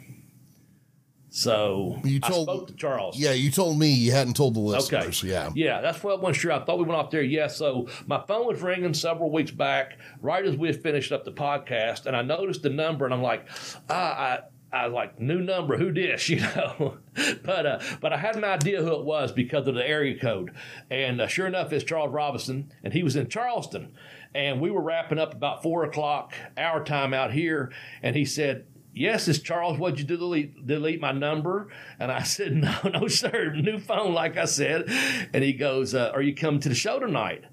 So 1.32 2.00
You 2.04 2.20
told- 2.20 2.50
I 2.50 2.54
spoke 2.56 2.68
to 2.70 2.74
Charles. 2.74 3.20
Yeah, 3.20 3.34
you 3.34 3.52
told 3.52 3.78
me 3.78 3.90
you 3.94 4.12
hadn't 4.12 4.34
told 4.36 4.56
the 4.56 4.62
Okay. 4.62 4.70
listeners. 4.72 5.22
Yeah. 5.24 5.52
Yeah, 5.54 5.80
that's 5.82 6.04
what 6.04 6.14
I 6.14 6.16
wasn't 6.20 6.38
sure. 6.38 6.52
I 6.52 6.60
thought 6.66 6.80
we 6.80 6.86
went 6.86 6.96
off 7.00 7.12
there. 7.12 7.22
Yeah, 7.22 7.46
so 7.46 7.88
my 8.08 8.20
phone 8.28 8.48
was 8.48 8.62
ringing 8.64 8.96
several 8.96 9.30
weeks 9.32 9.52
back, 9.52 10.00
right 10.24 10.44
as 10.44 10.58
we 10.58 10.68
had 10.70 10.82
finished 10.82 11.12
up 11.12 11.26
the 11.26 11.32
podcast, 11.32 12.08
and 12.08 12.16
I 12.16 12.24
noticed 12.24 12.64
the 12.64 12.72
number, 12.72 13.06
and 13.06 13.14
I'm 13.14 13.22
like, 13.22 13.46
ah, 13.90 13.94
I. 14.18 14.40
I 14.72 14.86
was 14.86 14.94
like 14.94 15.20
new 15.20 15.40
number, 15.40 15.78
who 15.78 15.92
this, 15.92 16.30
you 16.30 16.42
know? 16.42 16.98
but 17.44 17.66
uh, 17.66 17.80
but 18.02 18.14
I 18.14 18.18
had 18.18 18.36
an 18.36 18.44
idea 18.44 18.82
who 18.84 18.94
it 18.94 19.06
was 19.06 19.32
because 19.32 19.68
of 19.68 19.76
the 19.76 19.88
area 19.88 20.20
code, 20.20 20.54
and 20.90 21.22
uh, 21.22 21.28
sure 21.28 21.48
enough, 21.48 21.74
it's 21.74 21.84
Charles 21.84 22.12
Robinson, 22.12 22.72
and 22.84 22.94
he 22.94 23.04
was 23.04 23.16
in 23.16 23.28
Charleston, 23.30 23.94
and 24.34 24.62
we 24.62 24.72
were 24.72 24.82
wrapping 24.82 25.20
up 25.20 25.34
about 25.34 25.64
four 25.64 25.84
o'clock 25.84 26.34
our 26.58 26.84
time 26.84 27.14
out 27.14 27.34
here, 27.34 27.72
and 28.04 28.16
he 28.16 28.26
said, 28.26 28.66
Yes, 28.92 29.28
it's 29.28 29.40
Charles. 29.40 29.78
What'd 29.78 30.00
you 30.00 30.06
do? 30.06 30.18
Delete, 30.18 30.66
delete 30.66 31.00
my 31.00 31.12
number? 31.12 31.70
And 32.00 32.12
I 32.12 32.24
said, 32.24 32.54
No, 32.54 32.76
no, 32.84 33.08
sir. 33.08 33.54
New 33.56 33.80
phone, 33.80 34.14
like 34.14 34.38
I 34.38 34.46
said. 34.46 34.86
And 35.34 35.44
he 35.44 35.54
goes, 35.54 35.94
uh, 35.94 36.12
Are 36.14 36.22
you 36.22 36.36
coming 36.36 36.60
to 36.62 36.70
the 36.70 36.76
show 36.76 37.00
tonight? 37.00 37.46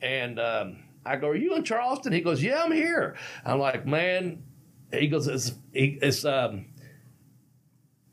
And 0.00 0.38
um, 0.38 0.84
I 1.04 1.16
go, 1.16 1.28
Are 1.28 1.36
you 1.36 1.54
in 1.56 1.64
Charleston? 1.64 2.12
He 2.12 2.20
goes, 2.20 2.42
Yeah, 2.42 2.62
I'm 2.62 2.72
here. 2.72 3.16
I'm 3.44 3.58
like, 3.58 3.86
Man, 3.86 4.42
he 4.92 5.08
goes, 5.08 5.26
It's, 5.26 5.52
he, 5.72 5.98
it's 6.00 6.24
um, 6.24 6.66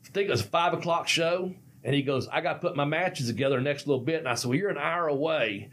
I 0.04 0.08
think 0.10 0.28
it 0.28 0.32
was 0.32 0.40
a 0.42 0.44
five 0.44 0.72
o'clock 0.74 1.08
show. 1.08 1.54
And 1.82 1.94
he 1.94 2.02
goes, 2.02 2.28
I 2.28 2.40
got 2.40 2.54
to 2.54 2.58
put 2.60 2.76
my 2.76 2.86
matches 2.86 3.26
together 3.26 3.60
next 3.60 3.86
little 3.86 4.02
bit. 4.02 4.18
And 4.20 4.28
I 4.28 4.34
said, 4.34 4.48
Well, 4.48 4.58
you're 4.58 4.70
an 4.70 4.78
hour 4.78 5.08
away. 5.08 5.70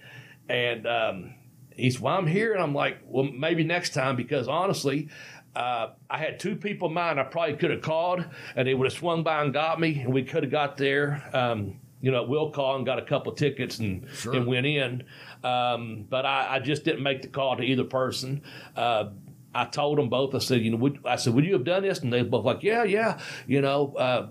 And 0.50 0.86
um, 0.86 1.34
said, 1.78 2.00
Well, 2.02 2.18
I'm 2.18 2.28
here. 2.28 2.54
And 2.54 2.62
I'm 2.62 2.74
like, 2.74 2.98
Well, 3.06 3.24
maybe 3.26 3.64
next 3.64 3.94
time 3.94 4.16
because 4.16 4.48
honestly, 4.48 5.10
uh, 5.56 5.90
I 6.10 6.18
had 6.18 6.40
two 6.40 6.56
people 6.56 6.88
in 6.88 6.94
mind 6.94 7.20
I 7.20 7.24
probably 7.24 7.56
could 7.56 7.72
have 7.72 7.82
called, 7.82 8.24
and 8.56 8.68
they 8.68 8.74
would 8.74 8.86
have 8.86 8.98
swung 8.98 9.24
by 9.24 9.42
and 9.44 9.52
got 9.52 9.80
me, 9.82 10.00
and 10.00 10.14
we 10.14 10.24
could 10.24 10.44
have 10.44 10.52
got 10.52 10.78
there. 10.78 11.30
Um, 11.34 11.80
you 12.00 12.10
know, 12.10 12.24
Will 12.24 12.52
call 12.52 12.78
and 12.78 12.86
got 12.86 13.00
a 13.00 13.04
couple 13.04 13.32
tickets 13.34 13.78
and 13.80 14.08
Sure. 14.14 14.34
and 14.34 14.48
went 14.48 14.66
in, 14.66 15.04
um, 15.44 16.06
but 16.10 16.26
I, 16.26 16.56
I 16.56 16.60
just 16.60 16.84
didn't 16.84 17.04
make 17.04 17.22
the 17.22 17.28
call 17.28 17.58
to 17.58 17.64
either 17.64 17.84
person. 17.84 18.42
Uh, 18.76 19.10
I 19.54 19.66
told 19.66 19.98
them 19.98 20.10
both. 20.10 20.34
I 20.36 20.40
said, 20.40 20.62
you 20.62 20.72
know, 20.72 20.78
would, 20.78 21.00
I 21.06 21.16
said, 21.18 21.34
would 21.34 21.46
you 21.46 21.54
have 21.54 21.64
done 21.66 21.84
this? 21.84 22.00
And 22.00 22.12
they 22.12 22.22
both 22.24 22.46
like, 22.46 22.64
yeah, 22.64 22.84
yeah, 22.84 23.20
you 23.48 23.62
know. 23.62 23.94
Uh, 23.96 24.28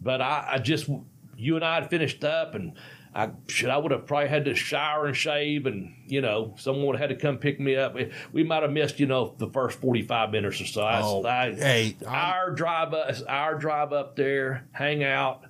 but 0.00 0.20
I, 0.20 0.48
I 0.54 0.58
just, 0.58 0.88
you 1.36 1.56
and 1.56 1.64
I 1.64 1.76
had 1.76 1.90
finished 1.90 2.24
up, 2.24 2.54
and 2.54 2.72
I 3.14 3.30
should 3.48 3.70
I 3.70 3.78
would 3.78 3.90
have 3.92 4.06
probably 4.06 4.28
had 4.28 4.44
to 4.46 4.54
shower 4.54 5.06
and 5.06 5.16
shave, 5.16 5.66
and 5.66 5.94
you 6.06 6.20
know, 6.20 6.54
someone 6.58 6.86
would 6.86 6.96
have 6.98 7.10
had 7.10 7.18
to 7.18 7.22
come 7.22 7.38
pick 7.38 7.58
me 7.60 7.76
up. 7.76 7.96
We 8.32 8.42
might 8.44 8.62
have 8.62 8.72
missed, 8.72 9.00
you 9.00 9.06
know, 9.06 9.34
the 9.38 9.48
first 9.48 9.80
forty 9.80 10.02
five 10.02 10.30
minutes 10.30 10.60
or 10.60 10.66
so. 10.66 10.82
I, 10.82 11.00
Oh, 11.02 11.24
I, 11.24 11.52
hey, 11.54 11.96
I'm- 12.06 12.14
our 12.14 12.50
drive, 12.50 12.92
up, 12.94 13.14
our 13.28 13.54
drive 13.56 13.92
up 13.92 14.16
there, 14.16 14.66
hang 14.72 15.02
out. 15.04 15.42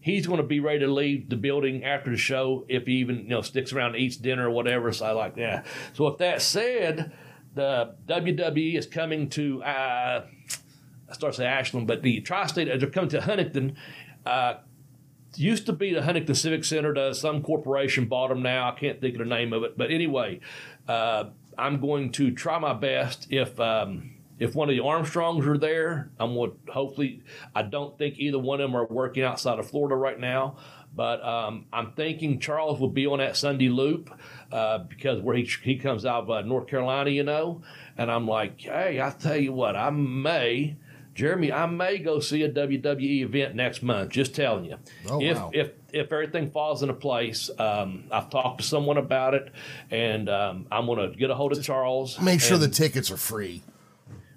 He's 0.00 0.24
going 0.28 0.36
to 0.40 0.46
be 0.46 0.60
ready 0.60 0.80
to 0.80 0.86
leave 0.92 1.28
the 1.28 1.34
building 1.36 1.82
after 1.82 2.10
the 2.12 2.16
show 2.16 2.64
if 2.68 2.86
he 2.86 2.94
even 2.98 3.24
you 3.24 3.28
know 3.30 3.42
sticks 3.42 3.72
around 3.72 3.94
and 3.94 4.04
eats 4.04 4.16
dinner 4.16 4.46
or 4.46 4.50
whatever. 4.52 4.92
So 4.92 5.06
I 5.06 5.10
like 5.12 5.36
yeah. 5.36 5.64
So 5.94 6.04
with 6.04 6.18
that 6.18 6.42
said, 6.42 7.12
the 7.56 7.94
WWE 8.06 8.78
is 8.78 8.86
coming 8.86 9.28
to. 9.30 9.62
Uh, 9.64 10.26
I 11.08 11.12
start 11.12 11.32
to 11.34 11.38
say 11.38 11.46
Ashland, 11.46 11.86
but 11.86 12.02
the 12.02 12.20
tri-state 12.20 12.68
they're 12.78 12.90
coming 12.90 13.10
to 13.10 13.20
Huntington. 13.20 13.76
Uh, 14.24 14.54
used 15.36 15.66
to 15.66 15.72
be 15.72 15.92
the 15.92 16.02
Huntington 16.02 16.34
Civic 16.34 16.64
Center. 16.64 16.92
Does 16.92 17.20
some 17.20 17.42
corporation 17.42 18.06
bought 18.06 18.28
them 18.28 18.42
now? 18.42 18.68
I 18.68 18.78
can't 18.78 19.00
think 19.00 19.14
of 19.14 19.18
the 19.20 19.24
name 19.24 19.52
of 19.52 19.64
it, 19.64 19.76
but 19.76 19.90
anyway, 19.90 20.40
uh, 20.88 21.24
I'm 21.58 21.80
going 21.80 22.12
to 22.12 22.30
try 22.30 22.58
my 22.58 22.74
best 22.74 23.26
if 23.30 23.58
um, 23.58 24.12
if 24.38 24.54
one 24.54 24.68
of 24.68 24.76
the 24.76 24.82
Armstrongs 24.82 25.46
are 25.46 25.58
there, 25.58 26.10
I'm 26.18 26.34
going 26.34 26.52
to 26.66 26.72
hopefully. 26.72 27.22
I 27.54 27.62
don't 27.62 27.96
think 27.96 28.18
either 28.18 28.38
one 28.38 28.60
of 28.60 28.68
them 28.68 28.76
are 28.76 28.86
working 28.86 29.22
outside 29.22 29.58
of 29.58 29.68
Florida 29.68 29.96
right 29.96 30.20
now, 30.20 30.56
but 30.96 31.22
um, 31.22 31.66
I'm 31.72 31.92
thinking 31.92 32.40
Charles 32.40 32.80
will 32.80 32.88
be 32.90 33.06
on 33.06 33.18
that 33.18 33.36
Sunday 33.36 33.68
loop 33.68 34.10
uh, 34.50 34.78
because 34.78 35.20
where 35.20 35.36
he 35.36 35.44
he 35.62 35.76
comes 35.76 36.04
out 36.04 36.24
of 36.24 36.30
uh, 36.30 36.40
North 36.40 36.66
Carolina, 36.66 37.10
you 37.10 37.22
know, 37.22 37.62
and 37.98 38.10
I'm 38.10 38.26
like, 38.26 38.60
hey, 38.62 39.00
I 39.00 39.10
tell 39.10 39.36
you 39.36 39.52
what, 39.52 39.76
I 39.76 39.90
may. 39.90 40.76
Jeremy, 41.14 41.50
I 41.50 41.64
may 41.64 41.96
go 41.96 42.20
see 42.20 42.42
a 42.42 42.50
WWE 42.50 43.22
event 43.22 43.54
next 43.54 43.82
month. 43.82 44.10
Just 44.10 44.34
telling 44.34 44.66
you, 44.66 44.76
Oh, 45.08 45.18
if 45.22 45.36
wow. 45.38 45.50
if 45.54 45.70
if 45.92 46.12
everything 46.12 46.50
falls 46.50 46.82
into 46.82 46.92
place, 46.94 47.48
um, 47.58 48.04
I've 48.10 48.28
talked 48.28 48.60
to 48.60 48.66
someone 48.66 48.98
about 48.98 49.32
it, 49.32 49.50
and 49.90 50.28
um, 50.28 50.66
I'm 50.70 50.84
going 50.84 51.10
to 51.10 51.16
get 51.16 51.30
a 51.30 51.34
hold 51.34 51.52
of 51.52 51.62
Charles. 51.62 52.20
Make 52.20 52.40
sure 52.42 52.56
and- 52.56 52.64
the 52.64 52.68
tickets 52.68 53.10
are 53.10 53.16
free. 53.16 53.62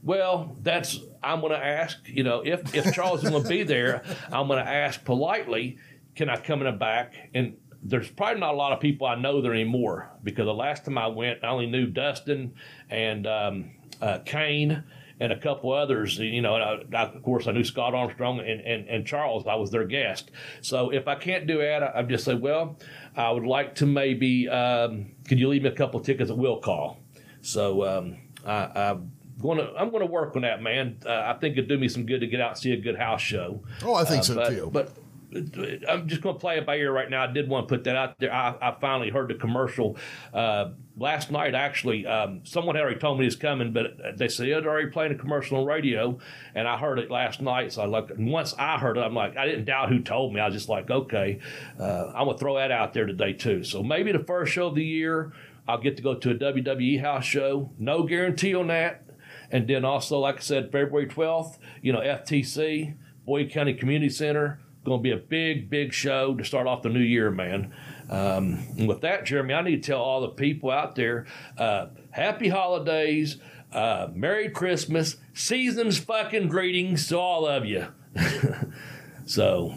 well, 0.04 0.56
that's 0.64 1.00
I'm 1.22 1.42
going 1.42 1.52
to 1.52 1.58
ask. 1.66 1.98
You 2.06 2.24
know, 2.24 2.42
if 2.46 2.74
if 2.74 2.94
Charles 2.94 3.26
is 3.26 3.30
going 3.30 3.44
to 3.44 3.50
be 3.50 3.64
there, 3.64 4.02
I'm 4.32 4.48
going 4.48 4.64
to 4.64 4.70
ask 4.72 5.04
politely, 5.04 5.80
can 6.20 6.30
I 6.30 6.36
come 6.36 6.60
in 6.60 6.66
the 6.66 6.78
back? 6.78 7.14
And 7.34 7.56
there's 7.82 8.10
probably 8.10 8.42
not 8.42 8.54
a 8.54 8.58
lot 8.58 8.74
of 8.74 8.82
people 8.82 9.08
I 9.08 9.16
know 9.16 9.42
there 9.42 9.54
anymore 9.54 10.12
because 10.22 10.48
the 10.48 10.54
last 10.54 10.84
time 10.84 10.98
I 10.98 11.08
went, 11.08 11.46
I 11.46 11.48
only 11.48 11.66
knew 11.66 11.88
Dustin 11.88 12.56
and 12.90 13.26
um, 13.26 13.72
uh, 14.02 14.20
Kane 14.26 14.84
and 15.22 15.32
a 15.32 15.40
couple 15.40 15.72
others. 15.72 16.20
You 16.20 16.42
know, 16.42 16.56
and 16.56 16.94
I, 16.94 17.04
I, 17.04 17.04
of 17.04 17.24
course, 17.24 17.48
I 17.48 17.54
knew 17.54 17.64
Scott 17.64 17.96
Armstrong 17.96 18.42
and, 18.42 18.60
and, 18.60 18.86
and 18.90 19.08
Charles. 19.08 19.48
I 19.48 19.56
was 19.56 19.72
their 19.72 19.86
guest. 19.86 20.32
So 20.60 20.90
if 20.90 21.08
I 21.08 21.16
can't 21.16 21.48
do 21.48 21.60
that, 21.60 21.84
I, 21.84 22.00
I 22.00 22.04
just 22.04 22.26
say, 22.26 22.36
well, 22.36 22.78
I 23.16 23.32
would 23.32 23.46
like 23.46 23.76
to 23.76 23.86
maybe. 23.86 24.50
Um, 24.50 25.12
could 25.26 25.40
you 25.40 25.48
leave 25.48 25.64
me 25.64 25.70
a 25.70 25.74
couple 25.74 26.02
tickets? 26.02 26.30
I 26.30 26.34
will 26.34 26.60
call. 26.60 27.00
So 27.40 27.88
um, 27.88 28.18
I, 28.46 28.90
I'm 28.90 29.14
gonna 29.42 29.72
I'm 29.78 29.90
gonna 29.90 30.06
work 30.06 30.36
on 30.36 30.42
that, 30.42 30.62
man. 30.62 30.98
Uh, 31.06 31.34
I 31.34 31.38
think 31.40 31.54
it'd 31.54 31.70
do 31.70 31.78
me 31.78 31.88
some 31.88 32.06
good 32.06 32.20
to 32.20 32.28
get 32.28 32.42
out 32.42 32.50
and 32.50 32.60
see 32.60 32.74
a 32.74 32.78
good 32.78 32.98
house 32.98 33.22
show. 33.22 33.64
Oh, 33.86 33.94
I 33.94 34.04
think 34.04 34.20
Uh, 34.20 34.24
so 34.24 34.36
but, 34.36 34.50
too. 34.50 34.70
But 34.74 34.92
I'm 35.32 36.08
just 36.08 36.22
gonna 36.22 36.40
play 36.40 36.58
it 36.58 36.66
by 36.66 36.78
ear 36.78 36.92
right 36.92 37.10
now. 37.10 37.24
I 37.24 37.28
did 37.32 37.48
want 37.48 37.68
to 37.68 37.76
put 37.76 37.84
that 37.84 37.96
out 37.96 38.18
there. 38.20 38.34
I, 38.34 38.56
I 38.62 38.76
finally 38.80 39.10
heard 39.10 39.30
the 39.30 39.36
commercial 39.36 39.96
uh, 40.34 40.72
last 40.98 41.30
night. 41.30 41.54
Actually, 41.54 42.08
um, 42.08 42.42
someone 42.46 42.76
had 42.76 42.82
already 42.82 43.00
told 43.00 43.20
me 43.20 43.28
it's 43.28 43.36
coming, 43.36 43.72
but 43.72 44.18
they 44.18 44.28
said 44.28 44.48
they're 44.48 44.68
already 44.68 44.90
playing 44.90 45.12
a 45.12 45.16
commercial 45.16 45.60
on 45.60 45.66
radio, 45.66 46.18
and 46.56 46.68
I 46.68 46.78
heard 46.78 46.98
it 46.98 47.12
last 47.12 47.42
night. 47.42 47.74
So 47.74 47.84
I 47.84 47.86
looked. 47.86 48.12
And 48.12 48.32
once 48.32 48.56
I 48.58 48.80
heard 48.80 48.98
it, 48.98 49.02
I'm 49.02 49.14
like, 49.14 49.38
I 49.38 49.46
didn't 49.46 49.66
doubt 49.66 49.90
who 49.90 50.00
told 50.00 50.34
me. 50.34 50.40
I 50.40 50.46
was 50.46 50.56
just 50.56 50.70
like, 50.70 50.90
okay, 50.90 51.40
uh, 51.80 52.12
I'm 52.16 52.26
gonna 52.26 52.38
throw 52.38 52.56
that 52.56 52.72
out 52.72 52.94
there 52.94 53.06
today 53.06 53.34
too. 53.34 53.64
So 53.64 53.84
maybe 53.84 54.12
the 54.12 54.24
first 54.24 54.52
show 54.54 54.68
of 54.68 54.76
the 54.76 54.86
year. 54.86 55.32
I'll 55.68 55.78
get 55.78 55.98
to 55.98 56.02
go 56.02 56.16
to 56.16 56.32
a 56.32 56.34
WWE 56.34 57.00
house 57.00 57.26
show. 57.26 57.70
No 57.78 58.02
guarantee 58.02 58.56
on 58.56 58.68
that. 58.68 59.04
And 59.52 59.68
then 59.68 59.86
also, 59.86 60.18
like 60.18 60.38
I 60.38 60.40
said, 60.40 60.72
February 60.72 61.06
12th, 61.08 61.60
you 61.84 61.94
know, 61.94 62.00
FTC, 62.00 62.96
Boyd 63.24 63.52
County 63.52 63.76
Community 63.76 64.10
Center, 64.10 64.60
going 64.90 65.00
to 65.00 65.04
be 65.04 65.12
a 65.12 65.18
big, 65.18 65.70
big 65.70 65.94
show 65.94 66.36
to 66.36 66.44
start 66.44 66.68
off 66.68 66.82
the 66.82 66.90
new 66.90 67.00
year, 67.00 67.32
man. 67.32 67.74
Um, 68.10 68.68
and 68.78 68.88
with 68.88 69.02
that, 69.02 69.26
Jeremy, 69.26 69.54
I 69.54 69.62
need 69.62 69.84
to 69.84 69.92
tell 69.92 70.02
all 70.02 70.22
the 70.22 70.30
people 70.30 70.72
out 70.72 70.96
there 70.96 71.28
uh, 71.58 71.88
happy 72.12 72.50
holidays, 72.50 73.38
uh, 73.72 74.08
Merry 74.14 74.50
Christmas, 74.50 75.18
season's 75.34 76.00
fucking 76.00 76.50
greetings 76.50 77.08
to 77.10 77.18
all 77.18 77.48
of 77.48 77.66
you. 77.66 77.88
so, 79.26 79.76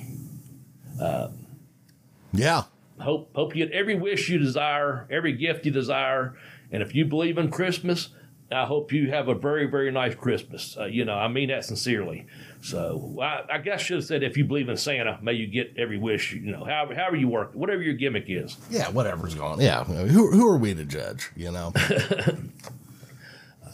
yeah. 2.32 2.64
hope 3.00 3.30
hope 3.34 3.54
you 3.54 3.66
get 3.66 3.74
every 3.74 3.94
wish 3.94 4.28
you 4.28 4.38
desire, 4.38 5.06
every 5.10 5.32
gift 5.32 5.66
you 5.66 5.72
desire, 5.72 6.34
and 6.70 6.82
if 6.82 6.94
you 6.94 7.04
believe 7.04 7.38
in 7.38 7.50
Christmas, 7.50 8.08
I 8.50 8.64
hope 8.64 8.92
you 8.92 9.10
have 9.10 9.28
a 9.28 9.34
very 9.34 9.66
very 9.66 9.90
nice 9.92 10.14
Christmas. 10.14 10.76
Uh, 10.78 10.86
you 10.86 11.04
know, 11.04 11.14
I 11.14 11.28
mean 11.28 11.48
that 11.50 11.64
sincerely. 11.64 12.26
So 12.62 13.18
I, 13.20 13.42
I 13.54 13.58
guess 13.58 13.80
I 13.80 13.82
should 13.82 13.96
have 13.96 14.04
said 14.04 14.22
if 14.22 14.36
you 14.36 14.44
believe 14.44 14.68
in 14.68 14.76
Santa, 14.76 15.18
may 15.20 15.32
you 15.32 15.46
get 15.48 15.74
every 15.76 15.98
wish. 15.98 16.32
You 16.32 16.52
know, 16.52 16.64
however 16.64 16.94
however 16.94 17.16
you 17.16 17.28
work, 17.28 17.50
whatever 17.54 17.82
your 17.82 17.94
gimmick 17.94 18.26
is. 18.28 18.56
Yeah, 18.70 18.88
whatever's 18.90 19.34
going. 19.34 19.60
Yeah, 19.60 19.82
who 19.84 20.30
who 20.30 20.48
are 20.48 20.56
we 20.56 20.72
to 20.74 20.84
judge? 20.84 21.30
You 21.36 21.50
know. 21.52 21.72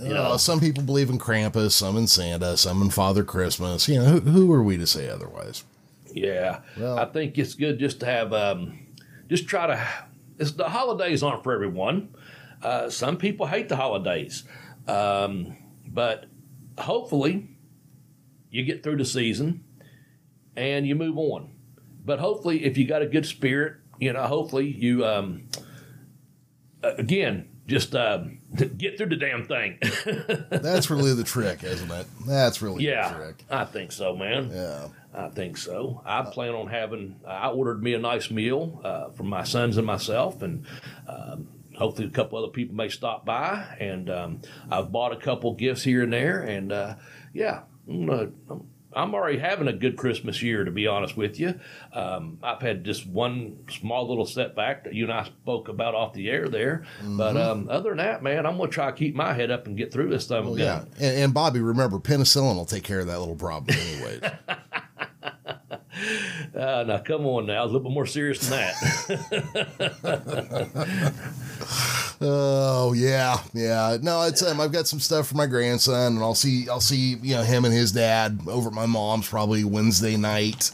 You 0.00 0.10
know, 0.14 0.36
some 0.36 0.60
people 0.60 0.84
believe 0.84 1.10
in 1.10 1.18
Krampus, 1.18 1.72
some 1.72 1.96
in 1.96 2.06
Santa, 2.06 2.56
some 2.56 2.82
in 2.82 2.90
Father 2.90 3.24
Christmas. 3.24 3.88
You 3.88 3.96
know, 3.98 4.04
who, 4.04 4.20
who 4.20 4.52
are 4.52 4.62
we 4.62 4.76
to 4.76 4.86
say 4.86 5.08
otherwise? 5.08 5.64
Yeah, 6.12 6.60
Well- 6.78 6.98
I 7.00 7.04
think 7.06 7.36
it's 7.36 7.54
good 7.54 7.80
just 7.80 7.98
to 8.00 8.06
have, 8.06 8.32
um, 8.32 8.78
just 9.28 9.48
try 9.48 9.66
to. 9.66 9.88
It's, 10.38 10.52
the 10.52 10.68
holidays 10.68 11.24
aren't 11.24 11.42
for 11.42 11.52
everyone. 11.52 12.14
Uh, 12.62 12.88
some 12.90 13.16
people 13.16 13.46
hate 13.46 13.68
the 13.68 13.74
holidays, 13.74 14.44
um, 14.86 15.56
but 15.84 16.26
hopefully, 16.78 17.48
you 18.50 18.64
get 18.64 18.82
through 18.82 18.96
the 18.96 19.04
season 19.04 19.64
and 20.56 20.86
you 20.86 20.94
move 20.94 21.16
on. 21.18 21.50
But 22.04 22.18
hopefully, 22.20 22.64
if 22.64 22.78
you 22.78 22.86
got 22.86 23.02
a 23.02 23.06
good 23.06 23.26
spirit, 23.26 23.76
you 23.98 24.12
know, 24.12 24.22
hopefully 24.22 24.66
you, 24.66 25.04
um, 25.04 25.48
uh, 26.82 26.94
again, 26.96 27.48
just 27.66 27.94
um, 27.94 28.38
get 28.76 28.96
through 28.96 29.10
the 29.10 29.16
damn 29.16 29.44
thing. 29.44 29.78
That's 30.50 30.90
really 30.90 31.14
the 31.14 31.24
trick, 31.24 31.62
isn't 31.62 31.90
it? 31.90 32.06
That's 32.26 32.62
really 32.62 32.78
the 32.78 32.90
yeah, 32.90 33.12
trick. 33.12 33.44
I 33.50 33.64
think 33.64 33.92
so, 33.92 34.16
man. 34.16 34.50
Yeah. 34.52 34.88
I 35.14 35.28
think 35.28 35.56
so. 35.56 36.02
I 36.04 36.22
plan 36.22 36.54
on 36.54 36.68
having. 36.68 37.16
I 37.26 37.48
ordered 37.48 37.82
me 37.82 37.94
a 37.94 37.98
nice 37.98 38.30
meal 38.30 38.80
uh, 38.84 39.10
for 39.10 39.24
my 39.24 39.42
sons 39.42 39.76
and 39.76 39.86
myself, 39.86 40.42
and 40.42 40.66
um, 41.08 41.48
hopefully 41.76 42.06
a 42.06 42.10
couple 42.10 42.38
other 42.38 42.52
people 42.52 42.76
may 42.76 42.88
stop 42.88 43.24
by. 43.24 43.76
And 43.80 44.10
um, 44.10 44.42
I've 44.70 44.92
bought 44.92 45.12
a 45.12 45.16
couple 45.16 45.54
gifts 45.54 45.82
here 45.82 46.02
and 46.02 46.12
there, 46.12 46.40
and 46.40 46.72
uh, 46.72 46.94
yeah, 47.32 47.62
I'm, 47.88 48.66
I'm, 48.92 49.14
already 49.14 49.38
having 49.38 49.68
a 49.68 49.72
good 49.72 49.96
Christmas 49.96 50.42
year. 50.42 50.64
To 50.64 50.70
be 50.70 50.86
honest 50.86 51.16
with 51.16 51.38
you, 51.40 51.58
um, 51.92 52.38
I've 52.42 52.60
had 52.60 52.84
just 52.84 53.06
one 53.06 53.58
small 53.70 54.08
little 54.08 54.26
setback 54.26 54.84
that 54.84 54.94
you 54.94 55.04
and 55.04 55.12
I 55.12 55.24
spoke 55.24 55.68
about 55.68 55.94
off 55.94 56.12
the 56.12 56.30
air 56.30 56.48
there, 56.48 56.84
but 57.02 57.36
um, 57.36 57.68
other 57.70 57.90
than 57.90 57.98
that, 57.98 58.22
man, 58.22 58.46
I'm 58.46 58.58
gonna 58.58 58.70
try 58.70 58.86
to 58.86 58.96
keep 58.96 59.14
my 59.14 59.32
head 59.32 59.50
up 59.50 59.66
and 59.66 59.76
get 59.76 59.92
through 59.92 60.10
this 60.10 60.26
thing. 60.26 60.44
Well, 60.44 60.58
yeah. 60.58 60.84
And, 60.98 61.18
and 61.18 61.34
Bobby, 61.34 61.60
remember, 61.60 61.98
penicillin 61.98 62.56
will 62.56 62.64
take 62.64 62.84
care 62.84 63.00
of 63.00 63.06
that 63.06 63.18
little 63.18 63.36
problem, 63.36 63.76
anyways. 63.78 64.20
Uh, 66.54 66.84
now, 66.86 66.98
come 66.98 67.26
on 67.26 67.46
now, 67.46 67.64
a 67.64 67.66
little 67.66 67.80
bit 67.80 67.92
more 67.92 68.06
serious 68.06 68.48
than 68.48 68.50
that. 68.58 68.74
Oh 72.20 72.92
yeah, 72.94 73.38
yeah. 73.54 73.96
No, 74.02 74.22
it's 74.22 74.42
um, 74.42 74.60
I've 74.60 74.72
got 74.72 74.88
some 74.88 74.98
stuff 74.98 75.28
for 75.28 75.36
my 75.36 75.46
grandson, 75.46 76.14
and 76.14 76.18
I'll 76.22 76.34
see 76.34 76.68
I'll 76.68 76.80
see 76.80 77.16
you 77.22 77.36
know 77.36 77.42
him 77.42 77.64
and 77.64 77.72
his 77.72 77.92
dad 77.92 78.40
over 78.48 78.68
at 78.68 78.74
my 78.74 78.86
mom's 78.86 79.28
probably 79.28 79.62
Wednesday 79.62 80.16
night. 80.16 80.72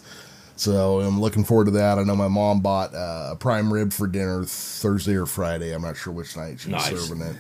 So 0.57 1.01
I'm 1.01 1.21
looking 1.21 1.45
forward 1.45 1.67
to 1.67 1.71
that. 1.73 1.99
I 1.99 2.05
know 2.05 2.17
my 2.17 2.29
mom 2.29 2.61
bought 2.61 2.95
uh, 2.95 3.31
a 3.33 3.37
prime 3.37 3.73
rib 3.73 3.93
for 3.93 4.07
dinner 4.07 4.45
Thursday 4.45 5.17
or 5.17 5.27
Friday. 5.27 5.75
I'm 5.75 5.83
not 5.83 5.97
sure 5.97 6.13
which 6.13 6.37
night 6.37 6.61
she's 6.61 6.71
Nice. 6.71 6.89
serving 6.89 7.23
it. 7.23 7.37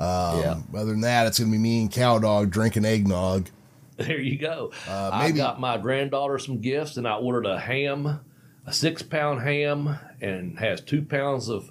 Um, 0.00 0.40
yeah. 0.40 0.56
Other 0.74 0.90
than 0.90 1.00
that, 1.02 1.26
it's 1.26 1.38
gonna 1.38 1.50
be 1.50 1.58
me 1.58 1.80
and 1.82 1.90
Cow 1.92 2.18
Dog 2.18 2.50
drinking 2.50 2.84
eggnog. 2.84 3.48
There 3.96 4.20
you 4.20 4.38
go. 4.38 4.72
Uh, 4.86 5.10
I 5.12 5.30
got 5.32 5.58
my 5.58 5.76
granddaughter 5.78 6.38
some 6.38 6.60
gifts, 6.60 6.98
and 6.98 7.08
I 7.08 7.14
ordered 7.16 7.46
a 7.46 7.58
ham, 7.58 8.20
a 8.66 8.72
six 8.72 9.02
pound 9.02 9.40
ham, 9.42 9.98
and 10.20 10.56
has 10.58 10.80
two 10.80 11.02
pounds 11.02 11.48
of 11.48 11.70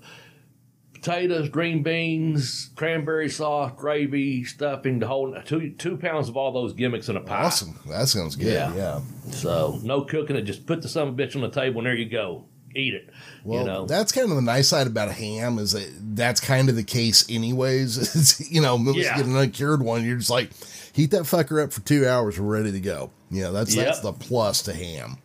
potatoes, 1.08 1.50
green 1.50 1.84
beans, 1.84 2.70
cranberry 2.76 3.30
sauce, 3.30 3.72
gravy, 3.78 4.44
stuffing, 4.44 5.00
the 5.00 5.08
whole 5.08 5.34
two 5.46 5.72
two 5.72 5.98
pounds 5.98 6.28
of 6.30 6.36
all 6.36 6.52
those 6.52 6.74
gimmicks 6.74 7.08
in 7.10 7.16
a 7.16 7.22
pie. 7.22 7.44
Awesome. 7.44 7.80
That 7.88 8.08
sounds 8.08 8.36
good. 8.36 8.54
Yeah. 8.54 8.74
Yeah. 8.76 9.02
So 9.32 9.80
no 9.84 10.02
cooking 10.02 10.36
it. 10.36 10.42
Just 10.44 10.66
put 10.66 10.82
the 10.82 10.90
son 10.90 11.08
of 11.08 11.14
a 11.14 11.18
bitch 11.18 11.36
on 11.36 11.42
the 11.42 11.50
table, 11.50 11.80
and 11.80 11.88
there 11.88 11.96
you 11.96 12.10
go. 12.10 12.46
Eat 12.76 12.94
it. 12.94 13.10
Well, 13.44 13.62
you 13.62 13.66
know. 13.66 13.86
that's 13.86 14.12
kind 14.12 14.30
of 14.30 14.36
the 14.36 14.42
nice 14.42 14.68
side 14.68 14.86
about 14.88 15.10
ham 15.12 15.58
is 15.58 15.72
that 15.72 15.90
that's 16.16 16.40
kind 16.42 16.70
of 16.70 16.76
the 16.76 16.84
case 16.84 17.26
anyways. 17.30 17.98
It's, 18.16 18.52
you 18.52 18.62
know, 18.62 18.78
Yeah. 18.78 19.18
you 19.18 19.24
get 19.24 19.26
an 19.26 19.38
uncured 19.38 19.82
one, 19.82 20.06
you're 20.06 20.18
just 20.18 20.30
like 20.30 20.52
heat 20.94 21.12
that 21.12 21.24
fucker 21.24 21.64
up 21.64 21.72
for 21.72 21.82
two 21.82 22.06
hours, 22.06 22.40
we're 22.40 22.54
ready 22.58 22.72
to 22.74 22.80
go. 22.80 23.12
You 23.32 23.44
know, 23.44 23.54
that's 23.54 23.74
that's 23.74 24.02
the 24.02 24.12
plus 24.14 24.64
to 24.64 24.74
ham. 24.74 25.18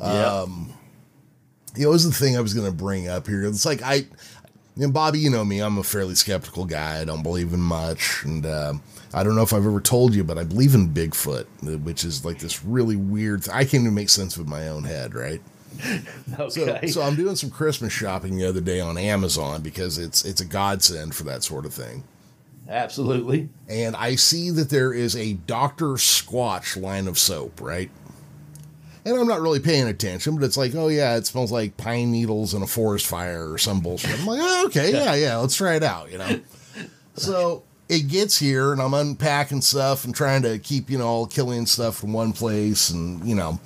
yeah. 0.00 0.40
Um, 0.40 0.72
you 1.76 1.82
know, 1.84 1.90
it 1.90 1.92
was 1.92 2.04
the 2.08 2.12
thing 2.12 2.36
I 2.36 2.40
was 2.40 2.54
going 2.54 2.66
to 2.66 2.72
bring 2.76 3.06
up 3.08 3.26
here. 3.26 3.44
It's 3.44 3.66
like 3.66 3.82
I, 3.82 4.06
and 4.78 4.92
Bobby, 4.92 5.18
you 5.18 5.30
know 5.30 5.44
me, 5.44 5.60
I'm 5.60 5.78
a 5.78 5.82
fairly 5.82 6.14
skeptical 6.14 6.64
guy. 6.64 7.00
I 7.00 7.04
don't 7.04 7.22
believe 7.22 7.52
in 7.52 7.60
much, 7.60 8.22
and 8.24 8.44
um, 8.46 8.82
I 9.14 9.22
don't 9.22 9.34
know 9.36 9.42
if 9.42 9.52
I've 9.52 9.66
ever 9.66 9.80
told 9.80 10.14
you, 10.14 10.24
but 10.24 10.38
I 10.38 10.44
believe 10.44 10.74
in 10.74 10.90
Bigfoot, 10.90 11.46
which 11.82 12.04
is 12.04 12.24
like 12.24 12.38
this 12.38 12.64
really 12.64 12.96
weird. 12.96 13.44
Th- 13.44 13.54
I 13.54 13.64
can't 13.64 13.82
even 13.82 13.94
make 13.94 14.10
sense 14.10 14.36
of 14.36 14.48
my 14.48 14.68
own 14.68 14.84
head, 14.84 15.14
right? 15.14 15.40
So, 16.48 16.62
okay. 16.62 16.86
so 16.86 17.02
I'm 17.02 17.16
doing 17.16 17.36
some 17.36 17.50
Christmas 17.50 17.92
shopping 17.92 18.36
the 18.36 18.46
other 18.46 18.60
day 18.60 18.80
on 18.80 18.98
Amazon 18.98 19.62
because 19.62 19.98
it's 19.98 20.24
it's 20.24 20.40
a 20.40 20.44
godsend 20.44 21.14
for 21.14 21.24
that 21.24 21.42
sort 21.42 21.64
of 21.64 21.72
thing. 21.72 22.04
Absolutely. 22.68 23.48
And 23.68 23.94
I 23.96 24.16
see 24.16 24.50
that 24.50 24.70
there 24.70 24.92
is 24.92 25.14
a 25.16 25.34
Dr. 25.34 25.94
Squatch 25.94 26.80
line 26.80 27.06
of 27.06 27.18
soap, 27.18 27.60
right? 27.60 27.90
And 29.06 29.16
I'm 29.16 29.28
not 29.28 29.40
really 29.40 29.60
paying 29.60 29.86
attention, 29.86 30.34
but 30.34 30.44
it's 30.44 30.56
like, 30.56 30.74
oh 30.74 30.88
yeah, 30.88 31.16
it 31.16 31.26
smells 31.26 31.52
like 31.52 31.76
pine 31.76 32.10
needles 32.10 32.54
and 32.54 32.64
a 32.64 32.66
forest 32.66 33.06
fire 33.06 33.52
or 33.52 33.56
some 33.56 33.80
bullshit. 33.80 34.18
I'm 34.18 34.26
like, 34.26 34.40
oh, 34.42 34.66
okay, 34.66 34.92
yeah, 34.92 35.14
yeah, 35.14 35.36
let's 35.36 35.54
try 35.54 35.76
it 35.76 35.84
out, 35.84 36.10
you 36.10 36.18
know. 36.18 36.40
So 37.14 37.62
it 37.88 38.08
gets 38.08 38.36
here 38.36 38.72
and 38.72 38.82
I'm 38.82 38.94
unpacking 38.94 39.60
stuff 39.60 40.04
and 40.04 40.12
trying 40.12 40.42
to 40.42 40.58
keep, 40.58 40.90
you 40.90 40.98
know, 40.98 41.06
all 41.06 41.26
killing 41.26 41.66
stuff 41.66 42.02
in 42.02 42.12
one 42.12 42.32
place 42.32 42.90
and, 42.90 43.24
you 43.24 43.36
know, 43.36 43.60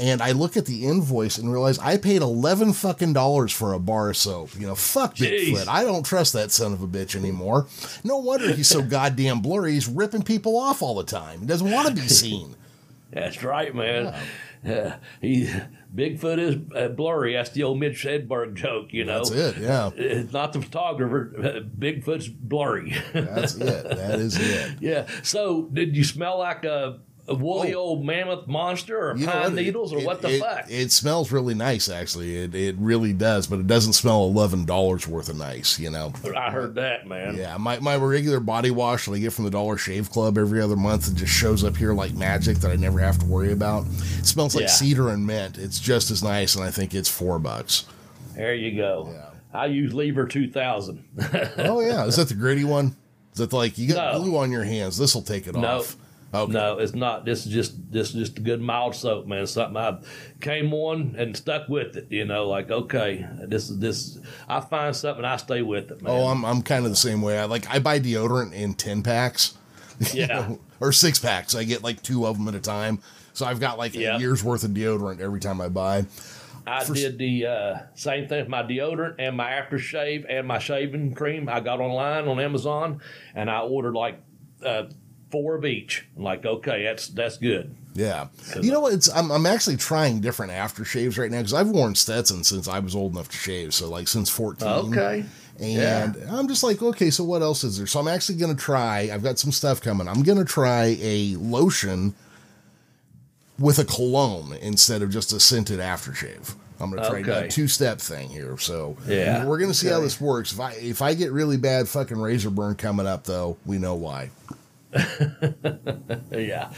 and 0.00 0.22
I 0.22 0.32
look 0.32 0.56
at 0.56 0.64
the 0.64 0.86
invoice 0.86 1.36
and 1.36 1.52
realize 1.52 1.78
I 1.78 1.98
paid 1.98 2.22
11 2.22 2.72
fucking 2.72 3.12
dollars 3.12 3.52
for 3.52 3.74
a 3.74 3.78
bar 3.78 4.08
of 4.08 4.16
soap. 4.16 4.58
You 4.58 4.68
know, 4.68 4.74
fuck 4.74 5.16
Jeez. 5.16 5.50
Bigfoot. 5.50 5.68
I 5.68 5.84
don't 5.84 6.04
trust 6.04 6.32
that 6.32 6.50
son 6.50 6.72
of 6.72 6.82
a 6.82 6.88
bitch 6.88 7.14
anymore. 7.14 7.66
No 8.02 8.16
wonder 8.16 8.50
he's 8.52 8.68
so 8.68 8.80
goddamn 8.80 9.40
blurry. 9.40 9.72
He's 9.72 9.86
ripping 9.86 10.22
people 10.22 10.56
off 10.56 10.80
all 10.82 10.94
the 10.94 11.04
time. 11.04 11.40
He 11.40 11.46
doesn't 11.46 11.70
want 11.70 11.88
to 11.88 11.94
be 11.94 12.08
seen. 12.08 12.56
That's 13.12 13.44
right, 13.44 13.74
man. 13.74 14.06
Yeah. 14.06 14.20
he 15.20 15.48
Bigfoot 15.94 16.38
is 16.38 16.56
uh, 16.76 16.88
blurry. 16.88 17.34
That's 17.34 17.50
the 17.50 17.64
old 17.64 17.78
Mitch 17.80 18.04
Hedberg 18.04 18.54
joke, 18.54 18.92
you 18.92 19.04
know. 19.04 19.24
That's 19.24 19.56
it, 19.56 19.62
yeah. 19.62 19.90
It's 19.94 20.32
not 20.32 20.52
the 20.52 20.62
photographer. 20.62 21.34
uh, 21.38 21.60
Bigfoot's 21.78 22.28
blurry. 22.28 22.94
That's 23.12 23.56
it. 23.56 23.84
That 23.88 24.20
is 24.20 24.38
it. 24.38 24.76
yeah. 24.80 25.06
So, 25.22 25.68
did 25.72 25.96
you 25.96 26.04
smell 26.04 26.38
like 26.38 26.64
a, 26.64 27.00
a 27.28 27.34
woolly 27.34 27.72
oh. 27.74 27.78
old 27.78 28.04
mammoth 28.04 28.48
monster 28.48 28.98
or 28.98 29.12
Oh. 29.12 29.16
You 29.16 29.26
pine 29.26 29.42
what? 29.42 29.52
needles 29.54 29.92
or 29.92 29.98
It- 30.00 30.04
what 30.06 30.22
the 30.22 30.34
it, 30.36 30.40
fuck? 30.40 30.64
It 30.68 30.90
smells 30.90 31.30
really 31.30 31.54
nice, 31.54 31.88
actually. 31.88 32.36
It, 32.36 32.54
it 32.54 32.74
really 32.78 33.12
does, 33.12 33.46
but 33.46 33.60
it 33.60 33.66
doesn't 33.68 33.92
smell 33.92 34.24
eleven 34.24 34.64
dollars 34.64 35.06
worth 35.06 35.28
of 35.28 35.36
nice. 35.36 35.78
You 35.78 35.90
know. 35.90 36.12
I 36.36 36.50
heard 36.50 36.74
that, 36.74 37.06
man. 37.06 37.36
Yeah, 37.36 37.56
my, 37.58 37.78
my 37.78 37.96
regular 37.96 38.40
body 38.40 38.70
wash 38.72 39.06
that 39.06 39.12
I 39.12 39.18
get 39.18 39.32
from 39.32 39.44
the 39.44 39.50
Dollar 39.52 39.76
Shave 39.76 40.10
Club 40.10 40.36
every 40.36 40.60
other 40.60 40.76
month 40.76 41.08
it 41.08 41.14
just 41.14 41.32
shows 41.32 41.62
up 41.64 41.76
here 41.76 41.92
like 41.94 42.12
magic 42.14 42.58
that 42.58 42.70
I 42.70 42.76
never 42.76 42.98
have 42.98 43.18
to 43.18 43.26
worry 43.26 43.52
about. 43.52 43.86
It 44.18 44.26
smells 44.26 44.54
like 44.54 44.62
Yeah. 44.62 44.68
cedar 44.68 45.08
and 45.10 45.26
mint. 45.26 45.58
It's 45.58 45.78
just 45.78 46.10
as 46.10 46.22
nice, 46.22 46.56
and 46.56 46.64
I 46.64 46.70
think 46.70 46.92
it's 46.94 47.08
four 47.08 47.38
bucks. 47.38 47.84
There 48.34 48.54
you 48.54 48.76
go. 48.76 49.10
Yeah. 49.12 49.26
I 49.54 49.66
use 49.66 49.92
Lever 49.94 50.26
2000. 50.26 51.04
Oh 51.58 51.80
yeah, 51.80 52.04
is 52.06 52.16
that 52.16 52.28
the 52.28 52.34
gritty 52.34 52.64
one? 52.64 52.96
Is 53.32 53.38
that 53.38 53.52
like 53.52 53.78
you 53.78 53.92
got 53.94 54.14
No. 54.14 54.20
glue 54.22 54.36
on 54.38 54.50
your 54.50 54.64
hands? 54.64 54.96
This 54.98 55.14
will 55.14 55.22
take 55.22 55.46
it 55.46 55.54
No. 55.54 55.78
off. 55.78 55.96
Okay. 56.34 56.52
No, 56.52 56.78
it's 56.78 56.94
not. 56.94 57.24
This 57.26 57.44
is 57.46 57.52
just 57.52 57.92
this 57.92 58.08
is 58.08 58.14
just 58.14 58.38
a 58.38 58.40
good 58.40 58.60
mild 58.62 58.94
soap, 58.94 59.26
man. 59.26 59.46
Something 59.46 59.76
I 59.76 59.98
came 60.40 60.72
on 60.72 61.14
and 61.18 61.36
stuck 61.36 61.68
with 61.68 61.96
it. 61.96 62.06
You 62.10 62.24
know, 62.24 62.48
like 62.48 62.70
okay, 62.70 63.26
this 63.46 63.68
is 63.68 63.78
this. 63.78 64.18
I 64.48 64.60
find 64.60 64.96
something, 64.96 65.24
I 65.24 65.36
stay 65.36 65.60
with 65.62 65.90
it, 65.90 66.00
man. 66.00 66.10
Oh, 66.12 66.28
I'm 66.28 66.44
I'm 66.44 66.62
kind 66.62 66.84
of 66.86 66.90
the 66.90 66.96
same 66.96 67.20
way. 67.20 67.38
I 67.38 67.44
like 67.44 67.68
I 67.68 67.78
buy 67.80 68.00
deodorant 68.00 68.54
in 68.54 68.74
ten 68.74 69.02
packs. 69.02 69.58
Yeah. 70.14 70.26
know, 70.26 70.60
or 70.80 70.90
six 70.90 71.18
packs. 71.18 71.54
I 71.54 71.62
get 71.64 71.82
like 71.84 72.02
two 72.02 72.26
of 72.26 72.36
them 72.38 72.48
at 72.48 72.54
a 72.54 72.60
time. 72.60 72.98
So 73.34 73.46
I've 73.46 73.60
got 73.60 73.78
like 73.78 73.94
Yeah. 73.94 74.16
a 74.16 74.18
year's 74.18 74.42
worth 74.42 74.64
of 74.64 74.70
deodorant 74.70 75.20
every 75.20 75.38
time 75.38 75.60
I 75.60 75.68
buy. 75.68 76.06
I 76.66 76.82
for- 76.82 76.94
did 76.94 77.18
the 77.18 77.46
uh, 77.46 77.78
same 77.94 78.26
thing 78.26 78.40
with 78.40 78.48
my 78.48 78.62
deodorant 78.62 79.16
and 79.18 79.36
my 79.36 79.50
aftershave 79.50 80.24
and 80.28 80.48
my 80.48 80.58
shaving 80.58 81.14
cream. 81.14 81.48
I 81.48 81.60
got 81.60 81.78
online 81.80 82.26
on 82.26 82.40
Amazon 82.40 83.00
and 83.34 83.50
I 83.50 83.60
ordered 83.60 83.94
like 83.94 84.18
uh, 84.64 84.84
four 85.32 85.56
of 85.56 85.64
each. 85.64 86.04
I'm 86.16 86.22
like, 86.22 86.44
okay, 86.46 86.84
that's 86.84 87.08
that's 87.08 87.38
good. 87.38 87.74
Yeah. 87.94 88.28
You 88.60 88.70
know 88.70 88.80
what? 88.80 88.92
It's 88.94 89.08
I'm 89.10 89.32
I'm 89.32 89.44
actually 89.46 89.76
trying 89.78 90.20
different 90.20 90.52
aftershaves 90.52 91.18
right 91.18 91.30
now 91.30 91.38
because 91.38 91.52
I've 91.54 91.68
worn 91.68 91.94
Stetson 91.96 92.44
since 92.44 92.68
I 92.68 92.78
was 92.78 92.94
old 92.94 93.12
enough 93.12 93.28
to 93.30 93.36
shave. 93.36 93.74
So 93.74 93.90
like 93.90 94.06
since 94.08 94.30
14. 94.30 94.68
Okay. 94.68 95.24
And 95.60 96.16
I'm 96.30 96.48
just 96.48 96.62
like, 96.62 96.80
okay, 96.82 97.10
so 97.10 97.22
what 97.24 97.42
else 97.42 97.62
is 97.64 97.76
there? 97.76 97.86
So 97.86 98.00
I'm 98.00 98.08
actually 98.08 98.36
going 98.36 98.56
to 98.56 98.60
try, 98.60 99.10
I've 99.12 99.22
got 99.22 99.38
some 99.38 99.52
stuff 99.52 99.80
coming. 99.82 100.08
I'm 100.08 100.22
going 100.22 100.38
to 100.38 100.44
try 100.46 100.96
a 101.00 101.36
lotion 101.36 102.14
with 103.58 103.78
a 103.78 103.84
cologne 103.84 104.54
instead 104.60 105.02
of 105.02 105.10
just 105.10 105.32
a 105.32 105.38
scented 105.38 105.78
aftershave. 105.78 106.54
I'm 106.80 106.90
going 106.90 107.02
to 107.02 107.08
try 107.08 107.20
Okay. 107.20 107.46
a 107.46 107.50
two 107.50 107.68
step 107.68 108.00
thing 108.00 108.28
here. 108.30 108.56
So 108.58 108.96
Yeah. 109.06 109.44
we're 109.44 109.58
going 109.58 109.70
to 109.70 109.76
see 109.76 109.88
how 109.88 110.00
this 110.00 110.20
works. 110.20 110.52
If 110.52 110.58
I, 110.58 110.72
if 110.72 111.00
I 111.02 111.14
get 111.14 111.30
really 111.30 111.58
bad 111.58 111.86
fucking 111.86 112.18
razor 112.20 112.50
burn 112.50 112.74
coming 112.74 113.06
up, 113.06 113.24
though, 113.24 113.56
we 113.66 113.78
know 113.78 113.94
why. 113.94 114.30
Yeah. 116.32 116.72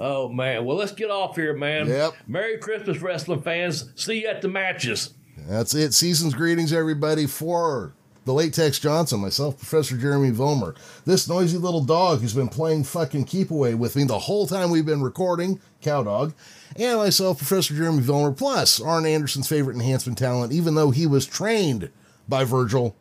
Oh 0.00 0.28
man. 0.28 0.64
Well, 0.64 0.76
let's 0.76 0.92
get 0.92 1.10
off 1.10 1.36
here, 1.36 1.54
man. 1.54 1.86
Yep. 1.88 2.14
Merry 2.26 2.58
Christmas, 2.58 2.98
wrestling 3.00 3.42
fans. 3.42 3.90
See 3.94 4.22
you 4.22 4.28
at 4.28 4.42
the 4.42 4.48
matches. 4.48 5.14
That's 5.36 5.74
it. 5.74 5.94
Season's 5.94 6.34
greetings, 6.34 6.72
everybody, 6.72 7.26
for 7.26 7.94
the 8.24 8.34
late 8.34 8.52
Tex 8.52 8.78
Johnson, 8.78 9.20
myself, 9.20 9.56
Professor 9.56 9.96
Jeremy 9.96 10.30
Vollmer, 10.30 10.76
this 11.06 11.28
noisy 11.28 11.56
little 11.56 11.82
dog 11.82 12.20
who's 12.20 12.34
been 12.34 12.48
playing 12.48 12.84
fucking 12.84 13.24
keep 13.24 13.50
away 13.50 13.74
with 13.74 13.96
me 13.96 14.04
the 14.04 14.18
whole 14.18 14.46
time 14.46 14.70
we've 14.70 14.86
been 14.86 15.02
recording, 15.02 15.60
Cowdog, 15.80 16.34
and 16.76 16.98
myself, 16.98 17.38
Professor 17.38 17.74
Jeremy 17.74 18.02
Vollmer, 18.02 18.36
plus 18.36 18.80
Arn 18.80 19.06
Anderson's 19.06 19.48
favorite 19.48 19.74
enhancement 19.74 20.18
talent, 20.18 20.52
even 20.52 20.74
though 20.74 20.90
he 20.90 21.06
was 21.06 21.26
trained 21.26 21.90
by 22.28 22.44
Virgil, 22.44 22.94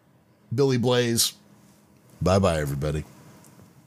Bobby 0.52 0.78
Blaze. 0.78 1.34
Bye 2.22 2.40
bye, 2.40 2.60
everybody. 2.60 3.04